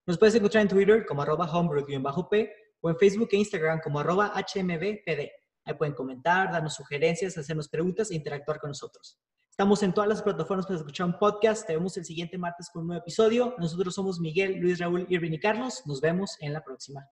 Nos 0.09 0.17
puedes 0.17 0.33
encontrar 0.33 0.63
en 0.63 0.67
Twitter 0.67 1.05
como 1.05 1.21
arroba 1.21 1.45
homebrew-p 1.45 2.51
o 2.81 2.89
en 2.89 2.97
Facebook 2.97 3.29
e 3.31 3.37
Instagram 3.37 3.79
como 3.79 3.99
arroba 3.99 4.33
hmbpd. 4.33 5.29
Ahí 5.65 5.73
pueden 5.77 5.93
comentar, 5.93 6.51
darnos 6.51 6.73
sugerencias, 6.73 7.37
hacernos 7.37 7.69
preguntas 7.69 8.09
e 8.09 8.15
interactuar 8.15 8.59
con 8.59 8.71
nosotros. 8.71 9.19
Estamos 9.51 9.83
en 9.83 9.93
todas 9.93 10.09
las 10.09 10.23
plataformas 10.23 10.65
para 10.65 10.79
escuchar 10.79 11.05
un 11.05 11.19
podcast. 11.19 11.67
Te 11.67 11.75
vemos 11.75 11.95
el 11.95 12.05
siguiente 12.05 12.39
martes 12.39 12.71
con 12.73 12.81
un 12.81 12.87
nuevo 12.87 13.03
episodio. 13.03 13.53
Nosotros 13.59 13.93
somos 13.93 14.19
Miguel, 14.19 14.55
Luis, 14.55 14.79
Raúl, 14.79 15.05
Irving 15.09 15.33
y 15.33 15.39
Carlos. 15.39 15.83
Nos 15.85 16.01
vemos 16.01 16.37
en 16.39 16.53
la 16.53 16.63
próxima. 16.63 17.05